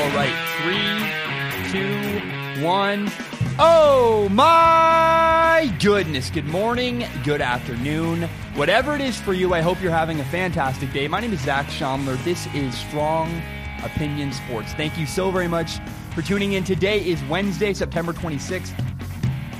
All 0.00 0.08
right, 0.12 0.32
three, 0.62 1.70
two, 1.70 2.64
one. 2.64 3.10
Oh 3.58 4.30
my 4.30 5.70
goodness. 5.78 6.30
Good 6.30 6.46
morning, 6.46 7.04
good 7.22 7.42
afternoon. 7.42 8.22
Whatever 8.54 8.94
it 8.94 9.02
is 9.02 9.20
for 9.20 9.34
you, 9.34 9.52
I 9.52 9.60
hope 9.60 9.82
you're 9.82 9.92
having 9.92 10.18
a 10.18 10.24
fantastic 10.24 10.90
day. 10.94 11.06
My 11.06 11.20
name 11.20 11.34
is 11.34 11.42
Zac 11.42 11.66
Shomler. 11.66 12.16
This 12.24 12.46
is 12.54 12.74
Strong 12.78 13.42
Opinion 13.84 14.32
Sports. 14.32 14.72
Thank 14.72 14.96
you 14.96 15.04
so 15.04 15.30
very 15.30 15.48
much 15.48 15.80
for 16.14 16.22
tuning 16.22 16.54
in. 16.54 16.64
Today 16.64 17.06
is 17.06 17.22
Wednesday, 17.24 17.74
September 17.74 18.14
26th. 18.14 18.72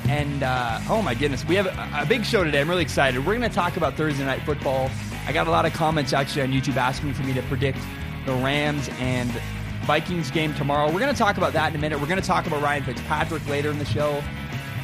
And 0.09 0.43
uh, 0.43 0.81
oh 0.89 1.03
my 1.03 1.13
goodness, 1.15 1.45
we 1.45 1.55
have 1.57 1.67
a, 1.67 2.03
a 2.03 2.07
big 2.07 2.25
show 2.25 2.45
today. 2.45 2.63
I'm 2.63 2.71
really 2.71 2.81
excited. 2.81 3.19
We're 3.19 3.37
going 3.37 3.49
to 3.49 3.55
talk 3.55 3.77
about 3.77 3.95
Thursday 3.95 4.25
night 4.25 4.41
football. 4.47 4.91
I 5.27 5.33
got 5.33 5.49
a 5.49 5.51
lot 5.51 5.67
of 5.67 5.75
comments 5.75 6.15
actually 6.15 6.41
on 6.41 6.49
YouTube 6.51 6.77
asking 6.77 7.13
for 7.13 7.25
me 7.25 7.35
to 7.35 7.43
predict 7.43 7.79
the 8.25 8.33
Rams 8.33 8.89
and 9.01 9.31
Vikings 9.91 10.31
game 10.31 10.55
tomorrow. 10.55 10.87
We're 10.87 11.01
going 11.01 11.13
to 11.13 11.19
talk 11.19 11.37
about 11.37 11.53
that 11.55 11.71
in 11.71 11.75
a 11.75 11.79
minute. 11.81 11.99
We're 11.99 12.07
going 12.07 12.21
to 12.21 12.25
talk 12.25 12.47
about 12.47 12.63
Ryan 12.63 12.85
Fitzpatrick 12.85 13.45
later 13.49 13.71
in 13.71 13.79
the 13.81 13.85
show. 13.85 14.23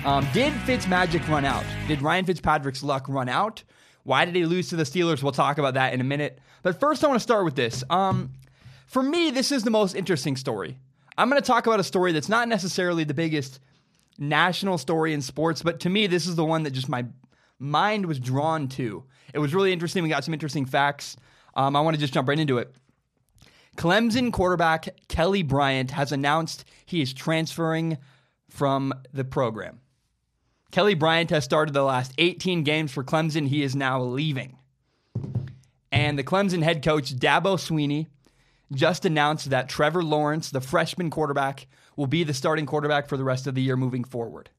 Um, 0.05 0.27
did 0.33 0.53
Fitzmagic 0.53 1.29
run 1.29 1.45
out? 1.45 1.63
Did 1.87 2.03
Ryan 2.03 2.25
Fitzpatrick's 2.25 2.83
luck 2.83 3.09
run 3.09 3.29
out? 3.29 3.63
Why 4.03 4.25
did 4.25 4.35
he 4.35 4.45
lose 4.45 4.69
to 4.71 4.75
the 4.75 4.83
Steelers? 4.83 5.23
We'll 5.23 5.31
talk 5.31 5.59
about 5.59 5.75
that 5.75 5.95
in 5.95 6.01
a 6.01 6.05
minute. 6.05 6.41
But 6.65 6.81
first, 6.81 7.05
I 7.05 7.07
want 7.07 7.21
to 7.21 7.23
start 7.23 7.45
with 7.45 7.55
this. 7.55 7.85
Um, 7.89 8.33
for 8.89 9.01
me, 9.01 9.31
this 9.31 9.53
is 9.53 9.63
the 9.63 9.71
most 9.71 9.95
interesting 9.95 10.35
story. 10.35 10.77
I'm 11.17 11.31
going 11.31 11.41
to 11.41 11.47
talk 11.47 11.69
about 11.69 11.79
a 11.79 11.85
story 11.85 12.11
that's 12.11 12.29
not 12.29 12.49
necessarily 12.49 13.05
the 13.05 13.15
biggest 13.15 13.61
national 14.19 14.77
story 14.77 15.13
in 15.13 15.23
sports, 15.23 15.63
but 15.63 15.79
to 15.79 15.89
me, 15.89 16.09
this 16.09 16.27
is 16.27 16.35
the 16.35 16.45
one 16.45 16.65
that 16.65 16.73
just 16.73 16.89
my 16.89 17.05
mind 17.61 18.07
was 18.07 18.19
drawn 18.19 18.67
to. 18.71 19.05
It 19.33 19.39
was 19.39 19.55
really 19.55 19.73
interesting. 19.73 20.03
We 20.03 20.09
got 20.09 20.25
some 20.25 20.35
interesting 20.35 20.67
facts. 20.67 21.17
Um, 21.55 21.77
I 21.77 21.81
want 21.81 21.95
to 21.95 22.01
just 22.01 22.13
jump 22.13 22.29
right 22.29 22.41
into 22.41 22.59
it. 22.59 22.75
Clemson 23.77 24.33
quarterback 24.33 24.89
Kelly 25.09 25.43
Bryant 25.43 25.91
has 25.93 26.13
announced 26.13 26.65
he 26.85 27.03
is 27.03 27.13
transferring 27.13 27.99
from 28.49 28.93
the 29.13 29.25
program. 29.25 29.81
Kelly 30.71 30.95
Bryant 30.95 31.31
has 31.31 31.45
started 31.45 31.75
the 31.75 31.83
last 31.83 32.13
18 32.19 32.63
games 32.63 32.93
for 32.93 33.05
Clemson. 33.05 33.49
He 33.49 33.63
is 33.63 33.77
now 33.77 34.03
leaving. 34.03 34.59
And 35.93 36.19
the 36.19 36.25
Clemson 36.25 36.63
head 36.63 36.83
coach, 36.83 37.15
Dabo 37.15 37.57
Swinney, 37.57 38.07
just 38.73 39.05
announced 39.05 39.51
that 39.51 39.69
Trevor 39.69 40.03
Lawrence, 40.03 40.51
the 40.51 40.61
freshman 40.61 41.11
quarterback, 41.11 41.67
will 41.97 42.07
be 42.07 42.25
the 42.25 42.35
starting 42.35 42.67
quarterback 42.67 43.09
for 43.09 43.17
the 43.17 43.25
rest 43.25 43.47
of 43.47 43.55
the 43.55 43.63
year 43.63 43.77
moving 43.77 44.05
forward. 44.05 44.51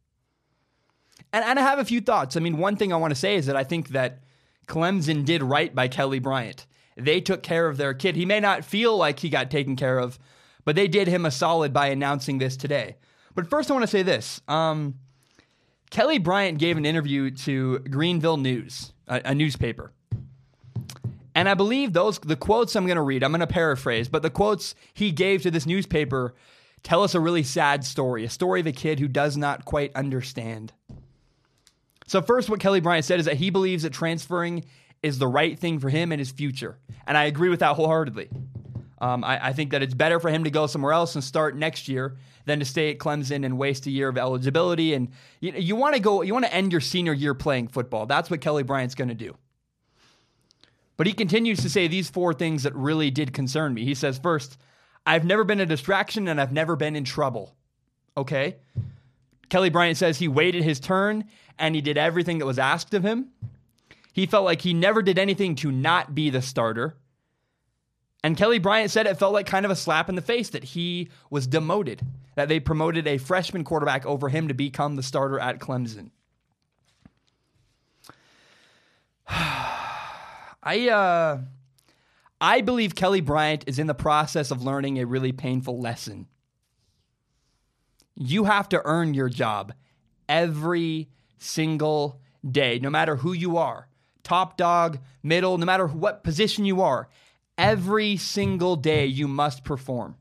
And, 1.34 1.44
and 1.44 1.60
I 1.60 1.62
have 1.62 1.80
a 1.80 1.86
few 1.86 2.02
thoughts. 2.02 2.38
I 2.38 2.40
mean, 2.40 2.58
one 2.58 2.78
thing 2.78 2.94
I 2.94 2.98
want 2.98 3.12
to 3.12 3.20
say 3.20 3.36
is 3.36 3.48
that 3.48 3.56
I 3.56 3.64
think 3.64 3.90
that 3.90 4.24
Clemson 4.68 5.26
did 5.26 5.44
right 5.44 5.74
by 5.74 5.88
Kelly 5.88 6.20
Bryant. 6.20 6.66
They 6.98 7.22
took 7.22 7.44
care 7.44 7.68
of 7.68 7.78
their 7.78 7.94
kid. 7.94 8.16
He 8.16 8.26
may 8.26 8.40
not 8.40 8.66
feel 8.66 8.98
like 8.98 9.20
he 9.20 9.30
got 9.30 9.52
taken 9.52 9.76
care 9.76 10.00
of, 10.00 10.18
but 10.66 10.76
they 10.76 10.88
did 10.88 11.08
him 11.08 11.26
a 11.26 11.32
solid 11.32 11.72
by 11.72 11.88
announcing 11.88 12.40
this 12.40 12.58
today. 12.58 12.98
But 13.36 13.50
first, 13.50 13.70
I 13.70 13.74
want 13.74 13.84
to 13.84 13.88
say 13.88 14.04
this. 14.04 14.42
Um, 14.48 14.96
Kelly 15.90 16.18
Bryant 16.18 16.58
gave 16.58 16.78
an 16.78 16.86
interview 16.86 17.32
to 17.32 17.80
Greenville 17.80 18.38
News, 18.38 18.94
a, 19.08 19.22
a 19.26 19.36
newspaper. 19.36 19.92
And 21.36 21.48
I 21.48 21.54
believe 21.54 21.94
those 21.94 22.18
the 22.18 22.36
quotes 22.36 22.76
I'm 22.76 22.88
going 22.88 22.96
to 22.96 23.02
read, 23.04 23.24
I'm 23.24 23.32
going 23.32 23.42
to 23.42 23.48
paraphrase, 23.48 24.10
but 24.10 24.24
the 24.24 24.32
quotes 24.32 24.74
he 24.94 25.12
gave 25.12 25.44
to 25.44 25.52
this 25.52 25.68
newspaper 25.68 26.34
tell 26.82 27.04
us 27.04 27.14
a 27.14 27.20
really 27.20 27.44
sad 27.44 27.86
story, 27.86 28.26
a 28.26 28.30
story 28.30 28.60
of 28.60 28.66
a 28.66 28.72
kid 28.72 29.00
who 29.00 29.08
does 29.08 29.38
not 29.38 29.64
quite 29.64 29.96
understand. 29.96 30.74
So 32.08 32.24
first 32.24 32.50
what 32.50 32.60
Kelly 32.60 32.80
Bryant 32.80 33.06
said 33.06 33.20
is 33.20 33.28
that 33.28 33.38
he 33.38 33.52
believes 33.52 33.84
that 33.84 33.94
transferring 33.94 34.66
is 35.08 35.18
the 35.18 35.28
right 35.28 35.58
thing 35.58 35.80
for 35.80 35.90
him 35.90 36.12
and 36.12 36.20
his 36.20 36.32
future. 36.32 36.78
And 37.08 37.18
I 37.18 37.24
agree 37.24 37.50
with 37.50 37.62
that 37.62 37.76
wholeheartedly. 37.76 38.30
Um, 39.00 39.24
I, 39.24 39.48
I, 39.48 39.54
think 39.54 39.72
that 39.72 39.84
it's 39.84 39.94
better 39.94 40.20
for 40.20 40.30
him 40.30 40.44
to 40.46 40.50
go 40.50 40.66
somewhere 40.66 40.92
else 40.92 41.14
and 41.14 41.24
start 41.24 41.56
next 41.56 41.88
year 41.88 42.18
than 42.46 42.60
to 42.60 42.66
stay 42.66 42.90
at 42.90 42.98
Clemson 42.98 43.46
and 43.46 43.58
waste 43.58 43.86
a 43.86 43.92
year 43.92 44.08
of 44.10 44.18
eligibility. 44.18 44.96
And 44.96 45.10
you, 45.40 45.54
you 45.56 45.76
want 45.76 45.94
to 45.94 46.02
go, 46.02 46.24
you 46.24 46.34
want 46.34 46.46
to 46.46 46.54
end 46.54 46.72
your 46.72 46.82
senior 46.82 47.14
year 47.14 47.36
playing 47.36 47.68
football. 47.68 48.08
That's 48.08 48.30
what 48.32 48.42
Kelly 48.42 48.64
Bryant's 48.64 48.96
going 48.96 49.10
to 49.10 49.14
do. 49.14 49.38
But 50.98 51.06
he 51.06 51.14
continues 51.14 51.62
to 51.62 51.70
say 51.70 51.88
these 51.88 52.10
four 52.10 52.34
things 52.34 52.64
that 52.64 52.76
really 52.76 53.12
did 53.12 53.34
concern 53.34 53.76
me. 53.76 53.86
He 53.86 53.94
says, 53.94 54.18
first, 54.18 54.58
I've 55.06 55.26
never 55.26 55.44
been 55.44 55.60
a 55.60 55.66
distraction 55.66 56.28
and 56.28 56.42
I've 56.42 56.52
never 56.52 56.76
been 56.76 56.96
in 56.96 57.04
trouble. 57.04 57.56
Okay? 58.18 58.58
Kelly 59.50 59.70
Bryant 59.70 59.98
says 59.98 60.18
he 60.18 60.28
waited 60.28 60.64
his 60.64 60.80
turn 60.80 61.26
and 61.60 61.76
he 61.76 61.82
did 61.82 61.98
everything 62.00 62.40
that 62.40 62.46
was 62.46 62.58
asked 62.60 62.96
of 62.96 63.04
him. 63.04 63.30
He 64.18 64.26
felt 64.26 64.46
like 64.46 64.64
he 64.64 64.74
never 64.74 65.04
did 65.04 65.20
anything 65.20 65.54
to 65.58 65.72
not 65.72 66.16
be 66.16 66.32
the 66.32 66.42
starter. 66.42 66.98
And 68.24 68.36
Kelly 68.36 68.58
Bryant 68.58 68.90
said 68.90 69.06
it 69.06 69.20
felt 69.20 69.32
like 69.32 69.46
kind 69.46 69.64
of 69.64 69.70
a 69.70 69.76
slap 69.76 70.10
in 70.10 70.16
the 70.16 70.24
face 70.24 70.50
that 70.50 70.64
he 70.64 71.10
was 71.30 71.46
demoted, 71.46 72.02
that 72.34 72.48
they 72.48 72.60
promoted 72.60 73.06
a 73.06 73.20
freshman 73.20 73.64
quarterback 73.64 74.08
over 74.08 74.30
him 74.30 74.48
to 74.48 74.56
become 74.56 74.96
the 74.96 75.04
starter 75.04 75.40
at 75.40 75.60
Clemson. 75.60 76.10
I 79.28 80.90
uh 80.90 81.42
I 82.42 82.62
believe 82.62 82.96
Kelly 82.96 83.22
Bryant 83.22 83.66
is 83.68 83.78
in 83.78 83.86
the 83.86 83.94
process 83.94 84.50
of 84.50 84.64
learning 84.64 84.98
a 84.98 85.06
really 85.06 85.32
painful 85.32 85.80
lesson. 85.80 86.26
You 88.16 88.46
have 88.46 88.68
to 88.70 88.82
earn 88.84 89.14
your 89.14 89.30
job 89.30 89.74
every 90.28 91.10
single 91.38 92.20
day, 92.44 92.80
no 92.80 92.90
matter 92.90 93.18
who 93.18 93.34
you 93.34 93.58
are 93.58 93.90
top 94.28 94.58
dog, 94.58 95.00
middle, 95.24 95.58
no 95.58 95.66
matter 95.66 95.88
what 95.88 96.22
position 96.22 96.66
you 96.66 96.82
are, 96.82 97.08
every 97.58 98.18
single 98.18 98.76
day 98.76 99.06
you 99.06 99.26
must 99.26 99.64
perform. 99.64 100.18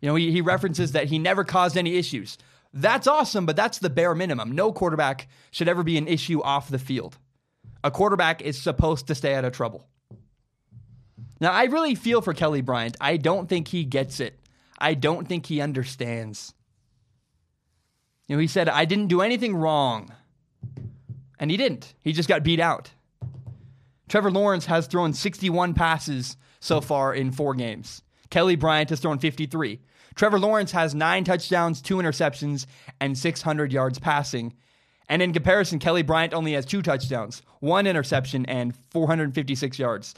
You 0.00 0.08
know, 0.08 0.16
he, 0.16 0.32
he 0.32 0.40
references 0.40 0.90
that 0.92 1.06
he 1.06 1.20
never 1.20 1.44
caused 1.44 1.78
any 1.78 1.94
issues. 1.94 2.36
That's 2.74 3.06
awesome, 3.06 3.46
but 3.46 3.54
that's 3.54 3.78
the 3.78 3.90
bare 3.90 4.12
minimum. 4.12 4.50
No 4.50 4.72
quarterback 4.72 5.28
should 5.52 5.68
ever 5.68 5.84
be 5.84 5.96
an 5.96 6.08
issue 6.08 6.42
off 6.42 6.68
the 6.68 6.80
field. 6.80 7.16
A 7.84 7.92
quarterback 7.92 8.42
is 8.42 8.60
supposed 8.60 9.06
to 9.06 9.14
stay 9.14 9.36
out 9.36 9.44
of 9.44 9.52
trouble. 9.52 9.86
Now, 11.40 11.52
I 11.52 11.64
really 11.64 11.94
feel 11.94 12.20
for 12.22 12.34
Kelly 12.34 12.60
Bryant. 12.60 12.96
I 13.00 13.18
don't 13.18 13.48
think 13.48 13.68
he 13.68 13.84
gets 13.84 14.18
it. 14.18 14.40
I 14.78 14.94
don't 14.94 15.28
think 15.28 15.46
he 15.46 15.60
understands. 15.60 16.54
You 18.26 18.34
know, 18.34 18.40
he 18.40 18.48
said, 18.48 18.68
I 18.68 18.84
didn't 18.84 19.08
do 19.08 19.20
anything 19.20 19.54
wrong. 19.54 20.12
And 21.42 21.50
he 21.50 21.56
didn't. 21.56 21.92
He 21.98 22.12
just 22.12 22.28
got 22.28 22.44
beat 22.44 22.60
out. 22.60 22.92
Trevor 24.08 24.30
Lawrence 24.30 24.66
has 24.66 24.86
thrown 24.86 25.12
61 25.12 25.74
passes 25.74 26.36
so 26.60 26.80
far 26.80 27.12
in 27.12 27.32
four 27.32 27.54
games. 27.54 28.00
Kelly 28.30 28.54
Bryant 28.54 28.90
has 28.90 29.00
thrown 29.00 29.18
53. 29.18 29.80
Trevor 30.14 30.38
Lawrence 30.38 30.70
has 30.70 30.94
nine 30.94 31.24
touchdowns, 31.24 31.82
two 31.82 31.96
interceptions, 31.96 32.66
and 33.00 33.18
600 33.18 33.72
yards 33.72 33.98
passing. 33.98 34.54
And 35.08 35.20
in 35.20 35.32
comparison, 35.32 35.80
Kelly 35.80 36.02
Bryant 36.02 36.32
only 36.32 36.52
has 36.52 36.64
two 36.64 36.80
touchdowns, 36.80 37.42
one 37.58 37.88
interception, 37.88 38.46
and 38.46 38.76
456 38.92 39.80
yards. 39.80 40.14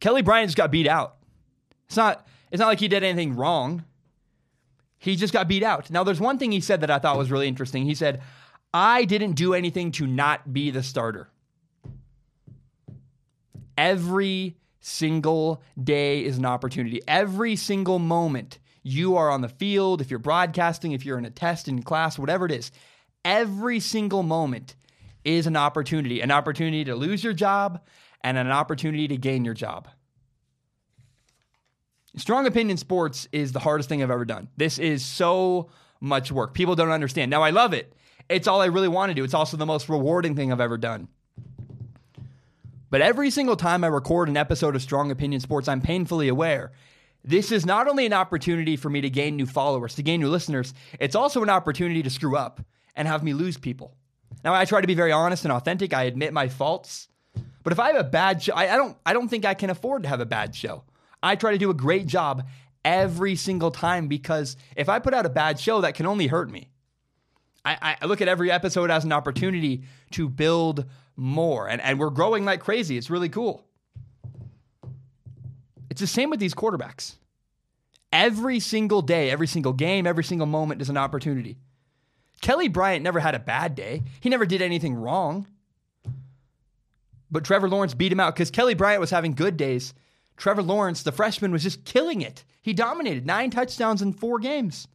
Kelly 0.00 0.22
Bryant 0.22 0.48
just 0.48 0.56
got 0.56 0.70
beat 0.70 0.88
out. 0.88 1.16
It's 1.88 1.96
not, 1.98 2.26
it's 2.50 2.60
not 2.60 2.68
like 2.68 2.80
he 2.80 2.88
did 2.88 3.04
anything 3.04 3.36
wrong. 3.36 3.84
He 4.98 5.14
just 5.14 5.34
got 5.34 5.46
beat 5.46 5.62
out. 5.62 5.90
Now, 5.90 6.04
there's 6.04 6.20
one 6.20 6.38
thing 6.38 6.52
he 6.52 6.60
said 6.60 6.80
that 6.80 6.90
I 6.90 6.98
thought 6.98 7.18
was 7.18 7.30
really 7.30 7.48
interesting. 7.48 7.84
He 7.84 7.94
said, 7.94 8.22
I 8.72 9.04
didn't 9.04 9.32
do 9.32 9.54
anything 9.54 9.92
to 9.92 10.06
not 10.06 10.52
be 10.52 10.70
the 10.70 10.82
starter. 10.82 11.28
Every 13.76 14.56
single 14.80 15.62
day 15.82 16.24
is 16.24 16.38
an 16.38 16.44
opportunity. 16.44 17.00
Every 17.06 17.56
single 17.56 17.98
moment 17.98 18.58
you 18.82 19.16
are 19.16 19.30
on 19.30 19.40
the 19.40 19.48
field, 19.48 20.00
if 20.00 20.10
you're 20.10 20.18
broadcasting, 20.18 20.92
if 20.92 21.04
you're 21.04 21.18
in 21.18 21.24
a 21.24 21.30
test 21.30 21.68
in 21.68 21.82
class, 21.82 22.18
whatever 22.18 22.46
it 22.46 22.52
is, 22.52 22.70
every 23.24 23.80
single 23.80 24.22
moment 24.22 24.74
is 25.24 25.46
an 25.46 25.56
opportunity 25.56 26.20
an 26.20 26.30
opportunity 26.30 26.84
to 26.84 26.94
lose 26.94 27.22
your 27.22 27.32
job 27.32 27.84
and 28.22 28.38
an 28.38 28.50
opportunity 28.50 29.08
to 29.08 29.16
gain 29.16 29.44
your 29.44 29.54
job. 29.54 29.88
Strong 32.16 32.46
opinion 32.46 32.76
sports 32.76 33.28
is 33.32 33.52
the 33.52 33.58
hardest 33.58 33.88
thing 33.88 34.02
I've 34.02 34.10
ever 34.10 34.24
done. 34.24 34.48
This 34.56 34.78
is 34.78 35.04
so 35.04 35.70
much 36.00 36.32
work. 36.32 36.54
People 36.54 36.74
don't 36.74 36.90
understand. 36.90 37.30
Now, 37.30 37.42
I 37.42 37.50
love 37.50 37.72
it. 37.72 37.92
It's 38.28 38.46
all 38.46 38.60
I 38.60 38.66
really 38.66 38.88
want 38.88 39.10
to 39.10 39.14
do. 39.14 39.24
It's 39.24 39.34
also 39.34 39.56
the 39.56 39.66
most 39.66 39.88
rewarding 39.88 40.36
thing 40.36 40.52
I've 40.52 40.60
ever 40.60 40.76
done. 40.76 41.08
But 42.90 43.00
every 43.00 43.30
single 43.30 43.56
time 43.56 43.84
I 43.84 43.88
record 43.88 44.28
an 44.28 44.36
episode 44.36 44.74
of 44.74 44.82
Strong 44.82 45.10
Opinion 45.10 45.40
Sports, 45.40 45.68
I'm 45.68 45.80
painfully 45.80 46.28
aware 46.28 46.72
this 47.24 47.52
is 47.52 47.66
not 47.66 47.88
only 47.88 48.06
an 48.06 48.12
opportunity 48.12 48.76
for 48.76 48.88
me 48.88 49.00
to 49.00 49.10
gain 49.10 49.36
new 49.36 49.44
followers, 49.44 49.94
to 49.96 50.02
gain 50.02 50.20
new 50.20 50.28
listeners, 50.28 50.72
it's 50.98 51.14
also 51.14 51.42
an 51.42 51.50
opportunity 51.50 52.02
to 52.02 52.10
screw 52.10 52.36
up 52.36 52.60
and 52.94 53.06
have 53.08 53.22
me 53.22 53.34
lose 53.34 53.58
people. 53.58 53.94
Now, 54.44 54.54
I 54.54 54.64
try 54.64 54.80
to 54.80 54.86
be 54.86 54.94
very 54.94 55.12
honest 55.12 55.44
and 55.44 55.52
authentic. 55.52 55.92
I 55.92 56.04
admit 56.04 56.32
my 56.32 56.48
faults. 56.48 57.08
But 57.62 57.72
if 57.72 57.80
I 57.80 57.88
have 57.88 58.00
a 58.00 58.04
bad 58.04 58.42
show, 58.42 58.54
I, 58.54 58.72
I 58.72 58.76
don't, 58.76 58.96
I 59.04 59.12
don't 59.12 59.28
think 59.28 59.44
I 59.44 59.54
can 59.54 59.68
afford 59.68 60.04
to 60.04 60.08
have 60.08 60.20
a 60.20 60.26
bad 60.26 60.54
show. 60.54 60.84
I 61.22 61.36
try 61.36 61.52
to 61.52 61.58
do 61.58 61.70
a 61.70 61.74
great 61.74 62.06
job 62.06 62.46
every 62.84 63.36
single 63.36 63.70
time 63.70 64.08
because 64.08 64.56
if 64.76 64.88
I 64.88 65.00
put 65.00 65.12
out 65.12 65.26
a 65.26 65.30
bad 65.30 65.60
show, 65.60 65.80
that 65.82 65.94
can 65.94 66.06
only 66.06 66.28
hurt 66.28 66.50
me. 66.50 66.68
I, 67.64 67.96
I 68.00 68.06
look 68.06 68.20
at 68.20 68.28
every 68.28 68.50
episode 68.50 68.90
as 68.90 69.04
an 69.04 69.12
opportunity 69.12 69.82
to 70.12 70.28
build 70.28 70.86
more. 71.16 71.68
And, 71.68 71.80
and 71.82 71.98
we're 71.98 72.10
growing 72.10 72.44
like 72.44 72.60
crazy. 72.60 72.96
It's 72.96 73.10
really 73.10 73.28
cool. 73.28 73.64
It's 75.90 76.00
the 76.00 76.06
same 76.06 76.30
with 76.30 76.40
these 76.40 76.54
quarterbacks. 76.54 77.16
Every 78.12 78.60
single 78.60 79.02
day, 79.02 79.30
every 79.30 79.46
single 79.46 79.72
game, 79.72 80.06
every 80.06 80.24
single 80.24 80.46
moment 80.46 80.80
is 80.80 80.88
an 80.88 80.96
opportunity. 80.96 81.58
Kelly 82.40 82.68
Bryant 82.68 83.02
never 83.02 83.20
had 83.20 83.34
a 83.34 83.40
bad 83.40 83.74
day. 83.74 84.02
He 84.20 84.28
never 84.28 84.46
did 84.46 84.62
anything 84.62 84.94
wrong. 84.94 85.46
But 87.30 87.44
Trevor 87.44 87.68
Lawrence 87.68 87.94
beat 87.94 88.12
him 88.12 88.20
out 88.20 88.34
because 88.34 88.50
Kelly 88.50 88.74
Bryant 88.74 89.00
was 89.00 89.10
having 89.10 89.34
good 89.34 89.56
days. 89.56 89.92
Trevor 90.36 90.62
Lawrence, 90.62 91.02
the 91.02 91.12
freshman, 91.12 91.52
was 91.52 91.64
just 91.64 91.84
killing 91.84 92.22
it. 92.22 92.44
He 92.62 92.72
dominated 92.72 93.26
nine 93.26 93.50
touchdowns 93.50 94.00
in 94.00 94.12
four 94.12 94.38
games. 94.38 94.86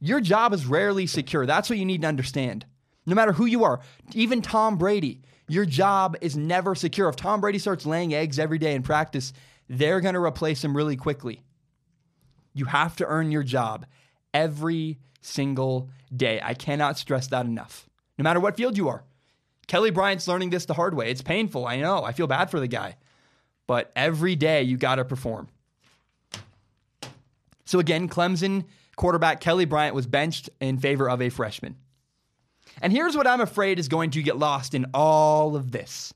Your 0.00 0.20
job 0.20 0.52
is 0.52 0.66
rarely 0.66 1.06
secure. 1.06 1.46
That's 1.46 1.70
what 1.70 1.78
you 1.78 1.84
need 1.84 2.02
to 2.02 2.08
understand. 2.08 2.66
No 3.06 3.14
matter 3.14 3.32
who 3.32 3.46
you 3.46 3.64
are, 3.64 3.80
even 4.14 4.42
Tom 4.42 4.78
Brady, 4.78 5.22
your 5.48 5.64
job 5.64 6.16
is 6.20 6.36
never 6.36 6.74
secure. 6.74 7.08
If 7.08 7.16
Tom 7.16 7.40
Brady 7.40 7.58
starts 7.58 7.86
laying 7.86 8.12
eggs 8.14 8.38
every 8.38 8.58
day 8.58 8.74
in 8.74 8.82
practice, 8.82 9.32
they're 9.68 10.00
going 10.00 10.14
to 10.14 10.22
replace 10.22 10.62
him 10.62 10.76
really 10.76 10.96
quickly. 10.96 11.42
You 12.52 12.64
have 12.66 12.96
to 12.96 13.06
earn 13.06 13.30
your 13.30 13.42
job 13.42 13.86
every 14.34 14.98
single 15.20 15.90
day. 16.14 16.40
I 16.42 16.54
cannot 16.54 16.98
stress 16.98 17.28
that 17.28 17.46
enough. 17.46 17.88
No 18.18 18.22
matter 18.22 18.40
what 18.40 18.56
field 18.56 18.76
you 18.76 18.88
are. 18.88 19.04
Kelly 19.66 19.90
Bryant's 19.90 20.28
learning 20.28 20.50
this 20.50 20.64
the 20.64 20.74
hard 20.74 20.94
way. 20.94 21.10
It's 21.10 21.22
painful. 21.22 21.66
I 21.66 21.76
know. 21.80 22.04
I 22.04 22.12
feel 22.12 22.26
bad 22.26 22.50
for 22.50 22.60
the 22.60 22.68
guy. 22.68 22.96
But 23.66 23.90
every 23.96 24.36
day 24.36 24.62
you 24.62 24.76
got 24.76 24.96
to 24.96 25.04
perform. 25.04 25.48
So 27.64 27.80
again, 27.80 28.08
Clemson 28.08 28.64
quarterback 28.96 29.40
Kelly 29.40 29.64
Bryant 29.64 29.94
was 29.94 30.06
benched 30.06 30.50
in 30.60 30.78
favor 30.78 31.08
of 31.08 31.22
a 31.22 31.28
freshman. 31.28 31.76
And 32.82 32.92
here's 32.92 33.16
what 33.16 33.26
I'm 33.26 33.40
afraid 33.40 33.78
is 33.78 33.88
going 33.88 34.10
to 34.10 34.22
get 34.22 34.38
lost 34.38 34.74
in 34.74 34.86
all 34.92 35.56
of 35.56 35.70
this. 35.70 36.12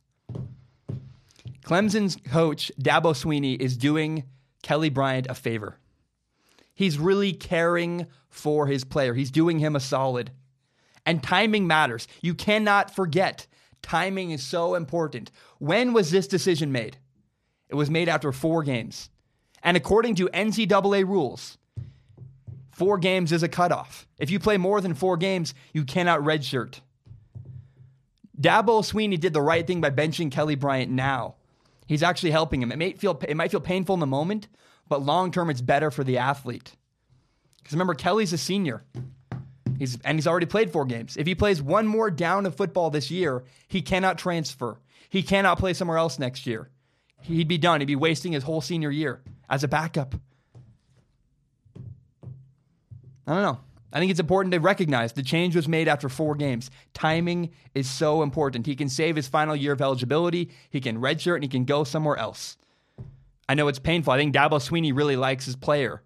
Clemson's 1.64 2.16
coach, 2.16 2.72
Dabo 2.80 3.14
Swinney, 3.14 3.60
is 3.60 3.76
doing 3.76 4.24
Kelly 4.62 4.90
Bryant 4.90 5.26
a 5.28 5.34
favor. 5.34 5.76
He's 6.74 6.98
really 6.98 7.32
caring 7.32 8.06
for 8.28 8.66
his 8.66 8.84
player, 8.84 9.14
he's 9.14 9.30
doing 9.30 9.58
him 9.58 9.76
a 9.76 9.80
solid. 9.80 10.30
And 11.06 11.22
timing 11.22 11.66
matters. 11.66 12.06
You 12.20 12.34
cannot 12.34 12.94
forget. 12.94 13.46
Timing 13.82 14.30
is 14.30 14.42
so 14.42 14.74
important. 14.74 15.30
When 15.58 15.92
was 15.92 16.10
this 16.10 16.28
decision 16.28 16.72
made? 16.72 16.98
It 17.68 17.74
was 17.74 17.90
made 17.90 18.08
after 18.08 18.32
four 18.32 18.62
games. 18.62 19.08
And 19.62 19.76
according 19.76 20.16
to 20.16 20.28
NCAA 20.28 21.06
rules, 21.06 21.56
four 22.80 22.96
games 22.96 23.30
is 23.30 23.42
a 23.42 23.48
cutoff. 23.48 24.06
If 24.18 24.30
you 24.30 24.38
play 24.38 24.56
more 24.56 24.80
than 24.80 24.94
four 24.94 25.18
games, 25.18 25.52
you 25.74 25.84
cannot 25.84 26.20
redshirt. 26.20 26.80
Dabo 28.40 28.80
Swinney 28.82 29.20
did 29.20 29.34
the 29.34 29.42
right 29.42 29.66
thing 29.66 29.82
by 29.82 29.90
benching 29.90 30.32
Kelly 30.32 30.54
Bryant 30.54 30.90
now. 30.90 31.34
He's 31.86 32.02
actually 32.02 32.30
helping 32.30 32.62
him. 32.62 32.72
It 32.72 32.78
may 32.78 32.94
feel 32.94 33.20
it 33.28 33.36
might 33.36 33.50
feel 33.50 33.60
painful 33.60 33.92
in 33.92 34.00
the 34.00 34.06
moment, 34.06 34.48
but 34.88 35.02
long 35.02 35.30
term 35.30 35.50
it's 35.50 35.60
better 35.60 35.90
for 35.90 36.04
the 36.04 36.16
athlete. 36.16 36.74
Because 37.58 37.74
remember, 37.74 37.92
Kelly's 37.92 38.32
a 38.32 38.38
senior. 38.38 38.82
He's 39.78 39.98
and 40.02 40.16
he's 40.16 40.26
already 40.26 40.46
played 40.46 40.72
four 40.72 40.86
games. 40.86 41.18
If 41.18 41.26
he 41.26 41.34
plays 41.34 41.60
one 41.60 41.86
more 41.86 42.10
down 42.10 42.46
of 42.46 42.54
football 42.54 42.88
this 42.88 43.10
year, 43.10 43.44
he 43.68 43.82
cannot 43.82 44.16
transfer. 44.16 44.80
He 45.10 45.22
cannot 45.22 45.58
play 45.58 45.74
somewhere 45.74 45.98
else 45.98 46.18
next 46.18 46.46
year. 46.46 46.70
He'd 47.20 47.46
be 47.46 47.58
done. 47.58 47.82
He'd 47.82 47.84
be 47.84 47.94
wasting 47.94 48.32
his 48.32 48.44
whole 48.44 48.62
senior 48.62 48.90
year 48.90 49.20
as 49.50 49.64
a 49.64 49.68
backup. 49.68 50.14
I 53.30 53.34
don't 53.34 53.42
know. 53.42 53.60
I 53.92 53.98
think 53.98 54.10
it's 54.10 54.20
important 54.20 54.52
to 54.52 54.60
recognize 54.60 55.12
the 55.12 55.22
change 55.22 55.56
was 55.56 55.68
made 55.68 55.88
after 55.88 56.08
four 56.08 56.34
games. 56.34 56.70
Timing 56.94 57.50
is 57.74 57.88
so 57.88 58.22
important. 58.22 58.66
He 58.66 58.76
can 58.76 58.88
save 58.88 59.16
his 59.16 59.28
final 59.28 59.56
year 59.56 59.72
of 59.72 59.80
eligibility, 59.80 60.50
he 60.70 60.80
can 60.80 61.00
redshirt, 61.00 61.36
and 61.36 61.44
he 61.44 61.48
can 61.48 61.64
go 61.64 61.84
somewhere 61.84 62.16
else. 62.16 62.56
I 63.48 63.54
know 63.54 63.66
it's 63.68 63.80
painful. 63.80 64.12
I 64.12 64.16
think 64.16 64.34
Dabo 64.34 64.60
Swinney 64.60 64.94
really 64.94 65.16
likes 65.16 65.44
his 65.44 65.56
player, 65.56 66.02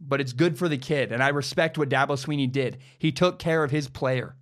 but 0.00 0.22
it's 0.22 0.32
good 0.32 0.58
for 0.58 0.68
the 0.68 0.78
kid, 0.78 1.12
and 1.12 1.22
I 1.22 1.28
respect 1.28 1.76
what 1.76 1.90
Dabo 1.90 2.16
Swinney 2.16 2.50
did. 2.50 2.78
He 2.98 3.12
took 3.12 3.38
care 3.38 3.62
of 3.62 3.70
his 3.70 3.88
player. 3.88 4.36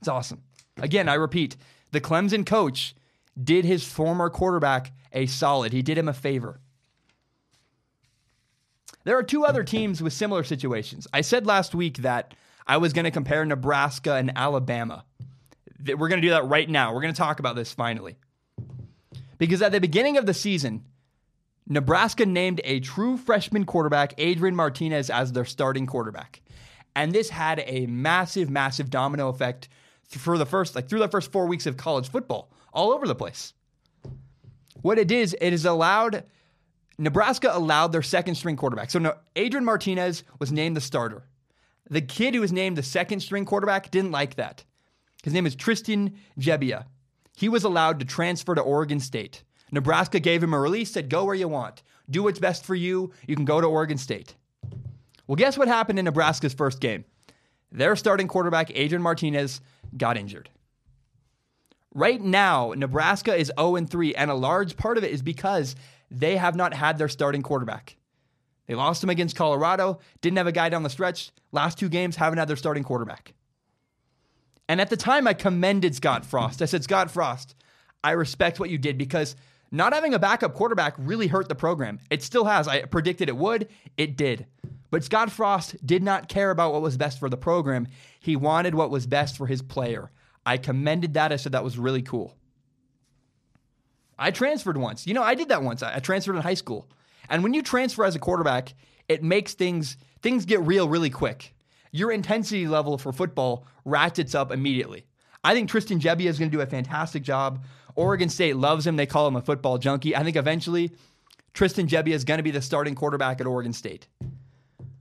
It's 0.00 0.08
awesome. 0.08 0.42
Again, 0.78 1.08
I 1.08 1.14
repeat, 1.14 1.56
the 1.92 2.00
Clemson 2.00 2.44
coach 2.44 2.96
did 3.42 3.64
his 3.64 3.84
former 3.84 4.28
quarterback 4.28 4.92
a 5.12 5.26
solid. 5.26 5.72
He 5.72 5.82
did 5.82 5.98
him 5.98 6.08
a 6.08 6.12
favor. 6.12 6.60
There 9.04 9.18
are 9.18 9.22
two 9.22 9.44
other 9.44 9.64
teams 9.64 10.02
with 10.02 10.12
similar 10.12 10.44
situations. 10.44 11.06
I 11.12 11.22
said 11.22 11.46
last 11.46 11.74
week 11.74 11.98
that 11.98 12.34
I 12.66 12.76
was 12.76 12.92
going 12.92 13.04
to 13.04 13.10
compare 13.10 13.44
Nebraska 13.44 14.14
and 14.14 14.32
Alabama. 14.36 15.04
We're 15.84 16.08
going 16.08 16.20
to 16.20 16.26
do 16.26 16.30
that 16.30 16.46
right 16.46 16.68
now. 16.68 16.94
We're 16.94 17.00
going 17.00 17.14
to 17.14 17.18
talk 17.18 17.40
about 17.40 17.56
this 17.56 17.72
finally. 17.72 18.16
Because 19.38 19.62
at 19.62 19.72
the 19.72 19.80
beginning 19.80 20.16
of 20.16 20.26
the 20.26 20.34
season, 20.34 20.84
Nebraska 21.66 22.26
named 22.26 22.60
a 22.62 22.80
true 22.80 23.16
freshman 23.16 23.64
quarterback, 23.64 24.14
Adrian 24.18 24.54
Martinez, 24.54 25.10
as 25.10 25.32
their 25.32 25.44
starting 25.44 25.86
quarterback. 25.86 26.40
And 26.94 27.12
this 27.12 27.30
had 27.30 27.62
a 27.66 27.86
massive, 27.86 28.50
massive 28.50 28.90
domino 28.90 29.28
effect 29.28 29.68
for 30.04 30.38
the 30.38 30.46
first, 30.46 30.76
like 30.76 30.88
through 30.88 30.98
the 31.00 31.08
first 31.08 31.32
four 31.32 31.46
weeks 31.46 31.66
of 31.66 31.76
college 31.76 32.10
football, 32.10 32.52
all 32.72 32.92
over 32.92 33.06
the 33.06 33.14
place. 33.14 33.54
What 34.82 34.98
it 34.98 35.10
is, 35.10 35.36
it 35.40 35.50
has 35.52 35.64
allowed 35.64 36.24
Nebraska 36.98 37.50
allowed 37.52 37.92
their 37.92 38.02
second 38.02 38.34
string 38.34 38.56
quarterback. 38.56 38.90
So 38.90 38.98
no, 38.98 39.14
Adrian 39.36 39.64
Martinez 39.64 40.24
was 40.38 40.52
named 40.52 40.76
the 40.76 40.80
starter. 40.80 41.24
The 41.88 42.00
kid 42.00 42.34
who 42.34 42.40
was 42.40 42.52
named 42.52 42.76
the 42.76 42.82
second 42.82 43.20
string 43.20 43.44
quarterback 43.44 43.90
didn't 43.90 44.12
like 44.12 44.36
that. 44.36 44.64
His 45.22 45.32
name 45.32 45.46
is 45.46 45.54
Tristan 45.54 46.18
Gebbia. 46.38 46.86
He 47.36 47.48
was 47.48 47.64
allowed 47.64 47.98
to 48.00 48.04
transfer 48.04 48.54
to 48.54 48.60
Oregon 48.60 49.00
State. 49.00 49.42
Nebraska 49.70 50.20
gave 50.20 50.42
him 50.42 50.54
a 50.54 50.60
release, 50.60 50.90
said, 50.90 51.08
Go 51.08 51.24
where 51.24 51.34
you 51.34 51.48
want. 51.48 51.82
Do 52.10 52.24
what's 52.24 52.38
best 52.38 52.64
for 52.64 52.74
you. 52.74 53.12
You 53.26 53.36
can 53.36 53.44
go 53.44 53.60
to 53.60 53.66
Oregon 53.66 53.98
State. 53.98 54.34
Well, 55.26 55.36
guess 55.36 55.56
what 55.56 55.68
happened 55.68 55.98
in 55.98 56.04
Nebraska's 56.04 56.52
first 56.52 56.80
game? 56.80 57.04
Their 57.70 57.96
starting 57.96 58.28
quarterback, 58.28 58.70
Adrian 58.74 59.02
Martinez, 59.02 59.60
got 59.96 60.18
injured. 60.18 60.50
Right 61.94 62.20
now, 62.20 62.74
Nebraska 62.76 63.34
is 63.34 63.52
0 63.58 63.76
3, 63.86 64.14
and 64.14 64.30
a 64.30 64.34
large 64.34 64.76
part 64.76 64.98
of 64.98 65.04
it 65.04 65.10
is 65.10 65.22
because 65.22 65.74
they 66.18 66.36
have 66.36 66.56
not 66.56 66.74
had 66.74 66.98
their 66.98 67.08
starting 67.08 67.42
quarterback. 67.42 67.96
They 68.66 68.74
lost 68.74 69.02
him 69.02 69.10
against 69.10 69.36
Colorado, 69.36 69.98
didn't 70.20 70.38
have 70.38 70.46
a 70.46 70.52
guy 70.52 70.68
down 70.68 70.82
the 70.82 70.90
stretch. 70.90 71.30
Last 71.50 71.78
two 71.78 71.88
games, 71.88 72.16
haven't 72.16 72.38
had 72.38 72.48
their 72.48 72.56
starting 72.56 72.84
quarterback. 72.84 73.34
And 74.68 74.80
at 74.80 74.90
the 74.90 74.96
time, 74.96 75.26
I 75.26 75.34
commended 75.34 75.94
Scott 75.94 76.24
Frost. 76.24 76.62
I 76.62 76.66
said, 76.66 76.84
Scott 76.84 77.10
Frost, 77.10 77.54
I 78.02 78.12
respect 78.12 78.60
what 78.60 78.70
you 78.70 78.78
did 78.78 78.96
because 78.96 79.36
not 79.70 79.92
having 79.92 80.14
a 80.14 80.18
backup 80.18 80.54
quarterback 80.54 80.94
really 80.98 81.26
hurt 81.26 81.48
the 81.48 81.54
program. 81.54 81.98
It 82.10 82.22
still 82.22 82.44
has. 82.44 82.68
I 82.68 82.82
predicted 82.82 83.28
it 83.28 83.36
would, 83.36 83.68
it 83.96 84.16
did. 84.16 84.46
But 84.90 85.04
Scott 85.04 85.30
Frost 85.30 85.84
did 85.84 86.02
not 86.02 86.28
care 86.28 86.50
about 86.50 86.72
what 86.72 86.82
was 86.82 86.96
best 86.96 87.18
for 87.18 87.30
the 87.30 87.36
program. 87.36 87.88
He 88.20 88.36
wanted 88.36 88.74
what 88.74 88.90
was 88.90 89.06
best 89.06 89.36
for 89.36 89.46
his 89.46 89.62
player. 89.62 90.10
I 90.44 90.58
commended 90.58 91.14
that. 91.14 91.32
I 91.32 91.36
said 91.36 91.52
that 91.52 91.64
was 91.64 91.78
really 91.78 92.02
cool. 92.02 92.36
I 94.22 94.30
transferred 94.30 94.76
once. 94.76 95.06
You 95.06 95.14
know, 95.14 95.22
I 95.22 95.34
did 95.34 95.48
that 95.48 95.62
once. 95.62 95.82
I 95.82 95.98
transferred 95.98 96.36
in 96.36 96.42
high 96.42 96.54
school. 96.54 96.88
And 97.28 97.42
when 97.42 97.54
you 97.54 97.62
transfer 97.62 98.04
as 98.04 98.14
a 98.14 98.20
quarterback, 98.20 98.74
it 99.08 99.22
makes 99.22 99.54
things 99.54 99.96
things 100.22 100.44
get 100.44 100.60
real 100.60 100.88
really 100.88 101.10
quick. 101.10 101.54
Your 101.90 102.12
intensity 102.12 102.68
level 102.68 102.96
for 102.96 103.12
football 103.12 103.66
ratchets 103.84 104.34
up 104.34 104.52
immediately. 104.52 105.06
I 105.44 105.54
think 105.54 105.68
Tristan 105.68 105.98
Gebbia 105.98 106.26
is 106.26 106.38
going 106.38 106.50
to 106.50 106.56
do 106.56 106.62
a 106.62 106.66
fantastic 106.66 107.24
job. 107.24 107.64
Oregon 107.96 108.28
State 108.28 108.56
loves 108.56 108.86
him. 108.86 108.96
They 108.96 109.06
call 109.06 109.26
him 109.26 109.36
a 109.36 109.42
football 109.42 109.76
junkie. 109.76 110.14
I 110.14 110.22
think 110.22 110.36
eventually 110.36 110.92
Tristan 111.52 111.88
Gebbia 111.88 112.14
is 112.14 112.24
going 112.24 112.38
to 112.38 112.44
be 112.44 112.52
the 112.52 112.62
starting 112.62 112.94
quarterback 112.94 113.40
at 113.40 113.46
Oregon 113.46 113.72
State. 113.72 114.06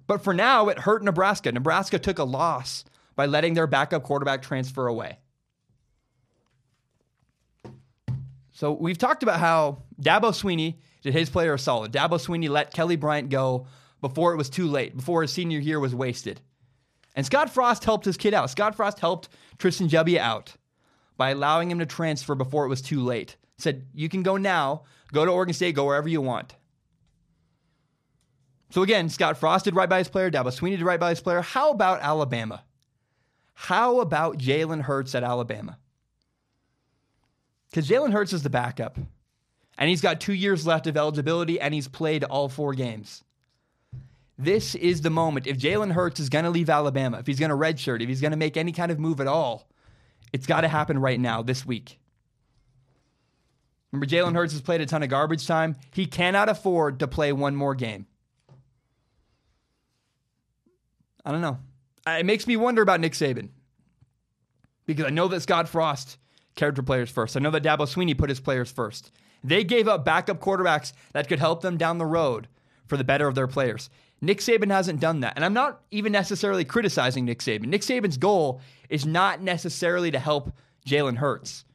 But 0.07 0.23
for 0.23 0.33
now, 0.33 0.67
it 0.67 0.79
hurt 0.79 1.03
Nebraska. 1.03 1.51
Nebraska 1.51 1.99
took 1.99 2.17
a 2.17 2.23
loss 2.23 2.83
by 3.15 3.27
letting 3.27 3.53
their 3.53 3.67
backup 3.67 4.03
quarterback 4.03 4.41
transfer 4.41 4.87
away. 4.87 5.19
So 8.61 8.73
we've 8.73 8.99
talked 8.99 9.23
about 9.23 9.39
how 9.39 9.81
Dabo 9.99 10.29
Swinney 10.29 10.75
did 11.01 11.15
his 11.15 11.31
player 11.31 11.55
a 11.55 11.57
solid. 11.57 11.91
Dabo 11.91 12.23
Swinney 12.23 12.47
let 12.47 12.71
Kelly 12.71 12.95
Bryant 12.95 13.31
go 13.31 13.65
before 14.01 14.33
it 14.33 14.37
was 14.37 14.51
too 14.51 14.67
late, 14.67 14.95
before 14.95 15.23
his 15.23 15.33
senior 15.33 15.57
year 15.57 15.79
was 15.79 15.95
wasted. 15.95 16.41
And 17.15 17.25
Scott 17.25 17.49
Frost 17.49 17.83
helped 17.83 18.05
his 18.05 18.17
kid 18.17 18.35
out. 18.35 18.51
Scott 18.51 18.75
Frost 18.75 18.99
helped 18.99 19.29
Tristan 19.57 19.89
Gebbia 19.89 20.19
out 20.19 20.53
by 21.17 21.31
allowing 21.31 21.71
him 21.71 21.79
to 21.79 21.87
transfer 21.87 22.35
before 22.35 22.63
it 22.65 22.69
was 22.69 22.83
too 22.83 23.01
late. 23.01 23.35
Said, 23.57 23.87
you 23.95 24.09
can 24.09 24.21
go 24.21 24.37
now, 24.37 24.83
go 25.11 25.25
to 25.25 25.31
Oregon 25.31 25.55
State, 25.55 25.73
go 25.73 25.85
wherever 25.85 26.07
you 26.07 26.21
want. 26.21 26.53
So 28.69 28.83
again, 28.83 29.09
Scott 29.09 29.39
Frost 29.39 29.65
did 29.65 29.75
right 29.75 29.89
by 29.89 29.97
his 29.97 30.07
player, 30.07 30.29
Dabo 30.29 30.55
Swinney 30.55 30.77
did 30.77 30.83
right 30.83 30.99
by 30.99 31.09
his 31.09 31.19
player. 31.19 31.41
How 31.41 31.71
about 31.71 32.01
Alabama? 32.01 32.63
How 33.55 34.01
about 34.01 34.37
Jalen 34.37 34.81
Hurts 34.81 35.15
at 35.15 35.23
Alabama? 35.23 35.79
Because 37.71 37.87
Jalen 37.87 38.11
Hurts 38.11 38.33
is 38.33 38.43
the 38.43 38.49
backup. 38.49 38.97
And 39.77 39.89
he's 39.89 40.01
got 40.01 40.19
two 40.19 40.33
years 40.33 40.67
left 40.67 40.85
of 40.85 40.97
eligibility, 40.97 41.59
and 41.59 41.73
he's 41.73 41.87
played 41.87 42.23
all 42.25 42.49
four 42.49 42.73
games. 42.73 43.23
This 44.37 44.75
is 44.75 45.01
the 45.01 45.09
moment. 45.09 45.47
If 45.47 45.57
Jalen 45.57 45.93
Hurts 45.93 46.19
is 46.19 46.29
going 46.29 46.45
to 46.45 46.51
leave 46.51 46.69
Alabama, 46.69 47.19
if 47.19 47.27
he's 47.27 47.39
going 47.39 47.49
to 47.49 47.55
redshirt, 47.55 48.01
if 48.01 48.09
he's 48.09 48.21
going 48.21 48.31
to 48.31 48.37
make 48.37 48.57
any 48.57 48.71
kind 48.71 48.91
of 48.91 48.99
move 48.99 49.21
at 49.21 49.27
all, 49.27 49.69
it's 50.33 50.45
got 50.45 50.61
to 50.61 50.67
happen 50.67 50.99
right 50.99 51.19
now, 51.19 51.41
this 51.41 51.65
week. 51.65 51.99
Remember, 53.91 54.05
Jalen 54.05 54.35
Hurts 54.35 54.53
has 54.53 54.61
played 54.61 54.81
a 54.81 54.85
ton 54.85 55.03
of 55.03 55.09
garbage 55.09 55.47
time. 55.47 55.75
He 55.91 56.05
cannot 56.05 56.49
afford 56.49 56.99
to 56.99 57.07
play 57.07 57.33
one 57.33 57.55
more 57.55 57.75
game. 57.75 58.07
I 61.25 61.31
don't 61.31 61.41
know. 61.41 61.59
It 62.07 62.25
makes 62.25 62.47
me 62.47 62.57
wonder 62.57 62.81
about 62.81 62.99
Nick 62.99 63.13
Saban 63.13 63.49
because 64.85 65.05
I 65.05 65.09
know 65.09 65.27
that 65.27 65.41
Scott 65.41 65.69
Frost 65.69 66.17
for 66.57 66.83
players 66.83 67.09
first. 67.09 67.35
I 67.35 67.39
know 67.39 67.51
that 67.51 67.63
Dabo 67.63 67.87
Swinney 67.87 68.17
put 68.17 68.29
his 68.29 68.39
players 68.39 68.71
first. 68.71 69.11
They 69.43 69.63
gave 69.63 69.87
up 69.87 70.05
backup 70.05 70.39
quarterbacks 70.39 70.93
that 71.13 71.27
could 71.27 71.39
help 71.39 71.61
them 71.61 71.77
down 71.77 71.97
the 71.97 72.05
road 72.05 72.47
for 72.87 72.97
the 72.97 73.03
better 73.03 73.27
of 73.27 73.35
their 73.35 73.47
players. 73.47 73.89
Nick 74.21 74.37
Saban 74.37 74.69
hasn't 74.69 74.99
done 74.99 75.21
that. 75.21 75.33
And 75.35 75.43
I'm 75.43 75.53
not 75.53 75.81
even 75.89 76.11
necessarily 76.11 76.63
criticizing 76.63 77.25
Nick 77.25 77.39
Saban. 77.39 77.65
Nick 77.65 77.81
Saban's 77.81 78.17
goal 78.17 78.61
is 78.89 79.05
not 79.05 79.41
necessarily 79.41 80.11
to 80.11 80.19
help 80.19 80.53
Jalen 80.85 81.17
Hurts. 81.17 81.65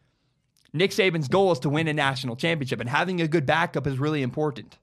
Nick 0.72 0.92
Saban's 0.92 1.28
goal 1.28 1.52
is 1.52 1.58
to 1.60 1.68
win 1.68 1.88
a 1.88 1.94
national 1.94 2.36
championship, 2.36 2.80
and 2.80 2.88
having 2.88 3.20
a 3.20 3.28
good 3.28 3.46
backup 3.46 3.86
is 3.86 3.98
really 3.98 4.22
important. 4.22 4.78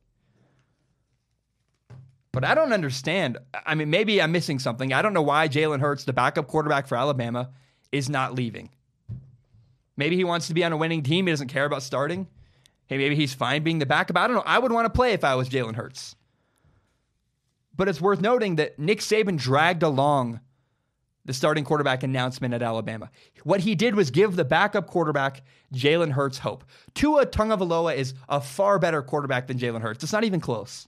But 2.32 2.44
I 2.44 2.56
don't 2.56 2.74
understand. 2.74 3.38
I 3.66 3.76
mean, 3.76 3.92
maybe 3.92 4.22
I'm 4.22 4.32
missing 4.32 4.58
something. 4.58 4.92
I 4.92 5.04
don't 5.04 5.14
know 5.14 5.22
why 5.22 5.48
Jalen 5.48 5.82
Hurts, 5.82 6.04
the 6.04 6.14
backup 6.14 6.48
quarterback 6.48 6.88
for 6.88 6.98
Alabama, 6.98 7.52
is 7.92 8.10
not 8.10 8.34
leaving. 8.34 8.72
Maybe 9.96 10.16
he 10.16 10.24
wants 10.24 10.48
to 10.48 10.54
be 10.54 10.64
on 10.64 10.72
a 10.72 10.78
winning 10.78 11.04
team. 11.04 11.28
He 11.28 11.32
doesn't 11.32 11.50
care 11.50 11.66
about 11.66 11.84
starting. 11.84 12.28
Hey, 12.88 12.98
maybe 12.98 13.16
he's 13.16 13.34
fine 13.34 13.64
being 13.64 13.80
the 13.80 13.86
backup. 13.86 14.18
I 14.18 14.28
don't 14.28 14.36
know. 14.36 14.44
I 14.46 14.60
would 14.60 14.72
want 14.72 14.86
to 14.86 14.90
play 14.90 15.14
if 15.14 15.24
I 15.24 15.36
was 15.36 15.50
Jalen 15.50 15.76
Hurts. 15.76 16.16
But 17.76 17.88
it's 17.88 18.02
worth 18.02 18.22
noting 18.22 18.58
that 18.58 18.78
Nick 18.78 19.00
Saban 19.00 19.38
dragged 19.38 19.84
along 19.84 20.40
the 21.26 21.34
starting 21.34 21.64
quarterback 21.64 22.04
announcement 22.04 22.54
at 22.54 22.62
Alabama. 22.62 23.10
What 23.44 23.62
he 23.62 23.76
did 23.76 23.96
was 23.96 24.12
give 24.12 24.36
the 24.36 24.44
backup 24.44 24.88
quarterback 24.88 25.44
Jalen 25.74 26.12
Hurts 26.12 26.40
hope. 26.40 26.66
Tua 26.94 27.26
Tagovailoa 27.26 27.96
is 27.96 28.14
a 28.28 28.42
far 28.42 28.78
better 28.78 29.02
quarterback 29.02 29.48
than 29.48 29.58
Jalen 29.58 29.82
Hurts. 29.82 30.04
It's 30.04 30.14
not 30.14 30.26
even 30.26 30.42
close. 30.42 30.88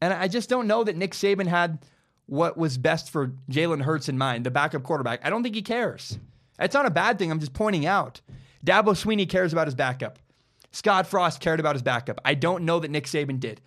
And 0.00 0.12
I 0.12 0.28
just 0.28 0.50
don't 0.50 0.66
know 0.66 0.84
that 0.84 0.96
Nick 0.96 1.12
Saban 1.12 1.46
had 1.46 1.78
what 2.26 2.58
was 2.58 2.76
best 2.76 3.10
for 3.10 3.28
Jalen 3.50 3.82
Hurts 3.82 4.08
in 4.08 4.18
mind, 4.18 4.44
the 4.44 4.50
backup 4.50 4.82
quarterback. 4.82 5.24
I 5.24 5.30
don't 5.30 5.42
think 5.42 5.54
he 5.54 5.62
cares. 5.62 6.18
It's 6.58 6.74
not 6.74 6.86
a 6.86 6.90
bad 6.90 7.18
thing. 7.18 7.30
I'm 7.30 7.40
just 7.40 7.52
pointing 7.52 7.86
out. 7.86 8.20
Dabo 8.64 8.94
Swinney 8.94 9.28
cares 9.28 9.52
about 9.52 9.66
his 9.66 9.74
backup. 9.74 10.18
Scott 10.72 11.06
Frost 11.06 11.40
cared 11.40 11.60
about 11.60 11.74
his 11.74 11.82
backup. 11.82 12.20
I 12.24 12.34
don't 12.34 12.64
know 12.64 12.80
that 12.80 12.90
Nick 12.90 13.04
Saban 13.04 13.38
did. 13.38 13.60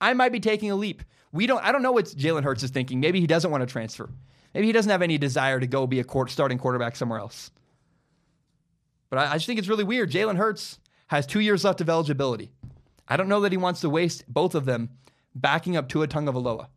I 0.00 0.12
might 0.14 0.32
be 0.32 0.40
taking 0.40 0.70
a 0.70 0.76
leap. 0.76 1.02
We 1.32 1.46
don't. 1.46 1.62
I 1.64 1.72
don't 1.72 1.82
know 1.82 1.92
what 1.92 2.06
Jalen 2.06 2.44
Hurts 2.44 2.62
is 2.62 2.70
thinking. 2.70 3.00
Maybe 3.00 3.20
he 3.20 3.26
doesn't 3.26 3.50
want 3.50 3.62
to 3.62 3.66
transfer. 3.66 4.08
Maybe 4.54 4.66
he 4.66 4.72
doesn't 4.72 4.90
have 4.90 5.02
any 5.02 5.18
desire 5.18 5.58
to 5.58 5.66
go 5.66 5.86
be 5.86 6.00
a 6.00 6.04
court, 6.04 6.30
starting 6.30 6.58
quarterback 6.58 6.96
somewhere 6.96 7.18
else. 7.18 7.50
But 9.10 9.18
I, 9.18 9.32
I 9.32 9.34
just 9.34 9.46
think 9.46 9.58
it's 9.58 9.68
really 9.68 9.84
weird. 9.84 10.10
Jalen 10.10 10.36
Hurts 10.36 10.78
has 11.08 11.26
two 11.26 11.40
years 11.40 11.64
left 11.64 11.80
of 11.80 11.90
eligibility. 11.90 12.52
I 13.08 13.16
don't 13.16 13.28
know 13.28 13.40
that 13.40 13.52
he 13.52 13.58
wants 13.58 13.80
to 13.82 13.90
waste 13.90 14.24
both 14.26 14.54
of 14.54 14.64
them 14.64 14.90
backing 15.34 15.76
up 15.76 15.88
Tua 15.88 16.08
Tagovailoa. 16.08 16.68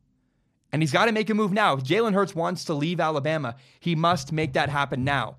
And 0.71 0.81
he's 0.81 0.91
got 0.91 1.05
to 1.05 1.11
make 1.11 1.29
a 1.29 1.33
move 1.33 1.53
now. 1.53 1.73
If 1.75 1.83
Jalen 1.83 2.13
Hurts 2.13 2.35
wants 2.35 2.65
to 2.65 2.73
leave 2.73 2.99
Alabama, 2.99 3.55
he 3.79 3.95
must 3.95 4.33
make 4.33 4.53
that 4.53 4.69
happen 4.69 5.03
now. 5.03 5.37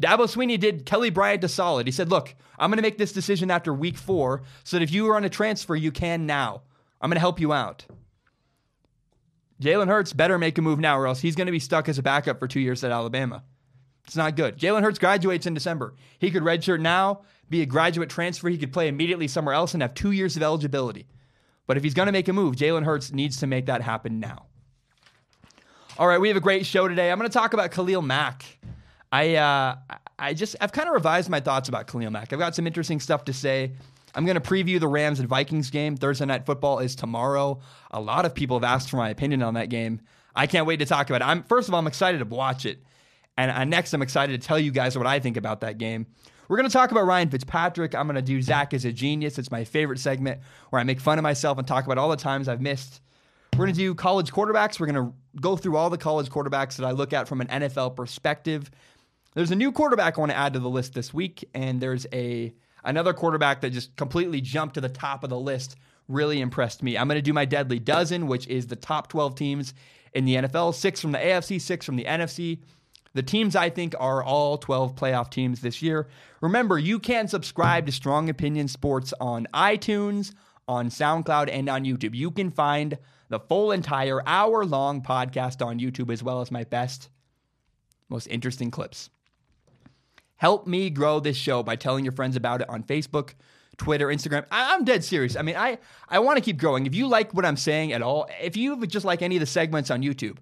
Dabo 0.00 0.26
Swinney 0.26 0.58
did 0.58 0.86
Kelly 0.86 1.10
Bryant 1.10 1.44
a 1.44 1.48
solid. 1.48 1.86
He 1.86 1.92
said, 1.92 2.10
Look, 2.10 2.34
I'm 2.58 2.70
going 2.70 2.78
to 2.78 2.82
make 2.82 2.98
this 2.98 3.12
decision 3.12 3.50
after 3.50 3.72
week 3.72 3.96
four 3.96 4.42
so 4.64 4.76
that 4.76 4.82
if 4.82 4.92
you 4.92 5.08
are 5.08 5.16
on 5.16 5.24
a 5.24 5.30
transfer, 5.30 5.76
you 5.76 5.92
can 5.92 6.26
now. 6.26 6.62
I'm 7.00 7.10
going 7.10 7.16
to 7.16 7.20
help 7.20 7.40
you 7.40 7.52
out. 7.52 7.84
Jalen 9.62 9.86
Hurts 9.86 10.12
better 10.12 10.36
make 10.38 10.58
a 10.58 10.62
move 10.62 10.80
now, 10.80 10.98
or 10.98 11.06
else 11.06 11.20
he's 11.20 11.36
going 11.36 11.46
to 11.46 11.52
be 11.52 11.60
stuck 11.60 11.88
as 11.88 11.98
a 11.98 12.02
backup 12.02 12.38
for 12.38 12.48
two 12.48 12.60
years 12.60 12.82
at 12.82 12.90
Alabama. 12.90 13.44
It's 14.04 14.16
not 14.16 14.36
good. 14.36 14.58
Jalen 14.58 14.82
Hurts 14.82 14.98
graduates 14.98 15.46
in 15.46 15.54
December. 15.54 15.94
He 16.18 16.30
could 16.30 16.42
redshirt 16.42 16.80
now, 16.80 17.22
be 17.48 17.62
a 17.62 17.66
graduate 17.66 18.10
transfer. 18.10 18.48
He 18.48 18.58
could 18.58 18.72
play 18.72 18.88
immediately 18.88 19.28
somewhere 19.28 19.54
else 19.54 19.72
and 19.74 19.82
have 19.82 19.94
two 19.94 20.10
years 20.10 20.36
of 20.36 20.42
eligibility. 20.42 21.06
But 21.66 21.76
if 21.76 21.82
he's 21.82 21.94
going 21.94 22.06
to 22.06 22.12
make 22.12 22.28
a 22.28 22.32
move, 22.32 22.56
Jalen 22.56 22.84
Hurts 22.84 23.12
needs 23.12 23.38
to 23.38 23.46
make 23.46 23.66
that 23.66 23.80
happen 23.80 24.20
now. 24.20 24.46
All 25.96 26.08
right, 26.08 26.20
we 26.20 26.28
have 26.28 26.36
a 26.36 26.40
great 26.40 26.66
show 26.66 26.88
today. 26.88 27.10
I'm 27.10 27.18
going 27.18 27.30
to 27.30 27.32
talk 27.32 27.54
about 27.54 27.70
Khalil 27.70 28.02
Mack. 28.02 28.58
I 29.14 29.36
uh, 29.36 29.76
I 30.18 30.34
just 30.34 30.56
I've 30.60 30.72
kind 30.72 30.88
of 30.88 30.94
revised 30.94 31.30
my 31.30 31.38
thoughts 31.38 31.68
about 31.68 31.86
Khalil 31.86 32.10
Mack. 32.10 32.32
I've 32.32 32.40
got 32.40 32.56
some 32.56 32.66
interesting 32.66 32.98
stuff 32.98 33.24
to 33.26 33.32
say. 33.32 33.70
I'm 34.16 34.24
going 34.24 34.40
to 34.40 34.40
preview 34.40 34.80
the 34.80 34.88
Rams 34.88 35.20
and 35.20 35.28
Vikings 35.28 35.70
game. 35.70 35.96
Thursday 35.96 36.24
night 36.24 36.46
football 36.46 36.80
is 36.80 36.96
tomorrow. 36.96 37.60
A 37.92 38.00
lot 38.00 38.26
of 38.26 38.34
people 38.34 38.56
have 38.56 38.64
asked 38.64 38.90
for 38.90 38.96
my 38.96 39.10
opinion 39.10 39.42
on 39.42 39.54
that 39.54 39.68
game. 39.68 40.00
I 40.34 40.48
can't 40.48 40.66
wait 40.66 40.78
to 40.78 40.86
talk 40.86 41.10
about 41.10 41.22
it. 41.22 41.28
I'm 41.28 41.44
first 41.44 41.68
of 41.68 41.74
all, 41.74 41.78
I'm 41.78 41.86
excited 41.86 42.18
to 42.18 42.24
watch 42.24 42.66
it, 42.66 42.82
and 43.38 43.52
uh, 43.52 43.62
next 43.62 43.94
I'm 43.94 44.02
excited 44.02 44.40
to 44.40 44.44
tell 44.44 44.58
you 44.58 44.72
guys 44.72 44.98
what 44.98 45.06
I 45.06 45.20
think 45.20 45.36
about 45.36 45.60
that 45.60 45.78
game. 45.78 46.08
We're 46.48 46.56
going 46.56 46.68
to 46.68 46.72
talk 46.72 46.90
about 46.90 47.06
Ryan 47.06 47.30
Fitzpatrick. 47.30 47.94
I'm 47.94 48.08
going 48.08 48.16
to 48.16 48.22
do 48.22 48.42
Zac 48.42 48.74
is 48.74 48.84
a 48.84 48.90
genius. 48.90 49.38
It's 49.38 49.52
my 49.52 49.62
favorite 49.62 50.00
segment 50.00 50.40
where 50.70 50.80
I 50.80 50.82
make 50.84 50.98
fun 50.98 51.20
of 51.20 51.22
myself 51.22 51.56
and 51.58 51.68
talk 51.68 51.84
about 51.84 51.98
all 51.98 52.10
the 52.10 52.16
times 52.16 52.48
I've 52.48 52.60
missed. 52.60 53.00
We're 53.54 53.66
going 53.66 53.74
to 53.74 53.78
do 53.78 53.94
college 53.94 54.32
quarterbacks. 54.32 54.80
We're 54.80 54.86
going 54.86 55.06
to 55.06 55.40
go 55.40 55.56
through 55.56 55.76
all 55.76 55.88
the 55.88 55.98
college 55.98 56.28
quarterbacks 56.28 56.76
that 56.76 56.84
I 56.84 56.90
look 56.90 57.12
at 57.12 57.28
from 57.28 57.40
an 57.40 57.46
NFL 57.46 57.94
perspective. 57.94 58.68
There's 59.34 59.50
a 59.50 59.56
new 59.56 59.72
quarterback 59.72 60.16
I 60.16 60.20
want 60.20 60.30
to 60.30 60.38
add 60.38 60.52
to 60.52 60.60
the 60.60 60.70
list 60.70 60.94
this 60.94 61.12
week, 61.12 61.48
and 61.54 61.80
there's 61.80 62.06
a 62.12 62.54
another 62.84 63.12
quarterback 63.12 63.62
that 63.62 63.70
just 63.70 63.96
completely 63.96 64.40
jumped 64.40 64.74
to 64.74 64.80
the 64.80 64.88
top 64.88 65.24
of 65.24 65.30
the 65.30 65.38
list. 65.38 65.74
Really 66.06 66.40
impressed 66.40 66.84
me. 66.84 66.96
I'm 66.96 67.08
going 67.08 67.18
to 67.18 67.22
do 67.22 67.32
my 67.32 67.44
deadly 67.44 67.80
dozen, 67.80 68.28
which 68.28 68.46
is 68.46 68.68
the 68.68 68.76
top 68.76 69.08
12 69.08 69.34
teams 69.34 69.74
in 70.12 70.24
the 70.24 70.36
NFL, 70.36 70.74
six 70.74 71.00
from 71.00 71.10
the 71.10 71.18
AFC, 71.18 71.60
six 71.60 71.84
from 71.84 71.96
the 71.96 72.04
NFC. 72.04 72.60
The 73.14 73.22
teams 73.22 73.56
I 73.56 73.70
think 73.70 73.94
are 73.98 74.22
all 74.22 74.56
12 74.56 74.94
playoff 74.94 75.30
teams 75.30 75.60
this 75.60 75.82
year. 75.82 76.08
Remember, 76.40 76.78
you 76.78 77.00
can 77.00 77.26
subscribe 77.26 77.86
to 77.86 77.92
Strong 77.92 78.28
Opinion 78.28 78.68
Sports 78.68 79.12
on 79.20 79.48
iTunes, 79.52 80.32
on 80.68 80.90
SoundCloud, 80.90 81.48
and 81.50 81.68
on 81.68 81.84
YouTube. 81.84 82.14
You 82.14 82.30
can 82.30 82.50
find 82.50 82.98
the 83.30 83.40
full 83.40 83.72
entire 83.72 84.22
hour 84.28 84.64
long 84.64 85.02
podcast 85.02 85.64
on 85.64 85.80
YouTube 85.80 86.12
as 86.12 86.22
well 86.22 86.40
as 86.40 86.52
my 86.52 86.64
best, 86.64 87.08
most 88.08 88.26
interesting 88.26 88.70
clips. 88.70 89.10
Help 90.44 90.66
me 90.66 90.90
grow 90.90 91.20
this 91.20 91.38
show 91.38 91.62
by 91.62 91.74
telling 91.74 92.04
your 92.04 92.12
friends 92.12 92.36
about 92.36 92.60
it 92.60 92.68
on 92.68 92.82
Facebook, 92.82 93.32
Twitter, 93.78 94.08
Instagram. 94.08 94.44
I, 94.50 94.74
am 94.74 94.84
dead 94.84 95.02
serious. 95.02 95.36
I 95.36 95.40
mean, 95.40 95.56
I, 95.56 95.78
I 96.06 96.18
want 96.18 96.36
to 96.36 96.44
keep 96.44 96.58
growing. 96.58 96.84
If 96.84 96.94
you 96.94 97.08
like 97.08 97.32
what 97.32 97.46
I'm 97.46 97.56
saying 97.56 97.94
at 97.94 98.02
all, 98.02 98.28
if 98.42 98.54
you 98.54 98.84
just 98.86 99.06
like 99.06 99.22
any 99.22 99.36
of 99.36 99.40
the 99.40 99.46
segments 99.46 99.90
on 99.90 100.02
YouTube, 100.02 100.36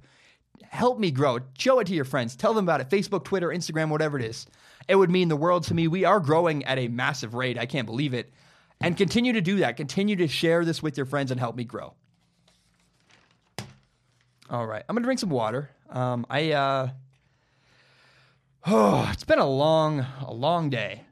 help 0.64 0.98
me 0.98 1.12
grow. 1.12 1.38
Show 1.56 1.78
it 1.78 1.86
to 1.86 1.94
your 1.94 2.04
friends. 2.04 2.34
Tell 2.34 2.52
them 2.52 2.64
about 2.64 2.80
it. 2.80 2.88
Facebook, 2.88 3.22
Twitter, 3.22 3.50
Instagram, 3.50 3.90
whatever 3.90 4.18
it 4.18 4.24
is. 4.24 4.44
It 4.88 4.96
would 4.96 5.08
mean 5.08 5.28
the 5.28 5.36
world 5.36 5.62
to 5.66 5.74
me. 5.74 5.86
We 5.86 6.04
are 6.04 6.18
growing 6.18 6.64
at 6.64 6.80
a 6.80 6.88
massive 6.88 7.34
rate. 7.34 7.56
I 7.56 7.66
can't 7.66 7.86
believe 7.86 8.12
it. 8.12 8.32
And 8.80 8.96
continue 8.96 9.34
to 9.34 9.40
do 9.40 9.58
that. 9.58 9.76
Continue 9.76 10.16
to 10.16 10.26
share 10.26 10.64
this 10.64 10.82
with 10.82 10.96
your 10.96 11.06
friends 11.06 11.30
and 11.30 11.38
help 11.38 11.54
me 11.54 11.62
grow. 11.62 11.94
All 14.50 14.66
right. 14.66 14.82
I'm 14.88 14.96
going 14.96 15.04
to 15.04 15.06
drink 15.06 15.20
some 15.20 15.30
water. 15.30 15.70
Um, 15.88 16.26
I, 16.28 16.50
uh, 16.50 16.88
Oh, 18.66 19.08
it's 19.12 19.24
been 19.24 19.38
a 19.38 19.46
long, 19.46 20.06
a 20.26 20.32
long 20.32 20.70
day. 20.70 21.02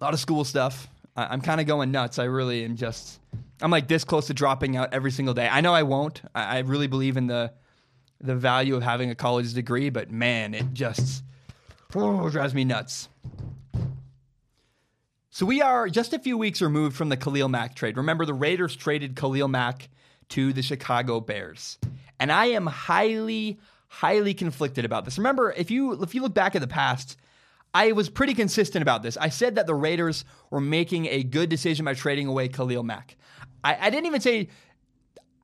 A 0.00 0.04
lot 0.04 0.14
of 0.14 0.20
school 0.20 0.44
stuff. 0.44 0.88
I, 1.16 1.34
am 1.34 1.40
kind 1.40 1.60
of 1.60 1.66
going 1.66 1.90
nuts. 1.90 2.18
I 2.18 2.24
really 2.24 2.64
am 2.64 2.76
just. 2.76 3.20
I'm 3.60 3.70
like 3.70 3.88
this 3.88 4.04
close 4.04 4.28
to 4.28 4.34
dropping 4.34 4.76
out 4.76 4.94
every 4.94 5.10
single 5.10 5.34
day. 5.34 5.48
I 5.48 5.60
know 5.60 5.74
I 5.74 5.82
won't. 5.82 6.22
I, 6.34 6.56
I 6.56 6.58
really 6.60 6.86
believe 6.86 7.16
in 7.16 7.26
the 7.26 7.52
the 8.22 8.36
value 8.36 8.76
of 8.76 8.82
having 8.82 9.10
a 9.10 9.14
college 9.14 9.52
degree, 9.54 9.90
but 9.90 10.10
man, 10.10 10.54
it 10.54 10.72
just 10.72 11.24
oh, 11.94 12.28
drives 12.30 12.54
me 12.54 12.64
nuts. 12.64 13.08
So 15.30 15.46
we 15.46 15.62
are 15.62 15.88
just 15.88 16.12
a 16.12 16.18
few 16.18 16.36
weeks 16.36 16.60
removed 16.60 16.96
from 16.96 17.08
the 17.08 17.16
Khalil 17.16 17.48
Mack 17.48 17.74
trade. 17.74 17.96
Remember, 17.96 18.26
the 18.26 18.34
Raiders 18.34 18.76
traded 18.76 19.16
Khalil 19.16 19.48
Mack 19.48 19.88
to 20.30 20.52
the 20.52 20.62
Chicago 20.62 21.20
Bears. 21.20 21.78
And 22.18 22.30
I 22.30 22.46
am 22.46 22.66
highly, 22.66 23.58
highly 23.90 24.32
conflicted 24.32 24.84
about 24.84 25.04
this. 25.04 25.18
Remember, 25.18 25.52
if 25.56 25.70
you 25.70 26.00
if 26.00 26.14
you 26.14 26.22
look 26.22 26.32
back 26.32 26.54
at 26.54 26.60
the 26.60 26.68
past, 26.68 27.16
I 27.74 27.90
was 27.92 28.08
pretty 28.08 28.34
consistent 28.34 28.82
about 28.82 29.02
this. 29.02 29.16
I 29.16 29.28
said 29.28 29.56
that 29.56 29.66
the 29.66 29.74
Raiders 29.74 30.24
were 30.48 30.60
making 30.60 31.06
a 31.06 31.24
good 31.24 31.48
decision 31.50 31.84
by 31.84 31.94
trading 31.94 32.28
away 32.28 32.48
Khalil 32.48 32.84
Mack. 32.84 33.16
I, 33.64 33.76
I 33.86 33.90
didn't 33.90 34.06
even 34.06 34.20
say 34.20 34.48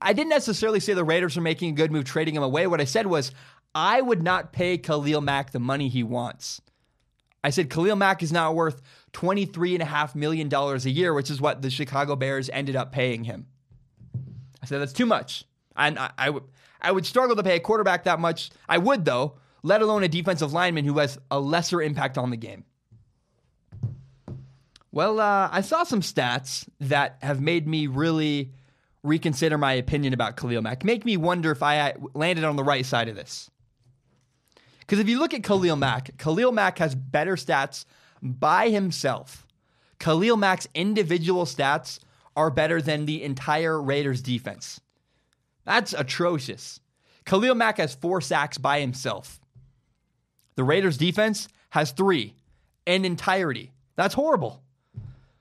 I 0.00 0.12
didn't 0.12 0.30
necessarily 0.30 0.78
say 0.78 0.94
the 0.94 1.04
Raiders 1.04 1.34
were 1.34 1.42
making 1.42 1.70
a 1.70 1.72
good 1.72 1.90
move 1.90 2.04
trading 2.04 2.36
him 2.36 2.42
away. 2.44 2.68
What 2.68 2.80
I 2.80 2.84
said 2.84 3.08
was 3.08 3.32
I 3.74 4.00
would 4.00 4.22
not 4.22 4.52
pay 4.52 4.78
Khalil 4.78 5.20
Mack 5.20 5.50
the 5.50 5.58
money 5.58 5.88
he 5.88 6.04
wants. 6.04 6.62
I 7.42 7.50
said 7.50 7.68
Khalil 7.68 7.96
Mack 7.96 8.22
is 8.22 8.32
not 8.32 8.54
worth 8.54 8.80
$23.5 9.12 10.14
million 10.14 10.52
a 10.52 10.76
year, 10.88 11.12
which 11.14 11.30
is 11.30 11.40
what 11.40 11.62
the 11.62 11.70
Chicago 11.70 12.14
Bears 12.14 12.48
ended 12.50 12.76
up 12.76 12.92
paying 12.92 13.24
him. 13.24 13.46
I 14.62 14.66
said 14.66 14.80
that's 14.80 14.92
too 14.92 15.06
much. 15.06 15.44
And 15.76 15.98
I, 15.98 16.10
I, 16.16 16.30
I 16.86 16.92
would 16.92 17.04
struggle 17.04 17.34
to 17.34 17.42
pay 17.42 17.56
a 17.56 17.60
quarterback 17.60 18.04
that 18.04 18.20
much. 18.20 18.50
I 18.68 18.78
would, 18.78 19.04
though, 19.04 19.34
let 19.64 19.82
alone 19.82 20.04
a 20.04 20.08
defensive 20.08 20.52
lineman 20.52 20.84
who 20.84 20.98
has 20.98 21.18
a 21.32 21.40
lesser 21.40 21.82
impact 21.82 22.16
on 22.16 22.30
the 22.30 22.36
game. 22.36 22.64
Well, 24.92 25.18
uh, 25.18 25.48
I 25.50 25.62
saw 25.62 25.82
some 25.82 26.00
stats 26.00 26.68
that 26.78 27.18
have 27.22 27.40
made 27.40 27.66
me 27.66 27.88
really 27.88 28.52
reconsider 29.02 29.58
my 29.58 29.72
opinion 29.72 30.14
about 30.14 30.36
Khalil 30.36 30.62
Mack. 30.62 30.84
Make 30.84 31.04
me 31.04 31.16
wonder 31.16 31.50
if 31.50 31.60
I 31.60 31.94
landed 32.14 32.44
on 32.44 32.54
the 32.54 32.62
right 32.62 32.86
side 32.86 33.08
of 33.08 33.16
this. 33.16 33.50
Because 34.78 35.00
if 35.00 35.08
you 35.08 35.18
look 35.18 35.34
at 35.34 35.42
Khalil 35.42 35.74
Mack, 35.74 36.16
Khalil 36.18 36.52
Mack 36.52 36.78
has 36.78 36.94
better 36.94 37.34
stats 37.34 37.84
by 38.22 38.68
himself, 38.68 39.44
Khalil 39.98 40.36
Mack's 40.36 40.68
individual 40.72 41.46
stats 41.46 41.98
are 42.36 42.50
better 42.50 42.80
than 42.80 43.06
the 43.06 43.24
entire 43.24 43.82
Raiders 43.82 44.22
defense. 44.22 44.80
That's 45.66 45.92
atrocious. 45.92 46.80
Khalil 47.26 47.56
Mack 47.56 47.78
has 47.78 47.94
four 47.94 48.20
sacks 48.20 48.56
by 48.56 48.80
himself. 48.80 49.40
The 50.54 50.64
Raiders 50.64 50.96
defense 50.96 51.48
has 51.70 51.90
three 51.90 52.34
in 52.86 53.04
entirety. 53.04 53.72
That's 53.96 54.14
horrible. 54.14 54.62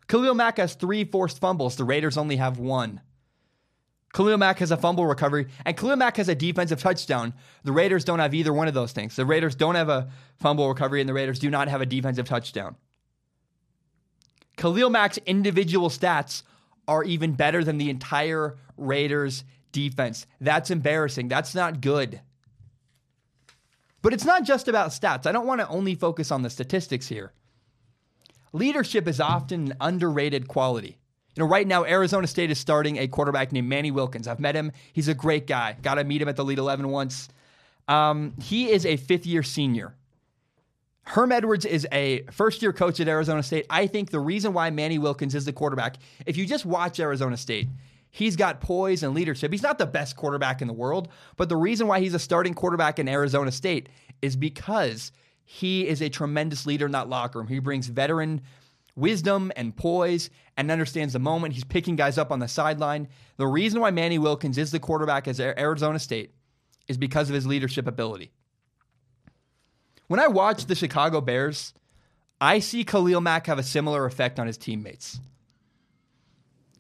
Khalil 0.08 0.34
Mack 0.34 0.58
has 0.58 0.74
three 0.76 1.06
forced 1.06 1.40
fumbles. 1.40 1.78
The 1.78 1.84
Raiders 1.84 2.18
only 2.18 2.36
have 2.36 2.58
one. 2.58 3.02
Khalil 4.14 4.38
Mack 4.38 4.60
has 4.60 4.72
a 4.72 4.78
fumble 4.78 5.06
recovery, 5.06 5.48
and 5.66 5.76
Khalil 5.76 5.98
Mack 5.98 6.18
has 6.18 6.30
a 6.30 6.36
defensive 6.36 6.80
touchdown. 6.80 7.34
The 7.64 7.72
Raiders 7.72 8.06
don't 8.06 8.20
have 8.20 8.34
either 8.34 8.54
one 8.54 8.68
of 8.68 8.74
those 8.74 8.94
things. 8.94 9.16
The 9.16 9.26
Raiders 9.26 9.56
don't 9.56 9.76
have 9.76 9.90
a 9.90 10.10
fumble 10.38 10.70
recovery, 10.70 11.02
and 11.02 11.10
the 11.10 11.14
Raiders 11.14 11.38
do 11.38 11.50
not 11.50 11.68
have 11.68 11.82
a 11.82 11.86
defensive 11.86 12.26
touchdown. 12.26 12.78
Khalil 14.56 14.90
Mack's 14.90 15.20
individual 15.26 15.90
stats 15.90 16.44
are 16.88 17.04
even 17.04 17.34
better 17.34 17.64
than 17.64 17.78
the 17.78 17.90
entire 17.90 18.56
Raiders 18.78 19.44
defense. 19.76 20.26
That's 20.40 20.72
embarrassing. 20.72 21.28
That's 21.28 21.54
not 21.54 21.82
good. 21.82 22.22
But 24.02 24.14
it's 24.14 24.24
not 24.24 24.46
just 24.46 24.70
about 24.70 24.92
stats. 24.92 25.28
I 25.28 25.34
don't 25.34 25.46
want 25.46 25.60
to 25.60 25.68
only 25.68 25.96
focus 25.96 26.32
on 26.32 26.44
the 26.44 26.50
statistics 26.50 27.08
here. 27.08 27.34
Leadership 28.54 29.06
is 29.06 29.20
often 29.20 29.72
an 29.72 29.78
underrated 29.82 30.48
quality. 30.48 30.98
You 31.36 31.44
know, 31.44 31.50
right 31.50 31.68
now, 31.68 31.84
Arizona 31.84 32.26
State 32.26 32.52
is 32.52 32.58
starting 32.58 32.98
a 32.98 33.08
quarterback 33.10 33.52
named 33.52 33.68
Manny 33.68 33.92
Wilkins. 33.92 34.30
I've 34.30 34.40
met 34.40 34.56
him. 34.56 34.72
He's 34.94 35.10
a 35.10 35.14
great 35.14 35.46
guy. 35.46 35.76
Got 35.82 35.96
to 35.96 36.06
meet 36.06 36.22
him 36.22 36.30
at 36.30 36.38
the 36.38 36.46
Lead 36.46 36.58
11 36.58 36.88
once. 36.88 37.28
Um, 37.90 38.34
he 38.42 38.72
is 38.72 38.86
a 38.86 38.96
fifth 38.96 39.26
year 39.26 39.44
senior. 39.44 39.94
Herm 41.08 41.34
Edwards 41.34 41.66
is 41.66 41.86
a 41.92 42.24
first 42.32 42.62
year 42.62 42.72
coach 42.72 43.02
at 43.02 43.10
Arizona 43.10 43.44
State. 43.44 43.66
I 43.70 43.88
think 43.88 44.10
the 44.10 44.22
reason 44.22 44.54
why 44.54 44.70
Manny 44.70 44.98
Wilkins 44.98 45.36
is 45.36 45.44
the 45.44 45.54
quarterback, 45.54 45.98
if 46.26 46.38
you 46.38 46.46
just 46.46 46.66
watch 46.66 47.00
Arizona 47.00 47.36
State, 47.36 47.68
he's 48.16 48.38
got 48.38 48.62
poise 48.62 49.04
and 49.04 49.14
leadership. 49.14 49.52
He's 49.52 49.62
not 49.62 49.78
the 49.78 49.86
best 49.86 50.16
quarterback 50.16 50.62
in 50.62 50.70
the 50.70 50.74
world, 50.74 51.10
but 51.36 51.50
the 51.50 51.58
reason 51.58 51.86
why 51.86 52.00
he's 52.00 52.14
a 52.14 52.20
starting 52.20 52.54
quarterback 52.54 52.98
in 52.98 53.10
Arizona 53.10 53.52
State 53.52 53.90
is 54.22 54.38
because 54.38 55.12
he 55.44 55.86
is 55.86 56.02
a 56.02 56.08
tremendous 56.08 56.66
leader 56.66 56.86
in 56.86 56.94
that 56.94 57.10
locker 57.10 57.40
room. 57.40 57.50
He 57.50 57.60
brings 57.60 57.88
veteran 57.88 58.42
wisdom 58.96 59.52
and 59.58 59.76
poise 59.76 60.30
and 60.56 60.72
understands 60.72 61.12
the 61.12 61.20
moment. 61.20 61.56
He's 61.56 61.66
picking 61.66 61.98
guys 61.98 62.18
up 62.18 62.32
on 62.32 62.40
the 62.40 62.48
sideline. 62.48 63.10
The 63.36 63.48
reason 63.48 63.82
why 63.82 63.92
Manny 63.92 64.18
Wilkins 64.18 64.58
is 64.58 64.72
the 64.72 64.80
quarterback 64.80 65.28
at 65.28 65.38
Arizona 65.38 66.00
State 66.00 66.34
is 66.88 66.98
because 66.98 67.28
of 67.28 67.36
his 67.36 67.46
leadership 67.46 67.86
ability. 67.86 68.32
When 70.08 70.22
I 70.22 70.28
watch 70.28 70.68
the 70.68 70.76
Chicago 70.76 71.20
Bears, 71.20 71.74
I 72.40 72.60
see 72.60 72.86
Khalil 72.86 73.20
Mack 73.20 73.48
have 73.48 73.60
a 73.60 73.64
similar 73.64 74.06
effect 74.06 74.40
on 74.40 74.48
his 74.48 74.58
teammates. 74.58 75.20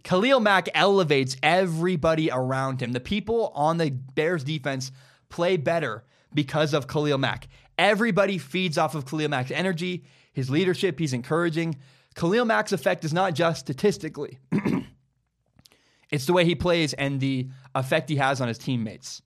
Khalil 0.05 0.39
Mack 0.39 0.69
elevates 0.75 1.35
everybody 1.41 2.29
around 2.31 2.79
him. 2.79 2.91
The 2.91 2.99
people 2.99 3.51
on 3.55 3.77
the 3.77 3.89
Bears 3.89 4.43
defense 4.43 4.91
play 5.29 5.57
better 5.57 6.05
because 6.31 6.75
of 6.75 6.87
Khalil 6.87 7.17
Mack. 7.17 7.47
Everybody 7.79 8.37
feeds 8.37 8.77
off 8.77 8.93
of 8.93 9.07
Khalil 9.07 9.29
Mack's 9.29 9.49
energy, 9.49 10.05
his 10.31 10.49
leadership, 10.51 10.99
he's 10.99 11.11
encouraging. 11.11 11.77
Khalil 12.13 12.45
Mack's 12.45 12.71
effect 12.71 13.03
is 13.03 13.13
not 13.13 13.33
just 13.33 13.61
statistically, 13.61 14.37
it's 16.11 16.27
the 16.27 16.33
way 16.33 16.45
he 16.45 16.53
plays 16.53 16.93
and 16.93 17.19
the 17.19 17.49
effect 17.73 18.07
he 18.07 18.17
has 18.17 18.39
on 18.39 18.47
his 18.47 18.59
teammates. 18.59 19.23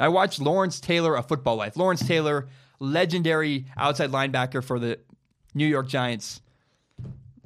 I 0.00 0.08
watched 0.08 0.40
Lawrence 0.40 0.80
Taylor 0.80 1.16
of 1.16 1.28
Football 1.28 1.56
Life. 1.56 1.76
Lawrence 1.76 2.04
Taylor, 2.04 2.48
legendary 2.80 3.66
outside 3.76 4.10
linebacker 4.10 4.64
for 4.64 4.78
the 4.78 4.98
New 5.54 5.66
York 5.66 5.86
Giants. 5.86 6.40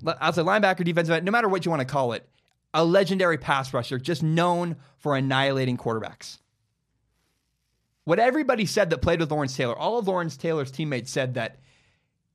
Outside 0.06 0.44
linebacker, 0.44 0.84
defensive, 0.84 1.24
no 1.24 1.32
matter 1.32 1.48
what 1.48 1.64
you 1.64 1.70
want 1.72 1.80
to 1.80 1.92
call 1.92 2.12
it, 2.12 2.26
a 2.74 2.84
legendary 2.84 3.38
pass 3.38 3.72
rusher, 3.72 3.98
just 3.98 4.22
known 4.22 4.76
for 4.98 5.16
annihilating 5.16 5.76
quarterbacks. 5.76 6.38
What 8.04 8.18
everybody 8.18 8.66
said 8.66 8.90
that 8.90 9.02
played 9.02 9.20
with 9.20 9.30
Lawrence 9.30 9.56
Taylor, 9.56 9.76
all 9.76 9.98
of 9.98 10.08
Lawrence 10.08 10.36
Taylor's 10.36 10.70
teammates 10.70 11.10
said 11.10 11.34
that 11.34 11.58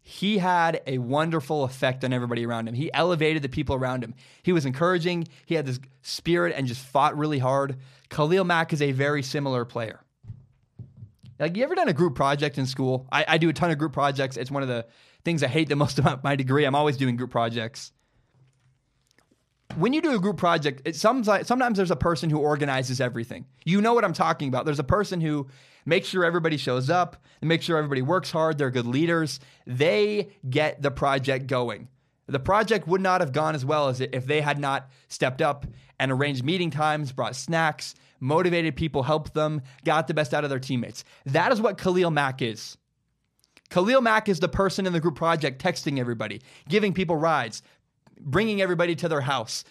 he 0.06 0.38
had 0.38 0.82
a 0.86 0.98
wonderful 0.98 1.64
effect 1.64 2.04
on 2.04 2.12
everybody 2.12 2.46
around 2.46 2.68
him. 2.68 2.76
He 2.76 2.94
elevated 2.94 3.42
the 3.42 3.50
people 3.50 3.76
around 3.76 4.04
him. 4.04 4.14
He 4.44 4.52
was 4.52 4.66
encouraging, 4.66 5.28
he 5.46 5.56
had 5.56 5.66
this 5.66 5.80
spirit 6.02 6.54
and 6.56 6.68
just 6.68 6.86
fought 6.86 7.18
really 7.18 7.40
hard. 7.40 7.78
Khalil 8.10 8.44
Mack 8.44 8.74
is 8.74 8.82
a 8.82 8.92
very 8.92 9.24
similar 9.24 9.66
player. 9.66 10.02
Like, 11.40 11.58
you 11.58 11.64
ever 11.64 11.76
done 11.76 11.90
a 11.90 11.94
group 11.94 12.16
project 12.16 12.58
in 12.58 12.66
school? 12.66 13.08
I, 13.12 13.26
I 13.28 13.38
do 13.38 13.50
a 13.50 13.54
ton 13.54 13.72
of 13.72 13.78
group 13.78 13.94
projects. 13.94 14.38
It's 14.38 14.52
one 14.52 14.62
of 14.62 14.70
the 14.70 14.86
things 15.24 15.42
I 15.42 15.48
hate 15.48 15.70
the 15.70 15.76
most 15.76 15.98
about 16.00 16.24
my 16.24 16.36
degree. 16.36 16.66
I'm 16.66 16.76
always 16.76 16.98
doing 16.98 17.16
group 17.16 17.32
projects. 17.32 17.92
When 19.76 19.92
you 19.92 20.02
do 20.02 20.16
a 20.16 20.20
group 20.20 20.38
project, 20.38 20.84
it, 20.86 20.96
sometimes, 20.96 21.48
sometimes 21.48 21.78
there's 21.78 21.90
a 21.90 21.96
person 21.96 22.30
who 22.30 22.38
organizes 22.38 23.02
everything. 23.02 23.46
You 23.66 23.82
know 23.82 23.94
what 23.94 24.06
I'm 24.06 24.14
talking 24.14 24.48
about. 24.48 24.66
There's 24.66 24.80
a 24.80 24.84
person 24.84 25.20
who 25.20 25.48
makes 25.86 26.08
sure 26.08 26.24
everybody 26.24 26.58
shows 26.58 26.92
up, 26.92 27.18
make 27.42 27.64
sure 27.64 27.78
everybody 27.78 28.04
works 28.04 28.30
hard, 28.30 28.58
they're 28.58 28.70
good 28.70 28.86
leaders. 28.86 29.40
They 29.66 30.30
get 30.48 30.82
the 30.82 30.92
project 30.92 31.48
going. 31.48 31.88
The 32.28 32.40
project 32.40 32.88
would 32.88 33.02
not 33.02 33.22
have 33.22 33.34
gone 33.34 33.56
as 33.56 33.66
well 33.66 33.90
as 33.90 34.00
if 34.00 34.26
they 34.26 34.42
had 34.42 34.60
not 34.60 34.90
stepped 35.08 35.42
up 35.42 35.66
and 36.00 36.12
arranged 36.12 36.44
meeting 36.44 36.70
times, 36.70 37.12
brought 37.12 37.36
snacks, 37.36 37.96
motivated 38.20 38.76
people, 38.76 39.04
helped 39.04 39.34
them, 39.34 39.62
got 39.84 40.08
the 40.08 40.14
best 40.14 40.34
out 40.34 40.44
of 40.44 40.50
their 40.50 40.60
teammates. 40.60 41.04
That 41.26 41.52
is 41.52 41.60
what 41.60 41.80
Khalil 41.80 42.12
Mack 42.12 42.42
is. 42.42 42.78
Khalil 43.70 44.02
Mack 44.02 44.30
is 44.30 44.40
the 44.40 44.48
person 44.48 44.86
in 44.86 44.94
the 44.94 45.00
group 45.00 45.16
project 45.16 45.62
texting 45.62 46.00
everybody, 46.00 46.42
giving 46.70 46.94
people 46.94 47.16
rides, 47.16 47.64
bringing 48.20 48.62
everybody 48.62 48.96
to 48.96 49.10
their 49.10 49.22
house, 49.22 49.64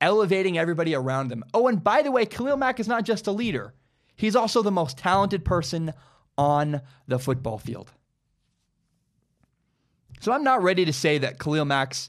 elevating 0.00 0.58
everybody 0.58 0.94
around 0.94 1.28
them. 1.28 1.44
Oh, 1.54 1.68
and 1.68 1.82
by 1.82 2.02
the 2.02 2.12
way, 2.12 2.26
Khalil 2.26 2.56
Mack 2.56 2.80
is 2.80 2.88
not 2.88 3.04
just 3.04 3.26
a 3.26 3.32
leader. 3.32 3.74
He's 4.14 4.36
also 4.36 4.62
the 4.62 4.70
most 4.70 4.98
talented 4.98 5.44
person 5.44 5.92
on 6.38 6.80
the 7.06 7.18
football 7.18 7.58
field. 7.58 7.92
So 10.20 10.32
I'm 10.32 10.44
not 10.44 10.62
ready 10.62 10.84
to 10.84 10.92
say 10.92 11.18
that 11.18 11.38
Khalil 11.38 11.64
Mack's 11.64 12.08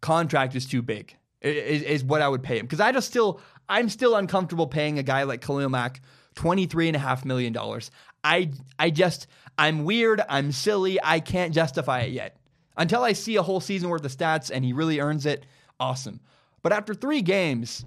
contract 0.00 0.54
is 0.54 0.66
too 0.66 0.82
big. 0.82 1.16
Is, 1.40 1.82
is 1.82 2.04
what 2.04 2.22
I 2.22 2.28
would 2.28 2.42
pay 2.42 2.58
him 2.58 2.66
because 2.66 2.80
I 2.80 2.92
just 2.92 3.08
still 3.08 3.40
I'm 3.68 3.88
still 3.88 4.16
uncomfortable 4.16 4.66
paying 4.66 4.98
a 4.98 5.02
guy 5.02 5.24
like 5.24 5.42
Khalil 5.42 5.68
Mack 5.68 6.00
twenty 6.34 6.66
three 6.66 6.88
and 6.88 6.96
a 6.96 6.98
half 6.98 7.24
million 7.24 7.52
dollars. 7.52 7.90
I 8.24 8.50
I 8.78 8.90
just 8.90 9.26
I'm 9.58 9.84
weird. 9.84 10.22
I'm 10.28 10.50
silly. 10.50 10.98
I 11.02 11.20
can't 11.20 11.54
justify 11.54 12.00
it 12.00 12.12
yet 12.12 12.35
until 12.76 13.02
I 13.02 13.12
see 13.12 13.36
a 13.36 13.42
whole 13.42 13.60
season 13.60 13.88
worth 13.88 14.04
of 14.04 14.16
stats 14.16 14.50
and 14.52 14.64
he 14.64 14.72
really 14.72 15.00
earns 15.00 15.26
it. 15.26 15.46
Awesome. 15.80 16.20
But 16.62 16.72
after 16.72 16.94
three 16.94 17.22
games, 17.22 17.84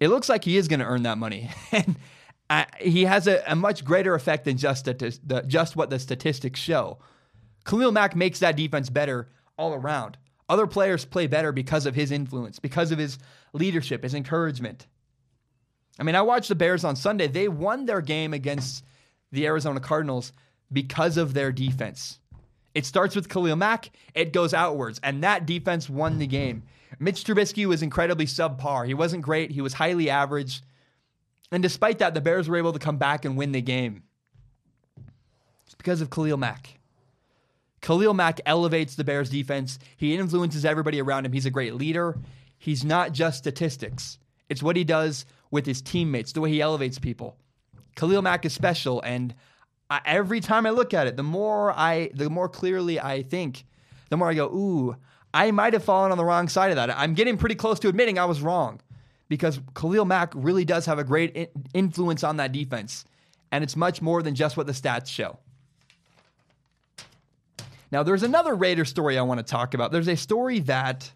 it 0.00 0.08
looks 0.08 0.28
like 0.28 0.44
he 0.44 0.56
is 0.56 0.68
going 0.68 0.80
to 0.80 0.86
earn 0.86 1.04
that 1.04 1.18
money. 1.18 1.50
and 1.72 1.96
he 2.78 3.04
has 3.04 3.26
a, 3.26 3.42
a, 3.46 3.56
much 3.56 3.84
greater 3.84 4.14
effect 4.14 4.44
than 4.44 4.56
just 4.56 4.84
the, 4.84 5.44
just 5.46 5.76
what 5.76 5.90
the 5.90 5.98
statistics 5.98 6.60
show. 6.60 6.98
Khalil 7.64 7.92
Mack 7.92 8.16
makes 8.16 8.40
that 8.40 8.56
defense 8.56 8.90
better 8.90 9.28
all 9.56 9.72
around. 9.72 10.18
Other 10.48 10.66
players 10.66 11.04
play 11.04 11.26
better 11.26 11.52
because 11.52 11.86
of 11.86 11.94
his 11.94 12.10
influence, 12.10 12.58
because 12.58 12.90
of 12.90 12.98
his 12.98 13.18
leadership, 13.52 14.02
his 14.02 14.14
encouragement. 14.14 14.86
I 15.98 16.02
mean, 16.02 16.14
I 16.14 16.22
watched 16.22 16.48
the 16.48 16.54
Bears 16.54 16.84
on 16.84 16.96
Sunday. 16.96 17.26
They 17.26 17.48
won 17.48 17.86
their 17.86 18.00
game 18.00 18.34
against 18.34 18.84
the 19.30 19.46
Arizona 19.46 19.80
Cardinals 19.80 20.32
because 20.72 21.16
of 21.16 21.34
their 21.34 21.52
defense. 21.52 22.18
It 22.74 22.86
starts 22.86 23.14
with 23.14 23.28
Khalil 23.28 23.56
Mack, 23.56 23.90
it 24.14 24.32
goes 24.32 24.54
outwards, 24.54 25.00
and 25.02 25.22
that 25.22 25.46
defense 25.46 25.90
won 25.90 26.18
the 26.18 26.26
game. 26.26 26.62
Mitch 26.98 27.24
Trubisky 27.24 27.66
was 27.66 27.82
incredibly 27.82 28.26
subpar. 28.26 28.86
He 28.86 28.94
wasn't 28.94 29.22
great, 29.22 29.50
he 29.50 29.60
was 29.60 29.74
highly 29.74 30.08
average. 30.08 30.62
And 31.50 31.62
despite 31.62 31.98
that, 31.98 32.14
the 32.14 32.20
Bears 32.20 32.48
were 32.48 32.56
able 32.56 32.72
to 32.72 32.78
come 32.78 32.96
back 32.96 33.24
and 33.24 33.36
win 33.36 33.52
the 33.52 33.60
game. 33.60 34.04
It's 35.66 35.74
because 35.74 36.00
of 36.00 36.10
Khalil 36.10 36.38
Mack. 36.38 36.78
Khalil 37.82 38.14
Mack 38.14 38.40
elevates 38.46 38.94
the 38.94 39.04
Bears 39.04 39.28
defense. 39.28 39.78
He 39.96 40.14
influences 40.14 40.64
everybody 40.64 41.00
around 41.00 41.26
him. 41.26 41.32
He's 41.32 41.46
a 41.46 41.50
great 41.50 41.74
leader. 41.74 42.16
He's 42.58 42.84
not 42.84 43.12
just 43.12 43.38
statistics, 43.38 44.18
it's 44.48 44.62
what 44.62 44.76
he 44.76 44.84
does 44.84 45.26
with 45.50 45.66
his 45.66 45.82
teammates, 45.82 46.32
the 46.32 46.40
way 46.40 46.50
he 46.50 46.60
elevates 46.60 46.98
people. 46.98 47.36
Khalil 47.96 48.22
Mack 48.22 48.44
is 48.44 48.52
special, 48.52 49.00
and 49.02 49.34
I, 49.92 50.00
every 50.06 50.40
time 50.40 50.64
I 50.64 50.70
look 50.70 50.94
at 50.94 51.06
it, 51.06 51.16
the 51.16 51.22
more 51.22 51.72
I, 51.72 52.10
the 52.14 52.30
more 52.30 52.48
clearly 52.48 52.98
I 52.98 53.22
think, 53.22 53.64
the 54.08 54.16
more 54.16 54.30
I 54.30 54.34
go, 54.34 54.46
"Ooh, 54.46 54.96
I 55.34 55.50
might 55.50 55.74
have 55.74 55.84
fallen 55.84 56.10
on 56.12 56.18
the 56.18 56.24
wrong 56.24 56.48
side 56.48 56.70
of 56.70 56.76
that." 56.76 56.90
I'm 56.96 57.12
getting 57.12 57.36
pretty 57.36 57.56
close 57.56 57.78
to 57.80 57.88
admitting 57.88 58.18
I 58.18 58.24
was 58.24 58.40
wrong 58.40 58.80
because 59.28 59.60
Khalil 59.74 60.06
Mack 60.06 60.32
really 60.34 60.64
does 60.64 60.86
have 60.86 60.98
a 60.98 61.04
great 61.04 61.50
influence 61.74 62.24
on 62.24 62.38
that 62.38 62.52
defense. 62.52 63.04
And 63.50 63.62
it's 63.62 63.76
much 63.76 64.00
more 64.00 64.22
than 64.22 64.34
just 64.34 64.56
what 64.56 64.66
the 64.66 64.72
stats 64.72 65.08
show. 65.08 65.38
Now, 67.90 68.02
there's 68.02 68.22
another 68.22 68.54
Raider 68.54 68.86
story 68.86 69.18
I 69.18 69.22
want 69.22 69.38
to 69.38 69.44
talk 69.44 69.74
about. 69.74 69.92
There's 69.92 70.08
a 70.08 70.16
story 70.16 70.60
that 70.60 71.12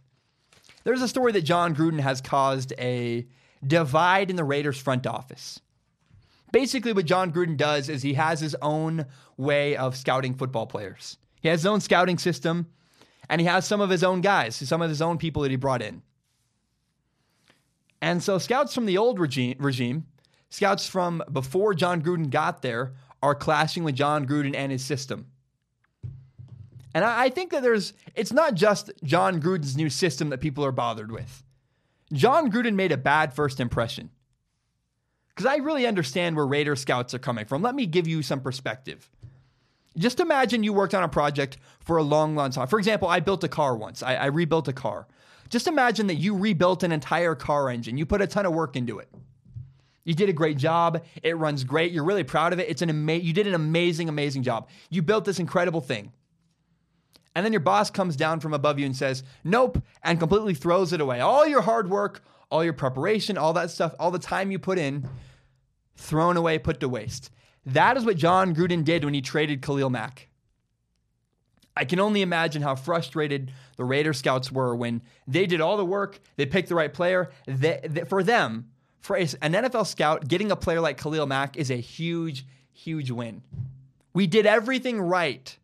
there's 0.84 1.00
a 1.00 1.08
story 1.08 1.32
that 1.32 1.42
Jon 1.42 1.74
Gruden 1.74 2.00
has 2.00 2.20
caused 2.20 2.74
a 2.78 3.26
divide 3.66 4.28
in 4.28 4.36
the 4.36 4.44
Raiders 4.44 4.78
front 4.78 5.06
office. 5.06 5.60
Basically, 6.56 6.94
what 6.94 7.04
Jon 7.04 7.34
Gruden 7.34 7.58
does 7.58 7.90
is 7.90 8.00
he 8.00 8.14
has 8.14 8.40
his 8.40 8.56
own 8.62 9.04
way 9.36 9.76
of 9.76 9.94
scouting 9.94 10.32
football 10.32 10.66
players. 10.66 11.18
He 11.42 11.48
has 11.48 11.60
his 11.60 11.66
own 11.66 11.82
scouting 11.82 12.16
system, 12.16 12.68
And 13.28 13.42
he 13.42 13.46
has 13.46 13.66
some 13.66 13.82
of 13.82 13.90
his 13.90 14.02
own 14.02 14.22
guys, 14.22 14.56
some 14.56 14.80
of 14.80 14.88
his 14.88 15.02
own 15.02 15.18
people 15.18 15.42
that 15.42 15.50
he 15.50 15.58
brought 15.58 15.82
in. 15.82 16.00
And 18.00 18.22
so 18.22 18.38
scouts 18.38 18.74
from 18.74 18.86
the 18.86 18.96
old 18.96 19.20
regime, 19.20 19.56
regime 19.58 20.06
scouts 20.48 20.88
from 20.88 21.22
before 21.30 21.74
Jon 21.74 22.00
Gruden 22.00 22.30
got 22.30 22.62
there, 22.62 22.94
are 23.22 23.34
clashing 23.34 23.84
with 23.84 23.94
Jon 23.94 24.26
Gruden 24.26 24.56
and 24.56 24.72
his 24.72 24.82
system. 24.82 25.26
And 26.94 27.04
I, 27.04 27.24
I 27.24 27.28
think 27.28 27.50
that 27.50 27.62
there's, 27.62 27.92
it's 28.14 28.32
not 28.32 28.54
just 28.54 28.92
Jon 29.04 29.42
Gruden's 29.42 29.76
new 29.76 29.90
system 29.90 30.30
that 30.30 30.40
people 30.40 30.64
are 30.64 30.72
bothered 30.72 31.12
with. 31.12 31.44
Jon 32.14 32.50
Gruden 32.50 32.76
made 32.76 32.92
a 32.92 32.96
bad 32.96 33.34
first 33.34 33.60
impression. 33.60 34.08
Because 35.36 35.52
I 35.52 35.56
really 35.56 35.86
understand 35.86 36.34
where 36.34 36.46
Raider 36.46 36.74
scouts 36.76 37.12
are 37.12 37.18
coming 37.18 37.44
from. 37.44 37.60
Let 37.60 37.74
me 37.74 37.84
give 37.84 38.08
you 38.08 38.22
some 38.22 38.40
perspective. 38.40 39.10
Just 39.98 40.18
imagine 40.18 40.62
you 40.62 40.72
worked 40.72 40.94
on 40.94 41.02
a 41.02 41.08
project 41.08 41.58
for 41.80 41.98
a 41.98 42.02
long, 42.02 42.34
long 42.34 42.50
time. 42.50 42.68
For 42.68 42.78
example, 42.78 43.06
I 43.06 43.20
built 43.20 43.44
a 43.44 43.48
car 43.48 43.76
once, 43.76 44.02
I, 44.02 44.14
I 44.14 44.26
rebuilt 44.26 44.66
a 44.68 44.72
car. 44.72 45.06
Just 45.50 45.66
imagine 45.66 46.06
that 46.06 46.16
you 46.16 46.36
rebuilt 46.36 46.82
an 46.82 46.90
entire 46.90 47.34
car 47.34 47.68
engine. 47.68 47.98
You 47.98 48.06
put 48.06 48.22
a 48.22 48.26
ton 48.26 48.46
of 48.46 48.54
work 48.54 48.76
into 48.76 48.98
it. 48.98 49.08
You 50.04 50.14
did 50.14 50.28
a 50.28 50.32
great 50.32 50.56
job. 50.56 51.04
It 51.22 51.36
runs 51.36 51.64
great. 51.64 51.92
You're 51.92 52.04
really 52.04 52.24
proud 52.24 52.52
of 52.52 52.58
it. 52.58 52.68
It's 52.68 52.82
an 52.82 52.90
ama- 52.90 53.14
you 53.14 53.32
did 53.32 53.46
an 53.46 53.54
amazing, 53.54 54.08
amazing 54.08 54.42
job. 54.42 54.68
You 54.88 55.02
built 55.02 55.24
this 55.24 55.38
incredible 55.38 55.80
thing. 55.80 56.12
And 57.34 57.44
then 57.44 57.52
your 57.52 57.60
boss 57.60 57.90
comes 57.90 58.16
down 58.16 58.40
from 58.40 58.54
above 58.54 58.78
you 58.78 58.86
and 58.86 58.96
says, 58.96 59.22
nope, 59.44 59.82
and 60.02 60.18
completely 60.18 60.54
throws 60.54 60.92
it 60.92 61.00
away. 61.00 61.20
All 61.20 61.46
your 61.46 61.60
hard 61.60 61.90
work, 61.90 62.22
all 62.50 62.64
your 62.64 62.72
preparation, 62.72 63.36
all 63.36 63.52
that 63.54 63.70
stuff, 63.70 63.94
all 63.98 64.10
the 64.10 64.18
time 64.18 64.50
you 64.50 64.58
put 64.58 64.78
in, 64.78 65.08
thrown 65.96 66.36
away, 66.36 66.58
put 66.58 66.80
to 66.80 66.88
waste. 66.88 67.30
That 67.64 67.96
is 67.96 68.04
what 68.04 68.16
Jon 68.16 68.54
Gruden 68.54 68.84
did 68.84 69.04
when 69.04 69.14
he 69.14 69.20
traded 69.20 69.62
Khalil 69.62 69.90
Mack. 69.90 70.28
I 71.76 71.84
can 71.84 72.00
only 72.00 72.22
imagine 72.22 72.62
how 72.62 72.74
frustrated 72.74 73.52
the 73.76 73.84
Raider 73.84 74.12
scouts 74.12 74.50
were 74.50 74.74
when 74.74 75.02
they 75.26 75.46
did 75.46 75.60
all 75.60 75.76
the 75.76 75.84
work, 75.84 76.20
they 76.36 76.46
picked 76.46 76.68
the 76.68 76.74
right 76.74 76.92
player. 76.92 77.30
They, 77.46 77.80
they, 77.84 78.04
for 78.04 78.22
them, 78.22 78.70
for 79.00 79.16
an 79.16 79.26
NFL 79.26 79.86
scout, 79.86 80.26
getting 80.26 80.50
a 80.50 80.56
player 80.56 80.80
like 80.80 80.98
Khalil 80.98 81.26
Mack 81.26 81.56
is 81.56 81.70
a 81.70 81.76
huge, 81.76 82.46
huge 82.72 83.10
win. 83.10 83.42
We 84.14 84.26
did 84.26 84.46
everything 84.46 85.00
right, 85.00 85.56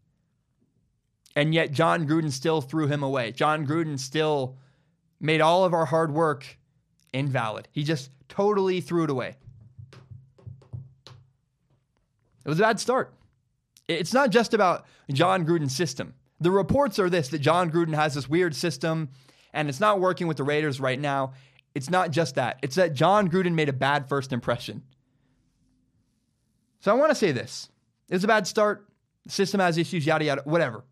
and 1.35 1.55
yet 1.55 1.73
Jon 1.73 2.07
Gruden 2.07 2.31
still 2.31 2.61
threw 2.61 2.89
him 2.89 3.03
away. 3.03 3.33
Jon 3.33 3.67
Gruden 3.67 3.99
still 3.99 4.57
made 5.19 5.41
all 5.41 5.65
of 5.65 5.73
our 5.73 5.87
hard 5.87 6.13
work 6.13 6.59
invalid. 7.13 7.69
He 7.73 7.85
just 7.85 8.11
totally 8.29 8.81
threw 8.81 9.05
it 9.05 9.11
away. 9.11 9.37
It 12.45 12.49
was 12.49 12.59
a 12.59 12.63
bad 12.63 12.81
start. 12.81 13.15
It's 13.89 14.13
not 14.13 14.31
just 14.31 14.55
about 14.55 14.87
Jon 15.11 15.47
Gruden's 15.47 15.77
system. 15.77 16.15
The 16.41 16.51
reports 16.51 16.99
are 16.99 17.09
this 17.09 17.29
that 17.29 17.39
Jon 17.39 17.71
Gruden 17.71 17.95
has 17.95 18.15
this 18.15 18.29
weird 18.29 18.55
system 18.55 19.11
and 19.53 19.69
it's 19.69 19.81
not 19.81 20.01
working 20.01 20.27
with 20.27 20.39
the 20.39 20.45
Raiders 20.45 20.81
right 20.81 20.99
now. 20.99 21.35
It's 21.75 21.91
not 21.91 22.11
just 22.11 22.35
that. 22.35 22.59
It's 22.63 22.77
that 22.77 22.95
Jon 22.95 23.29
Gruden 23.29 23.55
made 23.55 23.69
a 23.69 23.73
bad 23.73 24.09
first 24.09 24.33
impression. 24.33 24.83
So 26.81 26.91
I 26.91 26.95
want 26.95 27.11
to 27.11 27.15
say 27.15 27.33
this. 27.33 27.69
It 28.09 28.15
was 28.15 28.25
a 28.25 28.29
bad 28.29 28.47
start. 28.47 28.89
The 29.25 29.31
system 29.31 29.61
has 29.61 29.79
issues, 29.79 30.05
yada, 30.05 30.25
yada, 30.25 30.43
whatever. 30.45 30.85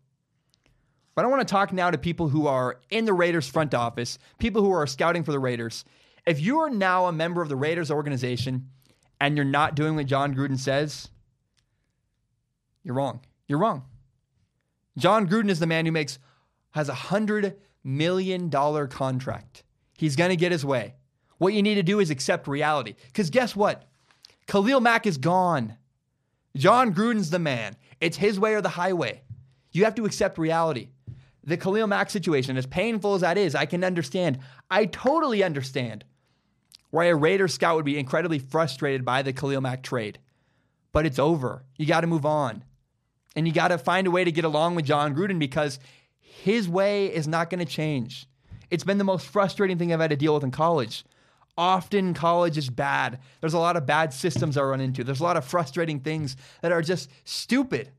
But 1.15 1.25
I 1.25 1.27
want 1.27 1.45
to 1.45 1.51
talk 1.51 1.73
now 1.73 1.91
to 1.91 1.97
people 1.97 2.29
who 2.29 2.47
are 2.47 2.79
in 2.89 3.05
the 3.05 3.13
Raiders 3.13 3.47
front 3.47 3.73
office, 3.73 4.17
people 4.39 4.61
who 4.61 4.71
are 4.71 4.87
scouting 4.87 5.23
for 5.23 5.33
the 5.33 5.39
Raiders. 5.39 5.83
If 6.25 6.39
you 6.39 6.59
are 6.59 6.69
now 6.69 7.07
a 7.07 7.11
member 7.11 7.41
of 7.41 7.49
the 7.49 7.55
Raiders 7.55 7.89
organization 7.91 8.67
and 9.19 9.35
you're 9.35 9.45
not 9.45 9.75
doing 9.75 9.95
what 9.95 10.05
Jon 10.05 10.35
Gruden 10.35 10.59
says, 10.59 11.09
you're 12.83 12.95
wrong. 12.95 13.21
You're 13.47 13.59
wrong. 13.59 13.83
Jon 14.97 15.27
Gruden 15.27 15.49
is 15.49 15.59
the 15.59 15.67
man 15.67 15.85
who 15.85 15.91
makes 15.91 16.19
has 16.71 16.89
a 16.89 16.93
hundred 16.93 17.57
million 17.83 18.49
dollar 18.49 18.87
contract. 18.87 19.63
He's 19.97 20.15
gonna 20.15 20.35
get 20.35 20.51
his 20.51 20.65
way. 20.65 20.95
What 21.37 21.53
you 21.53 21.63
need 21.63 21.75
to 21.75 21.83
do 21.83 21.99
is 21.99 22.09
accept 22.09 22.47
reality. 22.47 22.95
Because 23.07 23.29
guess 23.29 23.55
what? 23.55 23.87
Khalil 24.47 24.79
Mack 24.79 25.07
is 25.07 25.17
gone. 25.17 25.77
Jon 26.55 26.93
Gruden's 26.93 27.29
the 27.29 27.39
man. 27.39 27.75
It's 27.99 28.17
his 28.17 28.39
way 28.39 28.53
or 28.53 28.61
the 28.61 28.69
highway. 28.69 29.23
You 29.71 29.85
have 29.85 29.95
to 29.95 30.05
accept 30.05 30.37
reality. 30.37 30.89
The 31.43 31.57
Khalil 31.57 31.87
Mack 31.87 32.09
situation, 32.09 32.57
as 32.57 32.65
painful 32.65 33.15
as 33.15 33.21
that 33.21 33.37
is, 33.37 33.55
I 33.55 33.65
can 33.65 33.83
understand. 33.83 34.39
I 34.69 34.85
totally 34.85 35.43
understand 35.43 36.03
why 36.91 37.05
a 37.05 37.15
Raider 37.15 37.47
scout 37.47 37.75
would 37.75 37.85
be 37.85 37.97
incredibly 37.97 38.39
frustrated 38.39 39.03
by 39.03 39.21
the 39.21 39.33
Khalil 39.33 39.61
Mack 39.61 39.81
trade. 39.81 40.19
But 40.91 41.05
it's 41.05 41.19
over. 41.19 41.63
You 41.77 41.85
got 41.85 42.01
to 42.01 42.07
move 42.07 42.25
on. 42.25 42.63
And 43.35 43.47
you 43.47 43.53
got 43.53 43.69
to 43.69 43.77
find 43.77 44.07
a 44.07 44.11
way 44.11 44.23
to 44.23 44.31
get 44.31 44.45
along 44.45 44.75
with 44.75 44.85
Jon 44.85 45.15
Gruden 45.15 45.39
because 45.39 45.79
his 46.19 46.67
way 46.67 47.07
is 47.07 47.27
not 47.27 47.49
going 47.49 47.65
to 47.65 47.71
change. 47.71 48.27
It's 48.69 48.83
been 48.83 48.97
the 48.97 49.03
most 49.03 49.27
frustrating 49.27 49.77
thing 49.77 49.93
I've 49.93 49.99
had 49.99 50.09
to 50.11 50.15
deal 50.15 50.33
with 50.33 50.43
in 50.43 50.51
college. 50.51 51.05
Often 51.57 52.13
college 52.13 52.57
is 52.57 52.69
bad. 52.69 53.19
There's 53.39 53.53
a 53.53 53.59
lot 53.59 53.77
of 53.77 53.85
bad 53.85 54.13
systems 54.13 54.57
I 54.57 54.63
run 54.63 54.81
into. 54.81 55.03
There's 55.03 55.19
a 55.19 55.23
lot 55.23 55.37
of 55.37 55.45
frustrating 55.45 55.99
things 55.99 56.35
that 56.61 56.71
are 56.71 56.81
just 56.81 57.09
stupid. 57.23 57.91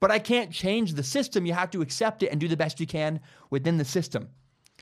But 0.00 0.10
I 0.10 0.18
can't 0.18 0.50
change 0.50 0.94
the 0.94 1.02
system. 1.04 1.46
You 1.46 1.52
have 1.52 1.70
to 1.72 1.82
accept 1.82 2.22
it 2.22 2.28
and 2.28 2.40
do 2.40 2.48
the 2.48 2.56
best 2.56 2.80
you 2.80 2.86
can 2.86 3.20
within 3.50 3.78
the 3.78 3.84
system. 3.84 4.30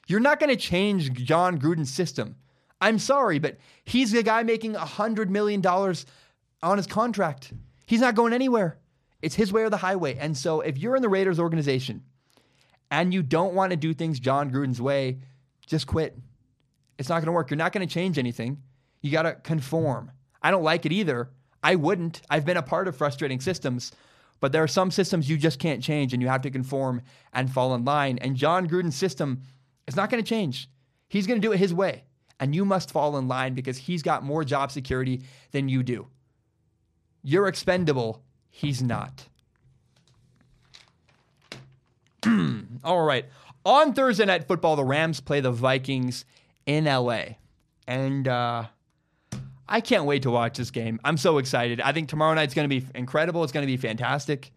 You're 0.07 0.21
not 0.21 0.41
going 0.41 0.51
to 0.51 0.57
change 0.57 1.13
Jon 1.13 1.59
Gruden's 1.59 1.93
system. 1.93 2.37
I'm 2.81 2.99
sorry, 2.99 3.39
but 3.39 3.59
he's 3.85 4.13
the 4.13 4.23
guy 4.23 4.43
making 4.43 4.75
$100 4.75 5.29
million 5.29 5.65
on 5.67 6.77
his 6.77 6.87
contract. 6.87 7.53
He's 7.87 8.01
not 8.01 8.15
going 8.15 8.33
anywhere. 8.33 8.79
It's 9.23 9.35
his 9.35 9.53
way 9.53 9.63
or 9.63 9.71
the 9.71 9.77
highway. 9.77 10.17
And 10.17 10.37
so 10.37 10.61
if 10.61 10.79
you're 10.79 10.97
in 10.97 11.03
the 11.03 11.09
Raiders 11.09 11.39
organization 11.39 12.03
and 12.91 13.13
you 13.13 13.23
don't 13.23 13.55
want 13.55 13.71
to 13.71 13.77
do 13.77 13.93
things 13.93 14.19
Jon 14.19 14.51
Gruden's 14.51 14.81
way, 14.81 15.19
just 15.67 15.87
quit. 15.87 16.17
It's 16.99 17.09
not 17.09 17.17
going 17.17 17.27
to 17.27 17.33
work. 17.33 17.51
You're 17.51 17.59
not 17.59 17.73
going 17.73 17.87
to 17.87 17.93
change 17.93 18.19
anything. 18.19 18.63
You 19.03 19.11
got 19.11 19.23
to 19.23 19.35
conform. 19.35 20.11
I 20.43 20.51
don't 20.51 20.63
like 20.63 20.87
it 20.87 20.93
either. 20.93 21.31
I 21.63 21.77
wouldn't. 21.77 22.23
I've 22.31 22.47
been 22.47 22.57
a 22.57 22.63
part 22.63 22.89
of 22.89 22.97
frustrating 22.97 23.41
systems, 23.41 23.93
but 24.41 24.53
there 24.53 24.63
are 24.63 24.69
some 24.69 24.91
systems 24.91 25.29
you 25.29 25.37
just 25.37 25.59
can't 25.59 25.83
change 25.83 26.13
and 26.13 26.23
you 26.23 26.29
have 26.29 26.43
to 26.43 26.51
conform 26.51 27.03
and 27.33 27.51
fall 27.53 27.75
in 27.75 27.85
line. 27.85 28.19
And 28.19 28.37
Jon 28.37 28.69
Gruden's 28.69 28.97
system 28.97 29.43
is 29.87 29.97
not 29.97 30.11
going 30.11 30.23
to 30.23 30.29
change. 30.29 30.69
He's 31.09 31.27
going 31.27 31.41
to 31.41 31.47
do 31.47 31.53
it 31.53 31.59
his 31.59 31.75
way. 31.75 32.05
And 32.41 32.55
you 32.55 32.65
must 32.65 32.91
fall 32.91 33.17
in 33.19 33.29
line 33.29 33.55
because 33.55 33.77
he's 33.77 34.03
got 34.03 34.25
more 34.25 34.43
job 34.43 34.73
security 34.73 35.23
than 35.53 35.69
you 35.69 35.83
do. 35.83 36.09
You're 37.23 37.47
expendable 37.47 38.25
He's 38.51 38.83
not. 38.83 39.27
All 42.85 43.03
right. 43.03 43.25
On 43.65 43.95
Thursday 43.95 44.25
Night 44.27 44.47
Football, 44.47 44.77
the 44.77 44.85
Rams 44.85 45.21
play 45.21 45.41
the 45.41 45.53
Vikings 45.53 46.25
in 46.67 46.85
LA. 46.85 47.23
And 47.87 48.27
uh, 48.29 48.65
I 49.69 49.81
can't 49.81 50.05
wait 50.05 50.23
to 50.25 50.31
watch 50.31 50.59
this 50.59 50.71
game. 50.71 51.01
I'm 51.05 51.17
so 51.17 51.39
excited. 51.39 51.81
I 51.81 51.93
think 51.93 52.09
tomorrow 52.09 52.35
night's 52.35 52.55
going 52.55 52.69
to 52.69 52.81
be 52.81 52.87
incredible. 52.95 53.45
It's 53.45 53.53
going 53.53 53.67
to 53.67 53.73
be 53.73 53.77
fantastic. 53.77 54.51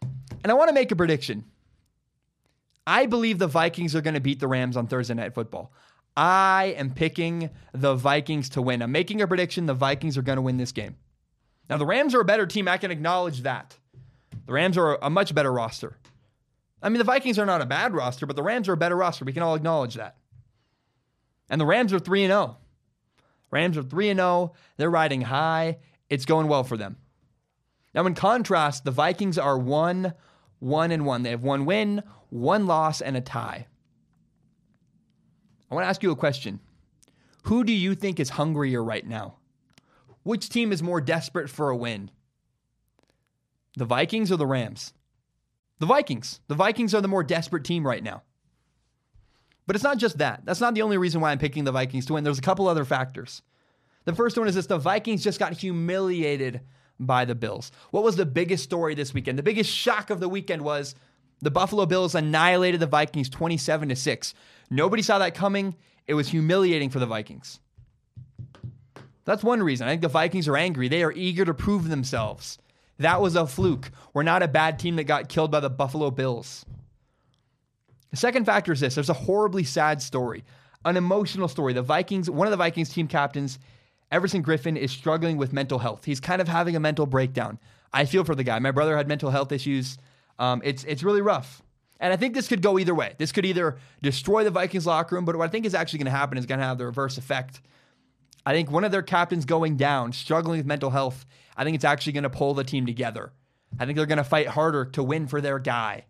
And 0.00 0.50
I 0.50 0.54
want 0.54 0.68
to 0.68 0.74
make 0.74 0.90
a 0.92 0.96
prediction. 0.96 1.44
I 2.86 3.06
believe 3.06 3.38
the 3.38 3.46
Vikings 3.46 3.94
are 3.94 4.00
going 4.00 4.14
to 4.14 4.20
beat 4.20 4.40
the 4.40 4.48
Rams 4.48 4.76
on 4.76 4.86
Thursday 4.86 5.14
Night 5.14 5.34
Football. 5.34 5.72
I 6.16 6.74
am 6.76 6.90
picking 6.92 7.50
the 7.72 7.94
Vikings 7.94 8.50
to 8.50 8.62
win. 8.62 8.82
I'm 8.82 8.92
making 8.92 9.22
a 9.22 9.26
prediction 9.26 9.66
the 9.66 9.74
Vikings 9.74 10.18
are 10.18 10.22
going 10.22 10.36
to 10.36 10.42
win 10.42 10.58
this 10.58 10.72
game. 10.72 10.96
Now, 11.70 11.78
the 11.78 11.86
Rams 11.86 12.14
are 12.14 12.20
a 12.20 12.24
better 12.24 12.46
team. 12.46 12.68
I 12.68 12.76
can 12.76 12.90
acknowledge 12.90 13.42
that. 13.42 13.78
The 14.46 14.52
Rams 14.52 14.76
are 14.76 14.98
a 15.00 15.08
much 15.08 15.34
better 15.34 15.52
roster. 15.52 15.96
I 16.82 16.88
mean, 16.88 16.98
the 16.98 17.04
Vikings 17.04 17.38
are 17.38 17.46
not 17.46 17.62
a 17.62 17.66
bad 17.66 17.94
roster, 17.94 18.26
but 18.26 18.36
the 18.36 18.42
Rams 18.42 18.68
are 18.68 18.72
a 18.74 18.76
better 18.76 18.96
roster. 18.96 19.24
We 19.24 19.32
can 19.32 19.42
all 19.42 19.54
acknowledge 19.54 19.94
that. 19.94 20.16
And 21.48 21.60
the 21.60 21.66
Rams 21.66 21.92
are 21.92 21.98
3 21.98 22.26
0. 22.26 22.56
Rams 23.50 23.78
are 23.78 23.82
3 23.82 24.14
0. 24.14 24.52
They're 24.76 24.90
riding 24.90 25.22
high. 25.22 25.78
It's 26.10 26.24
going 26.24 26.48
well 26.48 26.64
for 26.64 26.76
them. 26.76 26.96
Now, 27.94 28.04
in 28.06 28.14
contrast, 28.14 28.84
the 28.84 28.90
Vikings 28.90 29.38
are 29.38 29.58
1 29.58 30.12
1 30.62 30.92
and 30.92 31.04
1. 31.04 31.22
They 31.22 31.30
have 31.30 31.42
one 31.42 31.64
win, 31.64 32.04
one 32.30 32.66
loss, 32.66 33.00
and 33.00 33.16
a 33.16 33.20
tie. 33.20 33.66
I 35.72 35.74
want 35.74 35.86
to 35.86 35.88
ask 35.88 36.02
you 36.02 36.10
a 36.10 36.16
question. 36.16 36.60
Who 37.44 37.64
do 37.64 37.72
you 37.72 37.94
think 37.94 38.20
is 38.20 38.28
hungrier 38.28 38.84
right 38.84 39.06
now? 39.06 39.36
Which 40.22 40.50
team 40.50 40.70
is 40.70 40.82
more 40.82 41.00
desperate 41.00 41.48
for 41.48 41.70
a 41.70 41.76
win? 41.76 42.10
The 43.78 43.86
Vikings 43.86 44.30
or 44.30 44.36
the 44.36 44.46
Rams? 44.46 44.92
The 45.78 45.86
Vikings. 45.86 46.40
The 46.48 46.54
Vikings 46.54 46.94
are 46.94 47.00
the 47.00 47.08
more 47.08 47.24
desperate 47.24 47.64
team 47.64 47.86
right 47.86 48.04
now. 48.04 48.22
But 49.66 49.74
it's 49.74 49.82
not 49.82 49.96
just 49.96 50.18
that. 50.18 50.42
That's 50.44 50.60
not 50.60 50.74
the 50.74 50.82
only 50.82 50.98
reason 50.98 51.22
why 51.22 51.32
I'm 51.32 51.38
picking 51.38 51.64
the 51.64 51.72
Vikings 51.72 52.04
to 52.06 52.12
win. 52.12 52.22
There's 52.22 52.38
a 52.38 52.42
couple 52.42 52.68
other 52.68 52.84
factors. 52.84 53.40
The 54.04 54.14
first 54.14 54.36
one 54.36 54.48
is 54.48 54.54
this 54.54 54.66
the 54.66 54.76
Vikings 54.76 55.24
just 55.24 55.38
got 55.38 55.54
humiliated 55.54 56.60
by 57.00 57.24
the 57.24 57.34
Bills. 57.34 57.72
What 57.92 58.04
was 58.04 58.16
the 58.16 58.26
biggest 58.26 58.62
story 58.62 58.94
this 58.94 59.14
weekend? 59.14 59.38
The 59.38 59.42
biggest 59.42 59.70
shock 59.70 60.10
of 60.10 60.20
the 60.20 60.28
weekend 60.28 60.60
was 60.60 60.94
the 61.40 61.50
Buffalo 61.50 61.86
Bills 61.86 62.14
annihilated 62.14 62.78
the 62.78 62.86
Vikings 62.86 63.30
27 63.30 63.88
to 63.88 63.96
6. 63.96 64.34
Nobody 64.72 65.02
saw 65.02 65.18
that 65.18 65.34
coming. 65.34 65.76
It 66.06 66.14
was 66.14 66.28
humiliating 66.28 66.88
for 66.88 66.98
the 66.98 67.06
Vikings. 67.06 67.60
That's 69.26 69.44
one 69.44 69.62
reason. 69.62 69.86
I 69.86 69.90
think 69.90 70.00
the 70.00 70.08
Vikings 70.08 70.48
are 70.48 70.56
angry. 70.56 70.88
They 70.88 71.02
are 71.02 71.12
eager 71.12 71.44
to 71.44 71.52
prove 71.52 71.88
themselves. 71.88 72.58
That 72.98 73.20
was 73.20 73.36
a 73.36 73.46
fluke. 73.46 73.90
We're 74.14 74.22
not 74.22 74.42
a 74.42 74.48
bad 74.48 74.78
team 74.78 74.96
that 74.96 75.04
got 75.04 75.28
killed 75.28 75.50
by 75.50 75.60
the 75.60 75.68
Buffalo 75.68 76.10
Bills. 76.10 76.64
The 78.10 78.16
second 78.16 78.46
factor 78.46 78.72
is 78.72 78.80
this 78.80 78.94
there's 78.94 79.10
a 79.10 79.14
horribly 79.14 79.62
sad 79.62 80.00
story, 80.00 80.42
an 80.86 80.96
emotional 80.96 81.48
story. 81.48 81.74
The 81.74 81.82
Vikings, 81.82 82.30
one 82.30 82.46
of 82.46 82.50
the 82.50 82.56
Vikings 82.56 82.88
team 82.88 83.08
captains, 83.08 83.58
Everson 84.10 84.42
Griffen, 84.42 84.76
is 84.76 84.90
struggling 84.90 85.36
with 85.36 85.52
mental 85.52 85.78
health. 85.78 86.04
He's 86.06 86.20
kind 86.20 86.40
of 86.40 86.48
having 86.48 86.76
a 86.76 86.80
mental 86.80 87.04
breakdown. 87.04 87.58
I 87.92 88.06
feel 88.06 88.24
for 88.24 88.34
the 88.34 88.44
guy. 88.44 88.58
My 88.58 88.70
brother 88.70 88.96
had 88.96 89.06
mental 89.06 89.30
health 89.30 89.52
issues. 89.52 89.98
Um, 90.38 90.62
it's, 90.64 90.84
it's 90.84 91.02
really 91.02 91.20
rough. 91.20 91.61
And 92.02 92.12
I 92.12 92.16
think 92.16 92.34
this 92.34 92.48
could 92.48 92.62
go 92.62 92.80
either 92.80 92.96
way. 92.96 93.14
This 93.16 93.30
could 93.30 93.46
either 93.46 93.78
destroy 94.02 94.42
the 94.42 94.50
Vikings 94.50 94.86
locker 94.86 95.14
room, 95.14 95.24
but 95.24 95.36
what 95.36 95.48
I 95.48 95.52
think 95.52 95.64
is 95.64 95.74
actually 95.74 96.00
going 96.00 96.06
to 96.06 96.18
happen 96.18 96.36
is 96.36 96.46
going 96.46 96.58
to 96.58 96.66
have 96.66 96.76
the 96.76 96.84
reverse 96.84 97.16
effect. 97.16 97.60
I 98.44 98.52
think 98.52 98.72
one 98.72 98.82
of 98.82 98.90
their 98.90 99.02
captains 99.02 99.44
going 99.44 99.76
down, 99.76 100.12
struggling 100.12 100.58
with 100.58 100.66
mental 100.66 100.90
health, 100.90 101.24
I 101.56 101.62
think 101.62 101.76
it's 101.76 101.84
actually 101.84 102.14
going 102.14 102.24
to 102.24 102.30
pull 102.30 102.54
the 102.54 102.64
team 102.64 102.86
together. 102.86 103.32
I 103.78 103.86
think 103.86 103.96
they're 103.96 104.06
going 104.06 104.18
to 104.18 104.24
fight 104.24 104.48
harder 104.48 104.84
to 104.86 105.02
win 105.02 105.28
for 105.28 105.40
their 105.40 105.60
guy. 105.60 106.06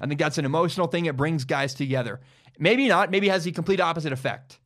I 0.00 0.06
think 0.06 0.20
that's 0.20 0.38
an 0.38 0.44
emotional 0.44 0.86
thing. 0.86 1.06
It 1.06 1.16
brings 1.16 1.44
guys 1.44 1.74
together. 1.74 2.20
Maybe 2.60 2.86
not. 2.86 3.10
Maybe 3.10 3.28
has 3.28 3.42
the 3.42 3.50
complete 3.50 3.80
opposite 3.80 4.12
effect. 4.12 4.60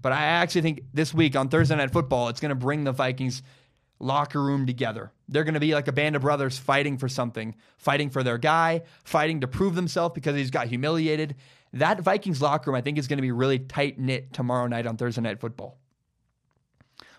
But 0.00 0.12
I 0.12 0.22
actually 0.22 0.62
think 0.62 0.84
this 0.94 1.12
week 1.12 1.34
on 1.34 1.48
Thursday 1.48 1.74
Night 1.74 1.90
Football, 1.90 2.28
it's 2.28 2.38
going 2.38 2.50
to 2.50 2.54
bring 2.54 2.84
the 2.84 2.92
Vikings 2.92 3.42
locker 3.98 4.42
room 4.42 4.66
together. 4.66 5.12
They're 5.28 5.44
going 5.44 5.54
to 5.54 5.60
be 5.60 5.74
like 5.74 5.88
a 5.88 5.92
band 5.92 6.16
of 6.16 6.22
brothers 6.22 6.58
fighting 6.58 6.98
for 6.98 7.08
something, 7.08 7.54
fighting 7.76 8.10
for 8.10 8.22
their 8.22 8.38
guy, 8.38 8.82
fighting 9.04 9.40
to 9.40 9.48
prove 9.48 9.74
themselves 9.74 10.14
because 10.14 10.36
he's 10.36 10.50
got 10.50 10.68
humiliated. 10.68 11.36
That 11.72 12.00
Vikings 12.00 12.40
locker 12.40 12.70
room, 12.70 12.78
I 12.78 12.80
think, 12.80 12.98
is 12.98 13.08
going 13.08 13.18
to 13.18 13.22
be 13.22 13.32
really 13.32 13.58
tight 13.58 13.98
knit 13.98 14.32
tomorrow 14.32 14.66
night 14.66 14.86
on 14.86 14.96
Thursday 14.96 15.20
Night 15.20 15.40
Football. 15.40 15.78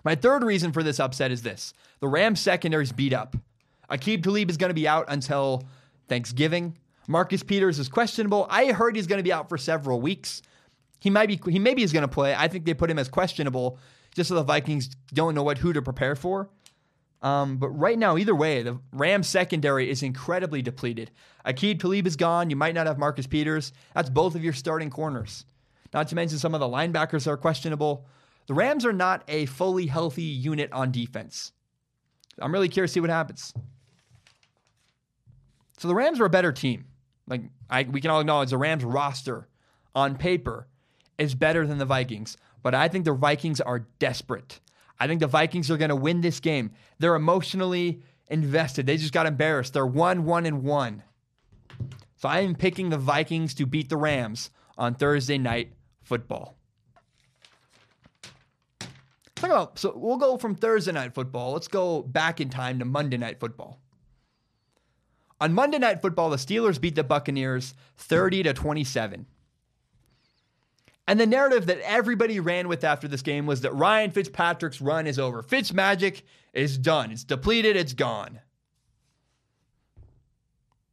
My 0.04 0.16
third 0.16 0.44
reason 0.44 0.72
for 0.72 0.82
this 0.82 1.00
upset 1.00 1.32
is 1.32 1.42
this 1.42 1.74
the 2.00 2.08
Rams 2.08 2.40
secondary 2.40 2.84
is 2.84 2.92
beat 2.92 3.14
up. 3.14 3.36
Aqib 3.90 4.24
Talib 4.24 4.50
is 4.50 4.58
going 4.58 4.70
to 4.70 4.76
be 4.76 4.88
out 4.88 5.06
until 5.08 5.64
Thanksgiving. 6.08 6.78
Marcus 7.08 7.44
Peters 7.44 7.80
is 7.80 7.90
questionable. 7.90 8.48
I 8.50 8.72
heard 8.72 8.96
he's 8.96 9.08
going 9.08 9.18
to 9.18 9.24
be 9.24 9.34
out 9.34 9.50
for 9.50 9.58
several 9.58 10.00
weeks. 10.00 10.42
He 11.00 11.10
might 11.10 11.28
be. 11.28 11.40
He 11.52 11.60
maybe 11.60 11.84
is 11.84 11.92
going 11.92 12.04
to 12.04 12.08
play. 12.08 12.36
I 12.36 12.48
think 12.48 12.66
they 12.66 12.74
put 12.74 12.90
him 12.90 13.00
as 13.00 13.10
questionable 13.10 13.80
just 14.16 14.30
so 14.30 14.36
the 14.36 14.44
Vikings 14.44 14.90
don't 15.14 15.36
know 15.36 15.44
what 15.44 15.58
who 15.58 15.74
to 15.74 15.82
prepare 15.82 16.16
for. 16.16 16.50
Um, 17.22 17.58
but 17.58 17.70
right 17.70 18.00
now, 18.00 18.18
either 18.18 18.36
way, 18.36 18.64
the 18.64 18.80
Rams 18.94 19.28
secondary 19.28 19.90
is 19.90 20.04
incredibly 20.04 20.62
depleted. 20.62 21.12
Aqib 21.46 21.80
Talib 21.80 22.08
is 22.08 22.16
gone. 22.16 22.50
You 22.50 22.56
might 22.56 22.76
not 22.76 22.88
have 22.88 22.98
Marcus 22.98 23.28
Peters. 23.28 23.74
That's 23.94 24.10
both 24.10 24.36
of 24.36 24.44
your 24.44 24.54
starting 24.54 24.90
corners. 24.90 25.46
Not 25.94 26.08
to 26.10 26.16
mention 26.16 26.38
some 26.38 26.54
of 26.54 26.60
the 26.60 26.68
linebackers 26.68 27.28
are 27.28 27.38
questionable. 27.38 28.06
The 28.48 28.54
Rams 28.54 28.86
are 28.86 28.94
not 28.94 29.24
a 29.28 29.46
fully 29.48 29.88
healthy 29.88 30.24
unit 30.24 30.72
on 30.72 30.92
defense. 30.92 31.52
I'm 32.40 32.54
really 32.54 32.70
curious 32.70 32.92
to 32.92 32.94
see 32.96 33.00
what 33.02 33.10
happens. 33.10 33.54
So 35.78 35.88
the 35.88 35.96
Rams 35.96 36.20
are 36.20 36.26
a 36.26 36.30
better 36.30 36.52
team. 36.52 36.86
Like 37.28 37.44
I, 37.70 37.84
we 37.84 38.02
can 38.02 38.12
all 38.12 38.20
acknowledge 38.22 38.50
the 38.50 38.58
Rams 38.58 38.84
roster 38.84 39.48
on 39.94 40.16
paper 40.16 40.68
is 41.18 41.36
better 41.36 41.68
than 41.68 41.78
the 41.78 41.86
Vikings, 41.86 42.38
but 42.64 42.74
I 42.74 42.88
think 42.88 43.06
the 43.06 43.14
Vikings 43.14 43.62
are 43.62 43.80
desperate. 44.00 44.60
I 45.00 45.08
think 45.08 45.20
the 45.20 45.28
Vikings 45.28 45.72
are 45.72 45.78
going 45.78 45.90
to 45.90 45.96
win 45.96 46.22
this 46.22 46.40
game. 46.40 46.72
They're 47.00 47.16
emotionally 47.16 48.02
invested. 48.30 48.86
They 48.86 48.98
just 48.98 49.14
got 49.14 49.26
embarrassed. 49.26 49.74
They're 49.74 49.86
1 49.86 50.26
1 50.26 50.46
and 50.46 50.64
1. 50.64 51.04
So 52.18 52.28
I 52.28 52.40
am 52.40 52.56
picking 52.56 52.90
the 52.90 52.98
Vikings 52.98 53.54
to 53.56 53.66
beat 53.66 53.90
the 53.90 53.98
Rams 53.98 54.52
on 54.78 54.96
Thursday 54.96 55.38
night 55.38 55.74
football. 56.04 56.58
Talk 59.36 59.50
about 59.50 59.80
so 59.80 59.94
we'll 59.96 60.18
go 60.18 60.38
from 60.38 60.56
Thursday 60.56 60.92
night 60.92 61.14
football. 61.14 61.54
Let's 61.54 61.70
go 61.70 62.02
back 62.02 62.42
in 62.42 62.50
time 62.50 62.80
to 62.80 62.86
Monday 62.86 63.18
night 63.18 63.40
football. 63.40 63.80
On 65.42 65.54
Monday 65.54 65.78
Night 65.78 66.02
Football, 66.02 66.32
the 66.32 66.36
Steelers 66.36 66.82
beat 66.82 66.96
the 66.96 67.04
Buccaneers 67.04 67.74
30 67.98 68.44
to 68.44 68.54
27. 68.54 69.26
And 71.10 71.20
the 71.20 71.26
narrative 71.26 71.66
that 71.66 71.80
everybody 71.80 72.40
ran 72.40 72.68
with 72.68 72.84
after 72.84 73.08
this 73.08 73.24
game 73.24 73.48
was 73.48 73.62
that 73.62 73.74
Ryan 73.74 74.12
Fitzpatrick's 74.12 74.80
run 74.80 75.08
is 75.08 75.18
over. 75.18 75.42
Fitz 75.42 75.74
magic 75.74 76.24
is 76.54 76.78
done. 76.78 77.10
It's 77.10 77.24
depleted, 77.24 77.76
it's 77.76 77.94
gone. 77.94 78.42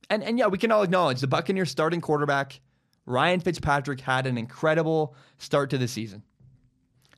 And 0.09 0.25
and 0.25 0.39
yeah, 0.39 0.47
we 0.47 0.57
can 0.57 0.73
all 0.73 0.83
acknowledge 0.83 1.21
the 1.21 1.27
Buccaneers 1.27 1.71
starting 1.71 2.01
quarterback, 2.01 2.61
Ryan 3.05 3.41
Fitzpatrick 3.41 4.01
had 4.01 4.27
an 4.27 4.39
incredible 4.39 5.15
start 5.37 5.69
to 5.69 5.77
the 5.77 5.87
season. 5.87 6.23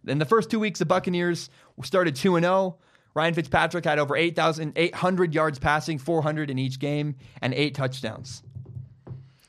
In 0.05 0.19
the 0.19 0.25
first 0.25 0.51
two 0.51 0.59
weeks, 0.59 0.81
the 0.81 0.85
Buccaneers 0.85 1.51
started 1.85 2.17
2 2.17 2.41
0. 2.41 2.79
Ryan 3.15 3.35
Fitzpatrick 3.35 3.85
had 3.85 4.01
over 4.01 4.17
8,800 4.17 5.35
yards 5.35 5.61
passing, 5.61 5.99
400 5.99 6.51
in 6.51 6.59
each 6.59 6.81
game, 6.81 7.15
and 7.41 7.55
eight 7.55 7.77
touchdowns. 7.77 8.43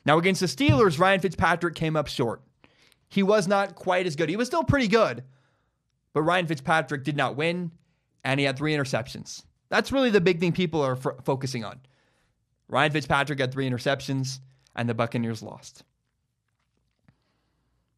Now, 0.06 0.18
against 0.18 0.40
the 0.40 0.46
Steelers, 0.46 1.00
Ryan 1.00 1.18
Fitzpatrick 1.18 1.74
came 1.74 1.96
up 1.96 2.06
short. 2.06 2.42
He 3.10 3.22
was 3.22 3.48
not 3.48 3.74
quite 3.74 4.06
as 4.06 4.16
good. 4.16 4.28
He 4.28 4.36
was 4.36 4.46
still 4.46 4.64
pretty 4.64 4.88
good, 4.88 5.24
but 6.12 6.22
Ryan 6.22 6.46
Fitzpatrick 6.46 7.04
did 7.04 7.16
not 7.16 7.36
win, 7.36 7.72
and 8.24 8.40
he 8.40 8.46
had 8.46 8.56
three 8.56 8.72
interceptions. 8.72 9.42
That's 9.68 9.92
really 9.92 10.10
the 10.10 10.20
big 10.20 10.40
thing 10.40 10.52
people 10.52 10.80
are 10.80 10.96
f- 10.96 11.24
focusing 11.24 11.64
on. 11.64 11.80
Ryan 12.68 12.92
Fitzpatrick 12.92 13.40
had 13.40 13.52
three 13.52 13.68
interceptions, 13.68 14.38
and 14.76 14.88
the 14.88 14.94
Buccaneers 14.94 15.42
lost. 15.42 15.82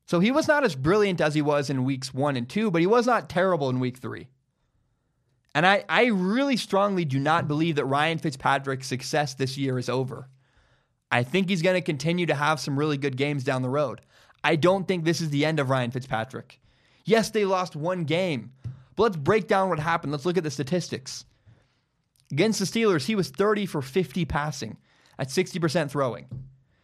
So 0.06 0.20
he 0.20 0.30
was 0.30 0.48
not 0.48 0.64
as 0.64 0.74
brilliant 0.74 1.20
as 1.20 1.34
he 1.34 1.42
was 1.42 1.70
in 1.70 1.84
weeks 1.84 2.12
one 2.12 2.36
and 2.36 2.48
two, 2.48 2.70
but 2.70 2.80
he 2.80 2.86
was 2.86 3.06
not 3.06 3.28
terrible 3.28 3.70
in 3.70 3.80
week 3.80 3.98
three. 3.98 4.28
And 5.54 5.66
I, 5.66 5.84
I 5.88 6.06
really 6.06 6.56
strongly 6.56 7.04
do 7.04 7.18
not 7.18 7.48
believe 7.48 7.76
that 7.76 7.84
Ryan 7.84 8.18
Fitzpatrick's 8.18 8.86
success 8.86 9.34
this 9.34 9.58
year 9.58 9.78
is 9.78 9.88
over. 9.88 10.28
I 11.10 11.22
think 11.22 11.50
he's 11.50 11.60
going 11.62 11.76
to 11.76 11.82
continue 11.82 12.24
to 12.26 12.34
have 12.34 12.58
some 12.58 12.78
really 12.78 12.96
good 12.96 13.18
games 13.18 13.44
down 13.44 13.60
the 13.60 13.68
road. 13.68 14.00
I 14.44 14.56
don't 14.56 14.86
think 14.86 15.04
this 15.04 15.20
is 15.20 15.30
the 15.30 15.44
end 15.44 15.60
of 15.60 15.70
Ryan 15.70 15.90
Fitzpatrick. 15.90 16.60
Yes, 17.04 17.30
they 17.30 17.44
lost 17.44 17.76
one 17.76 18.04
game, 18.04 18.52
but 18.96 19.04
let's 19.04 19.16
break 19.16 19.48
down 19.48 19.68
what 19.68 19.78
happened. 19.78 20.12
Let's 20.12 20.26
look 20.26 20.36
at 20.36 20.44
the 20.44 20.50
statistics. 20.50 21.24
Against 22.30 22.58
the 22.58 22.64
Steelers, 22.64 23.04
he 23.04 23.14
was 23.14 23.28
30 23.28 23.66
for 23.66 23.82
50 23.82 24.24
passing 24.24 24.78
at 25.18 25.28
60% 25.28 25.90
throwing. 25.90 26.26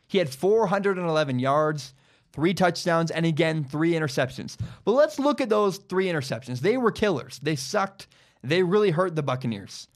He 0.06 0.18
had 0.18 0.28
411 0.28 1.38
yards, 1.38 1.94
three 2.32 2.54
touchdowns, 2.54 3.10
and 3.10 3.24
again, 3.24 3.64
three 3.64 3.92
interceptions. 3.92 4.56
But 4.84 4.92
let's 4.92 5.18
look 5.18 5.40
at 5.40 5.48
those 5.48 5.78
three 5.78 6.06
interceptions. 6.06 6.60
They 6.60 6.76
were 6.76 6.92
killers. 6.92 7.38
They 7.42 7.56
sucked 7.56 8.08
they 8.42 8.62
really 8.62 8.90
hurt 8.90 9.16
the 9.16 9.22
Buccaneers. 9.22 9.88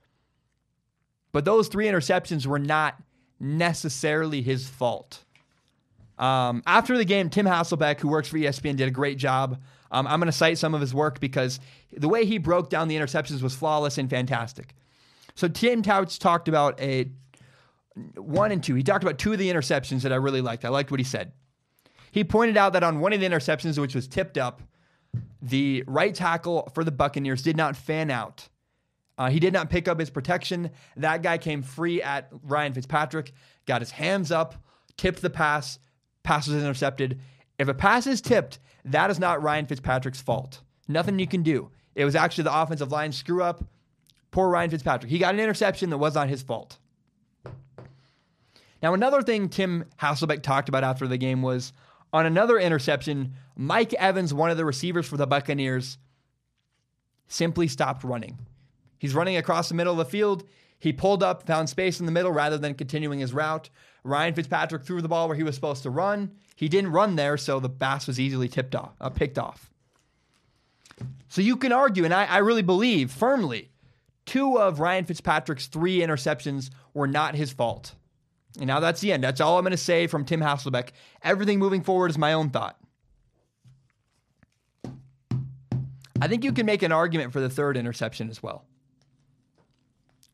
But 1.33 1.45
those 1.45 1.69
three 1.69 1.87
interceptions 1.87 2.47
were 2.47 2.59
not 2.59 3.01
necessarily 3.41 4.43
his 4.43 4.69
fault. 4.69 5.25
Um, 6.23 6.63
after 6.67 6.97
the 6.97 7.05
game, 7.05 7.31
Tim 7.31 7.47
Hasselbeck, 7.47 7.99
who 7.99 8.07
works 8.07 8.29
for 8.29 8.39
ESPN, 8.39 8.77
did 8.77 8.87
a 8.87 8.93
great 8.93 9.19
job. 9.19 9.61
Um, 9.91 10.07
I'm 10.07 10.21
going 10.21 10.27
to 10.27 10.33
cite 10.33 10.57
some 10.57 10.73
of 10.73 10.81
his 10.81 10.95
work 10.95 11.19
because 11.19 11.59
the 11.93 12.09
way 12.09 12.25
he 12.25 12.39
broke 12.39 12.71
down 12.71 12.87
the 12.87 12.97
interceptions 12.97 13.43
was 13.43 13.57
flawless 13.57 13.99
and 13.99 14.09
fantastic. 14.09 14.77
So 15.35 15.49
Tim 15.49 15.83
Couch 15.83 16.21
talked 16.21 16.47
about 16.47 16.81
a 16.81 17.11
one 18.17 18.53
and 18.53 18.63
two. 18.63 18.77
He 18.77 18.85
talked 18.85 19.03
about 19.03 19.19
two 19.19 19.33
of 19.33 19.41
the 19.41 19.51
interceptions 19.51 20.03
that 20.03 20.13
I 20.13 20.17
really 20.17 20.41
liked. 20.41 20.65
I 20.65 20.69
liked 20.69 20.93
what 20.93 21.01
he 21.01 21.05
said. 21.05 21.33
He 22.13 22.23
pointed 22.23 22.57
out 22.57 22.75
that 22.75 22.85
on 22.85 23.01
one 23.01 23.13
of 23.13 23.19
the 23.19 23.27
interceptions, 23.27 23.77
which 23.77 23.95
was 23.95 24.07
tipped 24.07 24.39
up, 24.39 24.63
the 25.41 25.83
right 25.89 26.15
tackle 26.15 26.71
for 26.73 26.85
the 26.85 26.93
Buccaneers 26.93 27.43
did 27.43 27.57
not 27.57 27.77
fan 27.77 28.13
out. 28.13 28.49
Uh, 29.19 29.29
he 29.29 29.41
did 29.41 29.53
not 29.53 29.71
pick 29.71 29.89
up 29.89 29.99
his 29.99 30.09
protection. 30.09 30.71
That 30.97 31.23
guy 31.23 31.37
came 31.37 31.63
free 31.63 32.01
at 32.01 32.29
Ryan 32.45 32.75
Fitzpatrick, 32.75 33.33
got 33.67 33.83
his 33.83 33.91
hands 33.91 34.31
up, 34.31 34.55
tipped 34.97 35.21
the 35.21 35.31
pass, 35.31 35.79
pass 36.23 36.49
was 36.49 36.63
intercepted. 36.63 37.21
If 37.59 37.69
a 37.69 37.75
pass 37.75 38.07
is 38.07 38.21
tipped, 38.21 38.59
that 38.85 39.11
is 39.11 39.19
not 39.19 39.43
Ryan 39.43 39.67
Fitzpatrick's 39.67 40.21
fault. 40.21 40.61
Nothing 40.89 41.19
you 41.19 41.27
can 41.27 41.43
do. 41.43 41.71
It 41.95 42.05
was 42.05 42.17
actually 42.17 42.45
the 42.45 42.61
offensive 42.61 42.91
line 42.91 43.13
screw 43.13 43.43
up. 43.43 43.65
Poor 44.31 44.49
Ryan 44.49 44.71
Fitzpatrick. 44.71 45.11
He 45.11 45.19
got 45.19 45.35
an 45.35 45.41
interception 45.41 45.91
that 45.91 45.99
was 45.99 46.15
not 46.15 46.29
his 46.29 46.43
fault. 46.43 46.79
Now, 48.83 48.95
another 48.95 49.23
thing 49.23 49.49
Tim 49.49 49.85
Hasselbeck 50.01 50.43
talked 50.43 50.69
about 50.69 50.83
after 50.83 51.07
the 51.07 51.19
game 51.19 51.43
was 51.43 51.73
on 52.13 52.27
another 52.27 52.59
interception, 52.59 53.35
Mike 53.57 53.95
Evans, 53.95 54.35
one 54.35 54.51
of 54.51 54.57
the 54.57 54.65
receivers 54.65 55.07
for 55.07 55.17
the 55.17 55.27
Buccaneers, 55.27 55.99
simply 57.29 57.69
stopped 57.69 58.05
running. 58.05 58.39
He's 58.99 59.15
running 59.15 59.37
across 59.37 59.69
the 59.69 59.75
middle 59.75 59.93
of 59.93 59.99
the 59.99 60.11
field. 60.11 60.45
He 60.79 60.93
pulled 60.93 61.23
up, 61.23 61.47
found 61.47 61.69
space 61.69 62.01
in 62.01 62.07
the 62.07 62.13
middle 62.13 62.33
rather 62.33 62.59
than 62.59 62.75
continuing 62.75 63.21
his 63.21 63.33
route. 63.33 63.71
Ryan 64.05 64.35
Fitzpatrick 64.35 64.85
threw 64.85 65.01
the 65.01 65.09
ball 65.09 65.29
where 65.29 65.37
he 65.37 65.43
was 65.43 65.55
supposed 65.55 65.83
to 65.85 65.91
run. 65.91 66.33
He 66.57 66.69
didn't 66.69 66.93
run 66.93 67.17
there, 67.17 67.37
so 67.37 67.61
the 67.61 67.69
pass 67.69 68.07
was 68.07 68.19
easily 68.19 68.49
tipped 68.49 68.75
off, 68.75 68.95
uh, 69.01 69.11
picked 69.11 69.39
off. 69.39 69.71
So 71.29 71.41
you 71.41 71.57
can 71.57 71.73
argue, 71.73 72.05
and 72.05 72.13
I, 72.13 72.25
I 72.25 72.39
really 72.39 72.63
believe 72.63 73.11
firmly, 73.11 73.71
two 74.27 74.59
of 74.59 74.81
Ryan 74.81 75.05
Fitzpatrick's 75.05 75.67
three 75.67 76.01
interceptions 76.01 76.71
were 76.95 77.07
not 77.07 77.35
his 77.35 77.53
fault. 77.53 77.95
And 78.59 78.67
now 78.67 78.81
that's 78.81 79.01
the 79.01 79.13
end. 79.13 79.25
That's 79.25 79.41
all 79.41 79.57
I'm 79.57 79.65
going 79.65 79.71
to 79.71 79.77
say 79.79 80.07
from 80.07 80.25
Tim 80.25 80.41
Hasselbeck. 80.41 80.91
Everything 81.23 81.59
moving 81.59 81.83
forward 81.83 82.11
is 82.11 82.19
my 82.19 82.35
own 82.35 82.51
thought. 82.51 82.79
I 86.21 86.29
think 86.29 86.45
you 86.45 86.53
can 86.53 86.67
make 86.67 86.83
an 86.83 86.93
argument 86.93 87.33
for 87.33 87.41
the 87.41 87.49
third 87.49 87.77
interception 87.77 88.29
as 88.29 88.43
well. 88.43 88.65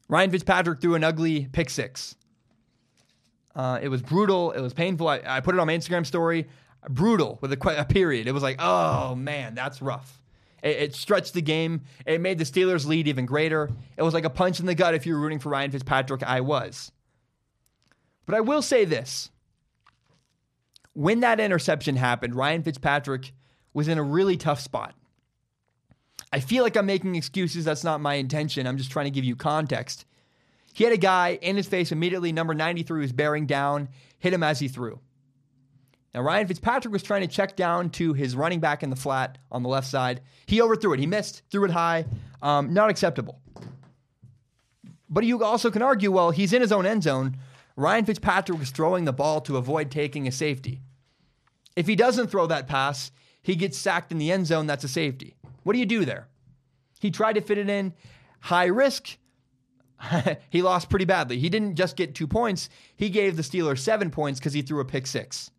Ryan 0.09 0.31
Fitzpatrick 0.31 0.81
threw 0.81 0.97
an 0.97 1.05
ugly 1.05 1.49
pick 1.53 1.71
six. 1.71 2.17
Uh, 3.55 3.79
it 3.83 3.89
was 3.89 4.03
brutal. 4.03 4.53
It 4.53 4.61
was 4.61 4.73
painful. 4.73 5.09
I, 5.09 5.21
I, 5.27 5.41
put 5.41 5.55
it 5.55 5.61
on 5.61 5.67
my 5.67 5.77
Instagram 5.77 6.07
story. 6.07 6.47
Brutal 6.89 7.39
with 7.41 7.53
a, 7.53 7.81
a 7.81 7.85
period. 7.85 8.29
It 8.29 8.33
was 8.33 8.43
like, 8.43 8.57
oh 8.61 9.15
man, 9.15 9.55
that's 9.55 9.83
rough. 9.83 10.21
It, 10.63 10.77
it, 10.77 10.95
stretched 10.95 11.35
the 11.35 11.43
game. 11.43 11.83
It 12.07 12.21
made 12.21 12.39
the 12.39 12.45
Steelers' 12.45 12.87
lead 12.87 13.09
even 13.09 13.27
greater. 13.27 13.71
It 13.97 14.03
was 14.03 14.15
like 14.15 14.25
a 14.25 14.31
punch 14.31 14.61
in 14.61 14.67
the 14.67 14.75
gut 14.75 14.95
if 14.95 15.07
you 15.07 15.15
were 15.15 15.21
rooting 15.21 15.39
for 15.39 15.49
Ryan 15.49 15.71
Fitzpatrick. 15.71 16.23
I 16.23 16.41
was. 16.41 16.93
But 18.27 18.35
I 18.35 18.41
will 18.41 18.63
say 18.63 18.85
this 18.85 19.31
when 20.93 21.21
that 21.21 21.39
interception 21.39 21.97
happened, 21.97 22.35
Ryan 22.35 22.63
Fitzpatrick 22.63 23.33
was 23.73 23.87
in 23.87 23.99
a 23.99 24.03
really 24.03 24.37
tough 24.37 24.61
spot. 24.61 24.95
I 26.33 26.41
feel 26.41 26.63
like 26.63 26.77
I'm 26.77 26.87
making 26.87 27.15
excuses. 27.15 27.65
That's 27.65 27.85
not 27.85 28.01
my 28.01 28.15
intention. 28.15 28.67
I'm 28.67 28.77
just 28.77 28.91
trying 28.91 29.07
to 29.07 29.11
give 29.11 29.25
you 29.25 29.37
context. 29.37 30.05
He 30.73 30.85
had 30.85 30.93
a 30.93 30.99
guy 30.99 31.39
in 31.41 31.57
his 31.57 31.67
face 31.67 31.93
immediately, 31.93 32.33
number 32.33 32.55
93 32.55 33.01
was 33.01 33.13
bearing 33.13 33.47
down, 33.47 33.89
hit 34.19 34.33
him 34.33 34.43
as 34.43 34.61
he 34.61 34.69
threw. 34.69 35.01
Now, 36.15 36.23
Ryan 36.23 36.47
Fitzpatrick 36.47 36.93
was 36.93 37.03
trying 37.03 37.21
to 37.21 37.27
check 37.27 37.57
down 37.57 37.91
to 37.91 38.13
his 38.13 38.35
running 38.35 38.61
back 38.61 38.83
in 38.83 38.91
the 38.91 38.97
flat 38.97 39.39
on 39.53 39.63
the 39.63 39.69
left 39.69 39.87
side. 39.87 40.21
He 40.47 40.63
overthrew 40.63 40.95
it. 40.95 41.01
He 41.01 41.07
missed, 41.07 41.43
threw 41.51 41.65
it 41.65 41.71
high. 41.71 42.07
Um, 42.41 42.73
not 42.73 42.91
acceptable. 42.91 43.41
But 45.11 45.25
you 45.25 45.43
also 45.43 45.71
can 45.71 45.83
argue 45.83 46.11
well, 46.11 46.31
he's 46.31 46.53
in 46.53 46.63
his 46.63 46.73
own 46.73 46.87
end 46.87 47.03
zone. 47.03 47.37
Ryan 47.77 48.05
Fitzpatrick 48.05 48.59
was 48.59 48.71
throwing 48.71 49.05
the 49.05 49.13
ball 49.13 49.41
to 49.43 49.57
avoid 49.57 49.91
taking 49.91 50.27
a 50.27 50.33
safety. 50.33 50.81
If 51.77 51.87
he 51.87 51.95
doesn't 51.95 52.29
throw 52.29 52.47
that 52.47 52.67
pass, 52.67 53.13
he 53.43 53.55
gets 53.55 53.79
sacked 53.79 54.11
in 54.11 54.19
the 54.19 54.33
end 54.33 54.47
zone. 54.47 54.67
That's 54.67 54.85
a 54.85 54.89
safety. 54.89 55.37
What 55.63 55.75
do 55.75 55.79
you 55.79 55.87
do 55.87 56.05
there? 56.05 56.29
He 57.01 57.11
tried 57.11 57.35
to 57.35 57.41
fit 57.41 57.59
it 57.59 57.69
in. 57.69 57.95
High 58.41 58.67
risk. 58.67 59.17
he 60.51 60.63
lost 60.63 60.91
pretty 60.91 61.05
badly. 61.05 61.39
He 61.39 61.49
didn't 61.49 61.75
just 61.75 61.97
get 61.97 62.15
two 62.15 62.27
points, 62.27 62.69
he 62.97 63.11
gave 63.11 63.37
the 63.37 63.43
Steelers 63.43 63.79
seven 63.79 64.11
points 64.11 64.39
because 64.39 64.53
he 64.53 64.63
threw 64.63 64.81
a 64.81 64.85
pick 64.85 65.07
six. 65.07 65.51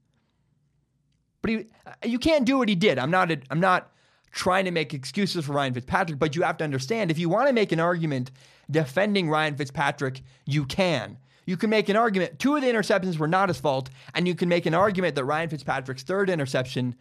But 1.41 1.51
he, 1.51 1.65
you 2.03 2.19
can't 2.19 2.45
do 2.45 2.57
what 2.57 2.69
he 2.69 2.75
did. 2.75 2.99
I'm 2.99 3.11
not. 3.11 3.31
A, 3.31 3.39
I'm 3.49 3.59
not 3.59 3.91
trying 4.31 4.65
to 4.65 4.71
make 4.71 4.93
excuses 4.93 5.45
for 5.45 5.53
Ryan 5.53 5.73
Fitzpatrick, 5.73 6.19
but 6.19 6.35
you 6.35 6.43
have 6.43 6.57
to 6.57 6.63
understand 6.63 7.09
if 7.09 7.17
you 7.17 7.29
want 7.29 7.47
to 7.47 7.53
make 7.53 7.71
an 7.71 7.79
argument 7.79 8.31
defending 8.69 9.29
Ryan 9.29 9.55
Fitzpatrick, 9.55 10.21
you 10.45 10.65
can. 10.65 11.17
You 11.45 11.57
can 11.57 11.69
make 11.69 11.89
an 11.89 11.95
argument. 11.95 12.37
Two 12.37 12.55
of 12.55 12.61
the 12.61 12.67
interceptions 12.67 13.17
were 13.17 13.27
not 13.27 13.49
his 13.49 13.59
fault, 13.59 13.89
and 14.13 14.27
you 14.27 14.35
can 14.35 14.49
make 14.49 14.65
an 14.65 14.75
argument 14.75 15.15
that 15.15 15.25
Ryan 15.25 15.49
Fitzpatrick's 15.49 16.03
third 16.03 16.29
interception 16.29 16.95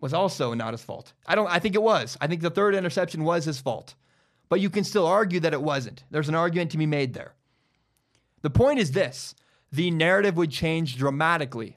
was 0.00 0.12
also 0.12 0.54
not 0.54 0.72
his 0.72 0.82
fault. 0.82 1.12
I 1.26 1.34
don't. 1.34 1.48
I 1.48 1.58
think 1.58 1.74
it 1.74 1.82
was. 1.82 2.16
I 2.20 2.26
think 2.26 2.40
the 2.40 2.50
third 2.50 2.74
interception 2.74 3.22
was 3.22 3.44
his 3.44 3.60
fault, 3.60 3.94
but 4.50 4.60
you 4.60 4.68
can 4.68 4.84
still 4.84 5.06
argue 5.06 5.40
that 5.40 5.54
it 5.54 5.62
wasn't. 5.62 6.04
There's 6.10 6.28
an 6.28 6.34
argument 6.34 6.72
to 6.72 6.78
be 6.78 6.84
made 6.84 7.14
there. 7.14 7.34
The 8.42 8.50
point 8.50 8.78
is 8.78 8.92
this: 8.92 9.34
the 9.72 9.90
narrative 9.90 10.36
would 10.36 10.50
change 10.50 10.98
dramatically 10.98 11.76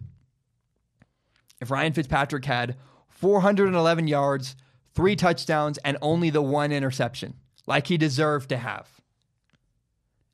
if 1.61 1.71
Ryan 1.71 1.93
Fitzpatrick 1.93 2.43
had 2.43 2.75
411 3.07 4.07
yards, 4.07 4.57
three 4.93 5.15
touchdowns, 5.15 5.77
and 5.77 5.97
only 6.01 6.29
the 6.29 6.41
one 6.41 6.73
interception, 6.73 7.35
like 7.65 7.87
he 7.87 7.97
deserved 7.97 8.49
to 8.49 8.57
have. 8.57 8.89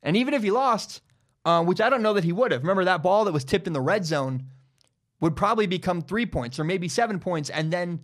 And 0.02 0.16
even 0.16 0.34
if 0.34 0.42
he 0.42 0.50
lost, 0.50 1.02
uh, 1.44 1.62
which 1.62 1.80
I 1.80 1.88
don't 1.88 2.02
know 2.02 2.14
that 2.14 2.24
he 2.24 2.32
would 2.32 2.52
have. 2.52 2.62
Remember 2.62 2.84
that 2.84 3.02
ball 3.02 3.24
that 3.26 3.32
was 3.32 3.44
tipped 3.44 3.66
in 3.66 3.72
the 3.72 3.80
red 3.80 4.04
zone 4.04 4.46
would 5.20 5.36
probably 5.36 5.66
become 5.66 6.00
three 6.00 6.26
points 6.26 6.58
or 6.58 6.64
maybe 6.64 6.88
seven 6.88 7.20
points, 7.20 7.50
and 7.50 7.72
then, 7.72 8.00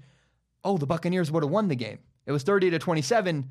oh, 0.65 0.77
the 0.77 0.87
Buccaneers 0.87 1.33
would 1.33 1.43
have 1.43 1.51
won 1.51 1.69
the 1.69 1.75
game. 1.75 1.99
It 2.27 2.33
was 2.33 2.43
30 2.43 2.71
to 2.71 2.79
27. 2.79 3.51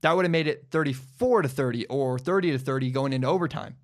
That 0.00 0.14
would 0.14 0.24
have 0.24 0.32
made 0.32 0.46
it 0.46 0.66
34 0.70 1.42
to 1.42 1.48
30 1.48 1.86
or 1.86 2.18
30 2.18 2.52
to 2.52 2.58
30 2.58 2.90
going 2.90 3.12
into 3.12 3.26
overtime. 3.26 3.76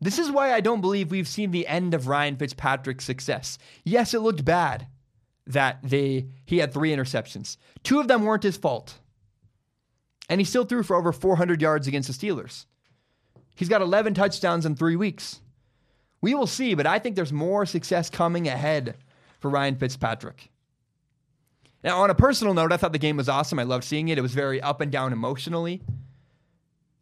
This 0.00 0.18
is 0.18 0.30
why 0.30 0.52
I 0.52 0.60
don't 0.60 0.80
believe 0.80 1.10
we've 1.10 1.28
seen 1.28 1.52
the 1.52 1.66
end 1.66 1.94
of 1.94 2.08
Ryan 2.08 2.36
Fitzpatrick's 2.36 3.04
success. 3.04 3.58
Yes, 3.84 4.14
it 4.14 4.20
looked 4.20 4.44
bad 4.44 4.88
that 5.46 5.78
they 5.82 6.26
he 6.44 6.58
had 6.58 6.72
three 6.72 6.90
interceptions. 6.90 7.56
Two 7.82 8.00
of 8.00 8.08
them 8.08 8.24
weren't 8.24 8.42
his 8.42 8.56
fault. 8.56 8.98
And 10.28 10.40
he 10.40 10.44
still 10.44 10.64
threw 10.64 10.82
for 10.82 10.96
over 10.96 11.12
400 11.12 11.60
yards 11.60 11.86
against 11.86 12.08
the 12.08 12.26
Steelers. 12.26 12.66
He's 13.54 13.68
got 13.68 13.82
11 13.82 14.14
touchdowns 14.14 14.64
in 14.64 14.76
3 14.76 14.96
weeks. 14.96 15.40
We 16.20 16.34
will 16.34 16.46
see, 16.46 16.74
but 16.74 16.86
I 16.86 16.98
think 16.98 17.16
there's 17.16 17.32
more 17.32 17.66
success 17.66 18.08
coming 18.08 18.48
ahead 18.48 18.96
for 19.40 19.50
Ryan 19.50 19.76
Fitzpatrick. 19.76 20.51
Now, 21.84 22.00
on 22.00 22.10
a 22.10 22.14
personal 22.14 22.54
note, 22.54 22.72
I 22.72 22.76
thought 22.76 22.92
the 22.92 22.98
game 22.98 23.16
was 23.16 23.28
awesome. 23.28 23.58
I 23.58 23.64
loved 23.64 23.84
seeing 23.84 24.08
it. 24.08 24.18
It 24.18 24.22
was 24.22 24.34
very 24.34 24.60
up 24.60 24.80
and 24.80 24.92
down 24.92 25.12
emotionally. 25.12 25.82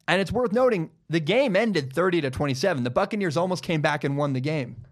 And 0.08 0.20
it's 0.20 0.32
worth 0.32 0.52
noting 0.52 0.90
the 1.08 1.20
game 1.20 1.54
ended 1.54 1.92
30 1.92 2.22
to 2.22 2.30
27. 2.30 2.82
The 2.82 2.90
Buccaneers 2.90 3.36
almost 3.36 3.62
came 3.62 3.80
back 3.80 4.04
and 4.04 4.16
won 4.16 4.32
the 4.32 4.40
game. 4.40 4.84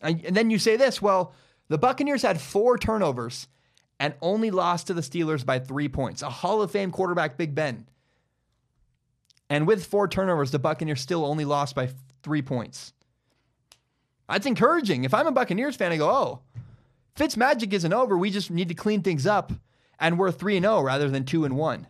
And, 0.00 0.24
and 0.24 0.36
then 0.36 0.50
you 0.50 0.58
say 0.58 0.76
this 0.76 1.00
well, 1.00 1.32
the 1.68 1.78
Buccaneers 1.78 2.22
had 2.22 2.40
four 2.40 2.76
turnovers 2.76 3.48
and 3.98 4.14
only 4.20 4.50
lost 4.50 4.88
to 4.88 4.94
the 4.94 5.00
Steelers 5.00 5.46
by 5.46 5.58
three 5.58 5.88
points. 5.88 6.20
A 6.22 6.28
Hall 6.28 6.60
of 6.60 6.70
Fame 6.70 6.90
quarterback, 6.90 7.38
Big 7.38 7.54
Ben. 7.54 7.86
And 9.48 9.66
with 9.66 9.86
four 9.86 10.08
turnovers, 10.08 10.50
the 10.50 10.58
Buccaneers 10.58 11.00
still 11.00 11.24
only 11.24 11.44
lost 11.44 11.74
by 11.74 11.90
three 12.22 12.42
points. 12.42 12.92
That's 14.28 14.46
encouraging. 14.46 15.04
If 15.04 15.14
I'm 15.14 15.26
a 15.26 15.32
Buccaneers 15.32 15.76
fan, 15.76 15.92
I 15.92 15.96
go, 15.96 16.10
oh, 16.10 16.40
Fitz 17.16 17.36
magic 17.36 17.72
isn't 17.72 17.92
over. 17.92 18.18
We 18.18 18.30
just 18.30 18.50
need 18.50 18.68
to 18.68 18.74
clean 18.74 19.02
things 19.02 19.26
up, 19.26 19.52
and 19.98 20.18
we're 20.18 20.32
3 20.32 20.56
and 20.56 20.64
0 20.64 20.82
rather 20.82 21.08
than 21.08 21.24
2 21.24 21.44
and 21.44 21.56
1. 21.56 21.86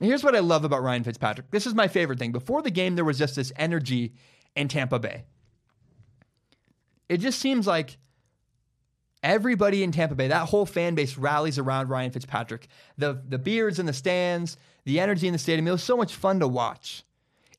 Here's 0.00 0.22
what 0.22 0.36
I 0.36 0.40
love 0.40 0.64
about 0.64 0.82
Ryan 0.82 1.04
Fitzpatrick. 1.04 1.50
This 1.50 1.66
is 1.66 1.74
my 1.74 1.88
favorite 1.88 2.18
thing. 2.18 2.32
Before 2.32 2.60
the 2.60 2.70
game, 2.70 2.96
there 2.96 3.04
was 3.04 3.18
just 3.18 3.36
this 3.36 3.52
energy 3.56 4.12
in 4.54 4.68
Tampa 4.68 4.98
Bay. 4.98 5.24
It 7.08 7.18
just 7.18 7.38
seems 7.38 7.66
like 7.66 7.96
everybody 9.22 9.82
in 9.82 9.92
Tampa 9.92 10.14
Bay, 10.14 10.28
that 10.28 10.48
whole 10.48 10.66
fan 10.66 10.94
base 10.94 11.16
rallies 11.16 11.58
around 11.58 11.88
Ryan 11.88 12.10
Fitzpatrick. 12.10 12.68
The 12.98 13.22
the 13.26 13.38
beards 13.38 13.78
in 13.78 13.86
the 13.86 13.92
stands, 13.92 14.58
the 14.84 15.00
energy 15.00 15.26
in 15.26 15.32
the 15.32 15.38
stadium. 15.38 15.68
It 15.68 15.72
was 15.72 15.82
so 15.82 15.96
much 15.96 16.14
fun 16.14 16.40
to 16.40 16.48
watch. 16.48 17.04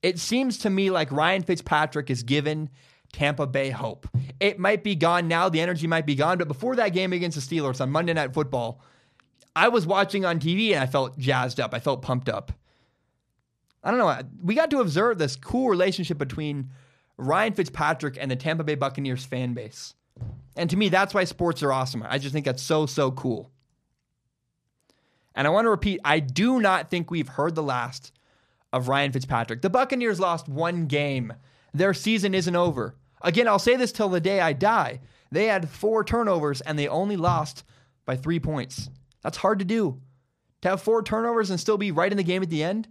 It 0.04 0.20
seems 0.20 0.60
to 0.60 0.70
me 0.70 0.92
like 0.92 1.12
Ryan 1.12 1.42
Fitzpatrick 1.42 2.10
is 2.12 2.22
given 2.22 2.70
Tampa 3.12 3.48
Bay 3.48 3.72
hope. 3.72 4.08
It 4.40 4.60
might 4.60 4.84
be 4.84 4.96
gone 4.96 5.28
now, 5.28 5.50
the 5.50 5.62
energy 5.62 5.88
might 5.88 6.06
be 6.06 6.16
gone, 6.16 6.38
but 6.38 6.48
before 6.48 6.76
that 6.76 6.90
game 6.90 7.14
against 7.14 7.36
the 7.36 7.56
Steelers 7.56 7.82
on 7.82 7.90
Monday 7.90 8.14
Night 8.14 8.34
Football, 8.34 8.82
I 9.56 9.70
was 9.70 9.88
watching 9.88 10.26
on 10.26 10.40
TV 10.40 10.72
and 10.72 10.80
I 10.82 10.86
felt 10.86 11.18
jazzed 11.18 11.60
up. 11.60 11.74
I 11.74 11.80
felt 11.80 12.04
pumped 12.04 12.30
up. 12.30 12.52
I 13.84 13.90
don't 13.90 14.00
know. 14.00 14.20
We 14.44 14.54
got 14.54 14.70
to 14.72 14.82
observe 14.82 15.18
this 15.18 15.36
cool 15.36 15.70
relationship 15.70 16.18
between 16.18 16.70
Ryan 17.18 17.54
Fitzpatrick 17.54 18.18
and 18.20 18.30
the 18.30 18.36
Tampa 18.36 18.64
Bay 18.64 18.76
Buccaneers 18.76 19.26
fan 19.26 19.54
base. 19.54 19.96
And 20.56 20.70
to 20.70 20.78
me, 20.78 20.90
that's 20.90 21.14
why 21.14 21.24
sports 21.24 21.64
are 21.64 21.72
awesome. 21.72 22.04
I 22.08 22.18
just 22.18 22.34
think 22.34 22.46
that's 22.46 22.62
so, 22.62 22.86
so 22.86 23.12
cool. 23.12 23.52
And 25.36 25.48
I 25.48 25.52
want 25.52 25.66
to 25.66 25.70
repeat 25.70 26.02
I 26.04 26.20
do 26.20 26.60
not 26.60 26.90
think 26.90 27.10
we've 27.10 27.28
heard 27.28 27.56
the 27.56 27.64
last 27.64 28.12
of 28.74 28.88
Ryan 28.88 29.12
Fitzpatrick. 29.12 29.62
The 29.62 29.70
Buccaneers 29.70 30.20
lost 30.20 30.50
one 30.50 30.88
game, 30.88 31.34
their 31.74 31.94
season 31.94 32.34
isn't 32.34 32.56
over. 32.56 32.96
Again, 33.22 33.48
I'll 33.48 33.60
say 33.60 33.76
this 33.76 33.92
till 33.92 34.10
the 34.10 34.22
day 34.22 34.40
I 34.40 34.54
die. 34.54 35.02
They 35.32 35.46
had 35.46 35.70
four 35.70 36.04
turnovers 36.04 36.62
and 36.62 36.78
they 36.78 36.88
only 36.88 37.18
lost 37.18 37.64
by 38.06 38.16
three 38.16 38.40
points. 38.40 38.90
That's 39.22 39.38
hard 39.38 39.60
to 39.60 39.66
do. 39.66 40.00
To 40.62 40.70
have 40.70 40.82
four 40.82 41.04
turnovers 41.04 41.50
and 41.50 41.60
still 41.60 41.78
be 41.78 41.92
right 41.92 42.12
in 42.12 42.18
the 42.18 42.24
game 42.24 42.44
at 42.44 42.50
the 42.50 42.64
end. 42.64 42.88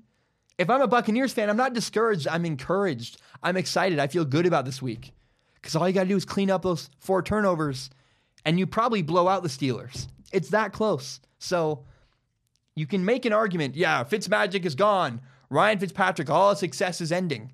If 0.58 0.70
I'm 0.70 0.82
a 0.82 0.86
Buccaneers 0.86 1.32
fan, 1.32 1.50
I'm 1.50 1.56
not 1.56 1.74
discouraged. 1.74 2.28
I'm 2.28 2.44
encouraged. 2.46 3.20
I'm 3.42 3.56
excited. 3.56 3.98
I 3.98 4.06
feel 4.06 4.24
good 4.24 4.46
about 4.46 4.64
this 4.64 4.80
week. 4.80 5.12
Because 5.54 5.76
all 5.76 5.88
you 5.88 5.94
got 5.94 6.04
to 6.04 6.08
do 6.08 6.16
is 6.16 6.24
clean 6.24 6.50
up 6.50 6.62
those 6.62 6.90
four 6.98 7.22
turnovers 7.22 7.90
and 8.44 8.58
you 8.58 8.66
probably 8.66 9.02
blow 9.02 9.28
out 9.28 9.42
the 9.42 9.48
Steelers. 9.48 10.06
It's 10.32 10.50
that 10.50 10.72
close. 10.72 11.20
So 11.38 11.84
you 12.74 12.86
can 12.86 13.04
make 13.04 13.24
an 13.24 13.32
argument 13.32 13.74
yeah, 13.74 14.04
Fitzmagic 14.04 14.64
is 14.64 14.74
gone. 14.74 15.20
Ryan 15.50 15.78
Fitzpatrick, 15.78 16.30
all 16.30 16.50
his 16.50 16.58
success 16.60 17.00
is 17.00 17.12
ending. 17.12 17.52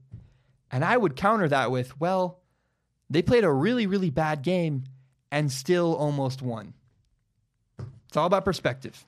And 0.71 0.85
I 0.85 0.97
would 0.97 1.17
counter 1.17 1.49
that 1.49 1.71
with, 1.71 1.99
well, 2.01 2.42
they 3.11 3.23
played 3.23 3.45
a 3.45 3.53
really, 3.53 3.87
really 3.87 4.11
bad 4.11 4.43
game 4.43 4.85
and 5.31 5.51
still 5.51 5.95
almost 5.95 6.43
won. 6.43 6.75
It's 8.09 8.17
all 8.17 8.27
about 8.27 8.45
perspective. 8.45 9.05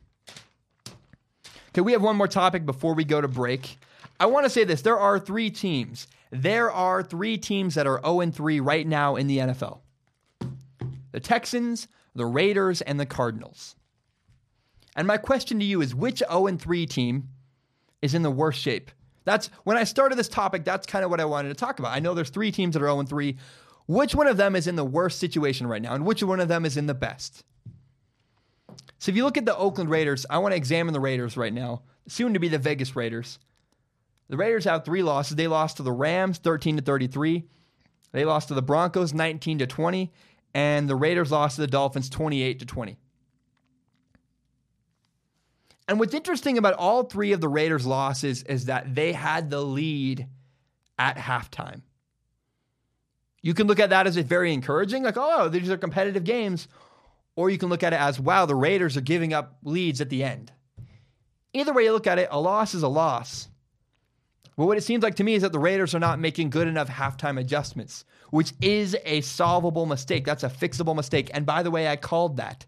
Okay, 1.69 1.83
we 1.83 1.93
have 1.93 2.03
one 2.03 2.17
more 2.17 2.29
topic 2.29 2.65
before 2.65 2.95
we 2.95 3.05
go 3.05 3.21
to 3.21 3.29
break. 3.29 3.79
I 4.21 4.27
want 4.27 4.45
to 4.45 4.51
say 4.51 4.65
this 4.65 4.83
there 4.83 4.99
are 4.99 5.19
three 5.19 5.51
teams. 5.51 6.07
There 6.31 6.71
are 6.71 7.03
three 7.03 7.37
teams 7.37 7.75
that 7.75 7.87
are 7.87 8.01
0 8.05 8.31
3 8.31 8.61
right 8.61 8.87
now 8.87 9.17
in 9.17 9.27
the 9.27 9.39
NFL 9.39 9.81
the 11.13 11.21
Texans, 11.21 11.87
the 12.15 12.27
Raiders, 12.27 12.81
and 12.81 12.99
the 12.99 13.07
Cardinals. 13.07 13.77
And 14.97 15.07
my 15.07 15.17
question 15.17 15.59
to 15.61 15.65
you 15.65 15.81
is 15.81 15.95
which 15.95 16.23
0 16.29 16.57
3 16.57 16.87
team 16.87 17.29
is 18.03 18.15
in 18.15 18.23
the 18.23 18.31
worst 18.31 18.61
shape? 18.61 18.91
That's 19.25 19.49
when 19.65 19.77
I 19.77 19.85
started 19.85 20.19
this 20.19 20.29
topic, 20.29 20.65
that's 20.65 20.87
kind 20.87 21.05
of 21.05 21.11
what 21.11 21.21
I 21.21 21.25
wanted 21.25 21.49
to 21.49 21.55
talk 21.55 21.79
about. 21.79 21.93
I 21.95 22.01
know 22.01 22.15
there's 22.15 22.31
three 22.31 22.53
teams 22.53 22.75
that 22.75 22.83
are 22.83 22.87
0 22.87 23.03
3. 23.05 23.37
Which 23.87 24.15
one 24.15 24.27
of 24.27 24.37
them 24.37 24.57
is 24.57 24.67
in 24.67 24.77
the 24.77 24.85
worst 24.85 25.19
situation 25.19 25.67
right 25.67 25.83
now, 25.83 25.95
and 25.95 26.07
which 26.07 26.23
one 26.23 26.41
of 26.41 26.49
them 26.49 26.65
is 26.65 26.77
in 26.77 26.87
the 26.87 26.95
best? 26.95 27.45
So 28.99 29.11
if 29.11 29.17
you 29.17 29.25
look 29.25 29.37
at 29.37 29.45
the 29.45 29.57
Oakland 29.57 29.91
Raiders, 29.91 30.25
I 30.31 30.39
want 30.39 30.53
to 30.53 30.57
examine 30.57 30.95
the 30.95 31.01
Raiders 31.01 31.37
right 31.37 31.53
now, 31.53 31.83
soon 32.09 32.33
to 32.33 32.41
be 32.41 32.49
the 32.49 32.59
Vegas 32.59 32.97
Raiders. 32.97 33.39
The 34.29 34.39
Raiders 34.39 34.65
have 34.65 34.85
three 34.85 35.03
losses. 35.03 35.37
They 35.37 35.49
lost 35.49 35.77
to 35.77 35.83
the 35.83 35.93
Rams 35.93 36.39
13 36.39 36.79
to 36.79 36.83
33. 36.83 37.45
They 38.13 38.25
lost 38.25 38.49
to 38.49 38.55
the 38.55 38.63
Broncos 38.63 39.13
19 39.13 39.59
to 39.59 39.67
20 39.67 40.13
and 40.55 40.89
the 40.89 40.97
Raiders 40.97 41.33
lost 41.33 41.57
to 41.57 41.63
the 41.63 41.67
Dolphins 41.67 42.09
28 42.09 42.61
to 42.61 42.67
20. 42.67 42.97
And 45.89 45.99
what's 45.99 46.15
interesting 46.15 46.57
about 46.57 46.75
all 46.75 47.03
three 47.03 47.33
of 47.33 47.41
the 47.41 47.49
Raiders' 47.49 47.85
losses 47.85 48.43
is 48.45 48.67
that 48.67 48.95
they 48.95 49.13
had 49.13 49.51
the 49.51 49.61
lead 49.61 50.29
at 50.99 51.19
halftime. 51.19 51.83
You 53.45 53.53
can 53.53 53.67
look 53.67 53.79
at 53.79 53.91
that 53.91 54.07
as 54.07 54.17
very 54.17 54.55
encouraging, 54.55 55.03
like, 55.03 55.19
oh, 55.19 55.51
these 55.51 55.69
are 55.69 55.77
competitive 55.77 56.25
games. 56.25 56.67
Or 57.37 57.51
you 57.51 57.59
can 57.59 57.69
look 57.69 57.83
at 57.83 57.93
it 57.93 58.01
as, 58.01 58.19
wow, 58.19 58.47
the 58.47 58.55
Raiders 58.55 58.97
are 58.97 59.03
giving 59.03 59.35
up 59.35 59.59
leads 59.63 60.01
at 60.01 60.09
the 60.09 60.25
end. 60.25 60.51
Either 61.53 61.75
way 61.75 61.85
you 61.85 61.93
look 61.93 62.07
at 62.07 62.19
it, 62.19 62.29
a 62.31 62.41
loss 62.41 62.75
is 62.75 62.83
a 62.83 62.89
loss. 62.89 63.49
But 64.57 64.65
what 64.65 64.79
it 64.79 64.81
seems 64.81 65.03
like 65.03 65.17
to 65.17 65.25
me 65.25 65.35
is 65.35 65.43
that 65.43 65.53
the 65.53 65.59
Raiders 65.59 65.95
are 65.95 66.01
not 66.01 66.19
making 66.19 66.49
good 66.49 66.67
enough 66.67 66.89
halftime 66.89 67.39
adjustments, 67.39 68.07
which 68.31 68.55
is 68.63 68.97
a 69.05 69.21
solvable 69.21 69.85
mistake. 69.85 70.25
That's 70.25 70.43
a 70.45 70.49
fixable 70.49 70.97
mistake. 70.97 71.31
And 71.35 71.45
by 71.45 71.63
the 71.63 71.71
way, 71.71 71.87
I 71.87 71.97
called 71.97 72.39
that. 72.39 72.65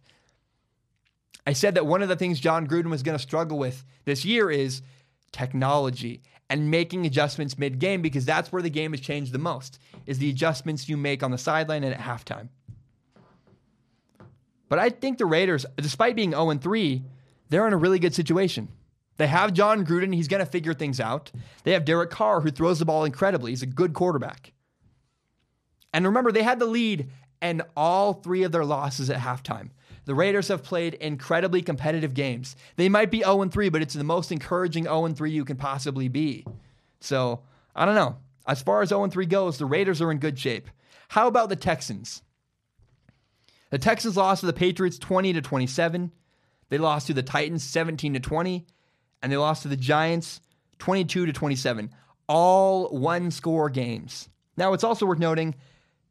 I 1.47 1.55
said 1.55 1.77
that 1.77 1.87
one 1.87 2.03
of 2.03 2.11
the 2.11 2.17
things 2.17 2.39
Jon 2.39 2.67
Gruden 2.67 2.91
was 2.91 3.03
going 3.03 3.17
to 3.17 3.23
struggle 3.23 3.59
with 3.59 3.83
this 4.05 4.27
year 4.27 4.51
is 4.51 4.83
technology 5.33 6.21
and 6.51 6.71
making 6.71 7.07
adjustments 7.07 7.57
mid 7.57 7.79
game 7.79 8.03
because 8.03 8.27
that's 8.27 8.53
where 8.53 8.63
the 8.63 8.69
game 8.69 8.93
has 8.93 9.01
changed 9.01 9.33
the 9.33 9.39
most 9.39 9.79
is 10.07 10.19
the 10.19 10.31
adjustments 10.31 10.89
you 10.89 10.97
make 10.97 11.23
on 11.23 11.31
the 11.31 11.39
sideline 11.39 11.85
and 11.85 11.95
at 11.95 12.01
halftime. 12.01 12.49
But 14.69 14.79
I 14.79 14.91
think 14.91 15.19
the 15.19 15.27
Raiders, 15.27 15.65
despite 15.77 16.17
being 16.17 16.31
0 16.31 16.55
3, 16.55 17.05
they're 17.49 17.67
in 17.67 17.73
a 17.73 17.79
really 17.79 17.99
good 17.99 18.15
situation. 18.15 18.69
They 19.17 19.27
have 19.29 19.53
Jon 19.53 19.87
Gruden. 19.87 20.15
He's 20.15 20.29
going 20.29 20.45
to 20.45 20.51
figure 20.51 20.75
things 20.75 21.01
out. 21.01 21.31
They 21.65 21.73
have 21.73 21.85
Derek 21.85 22.11
Carr, 22.11 22.41
who 22.41 22.51
throws 22.51 22.79
the 22.79 22.85
ball 22.85 23.05
incredibly. 23.05 23.53
He's 23.53 23.63
a 23.63 23.67
good 23.67 23.95
quarterback. 23.95 24.53
And 25.93 26.05
remember, 26.05 26.33
they 26.33 26.43
had 26.43 26.59
the 26.59 26.67
lead 26.67 27.09
and 27.41 27.63
all 27.77 28.13
three 28.13 28.43
of 28.43 28.53
their 28.53 28.65
losses 28.65 29.09
at 29.09 29.21
halftime. 29.21 29.71
The 30.05 30.15
Raiders 30.15 30.49
have 30.49 30.63
played 30.63 30.95
incredibly 30.95 31.63
competitive 31.63 32.15
games. 32.15 32.57
They 32.77 32.89
might 32.89 33.11
be 33.11 33.21
0 33.21 33.49
3, 33.49 33.69
but 33.71 33.83
it's 33.83 33.95
the 33.95 34.05
most 34.05 34.31
encouraging 34.31 34.85
0 34.85 35.09
3 35.09 35.31
you 35.31 35.45
can 35.45 35.57
possibly 35.57 36.09
be. 36.09 36.45
So, 37.01 37.41
I 37.75 37.85
don't 37.87 37.95
know. 37.95 38.17
As 38.47 38.63
far 38.63 38.83
as 38.83 38.91
0 38.91 39.09
3 39.09 39.27
goes, 39.27 39.59
the 39.59 39.67
Raiders 39.67 40.01
are 40.01 40.11
in 40.11 40.19
good 40.19 40.39
shape. 40.39 40.71
How 41.09 41.27
about 41.27 41.49
the 41.49 41.57
Texans? 41.57 42.23
The 43.71 43.79
Texans 43.79 44.17
lost 44.17 44.41
to 44.41 44.47
the 44.47 44.53
Patriots 44.53 44.99
20 44.99 45.33
to 45.33 45.41
27. 45.41 46.13
They 46.69 46.79
lost 46.79 47.09
to 47.09 47.15
the 47.15 47.23
Titans 47.23 47.63
17 47.65 48.15
to 48.15 48.21
20 48.21 48.67
and 49.23 49.33
they 49.33 49.37
lost 49.37 49.63
to 49.63 49.69
the 49.69 49.77
Giants 49.77 50.41
22 50.79 51.27
to 51.27 51.33
27, 51.33 51.91
all 52.29 52.89
one 52.91 53.31
score 53.31 53.71
games. 53.71 54.29
Now, 54.57 54.73
it's 54.73 54.85
also 54.85 55.07
worth 55.07 55.19
noting 55.19 55.55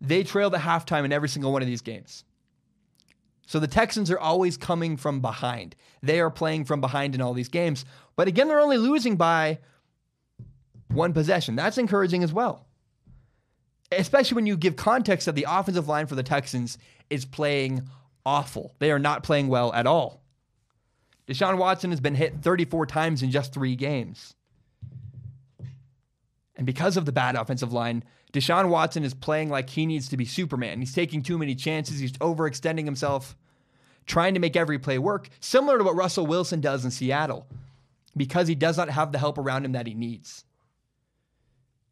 they 0.01 0.23
trailed 0.23 0.55
at 0.55 0.61
halftime 0.61 1.05
in 1.05 1.13
every 1.13 1.29
single 1.29 1.53
one 1.53 1.61
of 1.61 1.67
these 1.67 1.81
games. 1.81 2.23
So 3.47 3.59
the 3.59 3.67
Texans 3.67 4.09
are 4.11 4.19
always 4.19 4.57
coming 4.57 4.97
from 4.97 5.21
behind. 5.21 5.75
They 6.01 6.19
are 6.19 6.31
playing 6.31 6.65
from 6.65 6.81
behind 6.81 7.15
in 7.15 7.21
all 7.21 7.33
these 7.33 7.47
games. 7.47 7.85
But 8.15 8.27
again, 8.27 8.47
they're 8.47 8.59
only 8.59 8.77
losing 8.77 9.17
by 9.17 9.59
one 10.89 11.13
possession. 11.13 11.55
That's 11.55 11.77
encouraging 11.77 12.23
as 12.23 12.33
well. 12.33 12.65
Especially 13.91 14.35
when 14.35 14.47
you 14.47 14.57
give 14.57 14.75
context 14.75 15.25
that 15.25 15.35
the 15.35 15.45
offensive 15.47 15.87
line 15.87 16.07
for 16.07 16.15
the 16.15 16.23
Texans 16.23 16.77
is 17.09 17.25
playing 17.25 17.87
awful. 18.25 18.73
They 18.79 18.91
are 18.91 18.99
not 18.99 19.23
playing 19.23 19.47
well 19.47 19.71
at 19.73 19.87
all. 19.87 20.21
Deshaun 21.27 21.57
Watson 21.57 21.89
has 21.91 21.99
been 21.99 22.15
hit 22.15 22.41
34 22.41 22.85
times 22.85 23.23
in 23.23 23.31
just 23.31 23.53
three 23.53 23.75
games. 23.75 24.35
And 26.55 26.65
because 26.65 26.97
of 26.97 27.05
the 27.05 27.11
bad 27.11 27.35
offensive 27.35 27.73
line, 27.73 28.03
Deshaun 28.31 28.69
Watson 28.69 29.03
is 29.03 29.13
playing 29.13 29.49
like 29.49 29.69
he 29.69 29.85
needs 29.85 30.09
to 30.09 30.17
be 30.17 30.25
Superman. 30.25 30.79
He's 30.79 30.93
taking 30.93 31.21
too 31.21 31.37
many 31.37 31.55
chances. 31.55 31.99
He's 31.99 32.13
overextending 32.13 32.85
himself, 32.85 33.35
trying 34.05 34.33
to 34.33 34.39
make 34.39 34.55
every 34.55 34.79
play 34.79 34.97
work, 34.97 35.29
similar 35.39 35.77
to 35.77 35.83
what 35.83 35.95
Russell 35.95 36.27
Wilson 36.27 36.61
does 36.61 36.85
in 36.85 36.91
Seattle, 36.91 37.47
because 38.15 38.47
he 38.47 38.55
does 38.55 38.77
not 38.77 38.89
have 38.89 39.11
the 39.11 39.19
help 39.19 39.37
around 39.37 39.65
him 39.65 39.73
that 39.73 39.87
he 39.87 39.93
needs. 39.93 40.45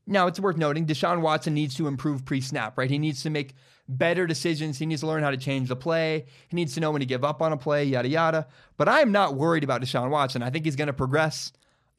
Now, 0.05 0.27
it's 0.27 0.39
worth 0.39 0.57
noting 0.57 0.85
Deshaun 0.85 1.21
Watson 1.21 1.53
needs 1.53 1.75
to 1.75 1.87
improve 1.87 2.25
pre 2.25 2.41
snap, 2.41 2.77
right? 2.77 2.89
He 2.89 2.99
needs 2.99 3.23
to 3.23 3.29
make 3.29 3.55
better 3.87 4.27
decisions. 4.27 4.77
He 4.77 4.85
needs 4.85 5.01
to 5.01 5.07
learn 5.07 5.23
how 5.23 5.31
to 5.31 5.37
change 5.37 5.69
the 5.69 5.75
play. 5.75 6.25
He 6.49 6.55
needs 6.55 6.73
to 6.73 6.79
know 6.79 6.91
when 6.91 6.99
to 6.99 7.05
give 7.05 7.23
up 7.23 7.41
on 7.41 7.53
a 7.53 7.57
play, 7.57 7.85
yada, 7.85 8.09
yada. 8.09 8.47
But 8.77 8.89
I'm 8.89 9.11
not 9.11 9.35
worried 9.35 9.63
about 9.63 9.81
Deshaun 9.81 10.09
Watson. 10.09 10.43
I 10.43 10.49
think 10.49 10.65
he's 10.65 10.75
going 10.75 10.87
to 10.87 10.93
progress. 10.93 11.53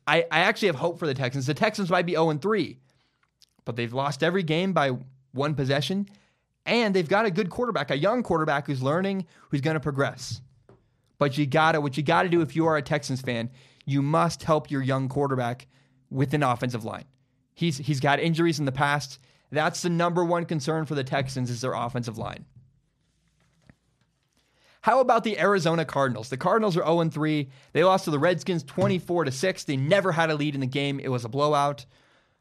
I, 0.07 0.27
I 0.31 0.41
actually 0.41 0.69
have 0.69 0.77
hope 0.77 0.99
for 0.99 1.07
the 1.07 1.15
Texans. 1.15 1.47
The 1.47 1.55
Texans 1.55 1.91
might 1.91 2.07
be 2.07 2.13
0 2.13 2.35
3, 2.35 2.79
but 3.65 3.77
they've 3.77 3.93
lost 3.93 4.23
every 4.23 4.43
game 4.43 4.73
by 4.73 4.93
one 5.33 5.55
possession. 5.55 6.09
And 6.67 6.95
they've 6.95 7.09
got 7.09 7.27
a 7.27 7.31
good 7.31 7.51
quarterback, 7.51 7.91
a 7.91 7.99
young 7.99 8.23
quarterback 8.23 8.67
who's 8.67 8.83
learning, 8.83 9.27
who's 9.51 9.61
going 9.61 9.75
to 9.75 9.81
progress. 9.81 10.41
But 11.19 11.37
you 11.37 11.47
got 11.47 11.73
to, 11.73 11.81
what 11.81 11.97
you 11.97 12.03
got 12.03 12.23
to 12.23 12.29
do 12.29 12.41
if 12.41 12.57
you 12.57 12.67
are 12.67 12.77
a 12.77 12.83
Texans 12.83 13.21
fan, 13.21 13.51
you 13.85 14.01
must 14.01 14.43
help 14.43 14.71
your 14.71 14.83
young 14.83 15.09
quarterback 15.09 15.67
with 16.11 16.33
an 16.33 16.43
offensive 16.43 16.85
line. 16.85 17.05
He's 17.55 17.79
he's 17.79 18.01
got 18.01 18.21
injuries 18.21 18.59
in 18.59 18.65
the 18.65 18.73
past. 18.73 19.19
That's 19.51 19.83
the 19.83 19.91
number 19.91 20.25
one 20.25 20.45
concern 20.45 20.85
for 20.85 20.95
the 20.95 21.05
Texans 21.05 21.49
is 21.49 21.61
their 21.61 21.75
offensive 21.75 22.19
line. 22.19 22.45
How 24.83 25.01
about 25.01 25.25
the 25.25 25.39
Arizona 25.39 25.87
Cardinals? 25.87 26.29
The 26.29 26.37
Cardinals 26.37 26.77
are 26.77 26.85
0 26.85 27.09
3. 27.09 27.49
They 27.73 27.85
lost 27.85 28.05
to 28.05 28.11
the 28.11 28.19
Redskins 28.19 28.63
24 28.65 29.31
6. 29.31 29.65
They 29.65 29.79
never 29.79 30.13
had 30.13 30.29
a 30.29 30.35
lead 30.35 30.55
in 30.55 30.61
the 30.61 30.67
game. 30.67 31.01
It 31.01 31.09
was 31.09 31.25
a 31.25 31.29
blowout. 31.29 31.87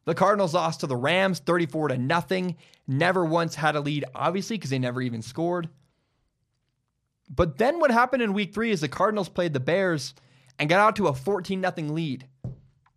The 0.05 0.15
Cardinals 0.15 0.53
lost 0.53 0.81
to 0.81 0.87
the 0.87 0.97
Rams 0.97 1.39
34 1.39 1.89
to 1.89 1.97
nothing. 1.97 2.57
Never 2.85 3.23
once 3.23 3.55
had 3.55 3.77
a 3.77 3.79
lead, 3.79 4.03
obviously, 4.13 4.57
because 4.57 4.71
they 4.71 4.79
never 4.79 5.01
even 5.01 5.21
scored. 5.21 5.69
But 7.29 7.57
then 7.57 7.79
what 7.79 7.91
happened 7.91 8.21
in 8.21 8.33
week 8.33 8.53
three 8.53 8.71
is 8.71 8.81
the 8.81 8.89
Cardinals 8.89 9.29
played 9.29 9.53
the 9.53 9.61
Bears 9.61 10.13
and 10.59 10.69
got 10.69 10.81
out 10.81 10.95
to 10.97 11.07
a 11.07 11.13
14 11.13 11.61
0 11.61 11.89
lead. 11.89 12.27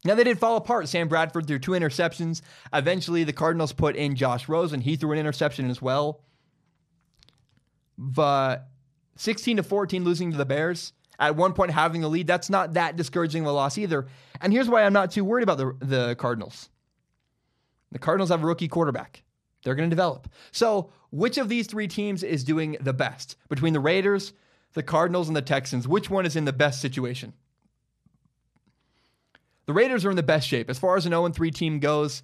Now 0.06 0.14
they 0.14 0.24
did 0.24 0.38
fall 0.38 0.56
apart. 0.56 0.88
Sam 0.88 1.08
Bradford 1.08 1.46
threw 1.46 1.58
two 1.58 1.72
interceptions. 1.72 2.40
Eventually, 2.72 3.24
the 3.24 3.32
Cardinals 3.32 3.72
put 3.72 3.96
in 3.96 4.14
Josh 4.14 4.48
Rosen. 4.48 4.80
He 4.80 4.96
threw 4.96 5.12
an 5.12 5.18
interception 5.18 5.68
as 5.68 5.82
well. 5.82 6.22
But 7.98 8.68
16 9.16 9.56
to 9.58 9.62
14 9.62 10.04
losing 10.04 10.30
to 10.30 10.38
the 10.38 10.44
Bears, 10.44 10.92
at 11.18 11.34
one 11.34 11.54
point 11.54 11.72
having 11.72 12.02
the 12.02 12.08
lead, 12.08 12.26
that's 12.26 12.48
not 12.48 12.74
that 12.74 12.96
discouraging 12.96 13.42
of 13.42 13.48
a 13.48 13.52
loss 13.52 13.78
either. 13.78 14.06
And 14.40 14.52
here's 14.52 14.68
why 14.68 14.84
I'm 14.84 14.92
not 14.92 15.10
too 15.10 15.24
worried 15.24 15.42
about 15.42 15.58
the, 15.58 15.76
the 15.80 16.14
Cardinals. 16.14 16.68
The 17.90 17.98
Cardinals 17.98 18.30
have 18.30 18.42
a 18.42 18.46
rookie 18.46 18.68
quarterback. 18.68 19.24
They're 19.64 19.74
going 19.74 19.90
to 19.90 19.94
develop. 19.94 20.28
So, 20.52 20.90
which 21.10 21.38
of 21.38 21.48
these 21.48 21.66
three 21.66 21.88
teams 21.88 22.22
is 22.22 22.44
doing 22.44 22.76
the 22.80 22.92
best? 22.92 23.36
Between 23.48 23.72
the 23.72 23.80
Raiders, 23.80 24.34
the 24.74 24.82
Cardinals, 24.82 25.28
and 25.28 25.36
the 25.36 25.42
Texans, 25.42 25.88
which 25.88 26.10
one 26.10 26.26
is 26.26 26.36
in 26.36 26.44
the 26.44 26.52
best 26.52 26.80
situation? 26.80 27.32
The 29.66 29.72
Raiders 29.72 30.04
are 30.04 30.10
in 30.10 30.16
the 30.16 30.22
best 30.22 30.48
shape. 30.48 30.70
As 30.70 30.78
far 30.78 30.96
as 30.96 31.06
an 31.06 31.12
0 31.12 31.28
3 31.28 31.50
team 31.50 31.80
goes, 31.80 32.22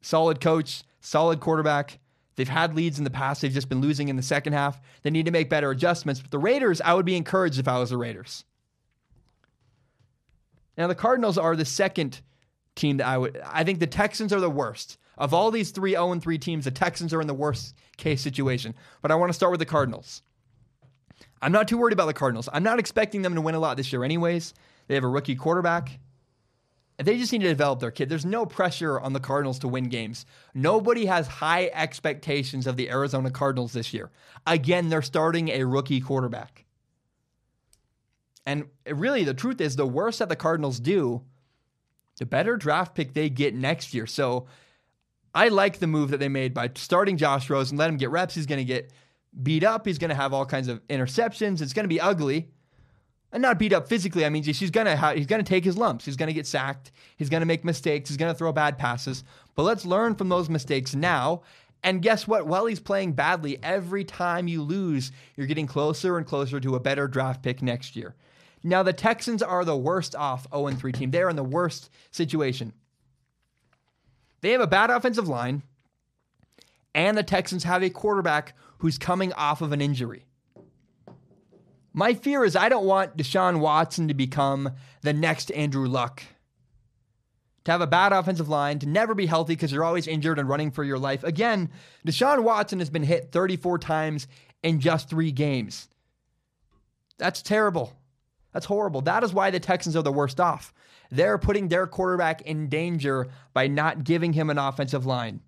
solid 0.00 0.40
coach, 0.40 0.82
solid 1.00 1.40
quarterback. 1.40 1.98
They've 2.36 2.48
had 2.48 2.74
leads 2.74 2.98
in 2.98 3.04
the 3.04 3.10
past. 3.10 3.42
They've 3.42 3.52
just 3.52 3.68
been 3.68 3.80
losing 3.80 4.08
in 4.08 4.16
the 4.16 4.22
second 4.22 4.52
half. 4.52 4.80
They 5.02 5.10
need 5.10 5.26
to 5.26 5.32
make 5.32 5.50
better 5.50 5.70
adjustments. 5.70 6.20
But 6.20 6.30
the 6.30 6.38
Raiders, 6.38 6.80
I 6.80 6.94
would 6.94 7.04
be 7.04 7.16
encouraged 7.16 7.58
if 7.58 7.66
I 7.66 7.78
was 7.78 7.90
the 7.90 7.96
Raiders. 7.96 8.44
Now, 10.76 10.86
the 10.86 10.94
Cardinals 10.94 11.36
are 11.36 11.56
the 11.56 11.64
second 11.64 12.20
team 12.76 12.98
that 12.98 13.06
I 13.08 13.18
would. 13.18 13.40
I 13.44 13.64
think 13.64 13.80
the 13.80 13.86
Texans 13.88 14.32
are 14.32 14.40
the 14.40 14.48
worst. 14.48 14.98
Of 15.18 15.34
all 15.34 15.50
these 15.50 15.72
three 15.72 15.92
0 15.92 16.20
3 16.20 16.38
teams, 16.38 16.64
the 16.64 16.70
Texans 16.70 17.12
are 17.12 17.20
in 17.20 17.26
the 17.26 17.34
worst 17.34 17.74
case 17.96 18.22
situation. 18.22 18.74
But 19.02 19.10
I 19.10 19.16
want 19.16 19.30
to 19.30 19.34
start 19.34 19.50
with 19.50 19.58
the 19.58 19.66
Cardinals. 19.66 20.22
I'm 21.42 21.52
not 21.52 21.66
too 21.66 21.76
worried 21.76 21.92
about 21.92 22.06
the 22.06 22.14
Cardinals. 22.14 22.48
I'm 22.52 22.62
not 22.62 22.78
expecting 22.78 23.22
them 23.22 23.34
to 23.34 23.40
win 23.40 23.56
a 23.56 23.58
lot 23.58 23.76
this 23.76 23.92
year, 23.92 24.04
anyways. 24.04 24.54
They 24.86 24.94
have 24.94 25.04
a 25.04 25.08
rookie 25.08 25.34
quarterback. 25.34 25.98
They 26.98 27.16
just 27.16 27.32
need 27.32 27.42
to 27.42 27.48
develop 27.48 27.78
their 27.78 27.92
kid. 27.92 28.08
There's 28.08 28.26
no 28.26 28.44
pressure 28.44 28.98
on 28.98 29.12
the 29.12 29.20
Cardinals 29.20 29.60
to 29.60 29.68
win 29.68 29.84
games. 29.84 30.26
Nobody 30.52 31.06
has 31.06 31.28
high 31.28 31.70
expectations 31.72 32.66
of 32.66 32.76
the 32.76 32.90
Arizona 32.90 33.30
Cardinals 33.30 33.72
this 33.72 33.94
year. 33.94 34.10
Again, 34.46 34.88
they're 34.88 35.00
starting 35.00 35.48
a 35.48 35.64
rookie 35.64 36.00
quarterback. 36.00 36.64
And 38.44 38.64
really, 38.86 39.22
the 39.22 39.34
truth 39.34 39.60
is, 39.60 39.76
the 39.76 39.86
worse 39.86 40.18
that 40.18 40.28
the 40.28 40.34
Cardinals 40.34 40.80
do, 40.80 41.22
the 42.18 42.26
better 42.26 42.56
draft 42.56 42.96
pick 42.96 43.14
they 43.14 43.30
get 43.30 43.54
next 43.54 43.94
year. 43.94 44.06
So 44.06 44.46
I 45.32 45.48
like 45.48 45.78
the 45.78 45.86
move 45.86 46.10
that 46.10 46.18
they 46.18 46.28
made 46.28 46.52
by 46.52 46.70
starting 46.74 47.16
Josh 47.16 47.48
Rosen, 47.48 47.76
let 47.78 47.90
him 47.90 47.96
get 47.96 48.10
reps. 48.10 48.34
He's 48.34 48.46
going 48.46 48.58
to 48.58 48.64
get 48.64 48.90
beat 49.40 49.62
up. 49.62 49.86
He's 49.86 49.98
going 49.98 50.08
to 50.08 50.16
have 50.16 50.32
all 50.32 50.46
kinds 50.46 50.66
of 50.66 50.84
interceptions. 50.88 51.60
It's 51.62 51.74
going 51.74 51.84
to 51.84 51.88
be 51.88 52.00
ugly 52.00 52.48
and 53.32 53.42
not 53.42 53.58
beat 53.58 53.72
up 53.72 53.88
physically. 53.88 54.24
I 54.24 54.30
mean, 54.30 54.42
he's 54.42 54.70
gonna 54.70 54.96
ha- 54.96 55.12
he's 55.14 55.26
gonna 55.26 55.42
take 55.42 55.64
his 55.64 55.76
lumps. 55.76 56.04
He's 56.04 56.16
gonna 56.16 56.32
get 56.32 56.46
sacked. 56.46 56.92
He's 57.16 57.28
gonna 57.28 57.46
make 57.46 57.64
mistakes. 57.64 58.08
He's 58.08 58.16
gonna 58.16 58.34
throw 58.34 58.52
bad 58.52 58.78
passes. 58.78 59.24
But 59.54 59.64
let's 59.64 59.84
learn 59.84 60.14
from 60.14 60.28
those 60.28 60.48
mistakes 60.48 60.94
now. 60.94 61.42
And 61.82 62.02
guess 62.02 62.26
what? 62.26 62.46
While 62.46 62.66
he's 62.66 62.80
playing 62.80 63.12
badly, 63.12 63.58
every 63.62 64.04
time 64.04 64.48
you 64.48 64.62
lose, 64.62 65.12
you're 65.36 65.46
getting 65.46 65.66
closer 65.66 66.16
and 66.16 66.26
closer 66.26 66.58
to 66.58 66.74
a 66.74 66.80
better 66.80 67.06
draft 67.06 67.42
pick 67.42 67.62
next 67.62 67.94
year. 67.94 68.16
Now 68.64 68.82
the 68.82 68.92
Texans 68.92 69.42
are 69.42 69.64
the 69.64 69.76
worst 69.76 70.16
off 70.16 70.46
0 70.50 70.70
3 70.70 70.92
team. 70.92 71.10
They're 71.10 71.30
in 71.30 71.36
the 71.36 71.44
worst 71.44 71.90
situation. 72.10 72.72
They 74.40 74.50
have 74.52 74.60
a 74.60 74.66
bad 74.66 74.90
offensive 74.90 75.28
line, 75.28 75.62
and 76.94 77.16
the 77.16 77.22
Texans 77.22 77.64
have 77.64 77.82
a 77.82 77.90
quarterback 77.90 78.56
who's 78.78 78.98
coming 78.98 79.32
off 79.32 79.62
of 79.62 79.72
an 79.72 79.80
injury. 79.80 80.27
My 81.98 82.14
fear 82.14 82.44
is 82.44 82.54
I 82.54 82.68
don't 82.68 82.86
want 82.86 83.16
Deshaun 83.16 83.58
Watson 83.58 84.06
to 84.06 84.14
become 84.14 84.70
the 85.02 85.12
next 85.12 85.50
Andrew 85.50 85.88
Luck. 85.88 86.22
To 87.64 87.72
have 87.72 87.80
a 87.80 87.88
bad 87.88 88.12
offensive 88.12 88.48
line, 88.48 88.78
to 88.78 88.88
never 88.88 89.16
be 89.16 89.26
healthy 89.26 89.56
because 89.56 89.72
you're 89.72 89.82
always 89.82 90.06
injured 90.06 90.38
and 90.38 90.48
running 90.48 90.70
for 90.70 90.84
your 90.84 90.96
life. 90.96 91.24
Again, 91.24 91.70
Deshaun 92.06 92.44
Watson 92.44 92.78
has 92.78 92.88
been 92.88 93.02
hit 93.02 93.32
34 93.32 93.80
times 93.80 94.28
in 94.62 94.78
just 94.78 95.10
three 95.10 95.32
games. 95.32 95.88
That's 97.18 97.42
terrible. 97.42 97.92
That's 98.52 98.66
horrible. 98.66 99.00
That 99.00 99.24
is 99.24 99.32
why 99.34 99.50
the 99.50 99.58
Texans 99.58 99.96
are 99.96 100.02
the 100.02 100.12
worst 100.12 100.38
off. 100.38 100.72
They're 101.10 101.36
putting 101.36 101.66
their 101.66 101.88
quarterback 101.88 102.42
in 102.42 102.68
danger 102.68 103.26
by 103.52 103.66
not 103.66 104.04
giving 104.04 104.34
him 104.34 104.50
an 104.50 104.58
offensive 104.58 105.04
line. 105.04 105.40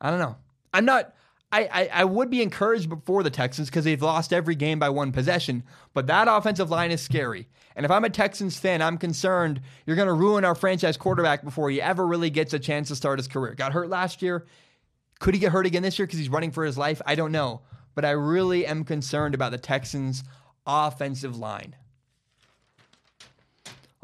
I 0.00 0.08
don't 0.08 0.18
know. 0.18 0.36
I'm 0.72 0.86
not. 0.86 1.14
I, 1.52 1.68
I, 1.70 1.90
I 1.92 2.04
would 2.04 2.30
be 2.30 2.42
encouraged 2.42 2.88
before 2.88 3.22
the 3.22 3.30
Texans 3.30 3.68
because 3.68 3.84
they've 3.84 4.00
lost 4.00 4.32
every 4.32 4.54
game 4.54 4.78
by 4.78 4.88
one 4.88 5.12
possession, 5.12 5.62
but 5.92 6.06
that 6.06 6.26
offensive 6.26 6.70
line 6.70 6.90
is 6.90 7.02
scary. 7.02 7.46
And 7.76 7.84
if 7.84 7.90
I'm 7.90 8.04
a 8.04 8.10
Texans 8.10 8.58
fan, 8.58 8.80
I'm 8.80 8.96
concerned 8.96 9.60
you're 9.86 9.96
going 9.96 10.08
to 10.08 10.14
ruin 10.14 10.44
our 10.44 10.54
franchise 10.54 10.96
quarterback 10.96 11.44
before 11.44 11.70
he 11.70 11.80
ever 11.80 12.06
really 12.06 12.30
gets 12.30 12.54
a 12.54 12.58
chance 12.58 12.88
to 12.88 12.96
start 12.96 13.18
his 13.18 13.28
career. 13.28 13.54
Got 13.54 13.72
hurt 13.72 13.90
last 13.90 14.22
year. 14.22 14.46
Could 15.20 15.34
he 15.34 15.40
get 15.40 15.52
hurt 15.52 15.66
again 15.66 15.82
this 15.82 15.98
year 15.98 16.06
because 16.06 16.18
he's 16.18 16.28
running 16.28 16.50
for 16.50 16.64
his 16.64 16.78
life? 16.78 17.00
I 17.06 17.14
don't 17.14 17.32
know. 17.32 17.60
But 17.94 18.04
I 18.06 18.10
really 18.10 18.66
am 18.66 18.84
concerned 18.84 19.34
about 19.34 19.52
the 19.52 19.58
Texans' 19.58 20.24
offensive 20.66 21.36
line. 21.36 21.76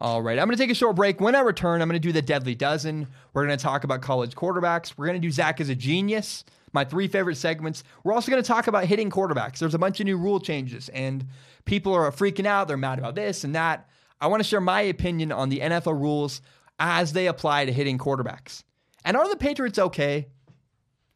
All 0.00 0.22
right, 0.22 0.38
I'm 0.38 0.46
going 0.46 0.56
to 0.56 0.62
take 0.62 0.70
a 0.70 0.76
short 0.76 0.94
break. 0.94 1.20
When 1.20 1.34
I 1.34 1.40
return, 1.40 1.82
I'm 1.82 1.88
going 1.88 2.00
to 2.00 2.08
do 2.08 2.12
the 2.12 2.22
Deadly 2.22 2.54
Dozen. 2.54 3.08
We're 3.32 3.44
going 3.44 3.58
to 3.58 3.62
talk 3.62 3.82
about 3.82 4.00
college 4.00 4.36
quarterbacks. 4.36 4.94
We're 4.96 5.06
going 5.06 5.20
to 5.20 5.26
do 5.26 5.32
Zac 5.32 5.60
as 5.60 5.70
a 5.70 5.74
genius, 5.74 6.44
my 6.72 6.84
three 6.84 7.08
favorite 7.08 7.34
segments. 7.34 7.82
We're 8.04 8.12
also 8.12 8.30
going 8.30 8.40
to 8.40 8.46
talk 8.46 8.68
about 8.68 8.84
hitting 8.84 9.10
quarterbacks. 9.10 9.58
There's 9.58 9.74
a 9.74 9.78
bunch 9.78 9.98
of 9.98 10.06
new 10.06 10.16
rule 10.16 10.38
changes, 10.38 10.88
and 10.90 11.26
people 11.64 11.92
are 11.94 12.12
freaking 12.12 12.46
out. 12.46 12.68
They're 12.68 12.76
mad 12.76 13.00
about 13.00 13.16
this 13.16 13.42
and 13.42 13.56
that. 13.56 13.88
I 14.20 14.28
want 14.28 14.40
to 14.40 14.48
share 14.48 14.60
my 14.60 14.82
opinion 14.82 15.32
on 15.32 15.48
the 15.48 15.58
NFL 15.58 16.00
rules 16.00 16.42
as 16.78 17.12
they 17.12 17.26
apply 17.26 17.64
to 17.64 17.72
hitting 17.72 17.98
quarterbacks. 17.98 18.62
And 19.04 19.16
are 19.16 19.28
the 19.28 19.36
Patriots 19.36 19.80
okay? 19.80 20.28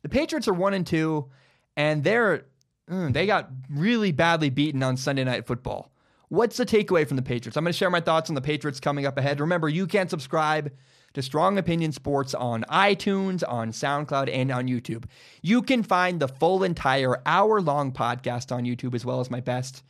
The 0.03 0.09
Patriots 0.09 0.49
are 0.49 0.55
one 0.55 0.75
and 0.75 0.85
two, 0.85 1.31
and 1.77 2.03
they're 2.03 2.47
mm, 2.91 3.13
they 3.13 3.27
got 3.27 3.49
really 3.71 4.11
badly 4.11 4.51
beaten 4.51 4.83
on 4.83 4.97
Sunday 4.97 5.23
Night 5.23 5.47
Football. 5.47 5.92
What's 6.33 6.57
the 6.57 6.65
takeaway 6.65 7.07
from 7.07 7.19
the 7.19 7.23
Patriots? 7.23 7.59
I'm 7.59 7.65
going 7.65 7.75
to 7.75 7.77
share 7.77 7.91
my 7.91 8.01
thoughts 8.01 8.31
on 8.31 8.35
the 8.35 8.41
Patriots 8.41 8.81
coming 8.81 9.05
up 9.05 9.19
ahead. 9.19 9.39
Remember, 9.39 9.69
you 9.69 9.87
can 9.87 10.09
subscribe 10.09 10.73
to 11.13 11.21
Strong 11.21 11.59
Opinion 11.59 11.93
Sports 11.93 12.33
on 12.33 12.65
iTunes, 12.71 13.43
on 13.47 13.71
SoundCloud, 13.71 14.31
and 14.33 14.51
on 14.51 14.67
YouTube. 14.67 15.05
You 15.43 15.61
can 15.61 15.83
find 15.83 16.19
the 16.19 16.29
full 16.29 16.65
entire 16.65 17.21
hour 17.27 17.61
long 17.61 17.93
podcast 17.93 18.51
on 18.51 18.65
YouTube, 18.65 18.95
as 18.95 19.05
well 19.05 19.21
as 19.21 19.31
my 19.31 19.41
best, 19.41 19.83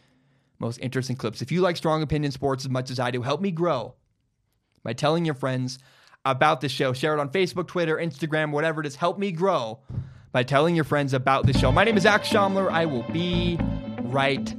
most 0.59 0.78
interesting 0.78 1.14
clips. 1.14 1.43
If 1.43 1.53
you 1.53 1.61
like 1.61 1.76
Strong 1.76 2.03
Opinion 2.03 2.32
Sports 2.32 2.64
as 2.64 2.70
much 2.70 2.90
as 2.90 2.99
I 2.99 3.12
do, 3.12 3.22
help 3.22 3.40
me 3.40 3.53
grow 3.53 3.95
by 4.82 4.95
telling 4.95 5.24
your 5.24 5.36
friends 5.36 5.78
about 6.24 6.61
the 6.61 6.68
show. 6.68 6.93
Share 6.93 7.16
it 7.16 7.20
on 7.20 7.28
Facebook, 7.28 7.68
Twitter, 7.68 7.99
Instagram, 7.99 8.51
whatever 8.51 8.80
it 8.80 8.86
is. 8.88 8.97
Help 8.97 9.16
me 9.16 9.30
grow 9.30 9.78
by 10.32 10.43
telling 10.43 10.74
your 10.74 10.86
friends 10.86 11.14
about 11.14 11.47
the 11.47 11.53
show. 11.53 11.70
My 11.70 11.84
name 11.84 11.97
is 11.97 12.03
Zac 12.03 12.24
Shomler. 12.24 12.68
I 12.68 12.86
will 12.86 13.09
be 13.12 13.61
right. 14.01 14.53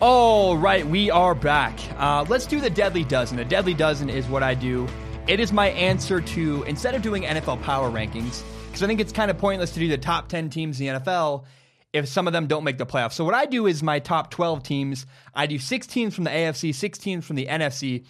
All 0.00 0.56
right, 0.56 0.86
we 0.86 1.10
are 1.10 1.34
back. 1.34 1.76
Uh, 1.96 2.24
let's 2.28 2.46
do 2.46 2.60
the 2.60 2.70
Deadly 2.70 3.02
Dozen. 3.02 3.36
The 3.36 3.44
Deadly 3.44 3.74
Dozen 3.74 4.08
is 4.08 4.28
what 4.28 4.44
I 4.44 4.54
do. 4.54 4.86
It 5.26 5.40
is 5.40 5.52
my 5.52 5.70
answer 5.70 6.20
to, 6.20 6.62
instead 6.68 6.94
of 6.94 7.02
doing 7.02 7.24
NFL 7.24 7.60
power 7.62 7.90
rankings, 7.90 8.44
because 8.66 8.80
I 8.80 8.86
think 8.86 9.00
it's 9.00 9.10
kind 9.10 9.28
of 9.28 9.38
pointless 9.38 9.72
to 9.72 9.80
do 9.80 9.88
the 9.88 9.98
top 9.98 10.28
10 10.28 10.50
teams 10.50 10.80
in 10.80 10.86
the 10.86 11.00
NFL 11.00 11.46
if 11.92 12.06
some 12.06 12.28
of 12.28 12.32
them 12.32 12.46
don't 12.46 12.62
make 12.62 12.78
the 12.78 12.86
playoffs. 12.86 13.14
So, 13.14 13.24
what 13.24 13.34
I 13.34 13.44
do 13.46 13.66
is 13.66 13.82
my 13.82 13.98
top 13.98 14.30
12 14.30 14.62
teams, 14.62 15.04
I 15.34 15.46
do 15.46 15.58
six 15.58 15.84
teams 15.88 16.14
from 16.14 16.22
the 16.22 16.30
AFC, 16.30 16.72
six 16.72 16.96
teams 16.96 17.26
from 17.26 17.34
the 17.34 17.46
NFC. 17.46 18.04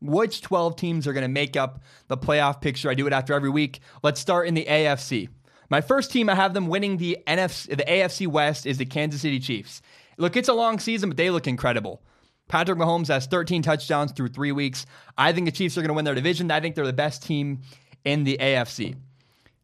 Which 0.00 0.40
12 0.40 0.76
teams 0.76 1.06
are 1.06 1.12
going 1.12 1.22
to 1.22 1.28
make 1.28 1.56
up 1.56 1.80
the 2.08 2.16
playoff 2.16 2.62
picture? 2.62 2.88
I 2.88 2.94
do 2.94 3.06
it 3.06 3.12
after 3.12 3.34
every 3.34 3.50
week. 3.50 3.80
Let's 4.02 4.20
start 4.20 4.48
in 4.48 4.54
the 4.54 4.64
AFC. 4.64 5.28
My 5.70 5.80
first 5.80 6.10
team, 6.10 6.28
I 6.28 6.34
have 6.34 6.54
them 6.54 6.68
winning 6.68 6.98
the 6.98 7.18
NFC, 7.26 7.68
the 7.68 7.84
AFC 7.84 8.26
West, 8.26 8.66
is 8.66 8.78
the 8.78 8.84
Kansas 8.84 9.22
City 9.22 9.40
Chiefs. 9.40 9.82
Look, 10.18 10.36
it's 10.36 10.48
a 10.48 10.54
long 10.54 10.78
season, 10.78 11.10
but 11.10 11.16
they 11.16 11.30
look 11.30 11.46
incredible. 11.46 12.02
Patrick 12.48 12.78
Mahomes 12.78 13.08
has 13.08 13.26
13 13.26 13.62
touchdowns 13.62 14.12
through 14.12 14.28
three 14.28 14.52
weeks. 14.52 14.86
I 15.16 15.32
think 15.32 15.46
the 15.46 15.52
Chiefs 15.52 15.78
are 15.78 15.80
going 15.80 15.88
to 15.88 15.94
win 15.94 16.04
their 16.04 16.14
division. 16.14 16.50
I 16.50 16.60
think 16.60 16.74
they're 16.74 16.86
the 16.86 16.92
best 16.92 17.22
team 17.22 17.62
in 18.04 18.24
the 18.24 18.36
AFC. 18.38 18.96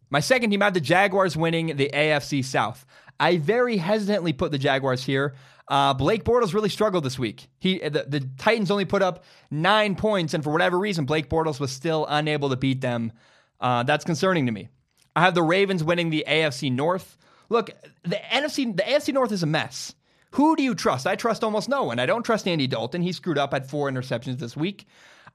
My 0.08 0.20
second 0.20 0.50
team, 0.50 0.62
I 0.62 0.66
have 0.66 0.74
the 0.74 0.80
Jaguars 0.80 1.36
winning 1.36 1.76
the 1.76 1.90
AFC 1.92 2.44
South. 2.44 2.84
I 3.20 3.36
very 3.36 3.76
hesitantly 3.76 4.32
put 4.32 4.50
the 4.50 4.58
Jaguars 4.58 5.04
here. 5.04 5.34
Uh, 5.68 5.94
Blake 5.94 6.24
Bortles 6.24 6.52
really 6.52 6.68
struggled 6.68 7.04
this 7.04 7.18
week. 7.18 7.46
He 7.60 7.78
the, 7.78 8.04
the, 8.08 8.28
Titans 8.38 8.72
only 8.72 8.86
put 8.86 9.02
up 9.02 9.24
nine 9.52 9.94
points, 9.94 10.34
and 10.34 10.42
for 10.42 10.50
whatever 10.50 10.76
reason, 10.76 11.04
Blake 11.04 11.28
Bortles 11.28 11.60
was 11.60 11.70
still 11.70 12.06
unable 12.08 12.48
to 12.48 12.56
beat 12.56 12.80
them. 12.80 13.12
Uh, 13.60 13.84
that's 13.84 14.04
concerning 14.04 14.46
to 14.46 14.52
me. 14.52 14.68
I 15.14 15.20
have 15.20 15.34
the 15.34 15.44
Ravens 15.44 15.84
winning 15.84 16.10
the 16.10 16.24
AFC 16.26 16.72
North. 16.72 17.16
Look, 17.50 17.70
the 18.02 18.16
NFC, 18.16 18.76
the 18.76 18.82
AFC 18.82 19.12
North 19.14 19.30
is 19.30 19.44
a 19.44 19.46
mess. 19.46 19.94
Who 20.32 20.56
do 20.56 20.62
you 20.62 20.74
trust? 20.74 21.06
I 21.06 21.16
trust 21.16 21.42
almost 21.42 21.68
no 21.68 21.84
one. 21.84 21.98
I 21.98 22.06
don't 22.06 22.22
trust 22.22 22.46
Andy 22.46 22.66
Dalton. 22.66 23.02
He 23.02 23.12
screwed 23.12 23.38
up, 23.38 23.52
at 23.52 23.68
four 23.68 23.90
interceptions 23.90 24.38
this 24.38 24.56
week. 24.56 24.86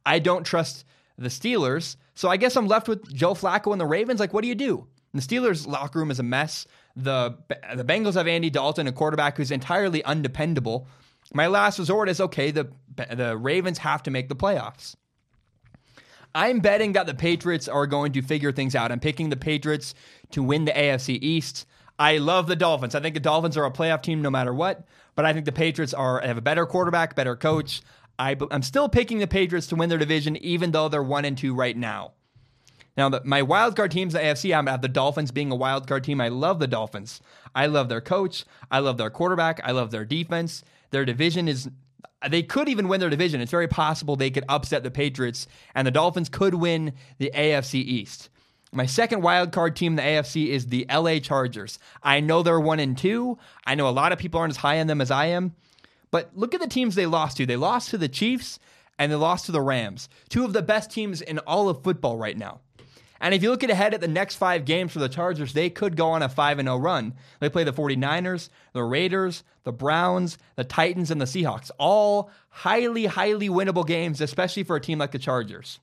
I 0.05 0.19
don't 0.19 0.43
trust 0.43 0.85
the 1.17 1.29
Steelers. 1.29 1.97
So 2.13 2.29
I 2.29 2.37
guess 2.37 2.55
I'm 2.55 2.67
left 2.67 2.87
with 2.87 3.13
Joe 3.13 3.33
Flacco 3.33 3.71
and 3.71 3.81
the 3.81 3.85
Ravens. 3.85 4.19
Like, 4.19 4.33
what 4.33 4.41
do 4.41 4.47
you 4.47 4.55
do? 4.55 4.87
The 5.13 5.21
Steelers' 5.21 5.65
locker 5.65 5.99
room 5.99 6.11
is 6.11 6.19
a 6.19 6.23
mess. 6.23 6.67
The 6.95 7.37
the 7.73 7.85
Bengals 7.85 8.15
have 8.15 8.27
Andy 8.27 8.49
Dalton, 8.49 8.87
a 8.87 8.91
quarterback 8.91 9.37
who's 9.37 9.51
entirely 9.51 10.03
undependable. 10.03 10.87
My 11.33 11.47
last 11.47 11.79
resort 11.79 12.09
is 12.09 12.19
okay. 12.19 12.51
The 12.51 12.69
the 12.95 13.37
Ravens 13.37 13.77
have 13.79 14.03
to 14.03 14.11
make 14.11 14.29
the 14.29 14.35
playoffs. 14.35 14.95
I'm 16.33 16.59
betting 16.59 16.93
that 16.93 17.07
the 17.07 17.13
Patriots 17.13 17.69
are 17.69 17.87
going 17.87 18.11
to 18.11 18.21
figure 18.21 18.51
things 18.51 18.75
out. 18.75 18.91
I'm 18.91 18.99
picking 18.99 19.29
the 19.29 19.37
Patriots 19.37 19.95
to 20.31 20.43
win 20.43 20.65
the 20.65 20.73
AFC 20.73 21.17
East. 21.21 21.65
I 21.97 22.17
love 22.17 22.47
the 22.47 22.55
Dolphins. 22.55 22.95
I 22.95 22.99
think 22.99 23.13
the 23.13 23.21
Dolphins 23.21 23.57
are 23.57 23.65
a 23.65 23.71
playoff 23.71 24.01
team 24.01 24.21
no 24.21 24.29
matter 24.29 24.53
what, 24.53 24.85
but 25.15 25.25
I 25.25 25.33
think 25.33 25.45
the 25.45 25.51
Patriots 25.51 25.93
are 25.93 26.19
have 26.21 26.37
a 26.37 26.41
better 26.41 26.65
quarterback, 26.65 27.15
better 27.15 27.35
coach. 27.35 27.81
I, 28.19 28.35
am 28.51 28.61
still 28.61 28.89
picking 28.89 29.19
the 29.19 29.27
Patriots 29.27 29.67
to 29.67 29.75
win 29.75 29.89
their 29.89 29.97
division, 29.97 30.37
even 30.37 30.71
though 30.71 30.89
they're 30.89 31.03
one 31.03 31.25
and 31.25 31.37
two 31.37 31.53
right 31.53 31.75
now. 31.75 32.13
Now, 32.97 33.09
the, 33.09 33.21
my 33.25 33.41
wild 33.41 33.75
card 33.75 33.91
teams, 33.91 34.13
the 34.13 34.19
AFC, 34.19 34.57
I'm 34.57 34.67
at 34.67 34.81
the 34.81 34.87
Dolphins 34.87 35.31
being 35.31 35.51
a 35.51 35.55
wild 35.55 35.87
card 35.87 36.03
team. 36.03 36.21
I 36.21 36.29
love 36.29 36.59
the 36.59 36.67
Dolphins. 36.67 37.21
I 37.53 37.65
love 37.65 37.89
their 37.89 38.01
coach. 38.01 38.45
I 38.71 38.79
love 38.79 38.97
their 38.97 39.09
quarterback. 39.09 39.59
I 39.63 39.71
love 39.71 39.91
their 39.91 40.05
defense. 40.05 40.63
Their 40.91 41.05
division 41.05 41.47
is. 41.47 41.69
They 42.29 42.41
could 42.41 42.69
even 42.69 42.87
win 42.87 43.01
their 43.01 43.09
division. 43.09 43.41
It's 43.41 43.51
very 43.51 43.67
possible 43.67 44.15
they 44.15 44.31
could 44.31 44.45
upset 44.47 44.83
the 44.83 44.91
Patriots, 44.91 45.47
and 45.75 45.85
the 45.85 45.91
Dolphins 45.91 46.29
could 46.29 46.55
win 46.55 46.93
the 47.17 47.31
AFC 47.35 47.75
East. 47.75 48.29
My 48.75 48.85
second 48.85 49.21
wild 49.21 49.53
card 49.53 49.77
team 49.77 49.93
in 49.93 49.95
the 49.95 50.01
AFC 50.01 50.47
is 50.47 50.67
the 50.67 50.85
LA 50.93 51.19
Chargers. 51.19 51.79
I 52.03 52.19
know 52.19 52.43
they're 52.43 52.59
one 52.59 52.81
and 52.81 52.97
two. 52.97 53.37
I 53.65 53.73
know 53.73 53.87
a 53.87 53.89
lot 53.89 54.11
of 54.11 54.19
people 54.19 54.37
aren't 54.37 54.51
as 54.51 54.57
high 54.57 54.81
on 54.81 54.87
them 54.87 54.99
as 54.99 55.11
I 55.11 55.27
am. 55.27 55.55
But 56.11 56.31
look 56.35 56.53
at 56.53 56.59
the 56.59 56.67
teams 56.67 56.95
they 56.95 57.05
lost 57.05 57.37
to. 57.37 57.45
They 57.45 57.55
lost 57.55 57.89
to 57.91 57.97
the 57.97 58.09
Chiefs 58.09 58.59
and 58.99 59.09
they 59.09 59.15
lost 59.15 59.45
to 59.45 59.53
the 59.53 59.61
Rams, 59.61 60.09
two 60.27 60.43
of 60.43 60.51
the 60.51 60.61
best 60.61 60.91
teams 60.91 61.21
in 61.21 61.39
all 61.39 61.69
of 61.69 61.83
football 61.83 62.17
right 62.17 62.37
now. 62.37 62.59
And 63.21 63.33
if 63.33 63.41
you 63.41 63.49
look 63.49 63.63
ahead 63.63 63.93
at 63.93 64.01
the 64.01 64.09
next 64.09 64.35
five 64.35 64.65
games 64.65 64.91
for 64.91 64.99
the 64.99 65.07
Chargers, 65.07 65.53
they 65.53 65.69
could 65.69 65.95
go 65.95 66.09
on 66.09 66.21
a 66.21 66.27
5 66.27 66.59
0 66.59 66.77
run. 66.77 67.13
They 67.39 67.49
play 67.49 67.63
the 67.63 67.71
49ers, 67.71 68.49
the 68.73 68.83
Raiders, 68.83 69.45
the 69.63 69.71
Browns, 69.71 70.37
the 70.57 70.65
Titans, 70.65 71.11
and 71.11 71.21
the 71.21 71.25
Seahawks. 71.25 71.71
All 71.77 72.29
highly, 72.49 73.05
highly 73.05 73.47
winnable 73.47 73.87
games, 73.87 74.19
especially 74.19 74.63
for 74.63 74.75
a 74.75 74.81
team 74.81 74.99
like 74.99 75.11
the 75.11 75.19
Chargers. 75.19 75.79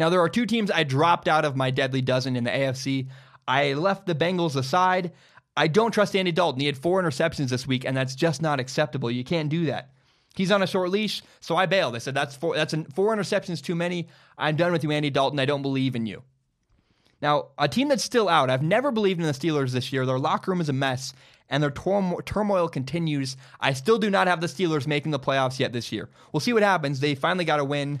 Now, 0.00 0.08
there 0.08 0.22
are 0.22 0.30
two 0.30 0.46
teams 0.46 0.70
I 0.70 0.82
dropped 0.82 1.28
out 1.28 1.44
of 1.44 1.56
my 1.56 1.70
deadly 1.70 2.00
dozen 2.00 2.34
in 2.34 2.44
the 2.44 2.50
AFC. 2.50 3.08
I 3.46 3.74
left 3.74 4.06
the 4.06 4.14
Bengals 4.14 4.56
aside. 4.56 5.12
I 5.58 5.66
don't 5.66 5.90
trust 5.90 6.16
Andy 6.16 6.32
Dalton. 6.32 6.58
He 6.58 6.66
had 6.66 6.78
four 6.78 7.02
interceptions 7.02 7.50
this 7.50 7.66
week, 7.66 7.84
and 7.84 7.94
that's 7.94 8.14
just 8.14 8.40
not 8.40 8.60
acceptable. 8.60 9.10
You 9.10 9.24
can't 9.24 9.50
do 9.50 9.66
that. 9.66 9.90
He's 10.34 10.50
on 10.50 10.62
a 10.62 10.66
short 10.66 10.88
leash, 10.88 11.22
so 11.40 11.54
I 11.54 11.66
bailed. 11.66 11.96
I 11.96 11.98
said, 11.98 12.14
"That's 12.14 12.34
four. 12.34 12.54
That's 12.56 12.72
an, 12.72 12.86
four 12.86 13.14
interceptions 13.14 13.60
too 13.60 13.74
many. 13.74 14.08
I'm 14.38 14.56
done 14.56 14.72
with 14.72 14.82
you, 14.82 14.90
Andy 14.90 15.10
Dalton. 15.10 15.38
I 15.38 15.44
don't 15.44 15.60
believe 15.60 15.94
in 15.94 16.06
you." 16.06 16.22
Now, 17.20 17.48
a 17.58 17.68
team 17.68 17.88
that's 17.88 18.04
still 18.04 18.30
out. 18.30 18.48
I've 18.48 18.62
never 18.62 18.90
believed 18.90 19.20
in 19.20 19.26
the 19.26 19.32
Steelers 19.34 19.72
this 19.72 19.92
year. 19.92 20.06
Their 20.06 20.18
locker 20.18 20.50
room 20.50 20.62
is 20.62 20.70
a 20.70 20.72
mess, 20.72 21.12
and 21.50 21.62
their 21.62 21.70
turmoil 21.70 22.68
continues. 22.68 23.36
I 23.60 23.74
still 23.74 23.98
do 23.98 24.08
not 24.08 24.28
have 24.28 24.40
the 24.40 24.46
Steelers 24.46 24.86
making 24.86 25.12
the 25.12 25.18
playoffs 25.18 25.58
yet 25.58 25.74
this 25.74 25.92
year. 25.92 26.08
We'll 26.32 26.40
see 26.40 26.54
what 26.54 26.62
happens. 26.62 27.00
They 27.00 27.14
finally 27.14 27.44
got 27.44 27.60
a 27.60 27.64
win 27.64 28.00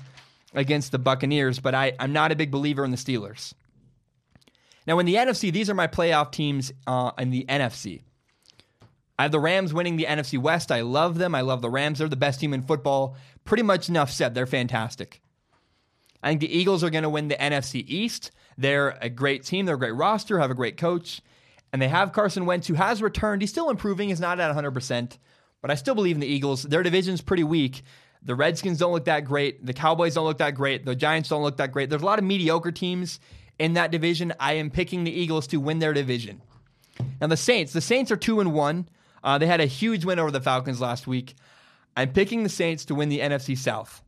against 0.54 0.92
the 0.92 0.98
Buccaneers, 0.98 1.58
but 1.58 1.74
I, 1.74 1.92
I'm 1.98 2.12
not 2.12 2.32
a 2.32 2.36
big 2.36 2.50
believer 2.50 2.84
in 2.84 2.90
the 2.90 2.96
Steelers. 2.96 3.54
Now, 4.86 4.98
in 4.98 5.06
the 5.06 5.14
NFC, 5.14 5.52
these 5.52 5.70
are 5.70 5.74
my 5.74 5.86
playoff 5.86 6.32
teams 6.32 6.72
uh, 6.86 7.12
in 7.18 7.30
the 7.30 7.44
NFC. 7.48 8.02
I 9.18 9.24
have 9.24 9.32
the 9.32 9.38
Rams 9.40 9.74
winning 9.74 9.96
the 9.96 10.06
NFC 10.06 10.38
West. 10.38 10.72
I 10.72 10.80
love 10.80 11.18
them. 11.18 11.34
I 11.34 11.42
love 11.42 11.60
the 11.60 11.68
Rams. 11.68 11.98
They're 11.98 12.08
the 12.08 12.16
best 12.16 12.40
team 12.40 12.54
in 12.54 12.62
football. 12.62 13.16
Pretty 13.44 13.62
much 13.62 13.88
enough 13.88 14.10
said. 14.10 14.34
They're 14.34 14.46
fantastic. 14.46 15.20
I 16.22 16.30
think 16.30 16.40
the 16.40 16.56
Eagles 16.56 16.82
are 16.82 16.90
going 16.90 17.02
to 17.02 17.10
win 17.10 17.28
the 17.28 17.36
NFC 17.36 17.84
East. 17.86 18.30
They're 18.56 18.98
a 19.00 19.10
great 19.10 19.44
team. 19.44 19.66
They're 19.66 19.74
a 19.74 19.78
great 19.78 19.94
roster, 19.94 20.38
have 20.38 20.50
a 20.50 20.54
great 20.54 20.76
coach. 20.76 21.20
And 21.72 21.80
they 21.80 21.88
have 21.88 22.12
Carson 22.12 22.46
Wentz, 22.46 22.66
who 22.66 22.74
has 22.74 23.02
returned. 23.02 23.42
He's 23.42 23.50
still 23.50 23.70
improving. 23.70 24.08
He's 24.08 24.20
not 24.20 24.40
at 24.40 24.54
100%. 24.54 25.18
But 25.62 25.70
I 25.70 25.74
still 25.74 25.94
believe 25.94 26.16
in 26.16 26.20
the 26.20 26.26
Eagles. 26.26 26.62
Their 26.62 26.82
division's 26.82 27.20
pretty 27.20 27.44
weak. 27.44 27.82
The 28.22 28.34
Redskins 28.34 28.78
don't 28.78 28.92
look 28.92 29.06
that 29.06 29.24
great. 29.24 29.64
The 29.64 29.72
Cowboys 29.72 30.14
don't 30.14 30.26
look 30.26 30.38
that 30.38 30.54
great. 30.54 30.84
The 30.84 30.94
Giants 30.94 31.30
don't 31.30 31.42
look 31.42 31.56
that 31.56 31.72
great. 31.72 31.88
There's 31.88 32.02
a 32.02 32.06
lot 32.06 32.18
of 32.18 32.24
mediocre 32.24 32.72
teams 32.72 33.18
in 33.58 33.74
that 33.74 33.90
division. 33.90 34.32
I 34.38 34.54
am 34.54 34.70
picking 34.70 35.04
the 35.04 35.10
Eagles 35.10 35.46
to 35.48 35.58
win 35.58 35.78
their 35.78 35.92
division. 35.92 36.42
Now 37.20 37.28
the 37.28 37.36
Saints, 37.36 37.72
the 37.72 37.80
Saints 37.80 38.10
are 38.10 38.16
two 38.16 38.40
and 38.40 38.52
one. 38.52 38.88
Uh, 39.22 39.38
they 39.38 39.46
had 39.46 39.60
a 39.60 39.66
huge 39.66 40.04
win 40.04 40.18
over 40.18 40.30
the 40.30 40.40
Falcons 40.40 40.80
last 40.80 41.06
week. 41.06 41.34
I'm 41.96 42.12
picking 42.12 42.42
the 42.42 42.48
Saints 42.48 42.84
to 42.86 42.94
win 42.94 43.08
the 43.08 43.20
NFC 43.20 43.56
South. 43.56 44.02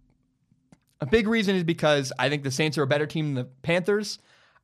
A 1.00 1.06
big 1.06 1.26
reason 1.26 1.56
is 1.56 1.64
because 1.64 2.12
I 2.18 2.28
think 2.28 2.44
the 2.44 2.50
Saints 2.50 2.78
are 2.78 2.82
a 2.82 2.86
better 2.86 3.06
team 3.06 3.34
than 3.34 3.44
the 3.44 3.50
Panthers. 3.62 4.18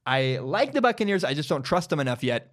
I 0.07 0.39
like 0.41 0.73
the 0.73 0.81
Buccaneers. 0.81 1.25
I 1.25 1.35
just 1.35 1.49
don't 1.49 1.65
trust 1.65 1.91
them 1.91 2.01
enough 2.01 2.23
yet. 2.23 2.53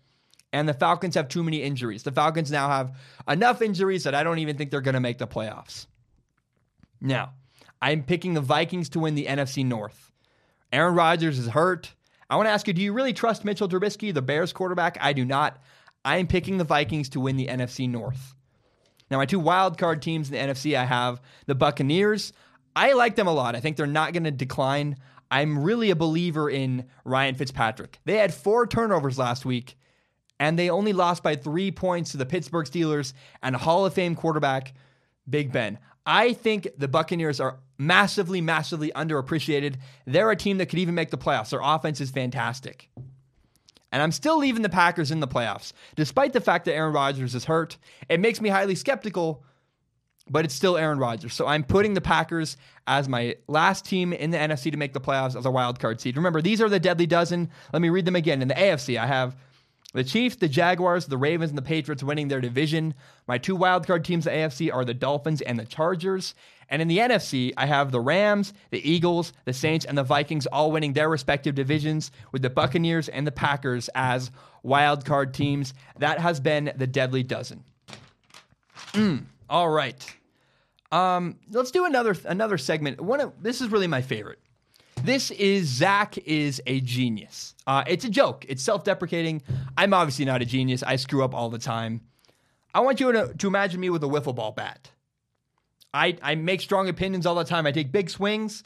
And 0.51 0.67
the 0.67 0.73
Falcons 0.73 1.15
have 1.15 1.27
too 1.27 1.43
many 1.43 1.61
injuries. 1.61 2.03
The 2.03 2.11
Falcons 2.11 2.51
now 2.51 2.67
have 2.67 2.97
enough 3.29 3.61
injuries 3.61 4.03
that 4.05 4.15
I 4.15 4.23
don't 4.23 4.39
even 4.39 4.57
think 4.57 4.71
they're 4.71 4.81
going 4.81 4.95
to 4.95 4.99
make 4.99 5.17
the 5.17 5.27
playoffs. 5.27 5.85
Now, 7.05 7.33
I'm 7.81 8.01
picking 8.01 8.33
the 8.33 8.41
Vikings 8.41 8.89
to 8.89 8.99
win 8.99 9.13
the 9.13 9.27
NFC 9.27 9.63
North. 9.63 10.11
Aaron 10.73 10.95
Rodgers 10.95 11.37
is 11.37 11.49
hurt. 11.49 11.93
I 12.31 12.35
want 12.35 12.47
to 12.47 12.51
ask 12.51 12.67
you, 12.67 12.73
do 12.73 12.81
you 12.81 12.93
really 12.93 13.13
trust 13.13 13.45
Mitchell 13.45 13.69
Trubisky, 13.69 14.11
the 14.11 14.23
Bears 14.23 14.51
quarterback? 14.51 14.97
I 14.99 15.13
do 15.13 15.23
not. 15.23 15.61
I 16.03 16.17
am 16.17 16.25
picking 16.25 16.57
the 16.57 16.63
Vikings 16.63 17.09
to 17.09 17.19
win 17.19 17.37
the 17.37 17.45
NFC 17.45 17.87
North. 17.87 18.33
Now, 19.11 19.17
my 19.17 19.27
two 19.27 19.39
wild 19.39 19.77
card 19.77 20.01
teams 20.01 20.31
in 20.31 20.33
the 20.33 20.53
NFC, 20.53 20.75
I 20.75 20.85
have 20.85 21.21
the 21.45 21.53
Buccaneers. 21.53 22.33
I 22.75 22.93
like 22.93 23.15
them 23.15 23.27
a 23.27 23.33
lot. 23.33 23.55
I 23.55 23.59
think 23.59 23.77
they're 23.77 23.85
not 23.85 24.13
going 24.13 24.23
to 24.23 24.31
decline. 24.31 24.97
I'm 25.29 25.63
really 25.63 25.91
a 25.91 25.95
believer 25.95 26.49
in 26.49 26.85
Ryan 27.03 27.35
Fitzpatrick. 27.35 27.99
They 28.05 28.17
had 28.17 28.33
four 28.33 28.65
turnovers 28.65 29.19
last 29.19 29.45
week, 29.45 29.77
and 30.39 30.57
they 30.57 30.71
only 30.71 30.91
lost 30.91 31.21
by 31.21 31.35
three 31.35 31.71
points 31.71 32.11
to 32.11 32.17
the 32.17 32.25
Pittsburgh 32.25 32.65
Steelers 32.65 33.13
and 33.43 33.55
Hall 33.55 33.85
of 33.85 33.93
Fame 33.93 34.15
quarterback 34.15 34.73
Big 35.29 35.51
Ben. 35.51 35.79
I 36.05 36.33
think 36.33 36.67
the 36.77 36.87
Buccaneers 36.87 37.39
are 37.39 37.57
massively, 37.77 38.41
massively 38.41 38.91
underappreciated. 38.95 39.75
They're 40.05 40.31
a 40.31 40.35
team 40.35 40.59
that 40.59 40.67
could 40.67 40.79
even 40.79 40.95
make 40.95 41.09
the 41.09 41.17
playoffs. 41.17 41.49
Their 41.49 41.61
offense 41.63 41.99
is 41.99 42.11
fantastic. 42.11 42.89
And 43.91 44.01
I'm 44.01 44.11
still 44.11 44.37
leaving 44.37 44.61
the 44.61 44.69
Packers 44.69 45.09
in 45.09 45.19
the 45.19 45.27
playoffs, 45.27 45.73
despite 45.95 46.33
the 46.33 46.41
fact 46.41 46.65
that 46.65 46.75
Aaron 46.75 46.93
Rodgers 46.93 47.33
is 47.33 47.45
hurt. 47.45 47.77
It 48.09 48.19
makes 48.19 48.41
me 48.41 48.49
highly 48.49 48.75
skeptical, 48.75 49.43
but 50.29 50.43
it's 50.43 50.53
still 50.53 50.75
Aaron 50.77 50.99
Rodgers. 50.99 51.33
So 51.33 51.47
I'm 51.47 51.63
putting 51.63 51.93
the 51.93 52.01
Packers 52.01 52.57
as 52.87 53.07
my 53.07 53.35
last 53.47 53.85
team 53.85 54.11
in 54.11 54.31
the 54.31 54.37
NFC 54.37 54.71
to 54.71 54.77
make 54.77 54.93
the 54.93 55.01
playoffs 55.01 55.35
as 55.35 55.45
a 55.45 55.51
wild 55.51 55.79
card 55.79 56.01
seed. 56.01 56.17
Remember, 56.17 56.41
these 56.41 56.61
are 56.61 56.69
the 56.69 56.79
deadly 56.79 57.07
dozen. 57.07 57.49
Let 57.73 57.81
me 57.81 57.89
read 57.89 58.05
them 58.05 58.15
again. 58.15 58.41
In 58.41 58.47
the 58.47 58.55
AFC, 58.55 58.99
I 58.99 59.05
have 59.07 59.35
the 59.95 60.03
Chiefs, 60.03 60.35
the 60.35 60.49
Jaguars, 60.49 61.05
the 61.05 61.17
Ravens, 61.17 61.49
and 61.51 61.57
the 61.57 61.61
Patriots 61.63 62.03
winning 62.03 62.27
their 62.27 62.41
division. 62.41 62.93
My 63.27 63.37
two 63.37 63.57
wildcard 63.57 64.03
teams 64.03 64.27
in 64.27 64.33
the 64.33 64.39
AFC 64.39 64.73
are 64.73 64.83
the 64.83 64.93
Dolphins 64.93 65.41
and 65.41 65.57
the 65.57 65.65
Chargers. 65.65 66.35
And 66.69 66.81
in 66.81 66.87
the 66.87 66.97
NFC, 66.97 67.53
I 67.55 67.65
have 67.65 67.91
the 67.91 68.01
Rams, 68.01 68.53
the 68.71 68.89
Eagles, 68.89 69.31
the 69.45 69.53
Saints, 69.53 69.85
and 69.85 69.97
the 69.97 70.03
Vikings 70.03 70.47
all 70.47 70.71
winning 70.71 70.93
their 70.93 71.07
respective 71.07 71.55
divisions, 71.55 72.11
with 72.33 72.41
the 72.41 72.49
Buccaneers 72.49 73.07
and 73.07 73.25
the 73.25 73.31
Packers 73.31 73.89
as 73.95 74.31
wildcard 74.65 75.31
teams. 75.31 75.73
That 75.97 76.19
has 76.19 76.39
been 76.41 76.73
the 76.75 76.87
Deadly 76.87 77.23
Dozen. 77.23 77.63
Mm, 78.93 79.25
all 79.49 79.69
right. 79.69 80.15
Um, 80.91 81.37
let's 81.51 81.71
do 81.71 81.85
another 81.85 82.15
another 82.25 82.57
segment. 82.57 82.99
One 82.99 83.21
of, 83.21 83.33
this 83.41 83.61
is 83.61 83.69
really 83.69 83.87
my 83.87 84.01
favorite. 84.01 84.39
This 85.05 85.29
is 85.29 85.67
Zac 85.67 86.17
is 86.17 86.59
a 86.65 86.81
genius. 86.81 87.53
Uh, 87.67 87.83
it's 87.85 88.05
a 88.05 88.09
joke. 88.09 88.43
It's 88.49 88.63
self-deprecating. 88.63 89.43
I'm 89.77 89.93
obviously 89.93 90.25
not 90.25 90.41
a 90.41 90.45
genius. 90.45 90.81
I 90.81 90.95
screw 90.95 91.23
up 91.23 91.35
all 91.35 91.51
the 91.51 91.59
time. 91.59 92.01
I 92.73 92.79
want 92.79 92.99
you 92.99 93.11
to, 93.11 93.31
to 93.35 93.47
imagine 93.47 93.79
me 93.79 93.91
with 93.91 94.03
a 94.03 94.07
wiffle 94.07 94.33
ball 94.33 94.51
bat. 94.51 94.89
I, 95.93 96.17
I 96.23 96.33
make 96.33 96.59
strong 96.59 96.89
opinions 96.89 97.27
all 97.27 97.35
the 97.35 97.43
time. 97.43 97.67
I 97.67 97.71
take 97.71 97.91
big 97.91 98.09
swings. 98.09 98.63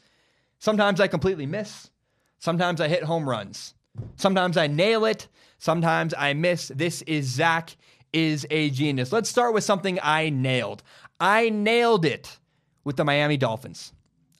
Sometimes 0.60 1.02
I 1.02 1.08
completely 1.08 1.46
miss. 1.46 1.90
Sometimes 2.38 2.80
I 2.80 2.88
hit 2.88 3.04
home 3.04 3.30
runs. 3.30 3.74
Sometimes 4.16 4.56
I 4.56 4.68
nail 4.68 5.04
it. 5.04 5.28
Sometimes 5.58 6.14
I 6.18 6.34
miss. 6.34 6.70
This 6.70 7.02
is 7.02 7.26
Zac 7.26 7.76
is 8.14 8.48
a 8.50 8.70
genius. 8.70 9.12
Let's 9.12 9.30
start 9.30 9.54
with 9.54 9.66
something 9.66 10.00
I 10.02 10.30
nailed. 10.30 10.84
I 11.20 11.50
nailed 11.50 12.06
it 12.06 12.40
with 12.86 12.96
the 12.96 13.04
Miami 13.04 13.36
Dolphins. 13.36 13.92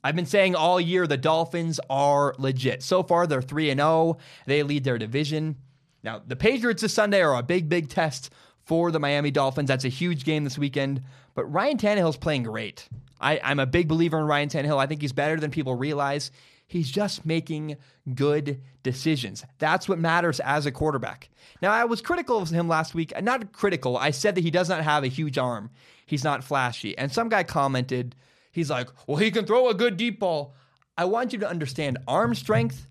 I've 0.02 0.16
been 0.16 0.26
saying 0.26 0.54
all 0.54 0.80
year 0.80 1.06
the 1.06 1.16
Dolphins 1.16 1.78
are 1.90 2.34
legit. 2.38 2.82
So 2.82 3.02
far, 3.02 3.26
they're 3.26 3.42
3 3.42 3.74
0. 3.74 4.18
They 4.46 4.62
lead 4.62 4.84
their 4.84 4.98
division. 4.98 5.56
Now, 6.02 6.22
the 6.26 6.36
Patriots 6.36 6.82
this 6.82 6.94
Sunday 6.94 7.20
are 7.20 7.36
a 7.36 7.42
big, 7.42 7.68
big 7.68 7.88
test 7.88 8.32
for 8.64 8.90
the 8.90 9.00
Miami 9.00 9.30
Dolphins. 9.30 9.68
That's 9.68 9.84
a 9.84 9.88
huge 9.88 10.24
game 10.24 10.44
this 10.44 10.58
weekend. 10.58 11.02
But 11.34 11.44
Ryan 11.46 11.76
Tannehill's 11.76 12.16
playing 12.16 12.44
great. 12.44 12.88
I, 13.20 13.40
I'm 13.42 13.58
a 13.58 13.66
big 13.66 13.88
believer 13.88 14.18
in 14.18 14.24
Ryan 14.24 14.48
Tannehill. 14.48 14.78
I 14.78 14.86
think 14.86 15.02
he's 15.02 15.12
better 15.12 15.38
than 15.38 15.50
people 15.50 15.74
realize. 15.74 16.30
He's 16.66 16.90
just 16.90 17.26
making 17.26 17.76
good 18.14 18.60
decisions. 18.82 19.44
That's 19.58 19.88
what 19.88 19.98
matters 19.98 20.40
as 20.40 20.66
a 20.66 20.72
quarterback. 20.72 21.28
Now, 21.60 21.72
I 21.72 21.84
was 21.84 22.00
critical 22.00 22.38
of 22.38 22.48
him 22.48 22.68
last 22.68 22.94
week. 22.94 23.12
Not 23.20 23.52
critical. 23.52 23.96
I 23.96 24.12
said 24.12 24.36
that 24.36 24.44
he 24.44 24.50
does 24.50 24.68
not 24.68 24.82
have 24.82 25.04
a 25.04 25.08
huge 25.08 25.36
arm. 25.36 25.70
He's 26.06 26.24
not 26.24 26.44
flashy. 26.44 26.96
And 26.96 27.12
some 27.12 27.28
guy 27.28 27.42
commented, 27.42 28.14
He's 28.52 28.70
like, 28.70 28.88
well, 29.06 29.16
he 29.16 29.30
can 29.30 29.46
throw 29.46 29.68
a 29.68 29.74
good 29.74 29.96
deep 29.96 30.20
ball. 30.20 30.54
I 30.96 31.04
want 31.04 31.32
you 31.32 31.38
to 31.40 31.48
understand 31.48 31.98
arm 32.06 32.34
strength 32.34 32.86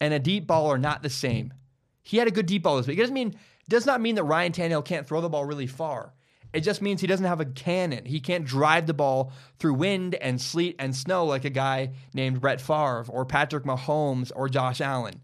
and 0.00 0.12
a 0.12 0.18
deep 0.18 0.46
ball 0.46 0.66
are 0.66 0.78
not 0.78 1.02
the 1.02 1.10
same. 1.10 1.54
He 2.02 2.18
had 2.18 2.28
a 2.28 2.32
good 2.32 2.46
deep 2.46 2.62
ball 2.62 2.76
this 2.76 2.86
week. 2.86 2.98
It 2.98 3.02
doesn't 3.02 3.14
mean 3.14 3.36
does 3.68 3.86
not 3.86 4.00
mean 4.00 4.14
that 4.14 4.24
Ryan 4.24 4.52
Tannehill 4.52 4.84
can't 4.84 5.06
throw 5.06 5.20
the 5.20 5.28
ball 5.28 5.44
really 5.44 5.66
far. 5.66 6.12
It 6.52 6.60
just 6.60 6.80
means 6.80 7.00
he 7.00 7.06
doesn't 7.06 7.26
have 7.26 7.40
a 7.40 7.44
cannon. 7.44 8.04
He 8.04 8.20
can't 8.20 8.44
drive 8.44 8.86
the 8.86 8.94
ball 8.94 9.32
through 9.58 9.74
wind 9.74 10.14
and 10.14 10.40
sleet 10.40 10.76
and 10.78 10.94
snow 10.94 11.24
like 11.26 11.44
a 11.44 11.50
guy 11.50 11.90
named 12.14 12.40
Brett 12.40 12.60
Favre 12.60 13.04
or 13.08 13.24
Patrick 13.24 13.64
Mahomes 13.64 14.30
or 14.34 14.48
Josh 14.48 14.80
Allen. 14.80 15.20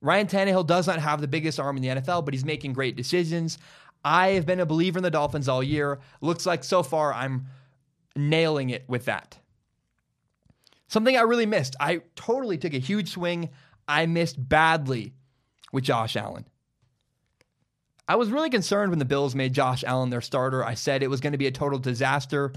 Ryan 0.00 0.26
Tannehill 0.26 0.66
does 0.66 0.88
not 0.88 0.98
have 0.98 1.20
the 1.20 1.28
biggest 1.28 1.60
arm 1.60 1.76
in 1.76 1.82
the 1.82 2.00
NFL, 2.00 2.24
but 2.24 2.34
he's 2.34 2.44
making 2.44 2.72
great 2.72 2.96
decisions. 2.96 3.56
I 4.04 4.30
have 4.30 4.44
been 4.44 4.60
a 4.60 4.66
believer 4.66 4.98
in 4.98 5.04
the 5.04 5.10
Dolphins 5.10 5.48
all 5.48 5.62
year. 5.62 6.00
Looks 6.20 6.44
like 6.44 6.64
so 6.64 6.82
far 6.82 7.14
I'm 7.14 7.46
nailing 8.16 8.70
it 8.70 8.84
with 8.88 9.06
that. 9.06 9.38
Something 10.88 11.16
I 11.16 11.22
really 11.22 11.46
missed. 11.46 11.74
I 11.80 12.02
totally 12.16 12.58
took 12.58 12.74
a 12.74 12.78
huge 12.78 13.10
swing. 13.10 13.48
I 13.88 14.06
missed 14.06 14.36
badly 14.48 15.14
with 15.72 15.84
Josh 15.84 16.16
Allen. 16.16 16.46
I 18.08 18.16
was 18.16 18.30
really 18.30 18.50
concerned 18.50 18.90
when 18.90 18.98
the 18.98 19.04
Bills 19.04 19.34
made 19.34 19.54
Josh 19.54 19.84
Allen 19.84 20.10
their 20.10 20.20
starter. 20.20 20.64
I 20.64 20.74
said 20.74 21.02
it 21.02 21.08
was 21.08 21.20
going 21.20 21.32
to 21.32 21.38
be 21.38 21.46
a 21.46 21.52
total 21.52 21.78
disaster. 21.78 22.52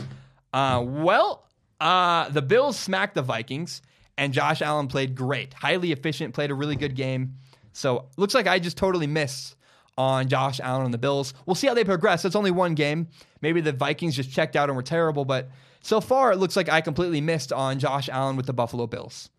Uh, 0.52 0.84
well, 0.86 1.48
uh, 1.80 2.30
the 2.30 2.42
Bills 2.42 2.78
smacked 2.78 3.16
the 3.16 3.22
Vikings, 3.22 3.82
and 4.18 4.34
Josh 4.34 4.62
Allen 4.62 4.88
played 4.88 5.16
great, 5.16 5.54
highly 5.54 5.92
efficient, 5.92 6.34
played 6.34 6.52
a 6.52 6.56
really 6.56 6.76
good 6.76 6.96
game. 6.96 7.36
So 7.74 8.10
looks 8.18 8.34
like 8.34 8.48
I 8.48 8.60
just 8.60 8.78
totally 8.78 9.08
missed 9.08 9.56
on 9.98 10.28
Josh 10.28 10.60
Allen 10.60 10.86
and 10.86 10.94
the 10.94 10.98
Bills. 10.98 11.34
We'll 11.46 11.56
see 11.56 11.68
how 11.68 11.74
they 11.74 11.84
progress. 11.84 12.26
It's 12.26 12.36
only 12.36 12.52
one 12.52 12.76
game. 12.76 13.08
Maybe 13.42 13.62
the 13.62 13.72
Vikings 13.72 14.16
just 14.16 14.32
checked 14.32 14.56
out 14.56 14.70
and 14.70 14.76
were 14.76 14.84
terrible, 14.84 15.26
but 15.26 15.50
so 15.82 16.02
far 16.02 16.32
it 16.32 16.38
looks 16.38 16.56
like 16.56 16.70
I 16.70 16.82
completely 16.82 17.22
missed 17.22 17.54
on 17.54 17.80
Josh 17.80 18.10
Allen 18.10 18.36
with 18.36 18.46
the 18.46 18.54
Buffalo 18.54 18.88
Bills. 18.88 19.30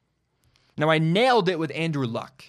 Now 0.78 0.90
I 0.90 0.98
nailed 0.98 1.48
it 1.48 1.58
with 1.58 1.72
Andrew 1.74 2.06
Luck. 2.06 2.44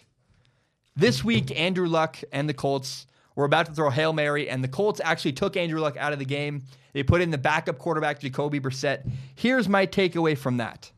This 0.95 1.23
week, 1.23 1.57
Andrew 1.57 1.87
Luck 1.87 2.17
and 2.31 2.49
the 2.49 2.53
Colts 2.53 3.05
were 3.35 3.45
about 3.45 3.67
to 3.67 3.73
throw 3.73 3.91
Hail 3.91 4.13
Mary, 4.13 4.49
and 4.49 4.63
the 4.63 4.67
Colts 4.67 4.99
actually 5.03 5.33
took 5.33 5.55
Andrew 5.55 5.79
Luck 5.79 5.95
out 5.97 6.11
of 6.11 6.19
the 6.19 6.25
game. 6.25 6.63
They 6.93 7.03
put 7.03 7.21
in 7.21 7.29
the 7.29 7.37
backup 7.37 7.77
quarterback, 7.77 8.19
Jacoby 8.19 8.59
Brissett. 8.59 9.07
Here's 9.35 9.69
my 9.69 9.85
takeaway 9.85 10.35
from 10.35 10.57
that. 10.57 10.91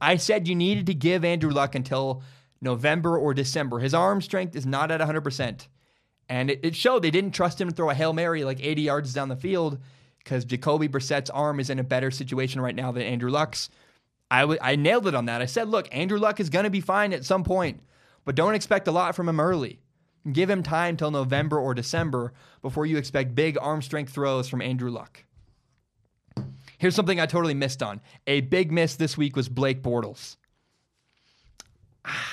I 0.00 0.16
said 0.16 0.48
you 0.48 0.54
needed 0.54 0.86
to 0.86 0.94
give 0.94 1.24
Andrew 1.24 1.50
Luck 1.50 1.74
until 1.74 2.22
November 2.62 3.18
or 3.18 3.34
December. 3.34 3.78
His 3.78 3.92
arm 3.92 4.22
strength 4.22 4.56
is 4.56 4.64
not 4.64 4.90
at 4.90 5.00
100%. 5.02 5.66
And 6.30 6.48
it, 6.48 6.60
it 6.62 6.76
showed 6.76 7.02
they 7.02 7.10
didn't 7.10 7.32
trust 7.32 7.60
him 7.60 7.68
to 7.68 7.74
throw 7.74 7.90
a 7.90 7.94
Hail 7.94 8.12
Mary 8.12 8.44
like 8.44 8.64
80 8.64 8.82
yards 8.82 9.12
down 9.12 9.28
the 9.28 9.36
field 9.36 9.78
because 10.18 10.44
Jacoby 10.44 10.86
Brissett's 10.86 11.28
arm 11.28 11.58
is 11.58 11.70
in 11.70 11.80
a 11.80 11.84
better 11.84 12.10
situation 12.10 12.60
right 12.60 12.74
now 12.74 12.92
than 12.92 13.02
Andrew 13.02 13.30
Luck's. 13.30 13.68
I, 14.30 14.42
w- 14.42 14.60
I 14.62 14.76
nailed 14.76 15.08
it 15.08 15.14
on 15.16 15.26
that. 15.26 15.42
I 15.42 15.46
said, 15.46 15.68
look, 15.68 15.88
Andrew 15.90 16.18
Luck 16.18 16.38
is 16.38 16.48
going 16.48 16.64
to 16.64 16.70
be 16.70 16.80
fine 16.80 17.12
at 17.12 17.24
some 17.24 17.42
point, 17.42 17.82
but 18.24 18.36
don't 18.36 18.54
expect 18.54 18.86
a 18.86 18.92
lot 18.92 19.16
from 19.16 19.28
him 19.28 19.40
early. 19.40 19.80
Give 20.30 20.48
him 20.48 20.62
time 20.62 20.96
till 20.96 21.10
November 21.10 21.58
or 21.58 21.74
December 21.74 22.32
before 22.62 22.86
you 22.86 22.96
expect 22.96 23.34
big 23.34 23.58
arm 23.60 23.82
strength 23.82 24.12
throws 24.12 24.48
from 24.48 24.62
Andrew 24.62 24.90
Luck. 24.90 25.24
Here's 26.78 26.94
something 26.94 27.18
I 27.18 27.26
totally 27.26 27.54
missed 27.54 27.82
on. 27.82 28.00
A 28.28 28.40
big 28.42 28.70
miss 28.70 28.94
this 28.94 29.16
week 29.16 29.34
was 29.34 29.48
Blake 29.48 29.82
Bortles. 29.82 30.36
Ah, 32.04 32.29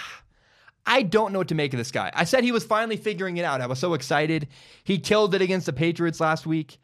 I 0.88 1.04
don't 1.04 1.34
know 1.34 1.40
what 1.40 1.50
to 1.50 1.56
make 1.56 1.74
of 1.74 1.78
this 1.78 1.92
guy. 1.92 2.10
I 2.16 2.24
said 2.24 2.44
he 2.44 2.52
was 2.54 2.64
finally 2.64 2.98
figuring 2.98 3.38
it 3.38 3.46
out. 3.46 3.62
I 3.62 3.68
was 3.68 3.78
so 3.78 3.94
excited. 3.94 4.48
He 4.84 4.98
killed 4.98 5.36
it 5.36 5.42
against 5.42 5.66
the 5.66 5.74
Patriots 5.74 6.20
last 6.20 6.48
week. 6.48 6.80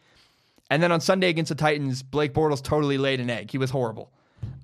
And 0.70 0.84
then 0.84 0.92
on 0.92 1.02
Sunday 1.02 1.30
against 1.30 1.50
the 1.50 1.56
Titans, 1.56 2.04
Blake 2.04 2.34
Bortles 2.34 2.62
totally 2.62 2.98
laid 2.98 3.20
an 3.20 3.30
egg. 3.30 3.52
He 3.52 3.58
was 3.58 3.70
horrible. 3.70 4.12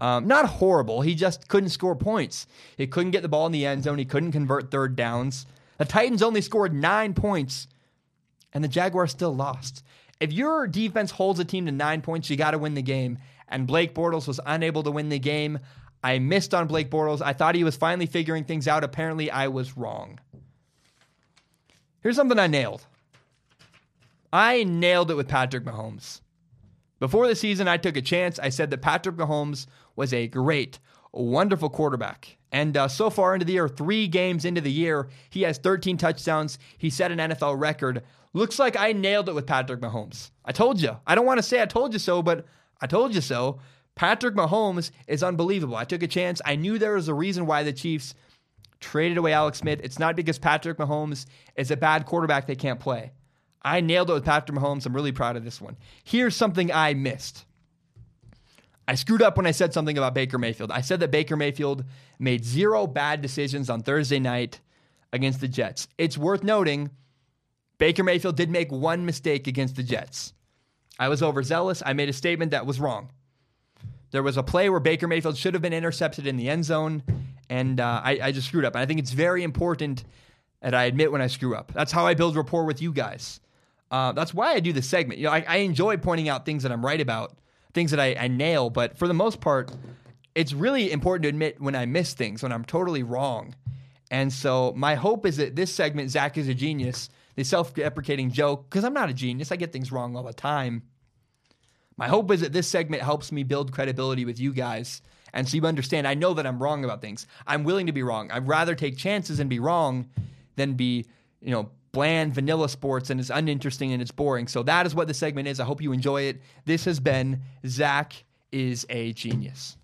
Um, 0.01 0.27
not 0.27 0.45
horrible. 0.45 1.01
He 1.01 1.15
just 1.15 1.47
couldn't 1.47 1.69
score 1.69 1.95
points. 1.95 2.47
He 2.77 2.87
couldn't 2.87 3.11
get 3.11 3.21
the 3.21 3.29
ball 3.29 3.45
in 3.45 3.51
the 3.51 3.65
end 3.65 3.83
zone. 3.83 3.97
He 3.97 4.05
couldn't 4.05 4.33
convert 4.33 4.71
third 4.71 4.95
downs. 4.95 5.45
The 5.77 5.85
Titans 5.85 6.21
only 6.21 6.41
scored 6.41 6.73
nine 6.73 7.13
points, 7.13 7.67
and 8.53 8.63
the 8.63 8.67
Jaguars 8.67 9.11
still 9.11 9.33
lost. 9.33 9.83
If 10.19 10.33
your 10.33 10.67
defense 10.67 11.11
holds 11.11 11.39
a 11.39 11.45
team 11.45 11.65
to 11.65 11.71
nine 11.71 12.01
points, 12.01 12.29
you 12.29 12.35
got 12.35 12.51
to 12.51 12.57
win 12.57 12.73
the 12.73 12.81
game. 12.81 13.19
And 13.47 13.65
Blake 13.65 13.95
Bortles 13.95 14.27
was 14.27 14.39
unable 14.45 14.83
to 14.83 14.91
win 14.91 15.09
the 15.09 15.19
game. 15.19 15.59
I 16.03 16.19
missed 16.19 16.53
on 16.53 16.67
Blake 16.67 16.89
Bortles. 16.89 17.21
I 17.21 17.33
thought 17.33 17.55
he 17.55 17.63
was 17.63 17.75
finally 17.75 18.05
figuring 18.05 18.45
things 18.45 18.67
out. 18.67 18.83
Apparently, 18.83 19.29
I 19.29 19.47
was 19.47 19.77
wrong. 19.77 20.19
Here's 22.01 22.15
something 22.15 22.39
I 22.39 22.47
nailed. 22.47 22.85
I 24.31 24.63
nailed 24.63 25.11
it 25.11 25.15
with 25.15 25.27
Patrick 25.27 25.65
Mahomes. 25.65 26.21
Before 26.99 27.27
the 27.27 27.35
season, 27.35 27.67
I 27.67 27.77
took 27.77 27.97
a 27.97 28.01
chance. 28.01 28.39
I 28.39 28.49
said 28.49 28.69
that 28.69 28.81
Patrick 28.81 29.15
Mahomes 29.15 29.65
was 29.95 30.13
a 30.13 30.27
great, 30.27 30.79
wonderful 31.11 31.69
quarterback. 31.69 32.37
And 32.51 32.75
uh, 32.75 32.87
so 32.87 33.09
far 33.09 33.33
into 33.33 33.45
the 33.45 33.53
year, 33.53 33.67
three 33.67 34.07
games 34.07 34.45
into 34.45 34.61
the 34.61 34.71
year, 34.71 35.07
he 35.29 35.43
has 35.43 35.57
13 35.57 35.97
touchdowns. 35.97 36.59
He 36.77 36.89
set 36.89 37.11
an 37.11 37.19
NFL 37.19 37.59
record. 37.59 38.03
Looks 38.33 38.59
like 38.59 38.77
I 38.77 38.93
nailed 38.93 39.29
it 39.29 39.35
with 39.35 39.47
Patrick 39.47 39.81
Mahomes. 39.81 40.31
I 40.45 40.51
told 40.51 40.81
you. 40.81 40.97
I 41.07 41.15
don't 41.15 41.25
want 41.25 41.39
to 41.39 41.43
say 41.43 41.61
I 41.61 41.65
told 41.65 41.93
you 41.93 41.99
so, 41.99 42.21
but 42.21 42.45
I 42.81 42.87
told 42.87 43.15
you 43.15 43.21
so. 43.21 43.59
Patrick 43.99 44.33
Mahomes 44.33 44.91
is 45.07 45.23
unbelievable. 45.23 45.75
I 45.75 45.83
took 45.83 46.01
a 46.03 46.07
chance. 46.07 46.41
I 46.45 46.55
knew 46.55 46.79
there 46.79 46.95
was 46.95 47.09
a 47.09 47.13
reason 47.13 47.45
why 47.45 47.63
the 47.63 47.73
Chiefs 47.73 48.15
traded 48.79 49.17
away 49.17 49.33
Alex 49.33 49.57
Smith. 49.57 49.81
It's 49.83 49.99
not 49.99 50.15
because 50.15 50.39
Patrick 50.39 50.77
Mahomes 50.77 51.25
is 51.57 51.69
a 51.69 51.75
bad 51.75 52.05
quarterback 52.05 52.47
they 52.47 52.55
can't 52.55 52.79
play. 52.79 53.11
I 53.61 53.81
nailed 53.81 54.09
it 54.09 54.13
with 54.13 54.23
Patrick 54.23 54.57
Mahomes. 54.57 54.85
I'm 54.85 54.95
really 54.95 55.11
proud 55.11 55.35
of 55.35 55.43
this 55.43 55.59
one. 55.59 55.75
Here's 56.05 56.33
something 56.33 56.71
I 56.71 56.93
missed. 56.93 57.43
I 58.87 58.95
screwed 58.95 59.21
up 59.21 59.35
when 59.35 59.45
I 59.45 59.51
said 59.51 59.73
something 59.73 59.97
about 59.97 60.13
Baker 60.13 60.37
Mayfield. 60.37 60.71
I 60.71 60.79
said 60.79 61.01
that 61.01 61.11
Baker 61.11 61.35
Mayfield 61.35 61.83
made 62.19 62.45
zero 62.45 62.87
bad 62.87 63.21
decisions 63.21 63.69
on 63.69 63.81
Thursday 63.81 64.19
night 64.19 64.61
against 65.11 65.41
the 65.41 65.49
Jets. 65.49 65.89
It's 65.97 66.17
worth 66.17 66.41
noting 66.41 66.91
Baker 67.79 68.05
Mayfield 68.05 68.37
did 68.37 68.49
make 68.49 68.71
one 68.71 69.05
mistake 69.05 69.45
against 69.45 69.75
the 69.75 69.83
Jets. 69.83 70.31
I 70.97 71.09
was 71.09 71.21
overzealous. 71.21 71.83
I 71.85 71.91
made 71.91 72.07
a 72.07 72.13
statement 72.13 72.51
that 72.51 72.65
was 72.65 72.79
wrong. 72.79 73.09
There 74.11 74.23
was 74.23 74.37
a 74.37 74.43
play 74.43 74.69
where 74.69 74.79
Baker 74.79 75.07
Mayfield 75.07 75.37
should 75.37 75.53
have 75.53 75.61
been 75.61 75.73
intercepted 75.73 76.25
in 76.25 76.37
the 76.37 76.49
end 76.49 76.65
zone, 76.65 77.03
and 77.49 77.79
uh, 77.79 78.01
I, 78.03 78.19
I 78.23 78.31
just 78.31 78.47
screwed 78.47 78.65
up. 78.65 78.75
And 78.75 78.81
I 78.81 78.85
think 78.85 78.99
it's 78.99 79.11
very 79.11 79.43
important 79.43 80.03
that 80.61 80.73
I 80.73 80.85
admit 80.85 81.11
when 81.11 81.21
I 81.21 81.27
screw 81.27 81.55
up. 81.55 81.71
That's 81.73 81.91
how 81.91 82.05
I 82.05 82.13
build 82.13 82.35
rapport 82.35 82.65
with 82.65 82.81
you 82.81 82.91
guys. 82.91 83.39
Uh, 83.91 84.11
that's 84.11 84.33
why 84.33 84.53
I 84.53 84.59
do 84.59 84.73
this 84.73 84.87
segment. 84.87 85.19
You 85.19 85.25
know, 85.27 85.31
I, 85.31 85.43
I, 85.47 85.57
enjoy 85.57 85.97
pointing 85.97 86.29
out 86.29 86.45
things 86.45 86.61
that 86.61 86.71
I'm 86.71 86.85
right 86.85 87.01
about, 87.01 87.35
things 87.73 87.89
that 87.91 87.99
I, 87.99 88.13
I, 88.13 88.27
nail, 88.27 88.69
but 88.69 88.97
for 88.99 89.07
the 89.07 89.15
most 89.15 89.41
part, 89.41 89.71
it's 90.35 90.53
really 90.53 90.91
important 90.91 91.23
to 91.23 91.29
admit 91.29 91.59
when 91.59 91.75
I 91.75 91.87
miss 91.87 92.13
things, 92.13 92.43
when 92.43 92.51
I'm 92.51 92.65
totally 92.65 93.01
wrong. 93.01 93.55
And 94.11 94.31
so 94.31 94.73
my 94.75 94.93
hope 94.93 95.25
is 95.25 95.37
that 95.37 95.55
this 95.55 95.73
segment, 95.73 96.11
Zac 96.11 96.37
is 96.37 96.47
a 96.47 96.53
genius, 96.53 97.09
the 97.35 97.43
self-deprecating 97.43 98.31
joke, 98.31 98.69
because 98.69 98.83
I'm 98.83 98.93
not 98.93 99.09
a 99.09 99.13
genius, 99.13 99.51
I 99.51 99.55
get 99.55 99.73
things 99.73 99.91
wrong 99.91 100.15
all 100.15 100.23
the 100.23 100.33
time. 100.33 100.83
My 101.99 102.07
hope 102.07 102.31
is 102.31 102.39
that 102.39 102.53
this 102.53 102.65
segment 102.65 103.03
helps 103.03 103.29
me 103.29 103.43
build 103.43 103.73
credibility 103.73 104.23
with 104.23 104.39
you 104.39 104.53
guys. 104.53 105.01
And 105.33 105.45
so 105.47 105.57
you 105.57 105.65
understand, 105.65 106.07
I 106.07 106.13
know 106.13 106.33
that 106.33 106.47
I'm 106.47 106.63
wrong 106.63 106.85
about 106.85 107.01
things. 107.01 107.27
I'm 107.45 107.65
willing 107.65 107.87
to 107.87 107.91
be 107.91 108.03
wrong. 108.03 108.31
I'd 108.31 108.47
rather 108.47 108.73
take 108.73 108.95
chances 108.95 109.41
and 109.41 109.49
be 109.49 109.59
wrong 109.59 110.07
than 110.55 110.75
be, 110.75 111.07
you 111.41 111.51
know, 111.51 111.69
bland 111.91 112.33
vanilla 112.33 112.69
sports 112.69 113.09
and 113.09 113.19
it's 113.19 113.29
uninteresting 113.29 113.91
and 113.91 114.01
it's 114.01 114.11
boring. 114.11 114.47
So 114.47 114.63
that 114.63 114.85
is 114.85 114.95
what 114.95 115.09
the 115.09 115.13
segment 115.13 115.49
is. 115.49 115.59
I 115.59 115.65
hope 115.65 115.81
you 115.81 115.91
enjoy 115.91 116.21
it. 116.21 116.41
This 116.63 116.85
has 116.85 117.01
been 117.01 117.41
Zac 117.67 118.13
is 118.53 118.85
a 118.89 119.11
genius. 119.11 119.75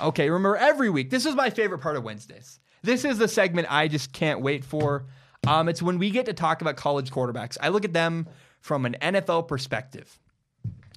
Okay, 0.00 0.28
remember 0.28 0.56
every 0.56 0.90
week, 0.90 1.10
this 1.10 1.24
is 1.24 1.36
my 1.36 1.50
favorite 1.50 1.78
part 1.78 1.96
of 1.96 2.02
Wednesdays. 2.02 2.58
This 2.82 3.04
is 3.04 3.16
the 3.16 3.28
segment 3.28 3.68
I 3.70 3.86
just 3.86 4.12
can't 4.12 4.40
wait 4.40 4.64
for. 4.64 5.04
Um, 5.46 5.68
it's 5.68 5.82
when 5.82 5.98
we 5.98 6.10
get 6.10 6.26
to 6.26 6.32
talk 6.32 6.62
about 6.62 6.74
college 6.74 7.12
quarterbacks. 7.12 7.56
I 7.60 7.68
look 7.68 7.84
at 7.84 7.92
them 7.92 8.26
from 8.60 8.86
an 8.86 8.96
NFL 9.00 9.46
perspective. 9.46 10.18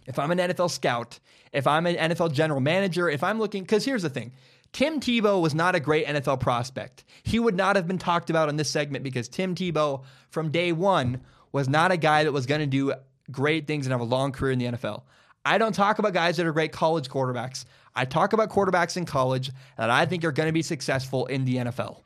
If 0.05 0.19
I'm 0.19 0.31
an 0.31 0.37
NFL 0.37 0.69
scout, 0.71 1.19
if 1.51 1.67
I'm 1.67 1.85
an 1.85 1.95
NFL 1.95 2.33
general 2.33 2.59
manager, 2.59 3.09
if 3.09 3.23
I'm 3.23 3.39
looking, 3.39 3.63
because 3.63 3.85
here's 3.85 4.03
the 4.03 4.09
thing 4.09 4.31
Tim 4.71 4.99
Tebow 4.99 5.41
was 5.41 5.55
not 5.55 5.73
a 5.75 5.79
great 5.79 6.05
NFL 6.05 6.39
prospect. 6.39 7.05
He 7.23 7.39
would 7.39 7.55
not 7.55 7.75
have 7.75 7.87
been 7.87 7.97
talked 7.97 8.29
about 8.29 8.49
in 8.49 8.57
this 8.57 8.69
segment 8.69 9.03
because 9.03 9.29
Tim 9.29 9.55
Tebow, 9.55 10.03
from 10.29 10.51
day 10.51 10.71
one, 10.71 11.21
was 11.51 11.69
not 11.69 11.91
a 11.91 11.97
guy 11.97 12.25
that 12.25 12.33
was 12.33 12.45
going 12.45 12.61
to 12.61 12.67
do 12.67 12.93
great 13.31 13.67
things 13.67 13.85
and 13.85 13.91
have 13.91 14.01
a 14.01 14.03
long 14.03 14.31
career 14.31 14.51
in 14.51 14.59
the 14.59 14.65
NFL. 14.65 15.03
I 15.45 15.57
don't 15.57 15.73
talk 15.73 15.99
about 15.99 16.13
guys 16.13 16.37
that 16.37 16.45
are 16.45 16.51
great 16.51 16.71
college 16.71 17.07
quarterbacks. 17.07 17.65
I 17.95 18.05
talk 18.05 18.33
about 18.33 18.49
quarterbacks 18.49 18.97
in 18.97 19.05
college 19.05 19.51
that 19.77 19.89
I 19.89 20.05
think 20.05 20.25
are 20.25 20.31
going 20.31 20.47
to 20.49 20.53
be 20.53 20.61
successful 20.61 21.27
in 21.27 21.45
the 21.45 21.55
NFL. 21.55 22.01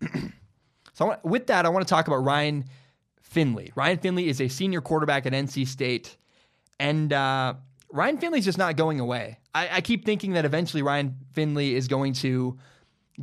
so, 0.94 1.06
want, 1.06 1.24
with 1.24 1.48
that, 1.48 1.66
I 1.66 1.68
want 1.68 1.86
to 1.86 1.90
talk 1.90 2.06
about 2.06 2.24
Ryan 2.24 2.64
Finley. 3.20 3.72
Ryan 3.74 3.98
Finley 3.98 4.28
is 4.28 4.40
a 4.40 4.48
senior 4.48 4.80
quarterback 4.80 5.26
at 5.26 5.32
NC 5.32 5.66
State, 5.66 6.16
and 6.78 7.12
uh, 7.12 7.54
Ryan 7.90 8.18
Finley's 8.18 8.44
just 8.44 8.58
not 8.58 8.76
going 8.76 9.00
away. 9.00 9.38
I, 9.54 9.68
I 9.76 9.80
keep 9.80 10.04
thinking 10.04 10.32
that 10.32 10.44
eventually 10.44 10.82
Ryan 10.82 11.16
Finley 11.32 11.74
is 11.74 11.88
going 11.88 12.12
to 12.14 12.58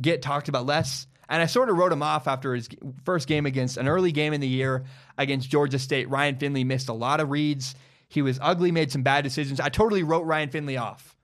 get 0.00 0.22
talked 0.22 0.48
about 0.48 0.66
less. 0.66 1.06
And 1.28 1.42
I 1.42 1.46
sort 1.46 1.70
of 1.70 1.76
wrote 1.76 1.92
him 1.92 2.02
off 2.02 2.28
after 2.28 2.54
his 2.54 2.68
first 3.04 3.26
game 3.26 3.46
against 3.46 3.76
an 3.76 3.88
early 3.88 4.12
game 4.12 4.32
in 4.32 4.40
the 4.40 4.46
year 4.48 4.84
against 5.18 5.50
Georgia 5.50 5.78
State. 5.78 6.08
Ryan 6.08 6.36
Finley 6.36 6.62
missed 6.62 6.88
a 6.88 6.92
lot 6.92 7.20
of 7.20 7.30
reads. 7.30 7.74
He 8.08 8.22
was 8.22 8.38
ugly, 8.40 8.70
made 8.70 8.92
some 8.92 9.02
bad 9.02 9.24
decisions. 9.24 9.58
I 9.58 9.68
totally 9.68 10.04
wrote 10.04 10.24
Ryan 10.24 10.50
Finley 10.50 10.76
off. 10.76 11.16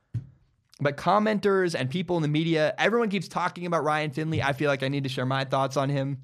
But 0.80 0.96
commenters 0.96 1.76
and 1.78 1.88
people 1.88 2.16
in 2.16 2.22
the 2.22 2.28
media, 2.28 2.74
everyone 2.76 3.10
keeps 3.10 3.28
talking 3.28 3.66
about 3.66 3.84
Ryan 3.84 4.10
Finley. 4.10 4.42
I 4.42 4.52
feel 4.52 4.68
like 4.68 4.82
I 4.82 4.88
need 4.88 5.04
to 5.04 5.08
share 5.08 5.26
my 5.26 5.44
thoughts 5.44 5.76
on 5.76 5.88
him. 5.88 6.18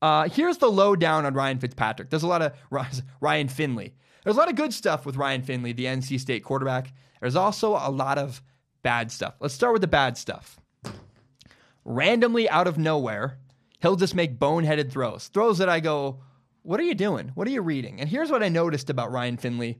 Uh, 0.00 0.28
here's 0.30 0.56
the 0.58 0.70
lowdown 0.70 1.26
on 1.26 1.34
Ryan 1.34 1.58
Fitzpatrick. 1.58 2.08
There's 2.08 2.22
a 2.22 2.28
lot 2.28 2.40
of 2.40 2.54
Ryan 3.20 3.48
Finley. 3.48 3.94
There's 4.26 4.34
a 4.34 4.40
lot 4.40 4.50
of 4.50 4.56
good 4.56 4.74
stuff 4.74 5.06
with 5.06 5.16
Ryan 5.16 5.42
Finley, 5.42 5.70
the 5.70 5.84
NC 5.84 6.18
State 6.18 6.42
quarterback. 6.42 6.92
There's 7.20 7.36
also 7.36 7.74
a 7.74 7.92
lot 7.92 8.18
of 8.18 8.42
bad 8.82 9.12
stuff. 9.12 9.34
Let's 9.38 9.54
start 9.54 9.72
with 9.72 9.82
the 9.82 9.86
bad 9.86 10.18
stuff. 10.18 10.58
Randomly 11.84 12.48
out 12.48 12.66
of 12.66 12.76
nowhere, 12.76 13.38
he'll 13.80 13.94
just 13.94 14.16
make 14.16 14.40
boneheaded 14.40 14.90
throws. 14.90 15.28
Throws 15.28 15.58
that 15.58 15.68
I 15.68 15.78
go, 15.78 16.18
What 16.62 16.80
are 16.80 16.82
you 16.82 16.96
doing? 16.96 17.30
What 17.36 17.46
are 17.46 17.52
you 17.52 17.62
reading? 17.62 18.00
And 18.00 18.08
here's 18.08 18.28
what 18.28 18.42
I 18.42 18.48
noticed 18.48 18.90
about 18.90 19.12
Ryan 19.12 19.36
Finley. 19.36 19.78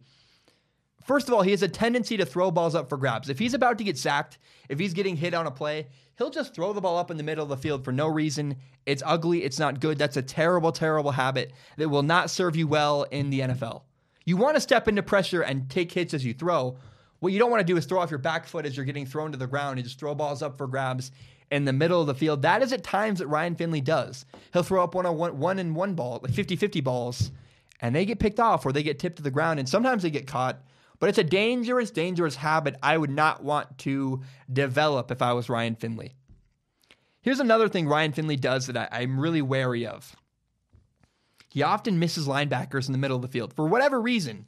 First 1.05 1.27
of 1.27 1.35
all, 1.35 1.43
he 1.43 1.51
has 1.51 1.65
a 1.65 1.69
tendency 1.69 2.17
to 2.17 2.25
throw 2.25 2.53
balls 2.53 2.77
up 2.77 2.89
for 2.89 2.97
grabs. 2.97 3.29
If 3.29 3.41
he's 3.41 3.55
about 3.55 3.79
to 3.79 3.85
get 3.85 3.99
sacked, 3.99 4.39
if 4.69 4.79
he's 4.79 4.95
getting 4.95 5.17
hit 5.17 5.35
on 5.35 5.49
a 5.49 5.51
play, 5.51 5.89
he'll 6.19 6.31
just 6.31 6.55
throw 6.55 6.73
the 6.73 6.81
ball 6.81 6.99
up 6.99 7.11
in 7.11 7.17
the 7.17 7.25
middle 7.25 7.43
of 7.43 7.49
the 7.49 7.57
field 7.57 7.85
for 7.85 7.91
no 7.91 8.07
reason. 8.07 8.55
It's 8.87 9.03
ugly. 9.05 9.43
It's 9.43 9.59
not 9.59 9.81
good. 9.81 9.99
That's 9.99 10.17
a 10.17 10.23
terrible, 10.23 10.71
terrible 10.71 11.11
habit 11.11 11.53
that 11.79 11.89
will 11.89 12.05
not 12.05 12.31
serve 12.31 12.55
you 12.55 12.69
well 12.69 13.03
in 13.11 13.31
the 13.31 13.41
NFL. 13.41 13.83
You 14.27 14.37
want 14.37 14.57
to 14.57 14.61
step 14.61 14.89
into 14.89 15.05
pressure 15.05 15.41
and 15.41 15.71
take 15.71 15.93
hits 15.93 16.13
as 16.13 16.25
you 16.25 16.35
throw. 16.35 16.77
What 17.21 17.33
you 17.33 17.39
don't 17.39 17.51
want 17.51 17.61
to 17.61 17.73
do 17.73 17.77
is 17.77 17.87
throw 17.87 18.01
off 18.01 18.11
your 18.11 18.19
back 18.19 18.47
foot 18.47 18.67
as 18.67 18.77
you're 18.77 18.85
getting 18.85 19.07
thrown 19.07 19.31
to 19.31 19.39
the 19.39 19.47
ground 19.47 19.79
and 19.79 19.87
just 19.87 20.01
throw 20.01 20.15
balls 20.17 20.43
up 20.43 20.59
for 20.59 20.67
grabs 20.67 21.13
in 21.53 21.65
the 21.65 21.73
middle 21.73 22.01
of 22.01 22.09
the 22.09 22.15
field. 22.15 22.43
That 22.43 22.61
is 22.61 22.73
at 22.73 22.83
times 22.83 23.21
that 23.21 23.29
Ryan 23.29 23.55
Finley 23.55 23.81
does. 23.81 24.27
He'll 24.53 24.65
throw 24.65 24.83
up 24.83 24.97
one 24.97 25.07
on 25.07 25.17
one, 25.17 25.39
one 25.39 25.59
and 25.61 25.77
one 25.77 25.95
ball, 25.95 26.19
like 26.23 26.33
50 26.33 26.57
50 26.57 26.81
balls, 26.81 27.31
and 27.81 27.95
they 27.95 28.05
get 28.05 28.19
picked 28.19 28.41
off 28.41 28.67
or 28.67 28.73
they 28.73 28.83
get 28.83 28.99
tipped 28.99 29.17
to 29.17 29.23
the 29.23 29.31
ground, 29.31 29.61
and 29.61 29.69
sometimes 29.69 30.03
they 30.03 30.11
get 30.11 30.27
caught. 30.27 30.61
But 30.99 31.09
it's 31.09 31.19
a 31.19 31.25
dangerous, 31.25 31.93
dangerous 31.93 32.35
habit 32.35 32.77
I 32.83 32.99
would 32.99 33.11
not 33.11 33.45
want 33.45 33.79
to 33.79 34.23
develop 34.53 35.13
if 35.13 35.23
I 35.23 35.35
was 35.35 35.49
Ryan 35.49 35.77
Finley. 35.77 36.15
Here's 37.21 37.41
another 37.41 37.69
thing 37.69 37.87
Ryan 37.87 38.13
Finley 38.13 38.37
does 38.37 38.67
that 38.67 38.77
I, 38.77 38.89
I'm 39.03 39.21
really 39.21 39.43
wary 39.43 39.87
of. 39.87 40.17
He 41.57 41.63
often 41.63 41.99
misses 41.99 42.29
linebackers 42.29 42.87
in 42.87 42.93
the 42.93 42.99
middle 42.99 43.17
of 43.17 43.23
the 43.23 43.29
field 43.29 43.55
for 43.55 43.67
whatever 43.67 43.99
reason. 43.99 44.45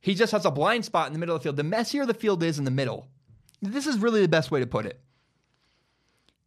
He 0.00 0.14
just 0.14 0.30
has 0.30 0.44
a 0.44 0.52
blind 0.52 0.84
spot 0.84 1.08
in 1.08 1.12
the 1.12 1.18
middle 1.18 1.34
of 1.34 1.42
the 1.42 1.46
field. 1.46 1.56
The 1.56 1.64
messier 1.64 2.06
the 2.06 2.14
field 2.14 2.44
is 2.44 2.60
in 2.60 2.64
the 2.64 2.70
middle, 2.70 3.08
this 3.60 3.88
is 3.88 3.98
really 3.98 4.22
the 4.22 4.28
best 4.28 4.52
way 4.52 4.60
to 4.60 4.66
put 4.68 4.86
it. 4.86 5.00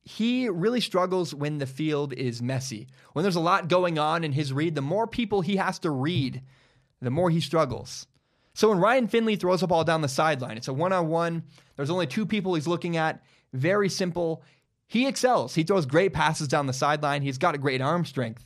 He 0.01 0.47
really 0.47 0.79
struggles 0.79 1.35
when 1.35 1.57
the 1.57 1.65
field 1.65 2.13
is 2.13 2.41
messy. 2.41 2.87
When 3.11 3.23
there's 3.23 3.35
a 3.35 3.41
lot 3.41 3.67
going 3.67 3.99
on 3.99 4.23
in 4.23 4.31
his 4.31 4.53
read, 4.53 4.75
the 4.75 4.81
more 4.81 5.07
people 5.07 5.41
he 5.41 5.57
has 5.57 5.77
to 5.79 5.91
read, 5.91 6.41
the 7.01 7.11
more 7.11 7.29
he 7.29 7.41
struggles. 7.41 8.07
So 8.53 8.69
when 8.69 8.79
Ryan 8.79 9.09
Finley 9.09 9.35
throws 9.35 9.61
a 9.61 9.67
ball 9.67 9.83
down 9.83 9.99
the 9.99 10.07
sideline, 10.07 10.55
it's 10.55 10.69
a 10.69 10.73
one 10.73 10.93
on 10.93 11.09
one. 11.09 11.43
There's 11.75 11.89
only 11.89 12.07
two 12.07 12.25
people 12.25 12.55
he's 12.55 12.65
looking 12.65 12.95
at. 12.95 13.25
Very 13.51 13.89
simple. 13.89 14.41
He 14.87 15.05
excels. 15.05 15.53
He 15.53 15.63
throws 15.63 15.85
great 15.85 16.13
passes 16.13 16.47
down 16.47 16.67
the 16.67 16.71
sideline. 16.71 17.23
He's 17.23 17.37
got 17.37 17.55
a 17.55 17.57
great 17.57 17.81
arm 17.81 18.05
strength. 18.05 18.45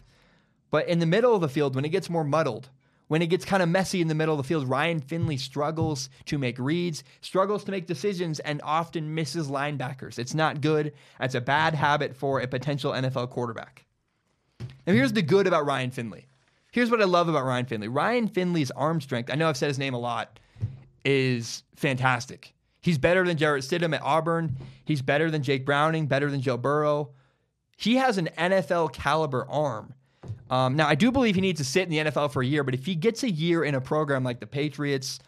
But 0.75 0.89
in 0.89 0.99
the 0.99 1.05
middle 1.05 1.33
of 1.33 1.39
the 1.39 1.47
field, 1.47 1.73
when 1.73 1.85
it 1.85 1.89
gets 1.93 2.09
more 2.09 2.25
muddled, 2.25 2.67
when 3.07 3.21
it 3.21 3.27
gets 3.27 3.45
kind 3.45 3.63
of 3.63 3.69
messy 3.69 4.01
in 4.01 4.09
the 4.09 4.13
middle 4.13 4.33
of 4.33 4.37
the 4.37 4.43
field, 4.43 4.67
Ryan 4.67 4.99
Finley 4.99 5.37
struggles 5.37 6.09
to 6.25 6.37
make 6.37 6.59
reads, 6.59 7.01
struggles 7.21 7.63
to 7.63 7.71
make 7.71 7.87
decisions, 7.87 8.41
and 8.41 8.59
often 8.61 9.15
misses 9.15 9.47
linebackers. 9.47 10.19
It's 10.19 10.33
not 10.33 10.59
good. 10.59 10.91
That's 11.17 11.33
a 11.33 11.39
bad 11.39 11.75
habit 11.75 12.13
for 12.13 12.41
a 12.41 12.47
potential 12.47 12.91
NFL 12.91 13.29
quarterback. 13.29 13.85
Now, 14.85 14.91
here's 14.91 15.13
the 15.13 15.21
good 15.21 15.47
about 15.47 15.65
Ryan 15.65 15.91
Finley. 15.91 16.25
Here's 16.73 16.91
what 16.91 17.01
I 17.01 17.05
love 17.05 17.29
about 17.29 17.45
Ryan 17.45 17.67
Finley. 17.67 17.87
Ryan 17.87 18.27
Finley's 18.27 18.71
arm 18.71 18.99
strength, 18.99 19.31
I 19.31 19.35
know 19.35 19.47
I've 19.47 19.55
said 19.55 19.69
his 19.69 19.79
name 19.79 19.93
a 19.93 19.97
lot, 19.97 20.41
is 21.05 21.63
fantastic. 21.77 22.53
He's 22.81 22.97
better 22.97 23.25
than 23.25 23.37
Jarrett 23.37 23.63
Stidham 23.63 23.95
at 23.95 24.01
Auburn. 24.01 24.57
He's 24.83 25.01
better 25.01 25.31
than 25.31 25.41
Jake 25.41 25.65
Browning, 25.65 26.07
better 26.07 26.29
than 26.29 26.41
Joe 26.41 26.57
Burrow. 26.57 27.11
He 27.77 27.95
has 27.95 28.17
an 28.17 28.27
NFL 28.37 28.91
caliber 28.91 29.47
arm. 29.49 29.93
Um, 30.49 30.75
now, 30.75 30.87
I 30.87 30.95
do 30.95 31.11
believe 31.11 31.35
he 31.35 31.41
needs 31.41 31.59
to 31.59 31.65
sit 31.65 31.83
in 31.83 31.89
the 31.89 32.11
NFL 32.11 32.31
for 32.31 32.41
a 32.41 32.45
year, 32.45 32.63
but 32.63 32.73
if 32.73 32.85
he 32.85 32.95
gets 32.95 33.23
a 33.23 33.29
year 33.29 33.63
in 33.63 33.75
a 33.75 33.81
program 33.81 34.23
like 34.23 34.39
the 34.39 34.47
Patriots 34.47 35.19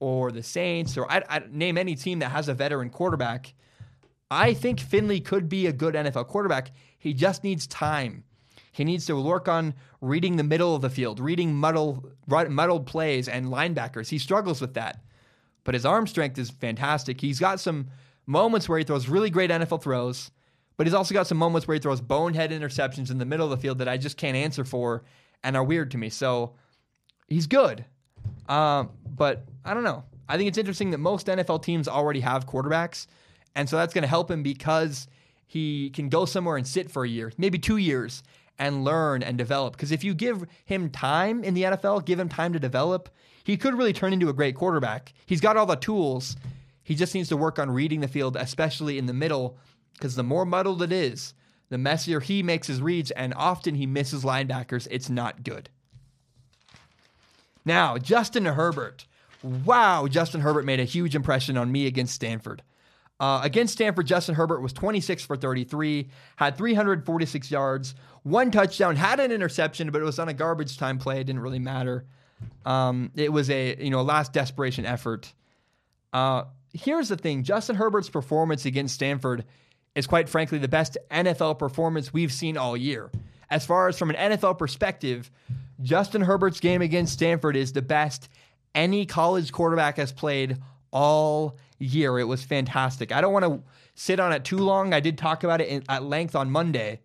or 0.00 0.32
the 0.32 0.42
Saints, 0.42 0.96
or 0.96 1.10
I, 1.10 1.22
I 1.28 1.42
name 1.50 1.78
any 1.78 1.94
team 1.94 2.20
that 2.20 2.30
has 2.30 2.48
a 2.48 2.54
veteran 2.54 2.90
quarterback, 2.90 3.54
I 4.30 4.54
think 4.54 4.80
Finley 4.80 5.20
could 5.20 5.48
be 5.48 5.66
a 5.66 5.72
good 5.72 5.94
NFL 5.94 6.28
quarterback. 6.28 6.72
He 6.98 7.12
just 7.12 7.44
needs 7.44 7.66
time. 7.66 8.24
He 8.72 8.84
needs 8.84 9.04
to 9.06 9.20
work 9.20 9.48
on 9.48 9.74
reading 10.00 10.36
the 10.36 10.44
middle 10.44 10.74
of 10.74 10.80
the 10.80 10.88
field, 10.88 11.20
reading 11.20 11.54
muddled, 11.54 12.10
muddled 12.26 12.86
plays 12.86 13.28
and 13.28 13.46
linebackers. 13.46 14.08
He 14.08 14.18
struggles 14.18 14.60
with 14.60 14.74
that 14.74 15.02
but 15.64 15.74
his 15.74 15.86
arm 15.86 16.06
strength 16.06 16.38
is 16.38 16.50
fantastic. 16.50 17.20
He's 17.20 17.38
got 17.38 17.60
some 17.60 17.88
moments 18.26 18.68
where 18.68 18.78
he 18.78 18.84
throws 18.84 19.08
really 19.08 19.30
great 19.30 19.50
NFL 19.50 19.82
throws, 19.82 20.30
but 20.76 20.86
he's 20.86 20.94
also 20.94 21.14
got 21.14 21.26
some 21.26 21.38
moments 21.38 21.66
where 21.66 21.74
he 21.74 21.80
throws 21.80 22.00
bonehead 22.00 22.50
interceptions 22.50 23.10
in 23.10 23.18
the 23.18 23.24
middle 23.24 23.44
of 23.44 23.50
the 23.50 23.62
field 23.62 23.78
that 23.78 23.88
I 23.88 23.96
just 23.96 24.16
can't 24.16 24.36
answer 24.36 24.64
for 24.64 25.04
and 25.44 25.56
are 25.56 25.64
weird 25.64 25.90
to 25.92 25.98
me. 25.98 26.08
So 26.08 26.54
he's 27.28 27.46
good. 27.46 27.84
Um, 28.48 28.90
but 29.16 29.44
I 29.64 29.74
don't 29.74 29.84
know. 29.84 30.04
I 30.28 30.36
think 30.36 30.48
it's 30.48 30.58
interesting 30.58 30.90
that 30.92 30.98
most 30.98 31.26
NFL 31.26 31.62
teams 31.62 31.88
already 31.88 32.20
have 32.20 32.46
quarterbacks. 32.46 33.06
And 33.54 33.68
so 33.68 33.76
that's 33.76 33.92
going 33.92 34.02
to 34.02 34.08
help 34.08 34.30
him 34.30 34.42
because 34.42 35.06
he 35.46 35.90
can 35.90 36.08
go 36.08 36.24
somewhere 36.24 36.56
and 36.56 36.66
sit 36.66 36.90
for 36.90 37.04
a 37.04 37.08
year, 37.08 37.32
maybe 37.36 37.58
two 37.58 37.76
years, 37.76 38.22
and 38.58 38.84
learn 38.84 39.22
and 39.22 39.36
develop. 39.36 39.74
Because 39.74 39.92
if 39.92 40.04
you 40.04 40.14
give 40.14 40.46
him 40.64 40.88
time 40.90 41.44
in 41.44 41.54
the 41.54 41.64
NFL, 41.64 42.04
give 42.04 42.18
him 42.18 42.28
time 42.28 42.52
to 42.52 42.58
develop, 42.58 43.10
he 43.44 43.56
could 43.56 43.76
really 43.76 43.92
turn 43.92 44.12
into 44.12 44.28
a 44.28 44.32
great 44.32 44.54
quarterback. 44.54 45.12
He's 45.26 45.40
got 45.40 45.56
all 45.56 45.66
the 45.66 45.76
tools. 45.76 46.36
He 46.82 46.94
just 46.94 47.14
needs 47.14 47.28
to 47.28 47.36
work 47.36 47.58
on 47.58 47.70
reading 47.70 48.00
the 48.00 48.08
field, 48.08 48.36
especially 48.36 48.98
in 48.98 49.06
the 49.06 49.12
middle, 49.12 49.58
because 49.94 50.14
the 50.14 50.22
more 50.22 50.44
muddled 50.44 50.82
it 50.82 50.92
is, 50.92 51.34
the 51.68 51.78
messier 51.78 52.20
he 52.20 52.42
makes 52.42 52.66
his 52.66 52.82
reads, 52.82 53.10
and 53.12 53.32
often 53.34 53.74
he 53.74 53.86
misses 53.86 54.24
linebackers. 54.24 54.86
It's 54.90 55.08
not 55.08 55.42
good. 55.42 55.70
Now, 57.64 57.98
Justin 57.98 58.44
Herbert. 58.44 59.06
Wow, 59.42 60.06
Justin 60.06 60.40
Herbert 60.40 60.64
made 60.64 60.80
a 60.80 60.84
huge 60.84 61.14
impression 61.14 61.56
on 61.56 61.72
me 61.72 61.86
against 61.86 62.14
Stanford. 62.14 62.62
Uh, 63.18 63.40
against 63.42 63.74
Stanford, 63.74 64.06
Justin 64.06 64.34
Herbert 64.34 64.60
was 64.60 64.72
26 64.72 65.24
for 65.24 65.36
33, 65.36 66.08
had 66.36 66.56
346 66.56 67.50
yards, 67.50 67.94
one 68.24 68.50
touchdown, 68.50 68.96
had 68.96 69.20
an 69.20 69.32
interception, 69.32 69.90
but 69.90 70.00
it 70.00 70.04
was 70.04 70.18
on 70.18 70.28
a 70.28 70.34
garbage 70.34 70.76
time 70.76 70.98
play. 70.98 71.20
It 71.20 71.24
didn't 71.24 71.42
really 71.42 71.58
matter. 71.58 72.04
Um, 72.64 73.10
it 73.14 73.32
was 73.32 73.48
a 73.50 73.76
you 73.78 73.90
know 73.90 74.02
last 74.02 74.32
desperation 74.32 74.84
effort. 74.86 75.32
Uh, 76.12 76.44
here's 76.72 77.08
the 77.08 77.16
thing: 77.16 77.44
Justin 77.44 77.76
Herbert's 77.76 78.08
performance 78.08 78.64
against 78.64 78.94
Stanford 78.94 79.44
is 79.94 80.06
quite 80.06 80.28
frankly 80.28 80.58
the 80.58 80.68
best 80.68 80.96
NFL 81.10 81.58
performance 81.58 82.12
we've 82.12 82.32
seen 82.32 82.56
all 82.56 82.76
year. 82.76 83.10
As 83.50 83.66
far 83.66 83.88
as 83.88 83.98
from 83.98 84.10
an 84.10 84.16
NFL 84.16 84.58
perspective, 84.58 85.30
Justin 85.82 86.22
Herbert's 86.22 86.60
game 86.60 86.80
against 86.80 87.12
Stanford 87.12 87.56
is 87.56 87.72
the 87.72 87.82
best 87.82 88.28
any 88.74 89.04
college 89.04 89.52
quarterback 89.52 89.96
has 89.98 90.12
played 90.12 90.58
all 90.90 91.58
year. 91.78 92.18
It 92.18 92.24
was 92.24 92.42
fantastic. 92.42 93.12
I 93.12 93.20
don't 93.20 93.32
want 93.32 93.44
to 93.44 93.62
sit 93.94 94.20
on 94.20 94.32
it 94.32 94.44
too 94.44 94.58
long. 94.58 94.94
I 94.94 95.00
did 95.00 95.18
talk 95.18 95.44
about 95.44 95.60
it 95.60 95.68
in, 95.68 95.82
at 95.88 96.04
length 96.04 96.34
on 96.34 96.50
Monday. 96.50 97.00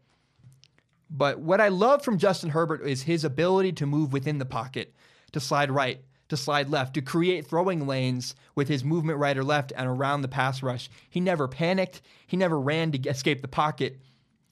But 1.10 1.40
what 1.40 1.62
I 1.62 1.70
love 1.70 2.04
from 2.04 2.18
Justin 2.18 2.50
Herbert 2.50 2.82
is 2.86 3.04
his 3.04 3.24
ability 3.24 3.74
to 3.74 3.86
move 3.86 4.14
within 4.14 4.38
the 4.38 4.46
pocket 4.46 4.94
to 5.32 5.40
slide 5.40 5.72
right, 5.72 6.02
to 6.30 6.38
slide 6.38 6.70
left, 6.70 6.94
to 6.94 7.02
create 7.02 7.48
throwing 7.48 7.88
lanes 7.88 8.36
with 8.56 8.68
his 8.68 8.84
movement 8.84 9.20
right 9.20 9.38
or 9.38 9.44
left 9.44 9.72
and 9.76 9.88
around 9.88 10.22
the 10.22 10.28
pass 10.28 10.62
rush. 10.62 10.90
He 11.10 11.20
never 11.20 11.48
panicked. 11.48 12.02
He 12.26 12.38
never 12.38 12.60
ran 12.60 12.92
to 12.92 13.10
escape 13.10 13.42
the 13.42 13.48
pocket. 13.48 14.00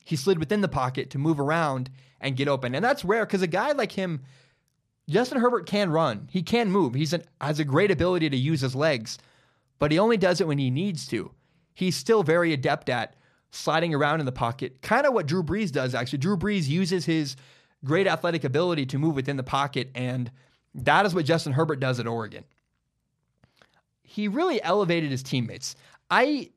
He 0.04 0.16
slid 0.16 0.40
within 0.40 0.62
the 0.62 0.68
pocket 0.68 1.10
to 1.12 1.18
move 1.18 1.40
around 1.40 1.90
and 2.22 2.38
get 2.38 2.48
open. 2.48 2.76
And 2.76 2.84
that's 2.84 3.04
rare 3.04 3.26
because 3.26 3.42
a 3.42 3.48
guy 3.48 3.74
like 3.74 3.92
him, 3.92 4.22
Justin 5.10 5.40
Herbert 5.40 5.66
can 5.66 5.90
run. 5.92 6.30
He 6.32 6.42
can 6.42 6.72
move. 6.72 6.94
He 6.94 7.08
has 7.42 7.60
a 7.60 7.66
great 7.66 7.92
ability 7.92 8.30
to 8.30 8.38
use 8.38 8.62
his 8.62 8.76
legs, 8.76 9.18
but 9.80 9.92
he 9.92 10.00
only 10.00 10.18
does 10.18 10.40
it 10.40 10.48
when 10.48 10.58
he 10.58 10.72
needs 10.72 11.08
to. 11.08 11.32
He's 11.74 11.98
still 11.98 12.24
very 12.24 12.54
adept 12.54 12.90
at 12.90 13.16
sliding 13.52 13.94
around 13.94 14.20
in 14.20 14.26
the 14.26 14.32
pocket, 14.32 14.82
kind 14.82 15.06
of 15.06 15.14
what 15.14 15.28
Drew 15.28 15.44
Brees 15.44 15.72
does, 15.72 15.94
actually. 15.94 16.20
Drew 16.20 16.38
Brees 16.38 16.68
uses 16.68 17.06
his 17.06 17.36
great 17.84 18.08
athletic 18.08 18.44
ability 18.44 18.86
to 18.88 18.98
move 18.98 19.16
within 19.16 19.38
the 19.38 19.44
pocket 19.44 19.92
and 19.94 20.32
that 20.76 21.06
is 21.06 21.16
what 21.16 21.26
Justin 21.26 21.54
Herbert 21.54 21.80
does 21.80 22.00
at 22.00 22.08
Oregon. 22.08 22.44
He 24.04 24.28
really 24.28 24.62
elevated 24.62 25.12
his 25.12 25.24
teammates. 25.24 25.76
I 26.10 26.52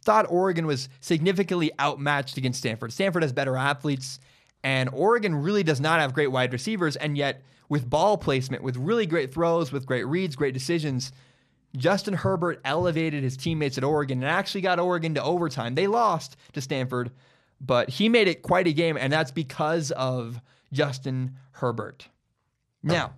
thought 0.00 0.26
Oregon 0.28 0.66
was 0.66 0.88
significantly 1.00 1.70
outmatched 1.80 2.36
against 2.36 2.58
Stanford. 2.58 2.92
Stanford 2.92 3.22
has 3.22 3.32
better 3.32 3.56
athletes, 3.56 4.18
and 4.62 4.90
Oregon 4.92 5.34
really 5.34 5.62
does 5.62 5.80
not 5.80 6.00
have 6.00 6.14
great 6.14 6.30
wide 6.30 6.52
receivers. 6.52 6.96
And 6.96 7.16
yet, 7.16 7.42
with 7.68 7.88
ball 7.88 8.18
placement, 8.18 8.62
with 8.62 8.76
really 8.76 9.06
great 9.06 9.32
throws, 9.32 9.72
with 9.72 9.86
great 9.86 10.06
reads, 10.06 10.36
great 10.36 10.54
decisions, 10.54 11.12
Justin 11.76 12.14
Herbert 12.14 12.60
elevated 12.64 13.22
his 13.22 13.36
teammates 13.36 13.78
at 13.78 13.84
Oregon 13.84 14.18
and 14.22 14.30
actually 14.30 14.60
got 14.60 14.78
Oregon 14.78 15.14
to 15.14 15.22
overtime. 15.22 15.74
They 15.74 15.86
lost 15.86 16.36
to 16.52 16.60
Stanford, 16.60 17.10
but 17.60 17.88
he 17.88 18.08
made 18.08 18.28
it 18.28 18.42
quite 18.42 18.66
a 18.66 18.72
game, 18.72 18.96
and 18.96 19.12
that's 19.12 19.30
because 19.30 19.90
of 19.92 20.40
Justin 20.72 21.36
Herbert. 21.52 22.08
Now, 22.82 23.12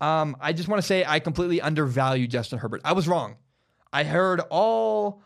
um, 0.00 0.36
I 0.40 0.52
just 0.52 0.68
want 0.68 0.80
to 0.80 0.86
say 0.86 1.04
I 1.06 1.18
completely 1.20 1.60
undervalue 1.60 2.26
Justin 2.26 2.58
Herbert. 2.58 2.82
I 2.84 2.92
was 2.92 3.08
wrong. 3.08 3.36
I 3.92 4.04
heard 4.04 4.40
all, 4.50 5.22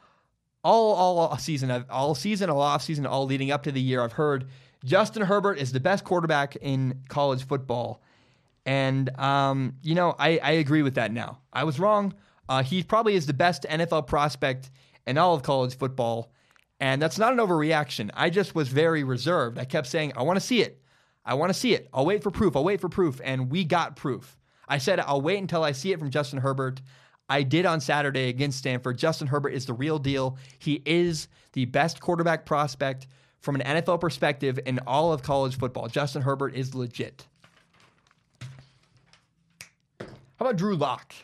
all, 0.63 0.95
all 0.95 1.39
season, 1.39 1.85
all 1.91 2.15
season, 2.15 2.51
all 2.51 2.61
off 2.61 2.83
season, 2.83 3.07
all 3.07 3.25
leading 3.25 3.51
up 3.51 3.63
to 3.65 3.73
the 3.73 3.81
year. 3.81 4.03
I've 4.03 4.13
heard 4.13 4.47
Justin 4.85 5.23
Herbert 5.23 5.59
is 5.59 5.73
the 5.73 5.81
best 5.81 6.05
quarterback 6.05 6.57
in 6.57 7.03
college 7.09 7.45
football, 7.45 8.03
and 8.65 9.09
um, 9.19 9.75
you 9.83 9.95
know 9.95 10.15
I, 10.19 10.39
I 10.39 10.51
agree 10.53 10.83
with 10.83 10.95
that 10.95 11.13
now. 11.13 11.41
I 11.53 11.65
was 11.65 11.81
wrong. 11.81 12.15
Uh, 12.49 12.63
he 12.63 12.83
probably 12.83 13.15
is 13.15 13.27
the 13.27 13.33
best 13.33 13.65
NFL 13.65 14.07
prospect 14.07 14.71
in 15.07 15.19
all 15.19 15.35
of 15.35 15.43
college 15.43 15.77
football, 15.77 16.33
and 16.79 17.03
that's 17.03 17.19
not 17.19 17.33
an 17.33 17.39
overreaction. 17.39 18.11
I 18.15 18.31
just 18.31 18.55
was 18.55 18.69
very 18.69 19.03
reserved. 19.03 19.59
I 19.59 19.65
kept 19.65 19.87
saying 19.89 20.13
I 20.17 20.23
want 20.23 20.39
to 20.39 20.45
see 20.45 20.63
it. 20.63 20.83
I 21.25 21.35
want 21.35 21.51
to 21.51 21.55
see 21.55 21.75
it. 21.75 21.89
I'll 21.93 22.07
wait 22.07 22.23
for 22.23 22.31
proof. 22.31 22.57
I'll 22.57 22.65
wait 22.65 22.81
for 22.81 22.89
proof, 22.89 23.21
and 23.23 23.51
we 23.51 23.65
got 23.65 23.97
proof. 23.97 24.38
I 24.69 24.79
said 24.79 25.01
I'll 25.01 25.21
wait 25.21 25.39
until 25.39 25.65
I 25.65 25.73
see 25.73 25.93
it 25.93 25.99
from 25.99 26.11
Justin 26.11 26.41
Herbert. 26.41 26.81
I 27.29 27.43
did 27.43 27.67
on 27.67 27.81
Saturday 27.81 28.29
against 28.29 28.59
Stanford. 28.59 28.97
Justin 28.99 29.27
Herbert 29.27 29.51
is 29.51 29.67
the 29.67 29.75
real 29.75 29.99
deal. 29.99 30.39
He 30.59 30.83
is 30.87 31.29
the 31.53 31.67
best 31.67 32.01
quarterback 32.01 32.47
prospect 32.47 33.07
from 33.41 33.55
an 33.57 33.63
NFL 33.63 34.01
perspective 34.01 34.59
in 34.67 34.81
all 34.87 35.13
of 35.13 35.23
college 35.23 35.59
football. 35.59 35.89
Justin 35.89 36.23
Herbert 36.23 36.55
is 36.55 36.75
legit. 36.75 37.27
How 40.01 40.07
about 40.47 40.57
Drew 40.57 40.77
Lock? 40.77 41.15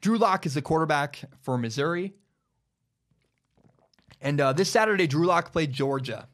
Drew 0.00 0.18
Lock 0.18 0.44
is 0.46 0.54
the 0.54 0.62
quarterback 0.62 1.20
for 1.40 1.56
Missouri. 1.56 2.12
And 4.20 4.40
uh, 4.40 4.52
this 4.52 4.68
Saturday, 4.68 5.06
Drew 5.06 5.26
Lock 5.26 5.52
played 5.52 5.72
Georgia. 5.72 6.28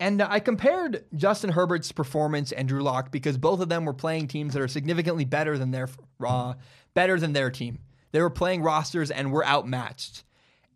And 0.00 0.20
I 0.20 0.40
compared 0.40 1.04
Justin 1.14 1.50
Herbert's 1.50 1.92
performance 1.92 2.52
and 2.52 2.68
Drew 2.68 2.82
Lock 2.82 3.12
because 3.12 3.38
both 3.38 3.60
of 3.60 3.68
them 3.68 3.84
were 3.84 3.94
playing 3.94 4.28
teams 4.28 4.52
that 4.54 4.62
are 4.62 4.68
significantly 4.68 5.24
better 5.24 5.56
than 5.56 5.70
their 5.70 5.88
uh, 6.26 6.54
better 6.94 7.18
than 7.18 7.32
their 7.32 7.50
team. 7.50 7.78
They 8.12 8.20
were 8.20 8.30
playing 8.30 8.62
rosters 8.62 9.10
and 9.10 9.32
were 9.32 9.46
outmatched. 9.46 10.24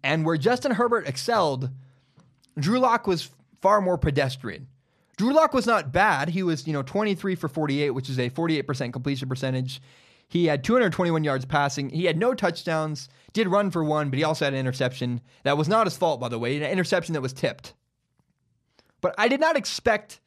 And 0.03 0.25
where 0.25 0.37
Justin 0.37 0.73
Herbert 0.73 1.09
excelled, 1.09 1.71
Drew 2.59 2.79
Lock 2.79 3.07
was 3.07 3.31
far 3.61 3.81
more 3.81 3.99
pedestrian. 3.99 4.69
Drew 5.17 5.33
Lock 5.33 5.53
was 5.53 5.67
not 5.67 5.93
bad. 5.93 6.29
He 6.29 6.45
was, 6.45 6.67
you 6.67 6.73
know, 6.73 6.83
23 6.83 7.35
for 7.35 7.49
48, 7.49 7.91
which 7.91 8.09
is 8.09 8.19
a 8.19 8.31
48% 8.31 8.93
completion 8.93 9.29
percentage. 9.29 9.83
He 10.29 10.47
had 10.47 10.63
221 10.63 11.25
yards 11.25 11.45
passing. 11.45 11.91
He 11.91 12.05
had 12.05 12.19
no 12.19 12.35
touchdowns, 12.35 13.09
did 13.33 13.49
run 13.49 13.71
for 13.71 13.83
one, 13.83 14.11
but 14.11 14.19
he 14.19 14.25
also 14.25 14.45
had 14.45 14.55
an 14.55 14.61
interception. 14.61 15.21
That 15.43 15.57
was 15.57 15.69
not 15.69 15.87
his 15.87 15.97
fault, 15.97 16.21
by 16.21 16.29
the 16.29 16.39
way, 16.39 16.57
an 16.57 16.71
interception 16.71 17.15
that 17.15 17.23
was 17.23 17.33
tipped. 17.33 17.73
But 19.01 19.15
I 19.19 19.29
did 19.29 19.41
not 19.41 19.57
expect 19.57 20.21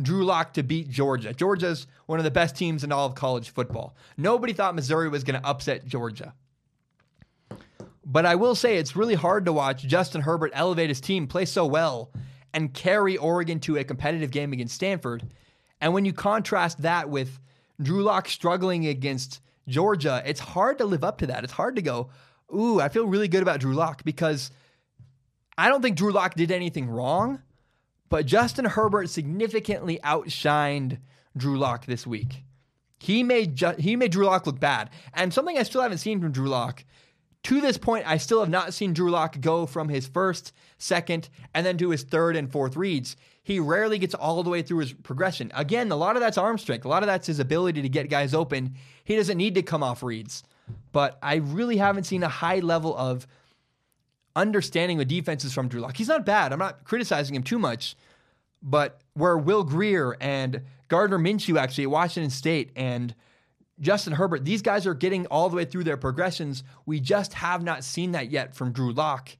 Drew 0.00 0.24
Lock 0.24 0.54
to 0.54 0.62
beat 0.62 0.88
Georgia. 0.88 1.32
Georgia's 1.32 1.86
one 2.06 2.18
of 2.18 2.24
the 2.24 2.30
best 2.30 2.56
teams 2.56 2.84
in 2.84 2.92
all 2.92 3.06
of 3.06 3.14
college 3.14 3.50
football. 3.50 3.96
Nobody 4.16 4.52
thought 4.52 4.74
Missouri 4.74 5.08
was 5.08 5.24
going 5.24 5.40
to 5.40 5.46
upset 5.46 5.86
Georgia. 5.86 6.34
But 8.04 8.26
I 8.26 8.34
will 8.34 8.54
say 8.54 8.76
it's 8.76 8.96
really 8.96 9.14
hard 9.14 9.46
to 9.46 9.52
watch 9.52 9.82
Justin 9.82 10.20
Herbert 10.20 10.52
elevate 10.54 10.90
his 10.90 11.00
team, 11.00 11.26
play 11.26 11.44
so 11.44 11.64
well, 11.64 12.10
and 12.52 12.74
carry 12.74 13.16
Oregon 13.16 13.60
to 13.60 13.76
a 13.76 13.84
competitive 13.84 14.30
game 14.30 14.52
against 14.52 14.74
Stanford. 14.74 15.26
And 15.80 15.94
when 15.94 16.04
you 16.04 16.12
contrast 16.12 16.82
that 16.82 17.08
with 17.08 17.38
Drew 17.80 18.02
Lock 18.02 18.28
struggling 18.28 18.86
against 18.86 19.40
Georgia, 19.68 20.22
it's 20.26 20.40
hard 20.40 20.78
to 20.78 20.84
live 20.84 21.02
up 21.02 21.18
to 21.18 21.28
that. 21.28 21.44
It's 21.44 21.52
hard 21.52 21.76
to 21.76 21.82
go, 21.82 22.10
ooh, 22.54 22.80
I 22.80 22.88
feel 22.88 23.06
really 23.06 23.28
good 23.28 23.42
about 23.42 23.60
Drew 23.60 23.74
Lock 23.74 24.04
because 24.04 24.50
I 25.56 25.68
don't 25.68 25.82
think 25.82 25.96
Drew 25.96 26.12
Lock 26.12 26.34
did 26.34 26.50
anything 26.50 26.88
wrong. 26.88 27.40
But 28.14 28.26
Justin 28.26 28.66
Herbert 28.66 29.10
significantly 29.10 29.98
outshined 30.04 30.98
Drew 31.36 31.58
Lock 31.58 31.86
this 31.86 32.06
week. 32.06 32.44
He 33.00 33.24
made 33.24 33.56
ju- 33.56 33.74
he 33.76 33.96
made 33.96 34.12
Drew 34.12 34.26
Lock 34.26 34.46
look 34.46 34.60
bad. 34.60 34.90
And 35.14 35.34
something 35.34 35.58
I 35.58 35.64
still 35.64 35.82
haven't 35.82 35.98
seen 35.98 36.20
from 36.20 36.30
Drew 36.30 36.46
Lock, 36.46 36.84
to 37.42 37.60
this 37.60 37.76
point, 37.76 38.08
I 38.08 38.18
still 38.18 38.38
have 38.38 38.48
not 38.48 38.72
seen 38.72 38.92
Drew 38.92 39.10
Lock 39.10 39.40
go 39.40 39.66
from 39.66 39.88
his 39.88 40.06
first, 40.06 40.52
second, 40.78 41.28
and 41.54 41.66
then 41.66 41.76
to 41.78 41.90
his 41.90 42.04
third 42.04 42.36
and 42.36 42.52
fourth 42.52 42.76
reads. 42.76 43.16
He 43.42 43.58
rarely 43.58 43.98
gets 43.98 44.14
all 44.14 44.44
the 44.44 44.50
way 44.50 44.62
through 44.62 44.78
his 44.78 44.92
progression. 44.92 45.50
Again, 45.52 45.90
a 45.90 45.96
lot 45.96 46.14
of 46.14 46.22
that's 46.22 46.38
arm 46.38 46.56
strength. 46.56 46.84
A 46.84 46.88
lot 46.88 47.02
of 47.02 47.08
that's 47.08 47.26
his 47.26 47.40
ability 47.40 47.82
to 47.82 47.88
get 47.88 48.10
guys 48.10 48.32
open. 48.32 48.76
He 49.02 49.16
doesn't 49.16 49.38
need 49.38 49.56
to 49.56 49.62
come 49.62 49.82
off 49.82 50.04
reads. 50.04 50.44
But 50.92 51.18
I 51.20 51.34
really 51.34 51.78
haven't 51.78 52.04
seen 52.04 52.22
a 52.22 52.28
high 52.28 52.60
level 52.60 52.96
of 52.96 53.26
understanding 54.36 54.98
the 54.98 55.04
defenses 55.04 55.52
from 55.52 55.68
Drew 55.68 55.80
Lock. 55.80 55.96
He's 55.96 56.08
not 56.08 56.26
bad. 56.26 56.52
I'm 56.52 56.58
not 56.58 56.84
criticizing 56.84 57.34
him 57.34 57.42
too 57.42 57.58
much. 57.58 57.96
But 58.62 59.00
where 59.12 59.36
Will 59.36 59.62
Grier 59.62 60.16
and 60.20 60.62
Gardner 60.88 61.18
Minshew 61.18 61.58
actually 61.58 61.84
at 61.84 61.90
Washington 61.90 62.30
State 62.30 62.70
and 62.74 63.14
Justin 63.80 64.14
Herbert, 64.14 64.44
these 64.44 64.62
guys 64.62 64.86
are 64.86 64.94
getting 64.94 65.26
all 65.26 65.48
the 65.50 65.56
way 65.56 65.64
through 65.64 65.84
their 65.84 65.96
progressions. 65.96 66.64
We 66.86 67.00
just 67.00 67.34
have 67.34 67.62
not 67.62 67.84
seen 67.84 68.12
that 68.12 68.30
yet 68.30 68.54
from 68.54 68.72
Drew 68.72 68.92
Lock. 68.92 69.36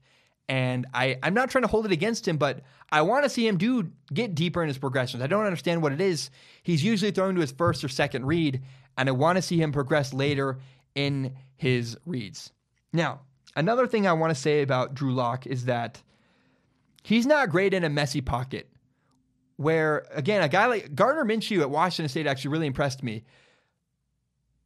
And 0.47 0.85
I, 0.93 1.17
I'm 1.23 1.33
not 1.33 1.49
trying 1.49 1.63
to 1.63 1.67
hold 1.67 1.85
it 1.85 1.91
against 1.91 2.27
him, 2.27 2.37
but 2.37 2.61
I 2.91 3.01
want 3.01 3.23
to 3.23 3.29
see 3.29 3.47
him 3.47 3.57
do 3.57 3.91
get 4.13 4.35
deeper 4.35 4.61
in 4.61 4.67
his 4.67 4.77
progressions. 4.77 5.23
I 5.23 5.27
don't 5.27 5.45
understand 5.45 5.81
what 5.81 5.91
it 5.91 6.01
is. 6.01 6.29
He's 6.61 6.83
usually 6.83 7.11
throwing 7.11 7.33
to 7.35 7.41
his 7.41 7.51
first 7.51 7.83
or 7.83 7.87
second 7.87 8.27
read, 8.27 8.61
and 8.97 9.09
I 9.09 9.11
want 9.11 9.37
to 9.37 9.41
see 9.41 9.59
him 9.59 9.71
progress 9.71 10.13
later 10.13 10.59
in 10.93 11.35
his 11.55 11.97
reads. 12.05 12.51
Now, 12.93 13.21
another 13.55 13.87
thing 13.87 14.07
I 14.07 14.13
want 14.13 14.33
to 14.33 14.39
say 14.39 14.61
about 14.61 14.93
Drew 14.93 15.13
Lock 15.13 15.45
is 15.47 15.65
that 15.65 16.01
he's 17.03 17.25
not 17.25 17.49
great 17.49 17.73
in 17.73 17.83
a 17.83 17.89
messy 17.89 18.21
pocket. 18.21 18.69
Where 19.57 20.05
again, 20.13 20.41
a 20.41 20.49
guy 20.49 20.65
like 20.65 20.95
Gardner 20.95 21.23
Minshew 21.23 21.61
at 21.61 21.69
Washington 21.69 22.09
State 22.09 22.27
actually 22.27 22.51
really 22.51 22.67
impressed 22.67 23.03
me 23.03 23.23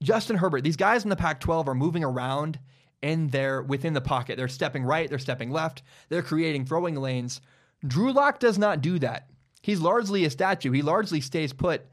Justin 0.02 0.38
Herbert, 0.38 0.64
these 0.64 0.78
guys 0.78 1.04
in 1.04 1.10
the 1.10 1.16
Pac 1.16 1.40
12 1.42 1.68
are 1.68 1.76
moving 1.76 2.04
around 2.04 2.60
in 3.02 3.28
their 3.28 3.62
within 3.62 3.94
the 3.94 4.02
pocket. 4.02 4.38
They're 4.38 4.48
stepping 4.48 4.84
right, 4.84 5.10
they're 5.10 5.20
stepping 5.20 5.52
left, 5.52 5.84
they're 6.08 6.22
creating 6.22 6.66
throwing 6.66 6.96
lanes. 6.96 7.42
Drew 7.86 8.12
Lock 8.12 8.40
does 8.40 8.58
not 8.58 8.82
do 8.82 9.00
that. 9.00 9.30
He's 9.62 9.82
largely 9.82 10.24
a 10.24 10.30
statue. 10.30 10.72
He 10.72 10.82
largely 10.82 11.20
stays 11.20 11.52
put, 11.52 11.86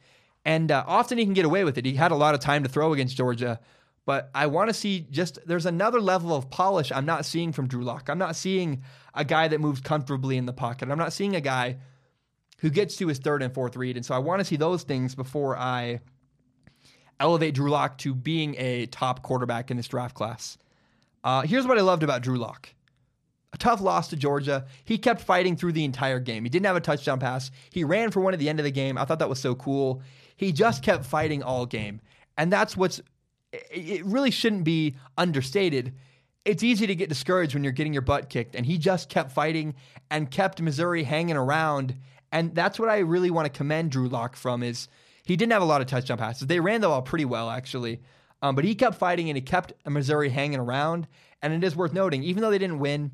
and 0.44 0.70
uh, 0.70 0.84
often 0.86 1.18
he 1.18 1.24
can 1.24 1.34
get 1.34 1.44
away 1.44 1.64
with 1.64 1.78
it. 1.78 1.84
He 1.84 1.94
had 1.94 2.12
a 2.12 2.16
lot 2.16 2.34
of 2.34 2.40
time 2.40 2.62
to 2.62 2.68
throw 2.68 2.92
against 2.92 3.16
Georgia, 3.16 3.58
but 4.06 4.30
I 4.34 4.46
want 4.46 4.70
to 4.70 4.74
see 4.74 5.06
just 5.10 5.38
there's 5.46 5.66
another 5.66 6.00
level 6.00 6.34
of 6.34 6.48
polish 6.48 6.90
I'm 6.90 7.04
not 7.04 7.26
seeing 7.26 7.52
from 7.52 7.66
Drew 7.66 7.82
Lock. 7.82 8.08
I'm 8.08 8.18
not 8.18 8.36
seeing 8.36 8.82
a 9.14 9.24
guy 9.24 9.48
that 9.48 9.60
moves 9.60 9.80
comfortably 9.80 10.38
in 10.38 10.46
the 10.46 10.52
pocket. 10.52 10.90
I'm 10.90 10.96
not 10.96 11.12
seeing 11.12 11.36
a 11.36 11.40
guy 11.40 11.76
who 12.60 12.70
gets 12.70 12.96
to 12.96 13.08
his 13.08 13.18
third 13.18 13.42
and 13.42 13.52
fourth 13.52 13.76
read, 13.76 13.96
and 13.96 14.06
so 14.06 14.14
I 14.14 14.18
want 14.18 14.40
to 14.40 14.44
see 14.44 14.56
those 14.56 14.84
things 14.84 15.14
before 15.14 15.56
I 15.58 16.00
elevate 17.20 17.54
Drew 17.54 17.70
Lock 17.70 17.98
to 17.98 18.14
being 18.14 18.54
a 18.56 18.86
top 18.86 19.22
quarterback 19.22 19.70
in 19.70 19.76
this 19.76 19.88
draft 19.88 20.14
class. 20.14 20.56
Uh, 21.24 21.42
here's 21.42 21.66
what 21.66 21.76
I 21.76 21.80
loved 21.80 22.02
about 22.02 22.22
Drew 22.22 22.38
Lock. 22.38 22.68
A 23.52 23.58
tough 23.58 23.80
loss 23.80 24.08
to 24.08 24.16
Georgia. 24.16 24.66
He 24.84 24.98
kept 24.98 25.22
fighting 25.22 25.56
through 25.56 25.72
the 25.72 25.84
entire 25.84 26.20
game. 26.20 26.44
He 26.44 26.50
didn't 26.50 26.66
have 26.66 26.76
a 26.76 26.80
touchdown 26.80 27.18
pass. 27.18 27.50
He 27.70 27.84
ran 27.84 28.10
for 28.10 28.20
one 28.20 28.34
at 28.34 28.38
the 28.38 28.48
end 28.48 28.60
of 28.60 28.64
the 28.64 28.70
game. 28.70 28.98
I 28.98 29.04
thought 29.04 29.18
that 29.18 29.28
was 29.28 29.40
so 29.40 29.54
cool. 29.54 30.02
He 30.36 30.52
just 30.52 30.82
kept 30.82 31.06
fighting 31.06 31.42
all 31.42 31.64
game. 31.64 32.00
And 32.36 32.52
that's 32.52 32.76
what's, 32.76 33.00
it 33.70 34.04
really 34.04 34.30
shouldn't 34.30 34.64
be 34.64 34.96
understated. 35.16 35.94
It's 36.44 36.62
easy 36.62 36.86
to 36.86 36.94
get 36.94 37.08
discouraged 37.08 37.54
when 37.54 37.64
you're 37.64 37.72
getting 37.72 37.92
your 37.92 38.02
butt 38.02 38.28
kicked. 38.28 38.54
And 38.54 38.64
he 38.64 38.78
just 38.78 39.08
kept 39.08 39.32
fighting 39.32 39.74
and 40.10 40.30
kept 40.30 40.60
Missouri 40.60 41.02
hanging 41.02 41.36
around. 41.36 41.96
And 42.32 42.54
that's 42.54 42.78
what 42.78 42.88
I 42.88 42.98
really 42.98 43.30
want 43.30 43.52
to 43.52 43.56
commend 43.56 43.90
Drew 43.90 44.08
Lock 44.08 44.36
from 44.36 44.62
is 44.62 44.88
he 45.24 45.36
didn't 45.36 45.52
have 45.52 45.62
a 45.62 45.66
lot 45.66 45.80
of 45.80 45.86
touchdown 45.86 46.18
passes. 46.18 46.46
They 46.46 46.60
ran 46.60 46.80
the 46.80 46.88
ball 46.88 47.02
pretty 47.02 47.24
well, 47.24 47.50
actually. 47.50 48.00
Um, 48.42 48.54
but 48.54 48.64
he 48.64 48.74
kept 48.74 48.96
fighting 48.96 49.28
and 49.28 49.36
he 49.36 49.42
kept 49.42 49.72
Missouri 49.88 50.28
hanging 50.28 50.60
around. 50.60 51.08
And 51.42 51.52
it 51.52 51.64
is 51.64 51.74
worth 51.74 51.92
noting, 51.92 52.22
even 52.22 52.42
though 52.42 52.50
they 52.50 52.58
didn't 52.58 52.78
win, 52.78 53.10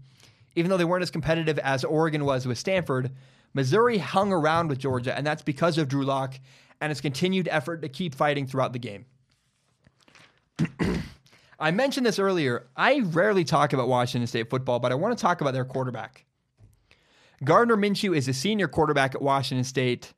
even 0.54 0.70
though 0.70 0.76
they 0.76 0.84
weren't 0.84 1.02
as 1.02 1.10
competitive 1.10 1.58
as 1.58 1.84
Oregon 1.84 2.24
was 2.24 2.46
with 2.46 2.58
Stanford, 2.58 3.10
Missouri 3.54 3.98
hung 3.98 4.32
around 4.32 4.68
with 4.68 4.78
Georgia, 4.78 5.16
and 5.16 5.26
that's 5.26 5.42
because 5.42 5.78
of 5.78 5.88
Drew 5.88 6.04
Lock 6.04 6.38
and 6.80 6.90
his 6.90 7.00
continued 7.00 7.48
effort 7.48 7.82
to 7.82 7.88
keep 7.88 8.14
fighting 8.14 8.46
throughout 8.46 8.72
the 8.72 8.78
game. 8.78 9.06
I 11.60 11.70
mentioned 11.70 12.06
this 12.06 12.18
earlier. 12.18 12.66
I 12.76 13.00
rarely 13.00 13.44
talk 13.44 13.72
about 13.72 13.88
Washington 13.88 14.26
State 14.26 14.50
football, 14.50 14.80
but 14.80 14.92
I 14.92 14.96
want 14.96 15.16
to 15.16 15.22
talk 15.22 15.40
about 15.40 15.54
their 15.54 15.64
quarterback. 15.64 16.24
Gardner 17.44 17.76
Minshew 17.76 18.16
is 18.16 18.28
a 18.28 18.32
senior 18.32 18.68
quarterback 18.68 19.14
at 19.14 19.22
Washington 19.22 19.64
State 19.64 20.12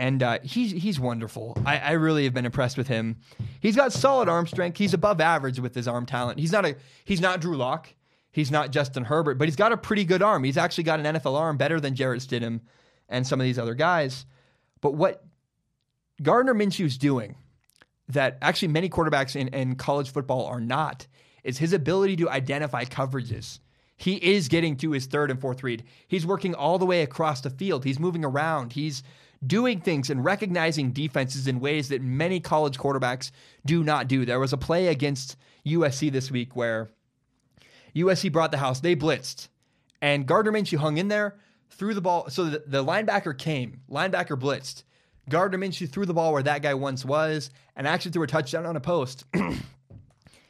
and 0.00 0.22
uh, 0.22 0.38
he's 0.42 0.70
he's 0.70 0.98
wonderful. 0.98 1.58
I, 1.66 1.78
I, 1.78 1.90
really 1.92 2.24
have 2.24 2.32
been 2.32 2.46
impressed 2.46 2.78
with 2.78 2.88
him. 2.88 3.16
He's 3.60 3.76
got 3.76 3.92
solid 3.92 4.30
arm 4.30 4.46
strength. 4.46 4.78
He's 4.78 4.94
above 4.94 5.20
average 5.20 5.60
with 5.60 5.74
his 5.74 5.86
arm 5.86 6.06
talent. 6.06 6.40
He's 6.40 6.52
not 6.52 6.64
a 6.64 6.74
he's 7.04 7.20
not 7.20 7.42
Drew 7.42 7.54
Lock. 7.54 7.86
He's 8.32 8.50
not 8.50 8.70
Justin 8.70 9.04
Herbert, 9.04 9.36
but 9.36 9.46
he's 9.46 9.56
got 9.56 9.72
a 9.72 9.76
pretty 9.76 10.04
good 10.04 10.22
arm. 10.22 10.42
He's 10.42 10.56
actually 10.56 10.84
got 10.84 11.00
an 11.00 11.16
NFL 11.16 11.38
arm 11.38 11.58
better 11.58 11.80
than 11.80 11.94
Jarrett 11.94 12.22
Stidham 12.22 12.60
and 13.10 13.26
some 13.26 13.40
of 13.40 13.44
these 13.44 13.58
other 13.58 13.74
guys. 13.74 14.24
But 14.80 14.94
what 14.94 15.22
Gardner 16.22 16.54
Minshew's 16.54 16.96
doing 16.96 17.34
that 18.12 18.38
actually 18.42 18.68
many 18.68 18.88
quarterbacks 18.88 19.36
in, 19.36 19.48
in 19.48 19.76
college 19.76 20.10
football 20.10 20.46
are 20.46 20.60
not 20.60 21.06
is 21.44 21.58
his 21.58 21.72
ability 21.72 22.16
to 22.16 22.28
identify 22.28 22.84
coverages. 22.84 23.60
He 23.96 24.16
is 24.16 24.48
getting 24.48 24.76
to 24.78 24.92
his 24.92 25.06
third 25.06 25.30
and 25.30 25.40
fourth 25.40 25.62
read. 25.62 25.84
He's 26.08 26.26
working 26.26 26.54
all 26.54 26.78
the 26.78 26.86
way 26.86 27.02
across 27.02 27.40
the 27.40 27.50
field. 27.50 27.84
He's 27.84 27.98
moving 27.98 28.24
around. 28.24 28.72
He's 28.72 29.02
doing 29.46 29.80
things 29.80 30.10
and 30.10 30.24
recognizing 30.24 30.92
defenses 30.92 31.46
in 31.46 31.60
ways 31.60 31.88
that 31.88 32.02
many 32.02 32.40
college 32.40 32.78
quarterbacks 32.78 33.30
do 33.64 33.82
not 33.82 34.08
do. 34.08 34.24
There 34.24 34.40
was 34.40 34.52
a 34.52 34.58
play 34.58 34.88
against 34.88 35.36
USC 35.66 36.10
this 36.12 36.30
week 36.30 36.56
where 36.56 36.90
USC 37.94 38.32
brought 38.32 38.50
the 38.50 38.58
house, 38.58 38.80
they 38.80 38.96
blitzed, 38.96 39.48
and 40.00 40.26
Gardner 40.26 40.52
Minshew 40.52 40.78
hung 40.78 40.98
in 40.98 41.08
there, 41.08 41.36
threw 41.70 41.94
the 41.94 42.00
ball. 42.00 42.28
So 42.30 42.44
the, 42.44 42.64
the 42.66 42.84
linebacker 42.84 43.36
came, 43.36 43.80
linebacker 43.90 44.38
blitzed. 44.38 44.84
Gardner 45.30 45.58
Minshew 45.58 45.88
threw 45.88 46.04
the 46.04 46.14
ball 46.14 46.32
where 46.32 46.42
that 46.42 46.62
guy 46.62 46.74
once 46.74 47.04
was 47.04 47.50
and 47.74 47.86
actually 47.86 48.10
threw 48.10 48.22
a 48.22 48.26
touchdown 48.26 48.66
on 48.66 48.76
a 48.76 48.80
post. 48.80 49.24
it 49.34 49.56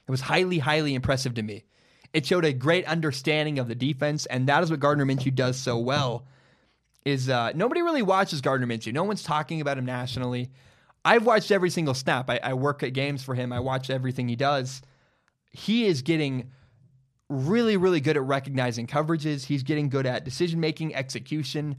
was 0.08 0.22
highly, 0.22 0.58
highly 0.58 0.94
impressive 0.94 1.34
to 1.34 1.42
me. 1.42 1.64
It 2.12 2.26
showed 2.26 2.44
a 2.44 2.52
great 2.52 2.84
understanding 2.86 3.60
of 3.60 3.68
the 3.68 3.74
defense, 3.76 4.26
and 4.26 4.48
that 4.48 4.62
is 4.64 4.70
what 4.70 4.80
Gardner 4.80 5.06
Minshew 5.06 5.34
does 5.34 5.56
so 5.56 5.78
well 5.78 6.26
is 7.04 7.28
uh, 7.28 7.52
nobody 7.54 7.82
really 7.82 8.02
watches 8.02 8.40
Gardner 8.40 8.66
Minshew. 8.66 8.92
No 8.92 9.04
one's 9.04 9.22
talking 9.22 9.60
about 9.60 9.78
him 9.78 9.86
nationally. 9.86 10.50
I've 11.04 11.24
watched 11.24 11.50
every 11.50 11.70
single 11.70 11.94
snap. 11.94 12.28
I, 12.28 12.40
I 12.42 12.54
work 12.54 12.82
at 12.82 12.92
games 12.92 13.22
for 13.22 13.34
him. 13.34 13.52
I 13.52 13.60
watch 13.60 13.88
everything 13.88 14.28
he 14.28 14.36
does. 14.36 14.82
He 15.50 15.86
is 15.86 16.02
getting 16.02 16.50
really, 17.28 17.76
really 17.76 18.00
good 18.00 18.16
at 18.16 18.22
recognizing 18.24 18.86
coverages. 18.86 19.44
He's 19.44 19.62
getting 19.62 19.88
good 19.88 20.04
at 20.04 20.24
decision 20.24 20.60
making, 20.60 20.94
execution, 20.94 21.76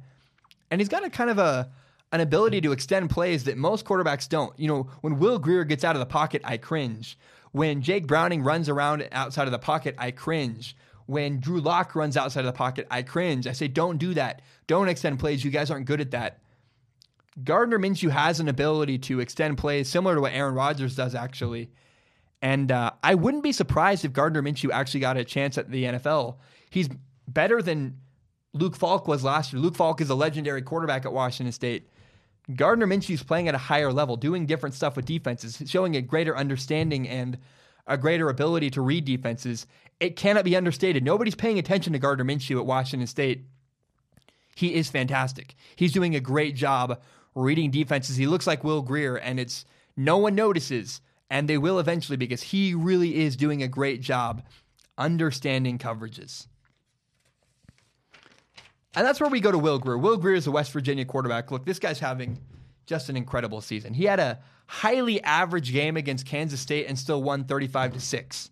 and 0.72 0.82
he's 0.82 0.90
got 0.90 1.06
a 1.06 1.10
kind 1.10 1.30
of 1.30 1.38
a 1.38 1.70
an 2.12 2.22
ability 2.22 2.62
to 2.62 2.72
extend 2.72 3.10
plays 3.10 3.46
that 3.46 3.58
most 3.58 3.86
quarterbacks 3.86 4.28
don't. 4.28 4.58
You 4.60 4.68
know, 4.68 4.90
when 5.02 5.20
Will 5.20 5.40
Grier 5.40 5.64
gets 5.64 5.84
out 5.84 5.96
of 5.96 6.00
the 6.00 6.06
pocket, 6.06 6.42
I 6.44 6.58
cringe. 6.58 7.18
When 7.52 7.82
Jake 7.82 8.08
Browning 8.08 8.44
runs 8.44 8.70
around 8.70 9.08
outside 9.12 9.48
of 9.48 9.52
the 9.52 9.60
pocket, 9.60 9.96
I 9.98 10.12
cringe 10.12 10.76
when 11.12 11.42
Drew 11.42 11.60
Lock 11.60 11.94
runs 11.94 12.16
outside 12.16 12.42
of 12.42 12.46
the 12.46 12.54
pocket, 12.54 12.88
I 12.90 13.02
cringe. 13.02 13.46
I 13.46 13.52
say, 13.52 13.68
don't 13.68 13.98
do 13.98 14.14
that. 14.14 14.42
Don't 14.68 14.88
extend 14.88 15.20
plays. 15.20 15.44
You 15.44 15.52
guys 15.52 15.70
aren't 15.70 15.86
good 15.86 16.00
at 16.00 16.12
that. 16.12 16.40
Gardner 17.44 17.78
Minshew 17.78 18.10
has 18.10 18.40
an 18.40 18.48
ability 18.48 18.98
to 19.00 19.20
extend 19.20 19.58
plays 19.58 19.90
similar 19.90 20.16
to 20.16 20.22
what 20.22 20.32
Aaron 20.32 20.56
Rodgers 20.56 20.96
does, 20.96 21.14
actually. 21.14 21.70
And 22.42 22.72
uh, 22.72 22.92
I 23.04 23.16
wouldn't 23.16 23.44
be 23.44 23.52
surprised 23.52 24.06
if 24.06 24.14
Gardner 24.14 24.42
Minshew 24.42 24.72
actually 24.72 25.02
got 25.02 25.18
a 25.18 25.26
chance 25.26 25.58
at 25.58 25.70
the 25.70 25.84
NFL. 25.84 26.38
He's 26.70 26.88
better 27.28 27.62
than 27.62 27.98
Luke 28.54 28.76
Falk 28.76 29.08
was 29.08 29.24
last 29.24 29.54
year. 29.54 29.62
Luke 29.62 29.76
Falk 29.76 30.02
is 30.02 30.10
a 30.10 30.16
legendary 30.16 30.62
quarterback 30.62 31.06
at 31.06 31.14
Washington 31.14 31.52
State. 31.52 31.90
Gardner 32.56 32.88
Minshew 32.88 33.14
is 33.14 33.24
playing 33.24 33.48
at 33.48 33.56
a 33.56 33.60
higher 33.60 33.94
level, 33.94 34.18
doing 34.18 34.46
different 34.46 34.76
stuff 34.76 34.96
with 34.96 35.06
defenses, 35.06 35.62
showing 35.68 35.96
a 35.96 36.02
greater 36.02 36.36
understanding 36.36 37.08
and 37.08 37.38
a 37.88 37.98
greater 37.98 38.30
ability 38.30 38.70
to 38.72 38.82
read 38.82 39.06
defenses. 39.06 39.68
It 40.00 40.16
cannot 40.16 40.44
be 40.44 40.56
understated. 40.56 41.04
Nobody's 41.04 41.36
paying 41.36 41.60
attention 41.60 41.94
to 41.94 42.00
Gardner 42.00 42.26
Minshew 42.26 42.60
at 42.60 42.66
Washington 42.66 43.08
State. 43.08 43.46
He 44.56 44.76
is 44.76 44.90
fantastic. 44.90 45.56
He's 45.76 45.94
doing 45.94 46.16
a 46.16 46.20
great 46.20 46.56
job 46.56 47.00
reading 47.36 47.72
defenses. 47.72 48.18
He 48.18 48.28
looks 48.28 48.48
like 48.48 48.64
Will 48.64 48.82
Grier, 48.82 49.16
and 49.16 49.40
it's 49.40 49.64
no 49.96 50.18
one 50.18 50.36
notices, 50.36 51.00
and 51.30 51.48
they 51.48 51.58
will 51.58 51.80
eventually 51.80 52.18
because 52.18 52.42
he 52.42 52.76
really 52.76 53.22
is 53.22 53.38
doing 53.38 53.64
a 53.64 53.68
great 53.68 54.02
job 54.02 54.44
understanding 54.98 55.78
coverages. 55.78 56.48
And 58.96 59.06
that's 59.06 59.20
where 59.20 59.30
we 59.30 59.40
go 59.40 59.52
to 59.52 59.58
Will 59.58 59.80
Grier. 59.80 59.98
Will 59.98 60.18
Grier 60.18 60.36
is 60.36 60.48
a 60.48 60.52
West 60.52 60.72
Virginia 60.72 61.06
quarterback. 61.06 61.52
Look, 61.52 61.66
this 61.66 61.80
guy's 61.80 62.00
having 62.00 62.40
just 62.86 63.10
an 63.10 63.16
incredible 63.16 63.62
season. 63.62 63.94
He 63.94 64.06
had 64.06 64.20
a 64.20 64.40
highly 64.68 65.22
average 65.24 65.72
game 65.72 65.98
against 65.98 66.26
Kansas 66.26 66.60
State 66.60 66.88
and 66.88 66.98
still 66.98 67.24
won 67.24 67.46
35 67.46 67.94
to 67.94 68.00
6. 68.00 68.50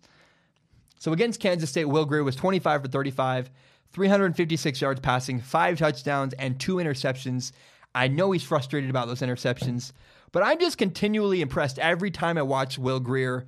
So 0.98 1.12
against 1.12 1.40
Kansas 1.40 1.70
State, 1.70 1.86
Will 1.86 2.04
Grier 2.04 2.24
was 2.24 2.36
25 2.36 2.82
for 2.82 2.88
35, 2.88 3.50
356 3.92 4.80
yards 4.80 5.00
passing, 5.00 5.40
five 5.40 5.78
touchdowns, 5.78 6.34
and 6.34 6.58
two 6.58 6.76
interceptions. 6.76 7.52
I 7.94 8.08
know 8.08 8.30
he's 8.30 8.42
frustrated 8.42 8.88
about 8.88 9.08
those 9.08 9.20
interceptions, 9.20 9.92
but 10.32 10.42
I'm 10.42 10.60
just 10.60 10.78
continually 10.78 11.40
impressed 11.40 11.78
every 11.78 12.10
time 12.10 12.38
I 12.38 12.42
watch 12.42 12.78
Will 12.78 13.00
Grier 13.00 13.46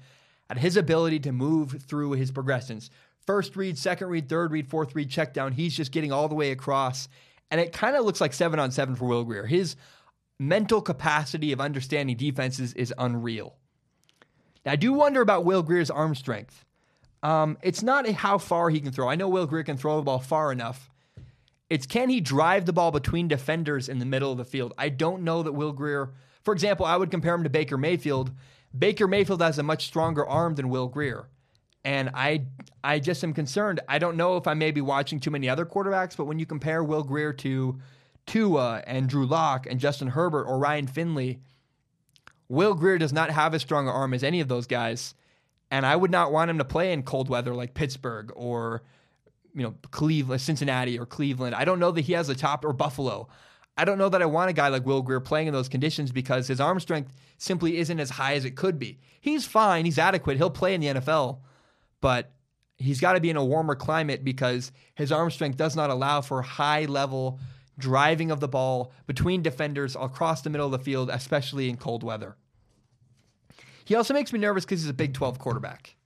at 0.51 0.59
his 0.59 0.77
ability 0.77 1.21
to 1.21 1.33
move 1.33 1.83
through 1.87 2.13
his 2.13 2.31
progressions. 2.31 2.91
First 3.27 3.57
read, 3.57 3.79
second 3.79 4.09
read, 4.09 4.29
third 4.29 4.51
read, 4.51 4.69
fourth 4.69 4.95
read, 4.95 5.11
check 5.11 5.33
down. 5.33 5.53
He's 5.53 5.77
just 5.77 5.93
getting 5.93 6.13
all 6.13 6.29
the 6.29 6.35
way 6.35 6.51
across. 6.51 7.09
And 7.51 7.61
it 7.61 7.73
kind 7.73 7.97
of 7.97 8.05
looks 8.05 8.21
like 8.21 8.33
seven 8.33 8.59
on 8.59 8.71
seven 8.71 8.97
for 8.97 9.07
Will 9.07 9.25
Grier. 9.25 9.47
His 9.47 9.77
mental 10.39 10.81
capacity 10.81 11.53
of 11.53 11.61
understanding 11.61 12.17
defenses 12.17 12.73
is 12.75 12.93
unreal. 12.99 13.57
Now, 14.65 14.73
I 14.73 14.77
do 14.77 14.93
wonder 14.93 15.21
about 15.21 15.45
Will 15.45 15.63
Grier's 15.63 15.91
arm 15.91 16.15
strength. 16.15 16.65
Um, 17.23 17.57
it's 17.63 17.83
not 17.83 18.09
how 18.09 18.39
far 18.39 18.71
he 18.71 18.81
can 18.81 18.91
throw. 18.91 19.09
I 19.09 19.15
know 19.15 19.29
Will 19.29 19.47
Grier 19.47 19.63
can 19.63 19.77
throw 19.77 19.97
the 19.97 20.03
ball 20.03 20.19
far 20.19 20.51
enough. 20.51 20.91
It's 21.71 21.87
can 21.87 22.11
he 22.11 22.21
drive 22.21 22.67
the 22.67 22.73
ball 22.73 22.91
between 22.91 23.29
defenders 23.29 23.89
in 23.89 23.99
the 23.99 24.05
middle 24.05 24.33
of 24.33 24.39
the 24.39 24.45
field? 24.45 24.75
I 24.77 24.89
don't 24.89 25.23
know 25.23 25.43
that 25.43 25.53
Will 25.53 25.73
Grier, 25.73 26.11
for 26.43 26.53
example, 26.53 26.85
I 26.85 26.97
would 26.97 27.11
compare 27.11 27.35
him 27.35 27.45
to 27.45 27.51
Baker 27.51 27.79
Mayfield. 27.79 28.33
Baker 28.77 29.07
Mayfield 29.07 29.41
has 29.41 29.59
a 29.59 29.63
much 29.63 29.87
stronger 29.87 30.27
arm 30.27 30.57
than 30.57 30.69
Will 30.69 30.89
Grier. 30.89 31.29
And 31.85 32.11
I 32.15 32.45
I 32.85 32.99
just 32.99 33.23
am 33.25 33.33
concerned. 33.33 33.81
I 33.89 33.99
don't 33.99 34.17
know 34.17 34.37
if 34.37 34.47
I 34.47 34.55
may 34.55 34.71
be 34.71 34.81
watching 34.81 35.21
too 35.21 35.31
many 35.31 35.49
other 35.49 35.67
quarterbacks, 35.67 36.17
but 36.17 36.27
when 36.27 36.39
you 36.39 36.47
compare 36.47 36.83
Will 36.83 37.03
Grier 37.03 37.33
to 37.35 37.81
Tua 38.27 38.83
and 38.87 39.09
Drew 39.09 39.27
Lock 39.27 39.67
and 39.67 39.81
Justin 39.81 40.09
Herbert 40.09 40.45
or 40.45 40.59
Ryan 40.59 40.87
Finley, 40.87 41.41
Will 42.49 42.75
Grier 42.75 42.99
does 42.99 43.13
not 43.13 43.31
have 43.31 43.55
as 43.55 43.63
strong 43.63 43.89
an 43.89 43.95
arm 43.95 44.15
as 44.15 44.23
any 44.23 44.41
of 44.41 44.49
those 44.49 44.67
guys. 44.67 45.15
And 45.71 45.87
I 45.87 45.97
would 45.97 46.11
not 46.11 46.33
want 46.33 46.51
him 46.51 46.59
to 46.59 46.65
play 46.65 46.93
in 46.93 47.03
cold 47.03 47.29
weather 47.29 47.55
like 47.55 47.75
Pittsburgh 47.75 48.31
or 48.37 48.83
you 49.55 49.63
know 49.63 49.75
Cleveland, 49.91 50.41
uh, 50.41 50.43
Cincinnati 50.43 50.99
or 50.99 51.07
Cleveland. 51.07 51.55
I 51.55 51.65
don't 51.65 51.79
know 51.79 51.91
that 51.91 52.03
he 52.03 52.13
has 52.13 52.29
a 52.29 52.35
top 52.35 52.65
or 52.65 52.73
Buffalo. 52.73 53.29
I 53.77 53.85
don't 53.85 53.99
know 53.99 54.11
that 54.11 54.21
I 54.21 54.27
want 54.27 54.51
a 54.51 54.53
guy 54.53 54.69
like 54.69 54.85
Will 54.85 55.03
Grier 55.03 55.21
playing 55.21 55.47
in 55.47 55.55
those 55.55 55.69
conditions 55.69 56.13
because 56.13 56.47
his 56.47 56.61
arm 56.61 56.79
strength 56.79 57.13
simply 57.39 57.79
isn't 57.79 57.99
as 57.99 58.11
high 58.11 58.35
as 58.35 58.45
it 58.45 58.55
could 58.55 58.79
be. 58.79 58.99
He's 59.21 59.47
fine, 59.47 59.85
he's 59.85 59.99
adequate, 59.99 60.37
he'll 60.37 60.51
play 60.51 60.75
in 60.75 60.81
the 60.81 60.89
NFL, 60.89 61.39
but 62.03 62.33
he's 62.77 63.01
got 63.01 63.15
to 63.15 63.21
be 63.21 63.31
in 63.31 63.37
a 63.37 63.45
warmer 63.45 63.75
climate 63.75 64.23
because 64.23 64.71
his 64.95 65.11
arm 65.11 65.31
strength 65.31 65.57
does 65.57 65.75
not 65.75 65.89
allow 65.89 66.21
for 66.21 66.43
high 66.43 66.85
level 66.85 67.41
driving 67.79 68.31
of 68.31 68.41
the 68.41 68.49
ball 68.49 68.93
between 69.07 69.41
defenders 69.41 69.97
across 69.99 70.43
the 70.43 70.51
middle 70.51 70.67
of 70.67 70.73
the 70.73 70.79
field, 70.79 71.09
especially 71.11 71.71
in 71.71 71.79
cold 71.79 72.03
weather. 72.03 72.37
He 73.85 73.95
also 73.95 74.13
makes 74.13 74.33
me 74.33 74.39
nervous 74.39 74.65
because 74.65 74.83
he's 74.83 74.91
a 74.91 74.95
Big 74.95 75.15
12 75.15 75.39
quarterback. 75.39 75.97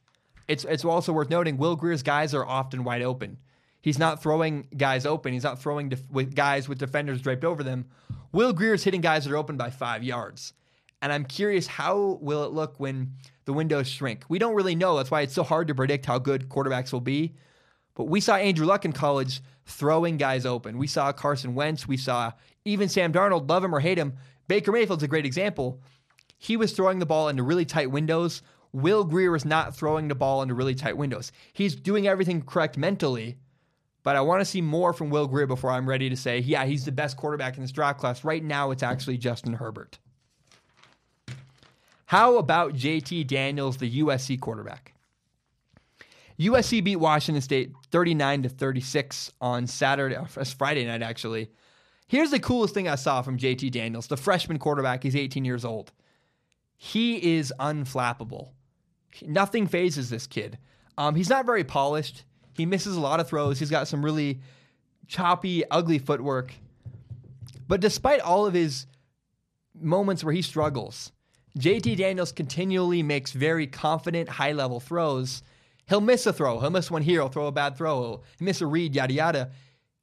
It's, 0.46 0.64
it's 0.64 0.84
also 0.84 1.12
worth 1.12 1.30
noting 1.30 1.56
Will 1.56 1.74
Grier's 1.74 2.04
guys 2.04 2.32
are 2.34 2.46
often 2.46 2.84
wide 2.84 3.02
open. 3.02 3.38
He's 3.80 3.98
not 3.98 4.22
throwing 4.22 4.68
guys 4.76 5.06
open. 5.06 5.32
He's 5.32 5.44
not 5.44 5.60
throwing 5.60 5.88
def- 5.90 6.10
with 6.10 6.34
guys 6.34 6.68
with 6.68 6.78
defenders 6.78 7.20
draped 7.20 7.44
over 7.44 7.62
them. 7.62 7.86
Will 8.32 8.52
Grier's 8.52 8.84
hitting 8.84 9.00
guys 9.00 9.24
that 9.24 9.32
are 9.32 9.36
open 9.36 9.56
by 9.56 9.70
five 9.70 10.02
yards. 10.02 10.52
And 11.02 11.12
I'm 11.12 11.24
curious 11.24 11.66
how 11.66 12.18
will 12.20 12.44
it 12.44 12.52
look 12.52 12.80
when 12.80 13.12
the 13.44 13.52
windows 13.52 13.88
shrink? 13.88 14.24
We 14.28 14.38
don't 14.38 14.54
really 14.54 14.74
know. 14.74 14.96
That's 14.96 15.10
why 15.10 15.20
it's 15.22 15.34
so 15.34 15.42
hard 15.42 15.68
to 15.68 15.74
predict 15.74 16.06
how 16.06 16.18
good 16.18 16.48
quarterbacks 16.48 16.92
will 16.92 17.00
be. 17.00 17.34
But 17.94 18.04
we 18.04 18.20
saw 18.20 18.36
Andrew 18.36 18.66
Luck 18.66 18.84
in 18.84 18.92
college 18.92 19.40
throwing 19.64 20.16
guys 20.16 20.46
open. 20.46 20.78
We 20.78 20.86
saw 20.86 21.12
Carson 21.12 21.54
Wentz. 21.54 21.88
We 21.88 21.96
saw 21.96 22.32
even 22.64 22.88
Sam 22.88 23.12
Darnold, 23.12 23.48
love 23.48 23.64
him 23.64 23.74
or 23.74 23.80
hate 23.80 23.98
him. 23.98 24.14
Baker 24.48 24.72
Mayfield's 24.72 25.02
a 25.02 25.08
great 25.08 25.26
example. 25.26 25.80
He 26.38 26.56
was 26.56 26.72
throwing 26.72 26.98
the 26.98 27.06
ball 27.06 27.28
into 27.28 27.42
really 27.42 27.64
tight 27.64 27.90
windows. 27.90 28.42
Will 28.72 29.04
Grier 29.04 29.34
is 29.34 29.44
not 29.44 29.74
throwing 29.74 30.08
the 30.08 30.14
ball 30.14 30.42
into 30.42 30.54
really 30.54 30.74
tight 30.74 30.96
windows. 30.96 31.32
He's 31.52 31.74
doing 31.74 32.06
everything 32.06 32.42
correct 32.42 32.76
mentally, 32.76 33.38
but 34.02 34.16
I 34.16 34.20
want 34.20 34.40
to 34.40 34.44
see 34.44 34.60
more 34.60 34.92
from 34.92 35.08
Will 35.08 35.26
Grier 35.26 35.46
before 35.46 35.70
I'm 35.70 35.88
ready 35.88 36.10
to 36.10 36.16
say, 36.16 36.40
yeah, 36.40 36.66
he's 36.66 36.84
the 36.84 36.92
best 36.92 37.16
quarterback 37.16 37.56
in 37.56 37.62
this 37.62 37.72
draft 37.72 37.98
class. 37.98 38.22
Right 38.22 38.44
now, 38.44 38.70
it's 38.70 38.82
actually 38.82 39.16
Justin 39.16 39.54
Herbert. 39.54 39.98
How 42.06 42.38
about 42.38 42.74
JT 42.74 43.26
Daniels, 43.26 43.78
the 43.78 44.00
USC 44.00 44.40
quarterback? 44.40 44.94
USC 46.38 46.84
beat 46.84 46.96
Washington 46.96 47.42
State 47.42 47.72
39 47.90 48.44
to 48.44 48.48
36 48.48 49.32
on 49.40 49.66
Saturday, 49.66 50.14
uh, 50.14 50.24
Friday 50.24 50.84
night, 50.86 51.02
actually. 51.02 51.50
Here's 52.06 52.30
the 52.30 52.38
coolest 52.38 52.74
thing 52.74 52.88
I 52.88 52.94
saw 52.94 53.22
from 53.22 53.38
JT 53.38 53.72
Daniels, 53.72 54.06
the 54.06 54.16
freshman 54.16 54.58
quarterback. 54.58 55.02
He's 55.02 55.16
18 55.16 55.44
years 55.44 55.64
old. 55.64 55.92
He 56.76 57.36
is 57.36 57.52
unflappable. 57.58 58.50
Nothing 59.22 59.66
fazes 59.66 60.08
this 60.08 60.28
kid. 60.28 60.58
Um, 60.98 61.16
he's 61.16 61.30
not 61.30 61.44
very 61.44 61.64
polished. 61.64 62.24
He 62.52 62.66
misses 62.66 62.96
a 62.96 63.00
lot 63.00 63.18
of 63.18 63.28
throws. 63.28 63.58
He's 63.58 63.70
got 63.70 63.88
some 63.88 64.04
really 64.04 64.40
choppy, 65.08 65.68
ugly 65.70 65.98
footwork. 65.98 66.54
But 67.66 67.80
despite 67.80 68.20
all 68.20 68.46
of 68.46 68.54
his 68.54 68.86
moments 69.74 70.22
where 70.22 70.34
he 70.34 70.42
struggles, 70.42 71.10
JT 71.58 71.96
Daniels 71.96 72.32
continually 72.32 73.02
makes 73.02 73.32
very 73.32 73.66
confident, 73.66 74.28
high 74.28 74.52
level 74.52 74.80
throws. 74.80 75.42
He'll 75.88 76.00
miss 76.00 76.26
a 76.26 76.32
throw. 76.32 76.60
He'll 76.60 76.70
miss 76.70 76.90
one 76.90 77.02
here. 77.02 77.20
He'll 77.20 77.28
throw 77.28 77.46
a 77.46 77.52
bad 77.52 77.76
throw. 77.76 78.00
He'll 78.00 78.24
miss 78.40 78.60
a 78.60 78.66
read, 78.66 78.94
yada, 78.94 79.12
yada 79.12 79.50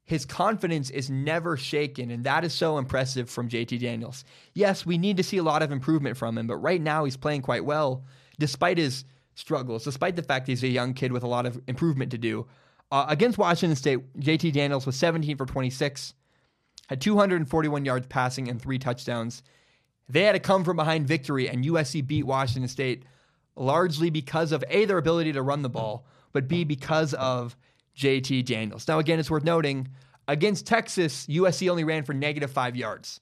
his 0.05 0.25
confidence 0.25 0.89
is 0.89 1.09
never 1.09 1.55
shaken, 1.55 2.11
and 2.11 2.23
that 2.25 2.43
is 2.43 2.53
so 2.53 2.77
impressive 2.77 3.29
from 3.29 3.47
JT 3.47 3.79
Daniels. 3.79 4.25
Yes, 4.53 4.85
we 4.85 4.97
need 4.97 5.17
to 5.17 5.23
see 5.23 5.37
a 5.37 5.43
lot 5.43 5.61
of 5.61 5.71
improvement 5.71 6.17
from 6.17 6.37
him, 6.37 6.47
but 6.47 6.57
right 6.57 6.81
now 6.81 7.05
he's 7.05 7.17
playing 7.17 7.41
quite 7.41 7.63
well 7.63 8.03
despite 8.39 8.77
his 8.77 9.05
struggles, 9.35 9.83
despite 9.83 10.15
the 10.15 10.23
fact 10.23 10.47
he's 10.47 10.63
a 10.63 10.67
young 10.67 10.93
kid 10.93 11.11
with 11.11 11.23
a 11.23 11.27
lot 11.27 11.45
of 11.45 11.61
improvement 11.67 12.11
to 12.11 12.17
do. 12.17 12.45
Uh, 12.91 13.05
against 13.07 13.37
Washington 13.37 13.75
State, 13.75 14.13
JT 14.19 14.51
Daniels 14.53 14.85
was 14.85 14.95
17 14.95 15.37
for 15.37 15.45
26, 15.45 16.13
had 16.87 16.99
241 16.99 17.85
yards 17.85 18.07
passing 18.07 18.49
and 18.49 18.61
three 18.61 18.77
touchdowns. 18.77 19.41
They 20.09 20.23
had 20.23 20.35
a 20.35 20.39
come 20.39 20.63
from 20.63 20.77
behind 20.77 21.07
victory, 21.07 21.47
and 21.47 21.63
USC 21.65 22.05
beat 22.05 22.25
Washington 22.25 22.67
State 22.67 23.05
largely 23.55 24.09
because 24.09 24.51
of 24.51 24.63
A, 24.69 24.85
their 24.85 24.97
ability 24.97 25.33
to 25.33 25.41
run 25.41 25.61
the 25.61 25.69
ball, 25.69 26.05
but 26.31 26.47
B, 26.47 26.63
because 26.63 27.13
of 27.13 27.55
JT 27.95 28.45
Daniels. 28.45 28.87
Now, 28.87 28.99
again, 28.99 29.19
it's 29.19 29.29
worth 29.29 29.43
noting 29.43 29.89
against 30.27 30.65
Texas, 30.65 31.27
USC 31.27 31.69
only 31.69 31.83
ran 31.83 32.03
for 32.03 32.13
negative 32.13 32.51
five 32.51 32.75
yards. 32.75 33.19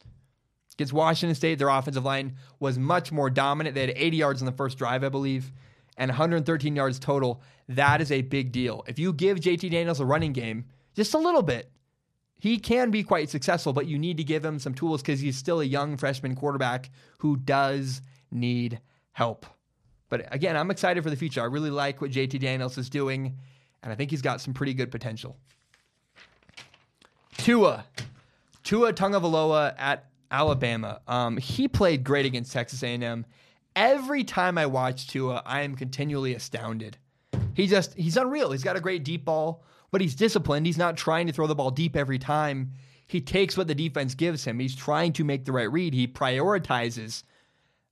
Against 0.74 0.94
Washington 0.94 1.36
State, 1.36 1.60
their 1.60 1.70
offensive 1.70 2.06
line 2.06 2.38
was 2.60 2.80
much 2.80 3.12
more 3.12 3.30
dominant. 3.30 3.76
They 3.76 3.82
had 3.82 3.94
80 3.96 4.18
yards 4.18 4.42
in 4.42 4.46
the 4.46 4.52
first 4.52 4.78
drive, 4.78 5.04
I 5.04 5.10
believe, 5.10 5.52
and 5.98 6.10
113 6.10 6.76
yards 6.76 6.98
total. 6.98 7.42
That 7.68 8.02
is 8.02 8.12
a 8.12 8.22
big 8.22 8.52
deal. 8.52 8.84
If 8.88 8.98
you 8.98 9.14
give 9.14 9.40
JT 9.40 9.70
Daniels 9.70 10.00
a 10.00 10.06
running 10.06 10.34
game, 10.34 10.66
just 10.96 11.14
a 11.14 11.20
little 11.20 11.44
bit, 11.44 11.70
he 12.42 12.58
can 12.58 12.89
be 12.89 13.04
quite 13.04 13.30
successful, 13.30 13.72
but 13.72 13.86
you 13.86 14.00
need 14.00 14.18
to 14.18 14.24
give 14.24 14.44
him 14.44 14.58
some 14.58 14.74
tools 14.74 15.04
because 15.04 15.20
he's 15.20 15.38
still 15.38 15.62
a 15.62 15.64
young 15.64 15.96
freshman 15.96 16.36
quarterback 16.36 16.89
who 17.20 17.38
does 17.38 18.02
need 18.32 18.80
help. 19.11 19.45
But 20.10 20.26
again, 20.34 20.57
I'm 20.57 20.72
excited 20.72 21.03
for 21.03 21.11
the 21.11 21.15
future. 21.15 21.40
I 21.41 21.45
really 21.45 21.70
like 21.70 22.02
what 22.02 22.10
JT 22.10 22.40
Daniels 22.40 22.80
is 22.80 22.90
doing 22.90 23.38
and 23.84 23.94
I 23.94 23.95
think 23.95 24.10
he's 24.10 24.24
got 24.24 24.41
some 24.41 24.56
pretty 24.56 24.74
good 24.74 24.90
potential. 24.90 25.38
Tua, 27.38 27.86
Tua 28.64 28.91
Tagovailoa 28.91 29.76
at 29.78 30.10
Alabama. 30.32 30.99
Um, 31.07 31.38
he 31.38 31.68
played 31.68 32.03
great 32.03 32.26
against 32.26 32.53
Texas 32.53 32.82
A&M. 32.82 33.24
Every 33.76 34.24
time 34.24 34.57
I 34.57 34.65
watch 34.65 35.07
Tua, 35.07 35.44
I 35.45 35.61
am 35.61 35.76
continually 35.76 36.34
astounded. 36.34 36.98
He 37.53 37.68
just 37.68 37.94
he's 37.94 38.18
unreal. 38.18 38.52
He's 38.52 38.64
got 38.64 38.76
a 38.76 38.80
great 38.80 39.03
deep 39.03 39.26
ball, 39.26 39.64
but 39.91 40.01
he's 40.01 40.15
disciplined. 40.15 40.65
He's 40.65 40.77
not 40.77 40.97
trying 40.97 41.27
to 41.27 41.34
throw 41.34 41.47
the 41.47 41.55
ball 41.55 41.72
deep 41.72 41.95
every 41.95 42.19
time. 42.19 42.72
He 43.07 43.22
takes 43.22 43.57
what 43.57 43.68
the 43.68 43.76
defense 43.76 44.15
gives 44.15 44.45
him. 44.45 44.59
He's 44.59 44.76
trying 44.76 45.13
to 45.13 45.23
make 45.23 45.45
the 45.45 45.51
right 45.51 45.72
read. 45.72 45.93
He 45.93 46.07
prioritizes 46.07 47.23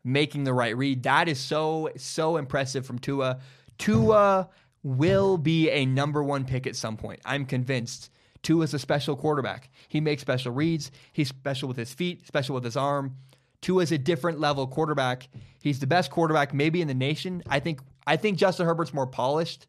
making 0.04 0.46
the 0.46 0.54
right 0.54 0.76
read. 0.76 1.04
That 1.04 1.28
is 1.28 1.40
so 1.40 1.90
so 1.98 2.38
impressive 2.38 2.86
from 2.86 3.00
Tua. 3.00 3.40
Tua 3.78 4.50
will 4.82 5.38
be 5.38 5.70
a 5.70 5.86
number 5.86 6.24
one 6.24 6.46
pick 6.46 6.66
at 6.66 6.76
some 6.76 6.96
point. 6.96 7.20
I'm 7.26 7.46
convinced. 7.46 8.10
Tua 8.42 8.64
is 8.64 8.74
a 8.74 8.80
special 8.80 9.18
quarterback. 9.18 9.70
He 9.90 10.00
makes 10.00 10.22
special 10.22 10.54
reads. 10.54 10.92
He's 11.12 11.28
special 11.28 11.68
with 11.68 11.78
his 11.78 11.94
feet, 11.94 12.26
special 12.26 12.56
with 12.56 12.64
his 12.64 12.78
arm. 12.78 13.18
Tua 13.62 13.84
is 13.84 13.92
a 13.92 13.98
different 13.98 14.40
level 14.40 14.66
quarterback. 14.68 15.28
He's 15.62 15.80
the 15.80 15.88
best 15.88 16.12
quarterback 16.12 16.54
maybe 16.54 16.82
in 16.82 16.88
the 16.88 16.94
nation. 16.94 17.44
I 17.50 17.60
think 17.60 17.82
I 18.08 18.16
think 18.16 18.38
Justin 18.38 18.66
Herbert's 18.66 18.94
more 18.94 19.08
polished, 19.08 19.68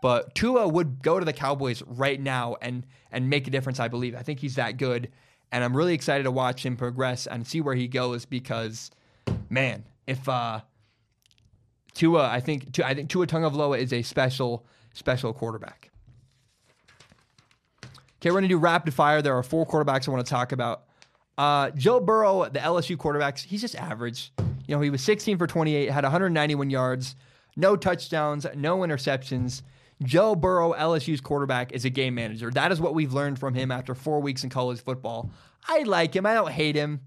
but 0.00 0.34
Tua 0.34 0.68
would 0.68 1.02
go 1.02 1.18
to 1.18 1.24
the 1.24 1.32
Cowboys 1.32 1.82
right 1.86 2.20
now 2.20 2.56
and 2.60 2.86
and 3.10 3.30
make 3.30 3.46
a 3.46 3.50
difference. 3.50 3.80
I 3.80 3.88
believe. 3.88 4.14
I 4.14 4.22
think 4.22 4.40
he's 4.40 4.56
that 4.56 4.76
good, 4.76 5.10
and 5.52 5.64
I'm 5.64 5.76
really 5.76 5.94
excited 5.94 6.24
to 6.24 6.30
watch 6.30 6.64
him 6.64 6.76
progress 6.76 7.26
and 7.26 7.46
see 7.46 7.60
where 7.60 7.74
he 7.74 7.88
goes 7.88 8.24
because, 8.24 8.90
man, 9.48 9.84
if 10.06 10.28
uh, 10.28 10.60
Tua, 11.94 12.28
I 12.28 12.40
think 12.40 12.78
I 12.80 12.94
think 12.94 13.08
Tua 13.08 13.26
Tagovailoa 13.26 13.78
is 13.78 13.92
a 13.92 14.02
special 14.02 14.66
special 14.92 15.32
quarterback. 15.32 15.90
Okay, 18.20 18.30
we're 18.30 18.38
gonna 18.38 18.48
do 18.48 18.58
rapid 18.58 18.92
fire. 18.94 19.22
There 19.22 19.36
are 19.36 19.42
four 19.42 19.66
quarterbacks 19.66 20.08
I 20.08 20.10
want 20.10 20.24
to 20.24 20.30
talk 20.30 20.52
about. 20.52 20.84
Uh, 21.38 21.70
Joe 21.70 22.00
Burrow, 22.00 22.48
the 22.48 22.58
LSU 22.58 22.96
quarterbacks, 22.96 23.44
he's 23.44 23.60
just 23.60 23.76
average. 23.76 24.32
You 24.66 24.74
know, 24.74 24.80
he 24.80 24.90
was 24.90 25.02
16 25.02 25.38
for 25.38 25.46
28, 25.46 25.90
had 25.90 26.02
191 26.02 26.70
yards, 26.70 27.14
no 27.56 27.76
touchdowns, 27.76 28.46
no 28.54 28.78
interceptions. 28.78 29.62
Joe 30.02 30.34
Burrow, 30.34 30.74
LSU's 30.74 31.20
quarterback, 31.20 31.72
is 31.72 31.84
a 31.84 31.90
game 31.90 32.14
manager. 32.14 32.50
That 32.50 32.72
is 32.72 32.80
what 32.80 32.94
we've 32.94 33.12
learned 33.12 33.38
from 33.38 33.54
him 33.54 33.70
after 33.70 33.94
four 33.94 34.20
weeks 34.20 34.44
in 34.44 34.50
college 34.50 34.80
football. 34.80 35.30
I 35.66 35.82
like 35.84 36.14
him. 36.14 36.26
I 36.26 36.34
don't 36.34 36.50
hate 36.50 36.76
him. 36.76 37.00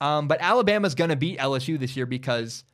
Um, 0.00 0.28
but 0.28 0.40
Alabama's 0.40 0.94
going 0.94 1.10
to 1.10 1.16
beat 1.16 1.38
LSU 1.38 1.78
this 1.78 1.96
year 1.96 2.06
because 2.06 2.64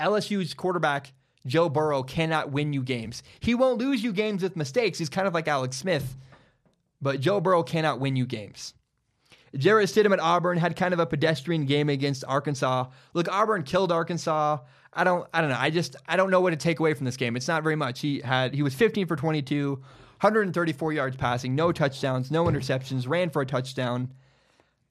LSU's 0.00 0.54
quarterback 0.54 1.12
Joe 1.46 1.68
Burrow 1.68 2.02
cannot 2.02 2.52
win 2.52 2.72
you 2.72 2.82
games. 2.82 3.22
He 3.40 3.54
won't 3.54 3.78
lose 3.78 4.02
you 4.02 4.12
games 4.12 4.42
with 4.42 4.56
mistakes. 4.56 4.98
He's 4.98 5.08
kind 5.08 5.26
of 5.26 5.34
like 5.34 5.48
Alex 5.48 5.76
Smith, 5.76 6.16
but 7.00 7.20
Joe 7.20 7.40
Burrow 7.40 7.62
cannot 7.62 8.00
win 8.00 8.16
you 8.16 8.26
games. 8.26 8.74
Jarrett 9.56 9.90
Stidham 9.90 10.12
at 10.12 10.20
Auburn 10.20 10.56
had 10.56 10.76
kind 10.76 10.94
of 10.94 11.00
a 11.00 11.06
pedestrian 11.06 11.66
game 11.66 11.88
against 11.88 12.24
Arkansas. 12.26 12.86
Look, 13.12 13.28
Auburn 13.30 13.64
killed 13.64 13.92
Arkansas. 13.92 14.58
I 14.92 15.04
don't 15.04 15.26
I 15.32 15.40
don't 15.40 15.50
know. 15.50 15.58
I 15.58 15.70
just 15.70 15.96
I 16.06 16.16
don't 16.16 16.30
know 16.30 16.40
what 16.40 16.50
to 16.50 16.56
take 16.56 16.80
away 16.80 16.94
from 16.94 17.06
this 17.06 17.16
game. 17.16 17.36
It's 17.36 17.48
not 17.48 17.62
very 17.62 17.76
much. 17.76 18.00
He 18.00 18.20
had 18.20 18.54
he 18.54 18.62
was 18.62 18.74
15 18.74 19.06
for 19.06 19.16
22, 19.16 19.72
134 19.72 20.92
yards 20.92 21.16
passing, 21.16 21.54
no 21.54 21.72
touchdowns, 21.72 22.30
no 22.30 22.44
interceptions, 22.44 23.08
ran 23.08 23.30
for 23.30 23.42
a 23.42 23.46
touchdown. 23.46 24.12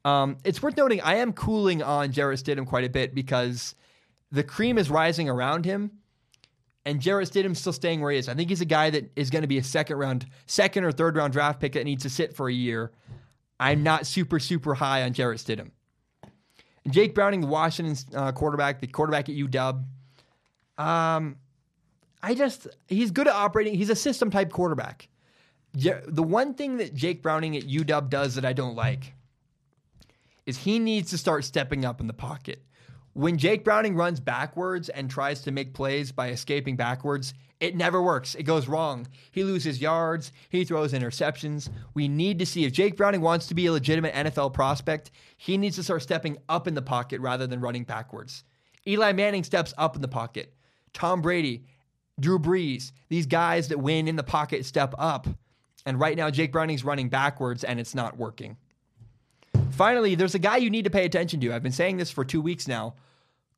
Um, 0.03 0.37
it's 0.43 0.63
worth 0.63 0.77
noting 0.77 1.01
I 1.01 1.15
am 1.15 1.33
cooling 1.33 1.83
on 1.83 2.11
Jarrett 2.11 2.43
Stidham 2.43 2.65
quite 2.65 2.83
a 2.83 2.89
bit 2.89 3.13
because 3.13 3.75
the 4.31 4.43
cream 4.43 4.77
is 4.79 4.89
rising 4.89 5.29
around 5.29 5.65
him, 5.65 5.91
and 6.85 6.99
Jarrett 6.99 7.29
Stidham 7.29 7.55
still 7.55 7.73
staying 7.73 8.01
where 8.01 8.11
he 8.11 8.17
is. 8.17 8.27
I 8.27 8.33
think 8.33 8.49
he's 8.49 8.61
a 8.61 8.65
guy 8.65 8.89
that 8.89 9.11
is 9.15 9.29
going 9.29 9.43
to 9.43 9.47
be 9.47 9.59
a 9.59 9.63
second 9.63 9.97
round, 9.97 10.25
second 10.47 10.83
or 10.83 10.91
third 10.91 11.15
round 11.15 11.33
draft 11.33 11.59
pick 11.59 11.73
that 11.73 11.83
needs 11.83 12.01
to 12.03 12.09
sit 12.09 12.35
for 12.35 12.49
a 12.49 12.53
year. 12.53 12.91
I'm 13.59 13.83
not 13.83 14.07
super 14.07 14.39
super 14.39 14.73
high 14.73 15.03
on 15.03 15.13
Jarrett 15.13 15.39
Stidham. 15.39 15.69
Jake 16.89 17.13
Browning, 17.13 17.41
the 17.41 17.47
Washington 17.47 17.95
uh, 18.15 18.31
quarterback, 18.31 18.79
the 18.81 18.87
quarterback 18.87 19.29
at 19.29 19.35
UW. 19.35 19.83
Um, 20.77 21.37
I 22.23 22.33
just 22.33 22.67
he's 22.87 23.11
good 23.11 23.27
at 23.27 23.33
operating. 23.33 23.75
He's 23.75 23.89
a 23.89 23.95
system 23.95 24.31
type 24.31 24.51
quarterback. 24.51 25.07
The 25.73 26.23
one 26.23 26.53
thing 26.53 26.77
that 26.77 26.93
Jake 26.93 27.21
Browning 27.21 27.55
at 27.55 27.63
UW 27.63 28.09
does 28.09 28.35
that 28.35 28.45
I 28.45 28.53
don't 28.53 28.75
like 28.75 29.13
is 30.45 30.57
he 30.57 30.79
needs 30.79 31.11
to 31.11 31.17
start 31.17 31.45
stepping 31.45 31.85
up 31.85 32.01
in 32.01 32.07
the 32.07 32.13
pocket. 32.13 32.63
When 33.13 33.37
Jake 33.37 33.63
Browning 33.63 33.95
runs 33.95 34.19
backwards 34.19 34.89
and 34.89 35.09
tries 35.09 35.41
to 35.41 35.51
make 35.51 35.73
plays 35.73 36.11
by 36.11 36.29
escaping 36.29 36.75
backwards, 36.75 37.33
it 37.61 37.75
never 37.75 38.01
works. 38.01 38.33
It 38.33 38.43
goes 38.43 38.67
wrong. 38.67 39.07
He 39.31 39.43
loses 39.43 39.79
yards. 39.79 40.31
He 40.49 40.65
throws 40.65 40.93
interceptions. 40.93 41.69
We 41.93 42.07
need 42.07 42.39
to 42.39 42.45
see 42.45 42.65
if 42.65 42.73
Jake 42.73 42.97
Browning 42.97 43.21
wants 43.21 43.45
to 43.47 43.55
be 43.55 43.67
a 43.67 43.71
legitimate 43.71 44.15
NFL 44.15 44.53
prospect, 44.53 45.11
he 45.37 45.57
needs 45.57 45.75
to 45.75 45.83
start 45.83 46.01
stepping 46.01 46.39
up 46.49 46.67
in 46.67 46.73
the 46.73 46.81
pocket 46.81 47.21
rather 47.21 47.45
than 47.45 47.61
running 47.61 47.83
backwards. 47.83 48.43
Eli 48.87 49.11
Manning 49.13 49.43
steps 49.43 49.75
up 49.77 49.95
in 49.95 50.01
the 50.01 50.07
pocket. 50.07 50.55
Tom 50.91 51.21
Brady, 51.21 51.63
Drew 52.19 52.39
Brees, 52.39 52.91
these 53.09 53.27
guys 53.27 53.67
that 53.67 53.79
win 53.79 54.07
in 54.07 54.15
the 54.15 54.23
pocket 54.23 54.65
step 54.65 54.95
up. 54.97 55.27
And 55.85 55.99
right 55.99 56.17
now, 56.17 56.31
Jake 56.31 56.51
Browning's 56.51 56.83
running 56.83 57.09
backwards 57.09 57.63
and 57.63 57.79
it's 57.79 57.93
not 57.93 58.17
working. 58.17 58.57
Finally, 59.69 60.15
there's 60.15 60.35
a 60.35 60.39
guy 60.39 60.57
you 60.57 60.71
need 60.71 60.85
to 60.85 60.89
pay 60.89 61.05
attention 61.05 61.39
to. 61.41 61.53
I've 61.53 61.63
been 61.63 61.71
saying 61.71 61.97
this 61.97 62.09
for 62.09 62.25
two 62.25 62.41
weeks 62.41 62.67
now. 62.67 62.95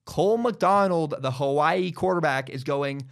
Cole 0.05 0.37
McDonald, 0.37 1.15
the 1.19 1.31
Hawaii 1.31 1.91
quarterback, 1.91 2.49
is 2.49 2.65
going 2.65 3.07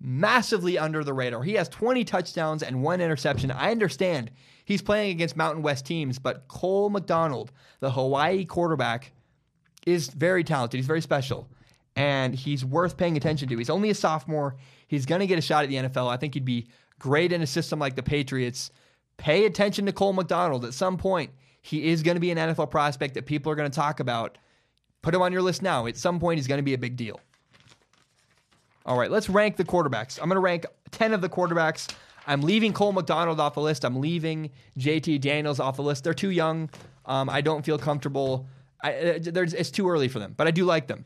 massively 0.00 0.78
under 0.78 1.02
the 1.02 1.12
radar. 1.12 1.42
He 1.42 1.54
has 1.54 1.68
20 1.68 2.04
touchdowns 2.04 2.62
and 2.62 2.82
one 2.82 3.00
interception. 3.00 3.50
I 3.50 3.70
understand 3.70 4.30
he's 4.64 4.82
playing 4.82 5.10
against 5.10 5.36
Mountain 5.36 5.62
West 5.62 5.86
teams, 5.86 6.18
but 6.18 6.46
Cole 6.48 6.90
McDonald, 6.90 7.52
the 7.80 7.90
Hawaii 7.90 8.44
quarterback, 8.44 9.12
is 9.86 10.08
very 10.08 10.44
talented. 10.44 10.78
He's 10.78 10.86
very 10.86 11.00
special, 11.00 11.48
and 11.96 12.34
he's 12.34 12.64
worth 12.64 12.96
paying 12.96 13.16
attention 13.16 13.48
to. 13.48 13.56
He's 13.56 13.70
only 13.70 13.90
a 13.90 13.94
sophomore. 13.94 14.56
He's 14.86 15.06
going 15.06 15.20
to 15.20 15.26
get 15.26 15.38
a 15.38 15.42
shot 15.42 15.64
at 15.64 15.70
the 15.70 15.76
NFL. 15.76 16.08
I 16.08 16.16
think 16.16 16.34
he'd 16.34 16.44
be 16.44 16.68
great 16.98 17.32
in 17.32 17.42
a 17.42 17.46
system 17.46 17.78
like 17.78 17.96
the 17.96 18.02
Patriots. 18.02 18.70
Pay 19.16 19.46
attention 19.46 19.86
to 19.86 19.92
Cole 19.92 20.12
McDonald. 20.12 20.64
At 20.64 20.74
some 20.74 20.96
point, 20.96 21.30
he 21.62 21.88
is 21.90 22.02
going 22.02 22.16
to 22.16 22.20
be 22.20 22.30
an 22.30 22.38
NFL 22.38 22.70
prospect 22.70 23.14
that 23.14 23.26
people 23.26 23.50
are 23.50 23.56
going 23.56 23.70
to 23.70 23.74
talk 23.74 24.00
about. 24.00 24.38
Put 25.02 25.14
him 25.14 25.22
on 25.22 25.32
your 25.32 25.42
list 25.42 25.62
now. 25.62 25.86
At 25.86 25.96
some 25.96 26.20
point, 26.20 26.38
he's 26.38 26.46
going 26.46 26.58
to 26.58 26.64
be 26.64 26.74
a 26.74 26.78
big 26.78 26.96
deal. 26.96 27.20
All 28.88 28.96
right, 28.96 29.10
let's 29.10 29.28
rank 29.28 29.58
the 29.58 29.66
quarterbacks. 29.66 30.18
I'm 30.18 30.30
going 30.30 30.36
to 30.36 30.40
rank 30.40 30.64
10 30.92 31.12
of 31.12 31.20
the 31.20 31.28
quarterbacks. 31.28 31.94
I'm 32.26 32.40
leaving 32.40 32.72
Cole 32.72 32.92
McDonald 32.92 33.38
off 33.38 33.52
the 33.52 33.60
list. 33.60 33.84
I'm 33.84 34.00
leaving 34.00 34.50
JT 34.78 35.20
Daniels 35.20 35.60
off 35.60 35.76
the 35.76 35.82
list. 35.82 36.04
They're 36.04 36.14
too 36.14 36.30
young. 36.30 36.70
Um, 37.04 37.28
I 37.28 37.42
don't 37.42 37.66
feel 37.66 37.78
comfortable. 37.78 38.46
I, 38.80 38.94
uh, 38.94 39.18
it's 39.26 39.70
too 39.70 39.90
early 39.90 40.08
for 40.08 40.20
them, 40.20 40.32
but 40.34 40.46
I 40.46 40.52
do 40.52 40.64
like 40.64 40.86
them. 40.86 41.04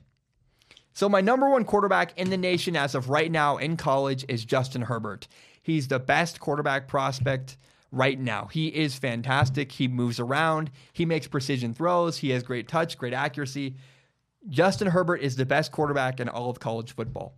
So, 0.94 1.08
my 1.08 1.20
number 1.20 1.50
one 1.50 1.64
quarterback 1.64 2.16
in 2.16 2.30
the 2.30 2.36
nation 2.36 2.76
as 2.76 2.94
of 2.94 3.08
right 3.08 3.32
now 3.32 3.56
in 3.56 3.76
college 3.76 4.24
is 4.28 4.44
Justin 4.44 4.82
Herbert. 4.82 5.26
He's 5.60 5.88
the 5.88 5.98
best 5.98 6.38
quarterback 6.38 6.86
prospect 6.86 7.56
right 7.90 8.18
now. 8.18 8.48
He 8.52 8.68
is 8.68 8.94
fantastic. 8.94 9.72
He 9.72 9.88
moves 9.88 10.20
around, 10.20 10.70
he 10.92 11.04
makes 11.04 11.26
precision 11.26 11.74
throws, 11.74 12.18
he 12.18 12.30
has 12.30 12.44
great 12.44 12.68
touch, 12.68 12.96
great 12.96 13.14
accuracy. 13.14 13.74
Justin 14.48 14.88
Herbert 14.88 15.16
is 15.16 15.34
the 15.34 15.46
best 15.46 15.72
quarterback 15.72 16.20
in 16.20 16.28
all 16.28 16.48
of 16.48 16.60
college 16.60 16.94
football. 16.94 17.34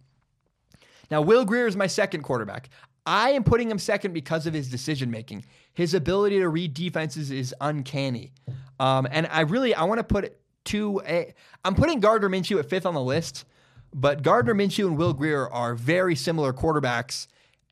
Now, 1.10 1.20
Will 1.20 1.44
Grier 1.44 1.66
is 1.66 1.76
my 1.76 1.86
second 1.86 2.22
quarterback. 2.22 2.68
I 3.06 3.30
am 3.30 3.44
putting 3.44 3.70
him 3.70 3.78
second 3.78 4.12
because 4.12 4.46
of 4.46 4.54
his 4.54 4.68
decision 4.68 5.10
making. 5.10 5.44
His 5.74 5.94
ability 5.94 6.38
to 6.38 6.48
read 6.48 6.72
defenses 6.74 7.30
is 7.30 7.54
uncanny. 7.60 8.32
Um, 8.80 9.06
and 9.10 9.28
I 9.30 9.40
really 9.40 9.74
I 9.74 9.84
want 9.84 9.98
to 9.98 10.04
put 10.04 10.36
two. 10.64 11.02
A, 11.06 11.34
I'm 11.64 11.74
putting 11.74 12.00
Gardner 12.00 12.28
Minshew 12.28 12.58
at 12.58 12.68
fifth 12.68 12.86
on 12.86 12.94
the 12.94 13.02
list, 13.02 13.44
but 13.92 14.22
Gardner 14.22 14.54
Minshew 14.54 14.86
and 14.86 14.96
Will 14.96 15.12
Grier 15.12 15.48
are 15.48 15.74
very 15.74 16.16
similar 16.16 16.52
quarterbacks, 16.52 17.26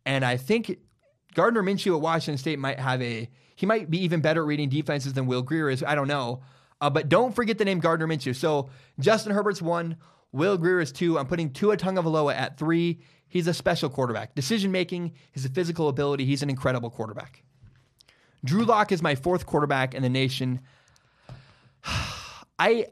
and 0.05 0.25
I 0.25 0.37
think 0.37 0.79
Gardner 1.35 1.63
Minshew 1.63 1.95
at 1.95 2.01
Washington 2.01 2.39
State 2.39 2.59
might 2.59 2.79
have 2.79 3.01
a 3.03 3.29
he 3.57 3.67
might 3.67 3.91
be 3.91 4.03
even 4.05 4.21
better 4.21 4.43
at 4.43 4.47
reading 4.47 4.69
defenses 4.69 5.13
than 5.15 5.27
Will 5.27 5.43
Grier 5.43 5.71
is. 5.71 5.83
I 5.83 5.95
don't 5.95 6.09
know, 6.09 6.43
uh, 6.81 6.91
but 6.91 7.09
don't 7.09 7.35
forget 7.35 7.59
the 7.59 7.65
name 7.65 7.81
Gardner 7.81 8.07
Minshew. 8.07 8.37
So 8.37 8.69
Justin 9.01 9.33
Herbert's 9.33 9.63
one, 9.63 9.97
Will 10.33 10.59
Grier 10.59 10.81
is 10.81 10.93
two. 10.93 11.19
I'm 11.19 11.27
putting 11.27 11.51
Tua 11.53 11.77
Tagovailoa 11.77 12.35
at 12.35 12.59
three. 12.59 13.01
He's 13.33 13.47
a 13.47 13.55
special 13.55 13.89
quarterback. 13.89 14.35
Decision 14.35 14.71
making, 14.71 15.15
his 15.31 15.47
physical 15.47 15.89
ability, 15.89 16.27
he's 16.27 16.43
an 16.43 16.51
incredible 16.51 16.91
quarterback. 16.91 17.43
Drew 18.45 18.67
Lock 18.67 18.93
is 18.93 19.01
my 19.01 19.15
fourth 19.15 19.47
quarterback 19.47 19.95
in 19.95 20.03
the 20.03 20.11
nation. 20.11 20.61
I 22.59 22.89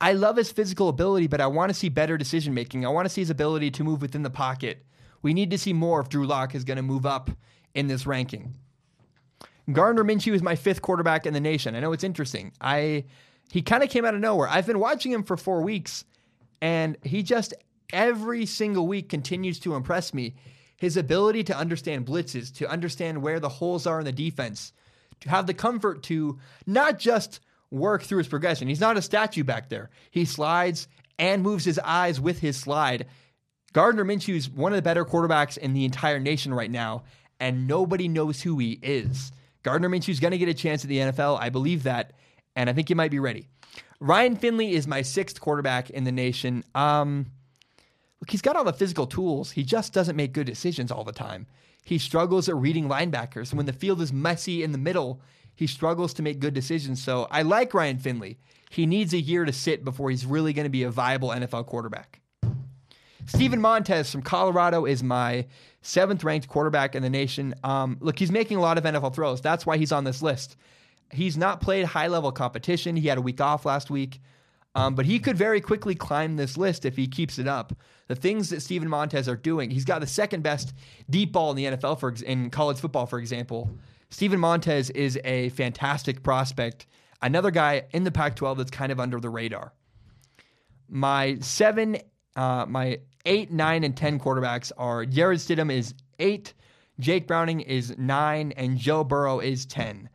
I 0.00 0.14
love 0.14 0.38
his 0.38 0.50
physical 0.50 0.88
ability, 0.88 1.26
but 1.26 1.42
I 1.42 1.46
want 1.46 1.68
to 1.68 1.74
see 1.74 1.90
better 1.90 2.16
decision 2.16 2.54
making. 2.54 2.86
I 2.86 2.88
want 2.88 3.04
to 3.04 3.10
see 3.10 3.20
his 3.20 3.28
ability 3.28 3.70
to 3.72 3.84
move 3.84 4.00
within 4.00 4.22
the 4.22 4.30
pocket. 4.30 4.82
We 5.20 5.34
need 5.34 5.50
to 5.50 5.58
see 5.58 5.74
more 5.74 6.00
if 6.00 6.08
Drew 6.08 6.26
Lock 6.26 6.54
is 6.54 6.64
going 6.64 6.78
to 6.78 6.82
move 6.82 7.04
up 7.04 7.30
in 7.74 7.86
this 7.86 8.06
ranking. 8.06 8.54
Gardner 9.70 10.04
Minshew 10.04 10.32
is 10.32 10.42
my 10.42 10.56
fifth 10.56 10.80
quarterback 10.80 11.26
in 11.26 11.34
the 11.34 11.40
nation. 11.40 11.76
I 11.76 11.80
know 11.80 11.92
it's 11.92 12.02
interesting. 12.02 12.50
I 12.62 13.04
he 13.50 13.60
kind 13.60 13.82
of 13.82 13.90
came 13.90 14.06
out 14.06 14.14
of 14.14 14.22
nowhere. 14.22 14.48
I've 14.48 14.66
been 14.66 14.78
watching 14.78 15.12
him 15.12 15.22
for 15.22 15.36
four 15.36 15.60
weeks, 15.60 16.06
and 16.62 16.96
he 17.02 17.22
just 17.22 17.52
every 17.92 18.46
single 18.46 18.86
week 18.86 19.08
continues 19.08 19.58
to 19.60 19.74
impress 19.74 20.14
me. 20.14 20.34
His 20.76 20.96
ability 20.96 21.44
to 21.44 21.56
understand 21.56 22.06
blitzes, 22.06 22.52
to 22.56 22.68
understand 22.68 23.22
where 23.22 23.38
the 23.38 23.48
holes 23.48 23.86
are 23.86 24.00
in 24.00 24.04
the 24.04 24.12
defense, 24.12 24.72
to 25.20 25.30
have 25.30 25.46
the 25.46 25.54
comfort 25.54 26.02
to 26.04 26.38
not 26.66 26.98
just 26.98 27.40
work 27.70 28.02
through 28.02 28.18
his 28.18 28.28
progression. 28.28 28.68
He's 28.68 28.80
not 28.80 28.96
a 28.96 29.02
statue 29.02 29.44
back 29.44 29.68
there. 29.68 29.90
He 30.10 30.24
slides 30.24 30.88
and 31.18 31.42
moves 31.42 31.64
his 31.64 31.78
eyes 31.78 32.20
with 32.20 32.40
his 32.40 32.56
slide. 32.56 33.06
Gardner 33.72 34.04
Minshew 34.04 34.34
is 34.34 34.50
one 34.50 34.72
of 34.72 34.76
the 34.76 34.82
better 34.82 35.04
quarterbacks 35.04 35.56
in 35.56 35.72
the 35.72 35.84
entire 35.84 36.18
nation 36.18 36.52
right 36.52 36.70
now, 36.70 37.04
and 37.40 37.66
nobody 37.66 38.08
knows 38.08 38.42
who 38.42 38.58
he 38.58 38.78
is. 38.82 39.32
Gardner 39.62 39.88
Minshew 39.88 40.10
is 40.10 40.20
going 40.20 40.32
to 40.32 40.38
get 40.38 40.48
a 40.48 40.54
chance 40.54 40.84
at 40.84 40.88
the 40.88 40.98
NFL. 40.98 41.40
I 41.40 41.48
believe 41.48 41.84
that, 41.84 42.12
and 42.56 42.68
I 42.68 42.72
think 42.72 42.88
he 42.88 42.94
might 42.94 43.10
be 43.10 43.20
ready. 43.20 43.48
Ryan 44.00 44.36
Finley 44.36 44.72
is 44.72 44.86
my 44.86 45.02
sixth 45.02 45.40
quarterback 45.40 45.88
in 45.90 46.04
the 46.04 46.12
nation. 46.12 46.64
Um, 46.74 47.26
Look, 48.22 48.30
he's 48.30 48.40
got 48.40 48.54
all 48.54 48.62
the 48.62 48.72
physical 48.72 49.08
tools. 49.08 49.50
He 49.50 49.64
just 49.64 49.92
doesn't 49.92 50.14
make 50.14 50.32
good 50.32 50.46
decisions 50.46 50.92
all 50.92 51.02
the 51.02 51.10
time. 51.10 51.44
He 51.82 51.98
struggles 51.98 52.48
at 52.48 52.54
reading 52.54 52.88
linebackers. 52.88 53.52
When 53.52 53.66
the 53.66 53.72
field 53.72 54.00
is 54.00 54.12
messy 54.12 54.62
in 54.62 54.70
the 54.70 54.78
middle, 54.78 55.20
he 55.56 55.66
struggles 55.66 56.14
to 56.14 56.22
make 56.22 56.38
good 56.38 56.54
decisions. 56.54 57.02
So 57.02 57.26
I 57.32 57.42
like 57.42 57.74
Ryan 57.74 57.98
Finley. 57.98 58.38
He 58.70 58.86
needs 58.86 59.12
a 59.12 59.18
year 59.18 59.44
to 59.44 59.52
sit 59.52 59.84
before 59.84 60.08
he's 60.08 60.24
really 60.24 60.52
going 60.52 60.66
to 60.66 60.70
be 60.70 60.84
a 60.84 60.90
viable 60.90 61.30
NFL 61.30 61.66
quarterback. 61.66 62.20
Steven 63.26 63.60
Montez 63.60 64.12
from 64.12 64.22
Colorado 64.22 64.84
is 64.84 65.02
my 65.02 65.44
seventh 65.80 66.22
ranked 66.22 66.46
quarterback 66.46 66.94
in 66.94 67.02
the 67.02 67.10
nation. 67.10 67.56
Um, 67.64 67.96
look, 67.98 68.20
he's 68.20 68.30
making 68.30 68.56
a 68.56 68.60
lot 68.60 68.78
of 68.78 68.84
NFL 68.84 69.16
throws. 69.16 69.40
That's 69.40 69.66
why 69.66 69.78
he's 69.78 69.90
on 69.90 70.04
this 70.04 70.22
list. 70.22 70.54
He's 71.10 71.36
not 71.36 71.60
played 71.60 71.86
high 71.86 72.06
level 72.06 72.30
competition. 72.30 72.94
He 72.94 73.08
had 73.08 73.18
a 73.18 73.20
week 73.20 73.40
off 73.40 73.66
last 73.66 73.90
week. 73.90 74.20
Um, 74.74 74.94
but 74.94 75.04
he 75.04 75.18
could 75.18 75.36
very 75.36 75.60
quickly 75.60 75.94
climb 75.94 76.36
this 76.36 76.56
list 76.56 76.84
if 76.86 76.96
he 76.96 77.06
keeps 77.06 77.38
it 77.38 77.46
up. 77.46 77.74
The 78.08 78.14
things 78.14 78.50
that 78.50 78.62
Steven 78.62 78.88
Montez 78.88 79.28
are 79.28 79.36
doing, 79.36 79.70
he's 79.70 79.84
got 79.84 80.00
the 80.00 80.06
second 80.06 80.42
best 80.42 80.72
deep 81.10 81.32
ball 81.32 81.50
in 81.50 81.56
the 81.56 81.64
NFL 81.64 82.00
for 82.00 82.14
in 82.24 82.50
college 82.50 82.78
football, 82.78 83.06
for 83.06 83.18
example. 83.18 83.70
Steven 84.10 84.40
Montez 84.40 84.90
is 84.90 85.18
a 85.24 85.50
fantastic 85.50 86.22
prospect. 86.22 86.86
Another 87.20 87.50
guy 87.50 87.84
in 87.92 88.04
the 88.04 88.10
Pac-12 88.10 88.56
that's 88.56 88.70
kind 88.70 88.92
of 88.92 88.98
under 88.98 89.20
the 89.20 89.30
radar. 89.30 89.72
My 90.88 91.38
seven, 91.40 91.98
uh, 92.36 92.66
my 92.68 92.98
eight, 93.24 93.50
nine, 93.50 93.84
and 93.84 93.96
ten 93.96 94.18
quarterbacks 94.18 94.72
are 94.76 95.06
Jarrett 95.06 95.38
Stidham 95.38 95.72
is 95.72 95.94
eight, 96.18 96.52
Jake 97.00 97.26
Browning 97.26 97.60
is 97.60 97.96
nine, 97.96 98.52
and 98.52 98.76
Joe 98.76 99.04
Burrow 99.04 99.40
is 99.40 99.64
ten. 99.64 100.10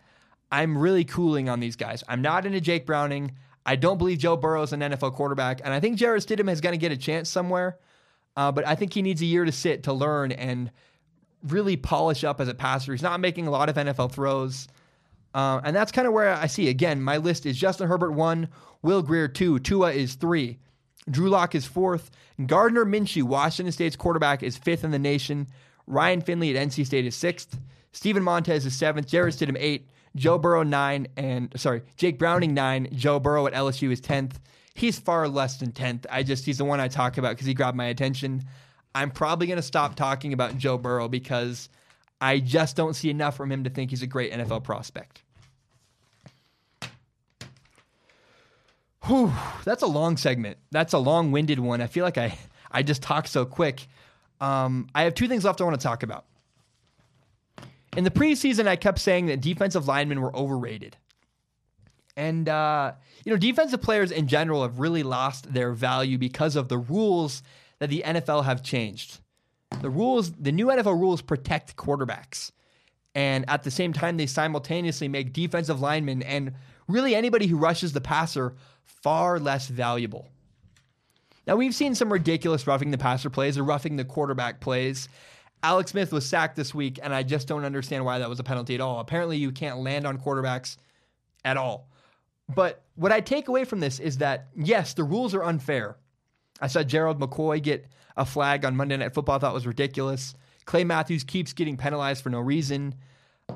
I'm 0.51 0.77
really 0.77 1.03
cooling 1.03 1.49
on 1.49 1.59
these 1.59 1.75
guys. 1.75 2.03
I'm 2.07 2.21
not 2.21 2.45
into 2.45 2.61
Jake 2.61 2.85
Browning. 2.85 3.31
I 3.67 3.75
don't 3.75 3.97
believe 3.97 4.17
Joe 4.17 4.37
Burrow 4.37 4.63
is 4.63 4.71
an 4.71 4.79
NFL 4.79 5.13
quarterback, 5.13 5.59
and 5.63 5.73
I 5.73 5.81
think 5.81 5.97
Jarrett 5.97 6.25
Stidham 6.25 6.49
is 6.49 6.61
going 6.61 6.73
to 6.73 6.77
get 6.77 6.93
a 6.93 6.97
chance 6.97 7.29
somewhere. 7.29 7.77
Uh, 8.37 8.51
but 8.51 8.65
I 8.65 8.75
think 8.75 8.93
he 8.93 9.01
needs 9.01 9.21
a 9.21 9.25
year 9.25 9.43
to 9.43 9.51
sit 9.51 9.83
to 9.83 9.93
learn 9.93 10.31
and 10.31 10.71
really 11.43 11.75
polish 11.75 12.23
up 12.23 12.39
as 12.39 12.47
a 12.47 12.53
passer. 12.53 12.93
He's 12.93 13.01
not 13.01 13.19
making 13.19 13.45
a 13.45 13.51
lot 13.51 13.67
of 13.67 13.75
NFL 13.75 14.13
throws. 14.13 14.67
Uh, 15.33 15.59
and 15.63 15.75
that's 15.75 15.91
kind 15.91 16.07
of 16.07 16.13
where 16.13 16.33
I 16.33 16.47
see. 16.47 16.69
Again, 16.69 17.01
my 17.01 17.17
list 17.17 17.45
is 17.45 17.57
Justin 17.57 17.87
Herbert 17.87 18.11
one, 18.11 18.47
Will 18.81 19.01
Grier 19.01 19.27
two, 19.27 19.59
Tua 19.59 19.91
is 19.91 20.15
three, 20.15 20.59
Drew 21.09 21.29
Lock 21.29 21.53
is 21.53 21.65
fourth, 21.65 22.09
Gardner 22.45 22.85
Minshew, 22.85 23.23
Washington 23.23 23.71
State's 23.71 23.95
quarterback, 23.95 24.43
is 24.43 24.57
fifth 24.57 24.83
in 24.83 24.91
the 24.91 24.99
nation. 24.99 25.47
Ryan 25.87 26.21
Finley 26.21 26.55
at 26.55 26.67
NC 26.67 26.85
State 26.85 27.05
is 27.05 27.15
sixth. 27.15 27.59
Steven 27.91 28.23
Montez 28.23 28.65
is 28.65 28.75
seventh. 28.75 29.07
Jarrett 29.07 29.35
Stidham 29.35 29.57
eight. 29.59 29.89
Joe 30.17 30.37
Burrow 30.37 30.63
nine, 30.63 31.07
and 31.15 31.51
sorry, 31.55 31.83
Jake 31.95 32.19
Browning 32.19 32.53
nine. 32.53 32.89
Joe 32.91 33.19
Burrow 33.19 33.47
at 33.47 33.53
LSU 33.53 33.91
is 33.91 34.01
tenth. 34.01 34.39
He's 34.73 34.99
far 34.99 35.27
less 35.27 35.57
than 35.57 35.71
tenth. 35.71 36.05
I 36.09 36.23
just 36.23 36.45
he's 36.45 36.57
the 36.57 36.65
one 36.65 36.79
I 36.79 36.87
talk 36.87 37.17
about 37.17 37.35
because 37.35 37.47
he 37.47 37.53
grabbed 37.53 37.77
my 37.77 37.85
attention. 37.85 38.43
I'm 38.93 39.11
probably 39.11 39.47
to 39.47 39.61
stop 39.61 39.95
talking 39.95 40.33
about 40.33 40.57
Joe 40.57 40.77
Burrow 40.77 41.07
because 41.07 41.69
I 42.19 42.39
just 42.39 42.75
don't 42.75 42.95
see 42.95 43.09
enough 43.09 43.37
from 43.37 43.51
him 43.51 43.63
to 43.63 43.69
think 43.69 43.91
he's 43.91 44.01
a 44.01 44.07
great 44.07 44.33
NFL 44.33 44.63
prospect. 44.63 45.21
Whew, 49.05 49.31
that's 49.63 49.83
a 49.83 49.87
long 49.87 50.17
segment. 50.17 50.57
That's 50.71 50.93
a 50.93 50.97
long-winded 50.97 51.59
one. 51.59 51.79
I 51.81 51.87
feel 51.87 52.03
like 52.03 52.17
I 52.17 52.37
I 52.71 52.83
just 52.83 53.01
talk 53.01 53.27
so 53.27 53.45
quick. 53.45 53.87
Um, 54.41 54.87
I 54.93 55.03
have 55.03 55.13
two 55.13 55.27
things 55.27 55.45
left 55.45 55.61
I 55.61 55.63
want 55.63 55.79
to 55.79 55.83
talk 55.83 56.03
about. 56.03 56.25
In 57.97 58.03
the 58.03 58.11
preseason, 58.11 58.67
I 58.67 58.75
kept 58.75 58.99
saying 58.99 59.25
that 59.25 59.41
defensive 59.41 59.87
linemen 59.87 60.21
were 60.21 60.33
overrated. 60.35 60.95
And, 62.15 62.47
uh, 62.47 62.91
you 63.25 63.31
know, 63.31 63.39
defensive 63.39 63.81
players 63.81 64.11
in 64.11 64.27
general 64.27 64.61
have 64.61 64.77
really 64.77 65.01
lost 65.01 65.51
their 65.51 65.71
value 65.73 66.19
because 66.19 66.55
of 66.55 66.69
the 66.69 66.77
rules 66.77 67.41
that 67.79 67.89
the 67.89 68.03
NFL 68.05 68.45
have 68.45 68.61
changed. 68.61 69.19
The 69.81 69.89
rules, 69.89 70.31
the 70.33 70.51
new 70.51 70.67
NFL 70.67 70.99
rules 70.99 71.23
protect 71.23 71.75
quarterbacks. 71.75 72.51
And 73.15 73.45
at 73.49 73.63
the 73.63 73.71
same 73.71 73.93
time, 73.93 74.17
they 74.17 74.27
simultaneously 74.27 75.07
make 75.07 75.33
defensive 75.33 75.81
linemen 75.81 76.21
and 76.21 76.53
really 76.87 77.15
anybody 77.15 77.47
who 77.47 77.57
rushes 77.57 77.93
the 77.93 78.01
passer 78.01 78.53
far 78.83 79.39
less 79.39 79.69
valuable. 79.69 80.27
Now, 81.47 81.55
we've 81.55 81.73
seen 81.73 81.95
some 81.95 82.13
ridiculous 82.13 82.67
roughing 82.67 82.91
the 82.91 82.97
passer 82.99 83.31
plays 83.31 83.57
or 83.57 83.63
roughing 83.63 83.95
the 83.95 84.05
quarterback 84.05 84.59
plays. 84.59 85.09
Alex 85.63 85.91
Smith 85.91 86.11
was 86.11 86.25
sacked 86.25 86.55
this 86.55 86.73
week, 86.73 86.99
and 87.01 87.13
I 87.13 87.23
just 87.23 87.47
don't 87.47 87.65
understand 87.65 88.05
why 88.05 88.19
that 88.19 88.29
was 88.29 88.39
a 88.39 88.43
penalty 88.43 88.75
at 88.75 88.81
all. 88.81 88.99
Apparently, 88.99 89.37
you 89.37 89.51
can't 89.51 89.79
land 89.79 90.05
on 90.05 90.17
quarterbacks 90.17 90.77
at 91.43 91.57
all. 91.57 91.89
But 92.53 92.83
what 92.95 93.11
I 93.11 93.19
take 93.21 93.47
away 93.47 93.65
from 93.65 93.79
this 93.79 93.99
is 93.99 94.19
that, 94.19 94.47
yes, 94.55 94.93
the 94.93 95.03
rules 95.03 95.33
are 95.33 95.43
unfair. 95.43 95.97
I 96.61 96.67
saw 96.67 96.83
Gerald 96.83 97.19
McCoy 97.19 97.61
get 97.61 97.87
a 98.15 98.25
flag 98.25 98.65
on 98.65 98.75
Monday 98.75 98.97
Night 98.97 99.13
Football, 99.13 99.35
I 99.35 99.39
thought 99.39 99.53
was 99.53 99.67
ridiculous. 99.67 100.33
Clay 100.65 100.83
Matthews 100.83 101.23
keeps 101.23 101.53
getting 101.53 101.77
penalized 101.77 102.23
for 102.23 102.29
no 102.29 102.39
reason. 102.39 102.95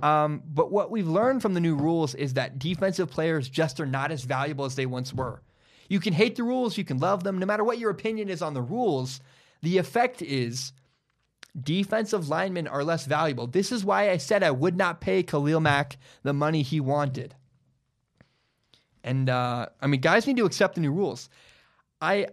Um, 0.01 0.43
but 0.45 0.71
what 0.71 0.91
we've 0.91 1.07
learned 1.07 1.41
from 1.41 1.53
the 1.53 1.59
new 1.59 1.75
rules 1.75 2.15
is 2.15 2.33
that 2.35 2.59
defensive 2.59 3.09
players 3.09 3.49
just 3.49 3.79
are 3.79 3.85
not 3.85 4.11
as 4.11 4.23
valuable 4.23 4.65
as 4.65 4.75
they 4.75 4.85
once 4.85 5.13
were. 5.13 5.41
You 5.89 5.99
can 5.99 6.13
hate 6.13 6.37
the 6.37 6.43
rules, 6.43 6.77
you 6.77 6.85
can 6.85 6.99
love 6.99 7.23
them, 7.23 7.37
no 7.37 7.45
matter 7.45 7.63
what 7.63 7.79
your 7.79 7.89
opinion 7.89 8.29
is 8.29 8.41
on 8.41 8.53
the 8.53 8.61
rules. 8.61 9.19
The 9.61 9.77
effect 9.77 10.21
is 10.21 10.71
defensive 11.59 12.29
linemen 12.29 12.67
are 12.67 12.83
less 12.83 13.05
valuable. 13.05 13.47
This 13.47 13.71
is 13.71 13.83
why 13.83 14.09
I 14.09 14.17
said 14.17 14.43
I 14.43 14.51
would 14.51 14.77
not 14.77 15.01
pay 15.01 15.23
Khalil 15.23 15.59
Mack 15.59 15.97
the 16.23 16.33
money 16.33 16.61
he 16.61 16.79
wanted. 16.79 17.35
And 19.03 19.29
uh, 19.29 19.67
I 19.81 19.87
mean, 19.87 20.01
guys 20.01 20.27
need 20.27 20.37
to 20.37 20.45
accept 20.45 20.75
the 20.75 20.81
new 20.81 20.91
rules. 20.91 21.29
I 22.01 22.27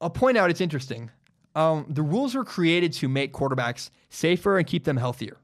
I'll 0.00 0.10
point 0.10 0.36
out 0.36 0.50
it's 0.50 0.60
interesting. 0.60 1.10
Um, 1.54 1.86
the 1.88 2.02
rules 2.02 2.34
were 2.34 2.44
created 2.44 2.92
to 2.94 3.08
make 3.08 3.32
quarterbacks 3.32 3.90
safer 4.08 4.58
and 4.58 4.66
keep 4.66 4.84
them 4.84 4.96
healthier. 4.96 5.36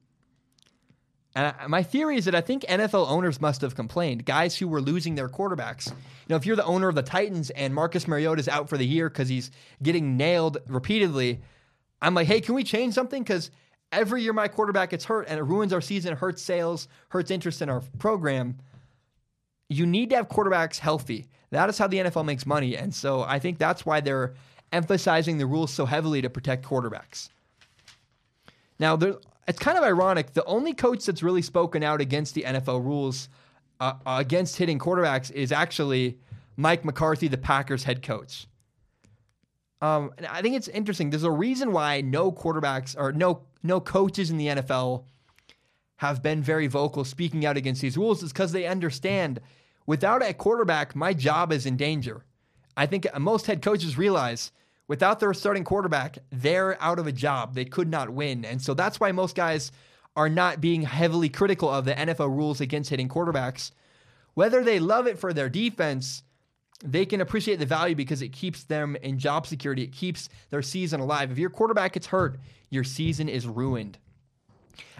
And 1.34 1.54
I, 1.58 1.66
my 1.66 1.82
theory 1.82 2.16
is 2.16 2.24
that 2.24 2.34
I 2.34 2.40
think 2.40 2.62
NFL 2.62 3.10
owners 3.10 3.40
must 3.40 3.60
have 3.60 3.74
complained. 3.74 4.24
Guys 4.24 4.56
who 4.56 4.68
were 4.68 4.80
losing 4.80 5.16
their 5.16 5.28
quarterbacks. 5.28 5.88
You 5.88 5.94
know, 6.30 6.36
if 6.36 6.46
you're 6.46 6.56
the 6.56 6.64
owner 6.64 6.88
of 6.88 6.94
the 6.94 7.02
Titans 7.02 7.50
and 7.50 7.74
Marcus 7.74 8.08
Mariota 8.08 8.40
is 8.40 8.48
out 8.48 8.68
for 8.68 8.78
the 8.78 8.86
year 8.86 9.10
because 9.10 9.28
he's 9.28 9.50
getting 9.82 10.16
nailed 10.16 10.58
repeatedly, 10.66 11.40
I'm 12.02 12.14
like, 12.14 12.26
hey, 12.26 12.40
can 12.40 12.54
we 12.54 12.64
change 12.64 12.94
something? 12.94 13.22
Because 13.22 13.50
every 13.92 14.22
year 14.22 14.32
my 14.32 14.48
quarterback 14.48 14.90
gets 14.90 15.04
hurt 15.04 15.26
and 15.28 15.38
it 15.38 15.42
ruins 15.42 15.72
our 15.72 15.80
season, 15.80 16.12
it 16.12 16.18
hurts 16.18 16.42
sales, 16.42 16.88
hurts 17.08 17.30
interest 17.30 17.62
in 17.62 17.68
our 17.68 17.82
program. 17.98 18.58
You 19.68 19.86
need 19.86 20.10
to 20.10 20.16
have 20.16 20.28
quarterbacks 20.28 20.78
healthy. 20.78 21.26
That 21.50 21.68
is 21.68 21.78
how 21.78 21.86
the 21.86 21.98
NFL 21.98 22.24
makes 22.24 22.46
money. 22.46 22.76
And 22.76 22.94
so 22.94 23.22
I 23.22 23.38
think 23.38 23.58
that's 23.58 23.86
why 23.86 24.00
they're 24.00 24.34
emphasizing 24.72 25.38
the 25.38 25.46
rules 25.46 25.72
so 25.72 25.86
heavily 25.86 26.20
to 26.22 26.30
protect 26.30 26.64
quarterbacks. 26.64 27.30
Now, 28.78 28.98
it's 29.48 29.58
kind 29.58 29.78
of 29.78 29.84
ironic. 29.84 30.32
The 30.32 30.44
only 30.44 30.74
coach 30.74 31.06
that's 31.06 31.22
really 31.22 31.42
spoken 31.42 31.82
out 31.82 32.00
against 32.00 32.34
the 32.34 32.42
NFL 32.42 32.84
rules, 32.84 33.28
uh, 33.80 33.94
against 34.06 34.56
hitting 34.56 34.78
quarterbacks, 34.78 35.30
is 35.30 35.52
actually 35.52 36.18
Mike 36.56 36.84
McCarthy, 36.84 37.28
the 37.28 37.38
Packers 37.38 37.84
head 37.84 38.02
coach. 38.02 38.46
Um, 39.82 40.12
and 40.16 40.26
I 40.26 40.42
think 40.42 40.56
it's 40.56 40.68
interesting. 40.68 41.10
There's 41.10 41.22
a 41.22 41.30
reason 41.30 41.72
why 41.72 42.00
no 42.00 42.32
quarterbacks 42.32 42.96
or 42.98 43.12
no 43.12 43.42
no 43.62 43.80
coaches 43.80 44.30
in 44.30 44.38
the 44.38 44.46
NFL 44.46 45.04
have 45.96 46.22
been 46.22 46.42
very 46.42 46.66
vocal 46.66 47.04
speaking 47.04 47.44
out 47.44 47.56
against 47.56 47.82
these 47.82 47.96
rules. 47.96 48.22
Is 48.22 48.32
because 48.32 48.52
they 48.52 48.66
understand 48.66 49.40
without 49.86 50.22
a 50.22 50.32
quarterback, 50.32 50.94
my 50.94 51.12
job 51.12 51.52
is 51.52 51.66
in 51.66 51.76
danger. 51.76 52.24
I 52.76 52.86
think 52.86 53.06
most 53.18 53.46
head 53.46 53.62
coaches 53.62 53.98
realize 53.98 54.52
without 54.88 55.20
their 55.20 55.32
starting 55.34 55.64
quarterback, 55.64 56.18
they're 56.30 56.80
out 56.82 56.98
of 56.98 57.06
a 57.06 57.12
job. 57.12 57.54
They 57.54 57.64
could 57.64 57.88
not 57.88 58.10
win. 58.10 58.44
And 58.44 58.60
so 58.60 58.74
that's 58.74 59.00
why 59.00 59.12
most 59.12 59.34
guys 59.34 59.72
are 60.14 60.28
not 60.28 60.60
being 60.60 60.82
heavily 60.82 61.28
critical 61.28 61.68
of 61.68 61.84
the 61.84 61.94
NFL 61.94 62.34
rules 62.34 62.60
against 62.60 62.90
hitting 62.90 63.08
quarterbacks. 63.08 63.72
Whether 64.34 64.62
they 64.62 64.78
love 64.78 65.06
it 65.06 65.18
for 65.18 65.32
their 65.32 65.48
defense, 65.48 66.22
they 66.84 67.06
can 67.06 67.20
appreciate 67.20 67.58
the 67.58 67.66
value 67.66 67.94
because 67.94 68.22
it 68.22 68.32
keeps 68.32 68.64
them 68.64 68.96
in 68.96 69.18
job 69.18 69.46
security. 69.46 69.82
It 69.82 69.92
keeps 69.92 70.28
their 70.50 70.62
season 70.62 71.00
alive. 71.00 71.30
If 71.30 71.38
your 71.38 71.50
quarterback 71.50 71.94
gets 71.94 72.06
hurt, 72.06 72.38
your 72.70 72.84
season 72.84 73.28
is 73.28 73.46
ruined. 73.46 73.98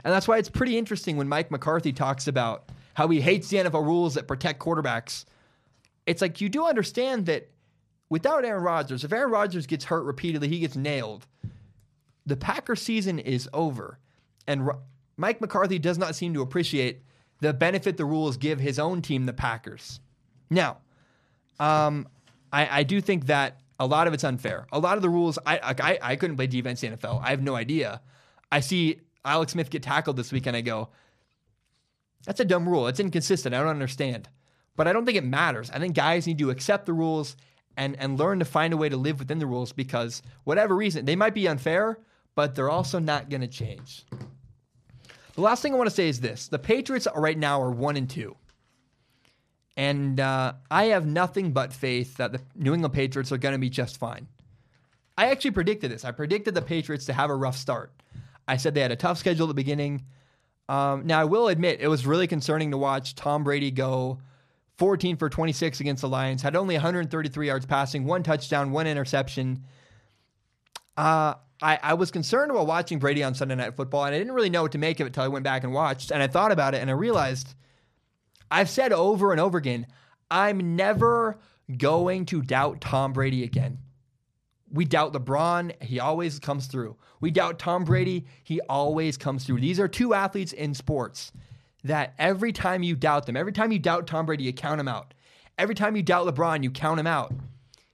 And 0.04 0.12
that's 0.12 0.26
why 0.26 0.38
it's 0.38 0.48
pretty 0.48 0.78
interesting 0.78 1.16
when 1.16 1.28
Mike 1.28 1.50
McCarthy 1.50 1.92
talks 1.92 2.28
about 2.28 2.70
how 2.94 3.08
he 3.08 3.20
hates 3.20 3.48
the 3.48 3.58
NFL 3.58 3.84
rules 3.84 4.14
that 4.14 4.26
protect 4.26 4.60
quarterbacks. 4.60 5.26
It's 6.06 6.22
like 6.22 6.40
you 6.40 6.48
do 6.48 6.66
understand 6.66 7.26
that 7.26 7.50
without 8.08 8.44
Aaron 8.44 8.62
Rodgers, 8.62 9.04
if 9.04 9.12
Aaron 9.12 9.30
Rodgers 9.30 9.66
gets 9.66 9.84
hurt 9.84 10.04
repeatedly, 10.04 10.48
he 10.48 10.60
gets 10.60 10.76
nailed. 10.76 11.26
The 12.24 12.36
Packer 12.36 12.76
season 12.76 13.18
is 13.18 13.48
over. 13.52 13.98
And 14.46 14.70
Mike 15.16 15.40
McCarthy 15.40 15.78
does 15.78 15.98
not 15.98 16.14
seem 16.14 16.32
to 16.34 16.42
appreciate 16.42 17.02
the 17.40 17.52
benefit 17.52 17.96
the 17.96 18.04
rules 18.04 18.36
give 18.36 18.60
his 18.60 18.78
own 18.78 19.02
team, 19.02 19.26
the 19.26 19.32
Packers. 19.32 20.00
Now, 20.48 20.78
um, 21.58 22.08
I, 22.52 22.80
I 22.80 22.82
do 22.82 23.00
think 23.00 23.26
that 23.26 23.60
a 23.78 23.86
lot 23.86 24.06
of 24.06 24.14
it's 24.14 24.24
unfair. 24.24 24.66
A 24.72 24.78
lot 24.78 24.96
of 24.96 25.02
the 25.02 25.08
rules, 25.08 25.38
I, 25.46 25.74
I, 25.78 25.98
I 26.02 26.16
couldn't 26.16 26.36
play 26.36 26.46
defense 26.46 26.82
in 26.82 26.96
NFL. 26.96 27.22
I 27.22 27.30
have 27.30 27.42
no 27.42 27.54
idea. 27.54 28.00
I 28.50 28.60
see 28.60 29.00
Alex 29.24 29.52
Smith 29.52 29.70
get 29.70 29.82
tackled 29.82 30.16
this 30.16 30.32
week, 30.32 30.46
and 30.46 30.56
I 30.56 30.60
go, 30.60 30.88
that's 32.24 32.40
a 32.40 32.44
dumb 32.44 32.68
rule. 32.68 32.88
It's 32.88 33.00
inconsistent. 33.00 33.54
I 33.54 33.58
don't 33.58 33.68
understand. 33.68 34.28
But 34.76 34.88
I 34.88 34.92
don't 34.92 35.06
think 35.06 35.18
it 35.18 35.24
matters. 35.24 35.70
I 35.70 35.78
think 35.78 35.94
guys 35.94 36.26
need 36.26 36.38
to 36.38 36.50
accept 36.50 36.86
the 36.86 36.92
rules 36.92 37.36
and 37.76 37.96
and 37.98 38.18
learn 38.18 38.38
to 38.38 38.44
find 38.44 38.72
a 38.72 38.76
way 38.76 38.88
to 38.88 38.96
live 38.96 39.18
within 39.18 39.38
the 39.38 39.46
rules 39.46 39.72
because 39.72 40.22
whatever 40.44 40.74
reason 40.74 41.04
they 41.04 41.16
might 41.16 41.34
be 41.34 41.48
unfair, 41.48 41.98
but 42.34 42.54
they're 42.54 42.70
also 42.70 42.98
not 42.98 43.30
going 43.30 43.40
to 43.40 43.48
change. 43.48 44.04
The 45.34 45.40
last 45.42 45.62
thing 45.62 45.74
I 45.74 45.76
want 45.76 45.88
to 45.88 45.94
say 45.94 46.08
is 46.08 46.20
this: 46.20 46.48
the 46.48 46.58
Patriots 46.58 47.06
right 47.14 47.38
now 47.38 47.60
are 47.60 47.70
one 47.70 47.96
and 47.96 48.08
two, 48.08 48.36
and 49.76 50.18
uh, 50.20 50.54
I 50.70 50.84
have 50.86 51.06
nothing 51.06 51.52
but 51.52 51.72
faith 51.72 52.16
that 52.16 52.32
the 52.32 52.40
New 52.54 52.72
England 52.72 52.94
Patriots 52.94 53.30
are 53.32 53.38
going 53.38 53.52
to 53.52 53.58
be 53.58 53.70
just 53.70 53.98
fine. 53.98 54.26
I 55.18 55.26
actually 55.26 55.50
predicted 55.52 55.90
this. 55.90 56.04
I 56.04 56.12
predicted 56.12 56.54
the 56.54 56.62
Patriots 56.62 57.06
to 57.06 57.12
have 57.12 57.30
a 57.30 57.34
rough 57.34 57.56
start. 57.56 57.92
I 58.48 58.56
said 58.56 58.74
they 58.74 58.80
had 58.80 58.92
a 58.92 58.96
tough 58.96 59.18
schedule 59.18 59.46
at 59.46 59.48
the 59.48 59.54
beginning. 59.54 60.04
Um, 60.68 61.06
now 61.06 61.20
I 61.20 61.24
will 61.24 61.48
admit 61.48 61.80
it 61.80 61.88
was 61.88 62.06
really 62.06 62.26
concerning 62.26 62.70
to 62.70 62.78
watch 62.78 63.14
Tom 63.14 63.44
Brady 63.44 63.70
go 63.70 64.18
14 64.78 65.16
for 65.16 65.30
26 65.30 65.80
against 65.80 66.02
the 66.02 66.08
Lions, 66.08 66.42
had 66.42 66.56
only 66.56 66.74
133 66.74 67.46
yards 67.46 67.66
passing, 67.66 68.04
one 68.04 68.22
touchdown, 68.22 68.72
one 68.72 68.86
interception. 68.86 69.64
Uh, 70.96 71.34
I, 71.62 71.78
I 71.82 71.94
was 71.94 72.10
concerned 72.10 72.52
while 72.52 72.66
watching 72.66 72.98
Brady 72.98 73.22
on 73.22 73.34
Sunday 73.34 73.54
Night 73.54 73.74
Football, 73.74 74.04
and 74.04 74.14
I 74.14 74.18
didn't 74.18 74.34
really 74.34 74.50
know 74.50 74.62
what 74.62 74.72
to 74.72 74.78
make 74.78 75.00
of 75.00 75.06
it 75.06 75.10
until 75.10 75.24
I 75.24 75.28
went 75.28 75.44
back 75.44 75.64
and 75.64 75.72
watched. 75.72 76.10
And 76.10 76.22
I 76.22 76.26
thought 76.26 76.52
about 76.52 76.74
it, 76.74 76.82
and 76.82 76.90
I 76.90 76.94
realized 76.94 77.54
I've 78.50 78.70
said 78.70 78.92
over 78.92 79.32
and 79.32 79.40
over 79.40 79.58
again, 79.58 79.86
I'm 80.30 80.76
never 80.76 81.38
going 81.76 82.26
to 82.26 82.42
doubt 82.42 82.80
Tom 82.80 83.12
Brady 83.12 83.44
again. 83.44 83.78
We 84.70 84.84
doubt 84.84 85.12
LeBron, 85.12 85.82
he 85.82 86.00
always 86.00 86.38
comes 86.38 86.66
through. 86.66 86.96
We 87.20 87.30
doubt 87.30 87.58
Tom 87.58 87.84
Brady, 87.84 88.26
he 88.42 88.60
always 88.62 89.16
comes 89.16 89.44
through. 89.44 89.60
These 89.60 89.80
are 89.80 89.88
two 89.88 90.12
athletes 90.12 90.52
in 90.52 90.74
sports 90.74 91.32
that 91.84 92.14
every 92.18 92.52
time 92.52 92.82
you 92.82 92.96
doubt 92.96 93.26
them, 93.26 93.36
every 93.36 93.52
time 93.52 93.72
you 93.72 93.78
doubt 93.78 94.06
Tom 94.06 94.26
Brady, 94.26 94.44
you 94.44 94.52
count 94.52 94.80
him 94.80 94.88
out. 94.88 95.14
Every 95.58 95.74
time 95.74 95.96
you 95.96 96.02
doubt 96.02 96.26
LeBron, 96.26 96.62
you 96.62 96.70
count 96.70 97.00
him 97.00 97.06
out. 97.06 97.32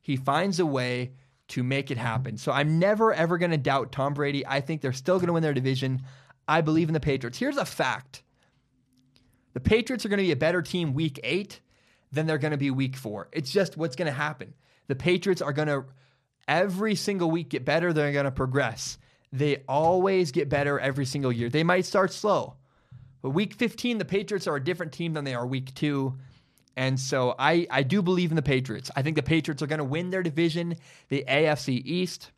He 0.01 0.16
finds 0.16 0.59
a 0.59 0.66
way 0.66 1.12
to 1.49 1.62
make 1.62 1.91
it 1.91 1.99
happen. 1.99 2.37
So 2.37 2.51
I'm 2.51 2.79
never, 2.79 3.12
ever 3.12 3.39
going 3.39 3.51
to 3.51 3.59
doubt 3.59 3.93
Tom 3.93 4.15
Brady. 4.15 4.45
I 4.47 4.61
think 4.61 4.81
they're 4.81 4.93
still 4.93 5.19
going 5.19 5.27
to 5.27 5.33
win 5.35 5.43
their 5.43 5.53
division. 5.53 6.03
I 6.49 6.62
believe 6.62 6.89
in 6.89 6.95
the 6.95 7.01
Patriots. 7.01 7.39
Here's 7.39 7.59
a 7.59 7.65
fact 7.65 8.23
the 9.55 9.61
Patriots 9.61 10.05
are 10.05 10.09
going 10.09 10.19
to 10.19 10.24
be 10.24 10.33
a 10.33 10.37
better 10.37 10.62
team 10.62 10.95
week 10.95 11.20
eight 11.24 11.61
than 12.12 12.27
they're 12.27 12.39
going 12.39 12.53
to 12.53 12.59
be 12.59 12.70
week 12.70 12.97
four. 12.97 13.29
It's 13.33 13.51
just 13.51 13.77
what's 13.77 13.97
going 13.97 14.07
to 14.07 14.12
happen. 14.12 14.55
The 14.89 14.95
Patriots 14.95 15.43
are 15.43 15.53
going 15.53 15.69
to 15.69 15.85
every 16.49 16.95
single 16.95 17.31
week 17.31 17.51
get 17.51 17.65
better. 17.65 17.93
They're 17.93 18.12
going 18.12 18.24
to 18.24 18.31
progress. 18.31 18.99
They 19.33 19.62
always 19.69 20.31
get 20.33 20.49
better 20.49 20.79
every 20.79 21.07
single 21.07 21.33
year. 21.33 21.49
They 21.49 21.65
might 21.65 21.87
start 21.87 22.12
slow, 22.12 22.57
but 23.23 23.31
week 23.31 23.55
15, 23.55 23.99
the 23.99 24.05
Patriots 24.05 24.47
are 24.47 24.57
a 24.57 24.62
different 24.62 24.93
team 24.93 25.15
than 25.15 25.24
they 25.24 25.35
are 25.35 25.47
week 25.47 25.74
two. 25.74 26.19
And 26.77 26.99
so 26.99 27.35
I, 27.39 27.66
I 27.70 27.83
do 27.83 28.03
believe 28.03 28.31
in 28.31 28.37
the 28.37 28.43
Patriots. 28.43 28.91
I 28.97 29.03
think 29.03 29.16
the 29.16 29.23
Patriots 29.23 29.62
are 29.62 29.66
going 29.66 29.79
to 29.79 29.85
win 29.85 30.11
their 30.11 30.23
division, 30.23 30.77
the 31.09 31.24
AFC 31.29 31.83
East. 31.85 32.31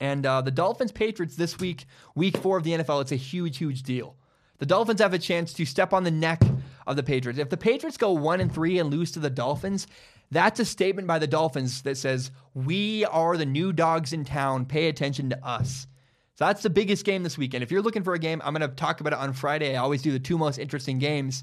And 0.00 0.24
uh, 0.24 0.40
the 0.40 0.50
Dolphins 0.50 0.92
Patriots 0.92 1.36
this 1.36 1.58
week, 1.58 1.84
week 2.14 2.36
four 2.38 2.56
of 2.56 2.64
the 2.64 2.72
NFL, 2.72 3.02
it's 3.02 3.12
a 3.12 3.16
huge, 3.16 3.58
huge 3.58 3.82
deal. 3.82 4.16
The 4.60 4.66
Dolphins 4.66 5.00
have 5.00 5.14
a 5.14 5.18
chance 5.18 5.54
to 5.54 5.64
step 5.64 5.94
on 5.94 6.04
the 6.04 6.10
neck 6.10 6.42
of 6.86 6.96
the 6.96 7.02
Patriots. 7.02 7.40
If 7.40 7.48
the 7.48 7.56
Patriots 7.56 7.96
go 7.96 8.12
one 8.12 8.40
and 8.40 8.52
three 8.52 8.78
and 8.78 8.90
lose 8.90 9.10
to 9.12 9.18
the 9.18 9.30
Dolphins, 9.30 9.86
that's 10.30 10.60
a 10.60 10.66
statement 10.66 11.08
by 11.08 11.18
the 11.18 11.26
Dolphins 11.26 11.80
that 11.82 11.96
says, 11.96 12.30
We 12.52 13.06
are 13.06 13.38
the 13.38 13.46
new 13.46 13.72
dogs 13.72 14.12
in 14.12 14.24
town. 14.24 14.66
Pay 14.66 14.88
attention 14.88 15.30
to 15.30 15.44
us. 15.44 15.86
So 16.34 16.44
that's 16.44 16.62
the 16.62 16.70
biggest 16.70 17.06
game 17.06 17.22
this 17.22 17.38
weekend. 17.38 17.62
If 17.62 17.70
you're 17.70 17.80
looking 17.80 18.02
for 18.02 18.12
a 18.12 18.18
game, 18.18 18.42
I'm 18.44 18.54
going 18.54 18.68
to 18.68 18.76
talk 18.76 19.00
about 19.00 19.14
it 19.14 19.18
on 19.18 19.32
Friday. 19.32 19.76
I 19.76 19.80
always 19.80 20.02
do 20.02 20.12
the 20.12 20.18
two 20.18 20.36
most 20.36 20.58
interesting 20.58 20.98
games. 20.98 21.42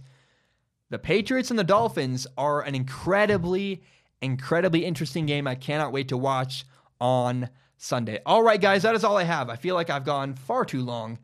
The 0.92 1.00
Patriots 1.00 1.50
and 1.50 1.58
the 1.58 1.64
Dolphins 1.64 2.28
are 2.38 2.62
an 2.62 2.76
incredibly, 2.76 3.82
incredibly 4.22 4.86
interesting 4.86 5.26
game. 5.26 5.48
I 5.48 5.56
cannot 5.56 5.92
wait 5.92 6.10
to 6.10 6.18
watch 6.18 6.66
on 7.02 7.50
Sunday. 7.78 8.20
All 8.26 8.44
right, 8.44 8.62
guys, 8.62 8.84
that 8.84 8.96
is 8.96 9.04
all 9.04 9.18
I 9.18 9.24
have. 9.24 9.50
I 9.50 9.56
feel 9.56 9.74
like 9.76 9.90
I've 9.90 10.06
gone 10.06 10.36
far 10.36 10.66
too 10.66 10.84
long, 10.84 11.20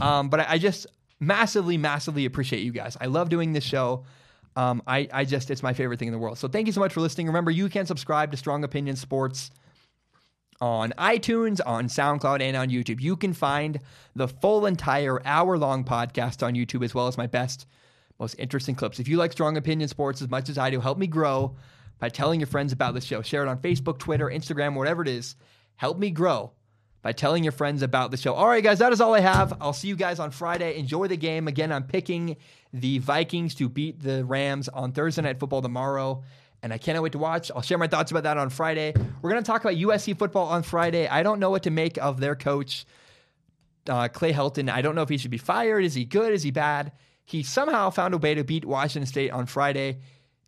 um, 0.00 0.28
but 0.28 0.40
I, 0.40 0.46
I 0.50 0.58
just 0.58 0.86
massively, 1.20 1.76
massively 1.76 2.24
appreciate 2.24 2.60
you 2.60 2.72
guys. 2.72 2.96
I 3.00 3.06
love 3.06 3.28
doing 3.28 3.52
this 3.52 3.64
show. 3.64 4.04
Um, 4.56 4.82
I, 4.86 5.08
I 5.12 5.24
just, 5.24 5.50
it's 5.50 5.62
my 5.62 5.74
favorite 5.74 5.98
thing 5.98 6.08
in 6.08 6.12
the 6.12 6.18
world. 6.18 6.38
So 6.38 6.48
thank 6.48 6.66
you 6.66 6.72
so 6.72 6.80
much 6.80 6.92
for 6.92 7.00
listening. 7.00 7.26
Remember, 7.26 7.50
you 7.50 7.68
can 7.68 7.84
subscribe 7.86 8.30
to 8.30 8.36
Strong 8.36 8.64
Opinion 8.64 8.96
Sports 8.96 9.50
on 10.60 10.92
iTunes, 10.92 11.60
on 11.64 11.88
SoundCloud, 11.88 12.40
and 12.40 12.56
on 12.56 12.68
YouTube. 12.70 13.00
You 13.00 13.16
can 13.16 13.34
find 13.34 13.78
the 14.14 14.28
full 14.28 14.64
entire 14.64 15.20
hour 15.26 15.58
long 15.58 15.84
podcast 15.84 16.42
on 16.42 16.54
YouTube, 16.54 16.82
as 16.84 16.94
well 16.94 17.06
as 17.06 17.18
my 17.18 17.26
best, 17.26 17.66
most 18.18 18.34
interesting 18.38 18.74
clips. 18.74 18.98
If 18.98 19.08
you 19.08 19.18
like 19.18 19.32
Strong 19.32 19.58
Opinion 19.58 19.88
Sports 19.88 20.22
as 20.22 20.30
much 20.30 20.48
as 20.48 20.56
I 20.56 20.70
do, 20.70 20.80
help 20.80 20.96
me 20.96 21.06
grow 21.06 21.56
by 21.98 22.08
telling 22.08 22.40
your 22.40 22.46
friends 22.46 22.72
about 22.72 22.94
this 22.94 23.04
show. 23.04 23.20
Share 23.20 23.42
it 23.42 23.48
on 23.48 23.58
Facebook, 23.58 23.98
Twitter, 23.98 24.30
Instagram, 24.30 24.74
whatever 24.74 25.02
it 25.02 25.08
is. 25.08 25.36
Help 25.76 25.98
me 25.98 26.10
grow 26.10 26.52
by 27.06 27.12
telling 27.12 27.44
your 27.44 27.52
friends 27.52 27.82
about 27.82 28.10
the 28.10 28.16
show. 28.16 28.34
All 28.34 28.48
right, 28.48 28.64
guys, 28.64 28.80
that 28.80 28.92
is 28.92 29.00
all 29.00 29.14
I 29.14 29.20
have. 29.20 29.56
I'll 29.60 29.72
see 29.72 29.86
you 29.86 29.94
guys 29.94 30.18
on 30.18 30.32
Friday. 30.32 30.76
Enjoy 30.76 31.06
the 31.06 31.16
game. 31.16 31.46
Again, 31.46 31.70
I'm 31.70 31.84
picking 31.84 32.36
the 32.72 32.98
Vikings 32.98 33.54
to 33.54 33.68
beat 33.68 34.02
the 34.02 34.24
Rams 34.24 34.68
on 34.68 34.90
Thursday 34.90 35.22
Night 35.22 35.38
Football 35.38 35.62
tomorrow. 35.62 36.24
And 36.64 36.72
I 36.72 36.78
cannot 36.78 37.04
wait 37.04 37.12
to 37.12 37.18
watch. 37.18 37.52
I'll 37.54 37.62
share 37.62 37.78
my 37.78 37.86
thoughts 37.86 38.10
about 38.10 38.24
that 38.24 38.38
on 38.38 38.50
Friday. 38.50 38.92
We're 39.22 39.30
going 39.30 39.40
to 39.40 39.46
talk 39.46 39.60
about 39.60 39.76
USC 39.76 40.18
football 40.18 40.48
on 40.48 40.64
Friday. 40.64 41.06
I 41.06 41.22
don't 41.22 41.38
know 41.38 41.50
what 41.50 41.62
to 41.62 41.70
make 41.70 41.96
of 41.98 42.18
their 42.18 42.34
coach, 42.34 42.86
uh, 43.88 44.08
Clay 44.08 44.32
Helton. 44.32 44.68
I 44.68 44.82
don't 44.82 44.96
know 44.96 45.02
if 45.02 45.08
he 45.08 45.16
should 45.16 45.30
be 45.30 45.38
fired. 45.38 45.84
Is 45.84 45.94
he 45.94 46.04
good? 46.04 46.32
Is 46.32 46.42
he 46.42 46.50
bad? 46.50 46.90
He 47.24 47.44
somehow 47.44 47.90
found 47.90 48.14
a 48.14 48.18
way 48.18 48.34
to 48.34 48.42
beat 48.42 48.64
Washington 48.64 49.06
State 49.06 49.30
on 49.30 49.46
Friday 49.46 50.00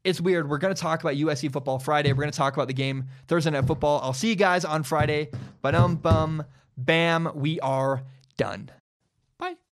it's 0.05 0.21
weird. 0.21 0.49
We're 0.49 0.59
going 0.59 0.75
to 0.75 0.81
talk 0.81 1.01
about 1.01 1.15
USC 1.15 1.53
football 1.53 1.79
Friday. 1.79 2.13
We're 2.13 2.23
going 2.23 2.33
to 2.33 2.39
talk 2.39 2.55
about 2.55 2.69
the 2.69 2.75
game 2.75 3.05
Thursday 3.27 3.51
night 3.51 3.67
football. 3.67 4.01
I'll 4.03 4.13
see 4.13 4.29
you 4.29 4.37
guys 4.37 4.65
on 4.65 4.83
Friday. 4.83 5.31
But 5.63 5.75
um 5.75 5.97
bum 5.97 6.45
bam, 6.77 7.31
we 7.35 7.61
are 7.61 8.03
done. 8.37 8.71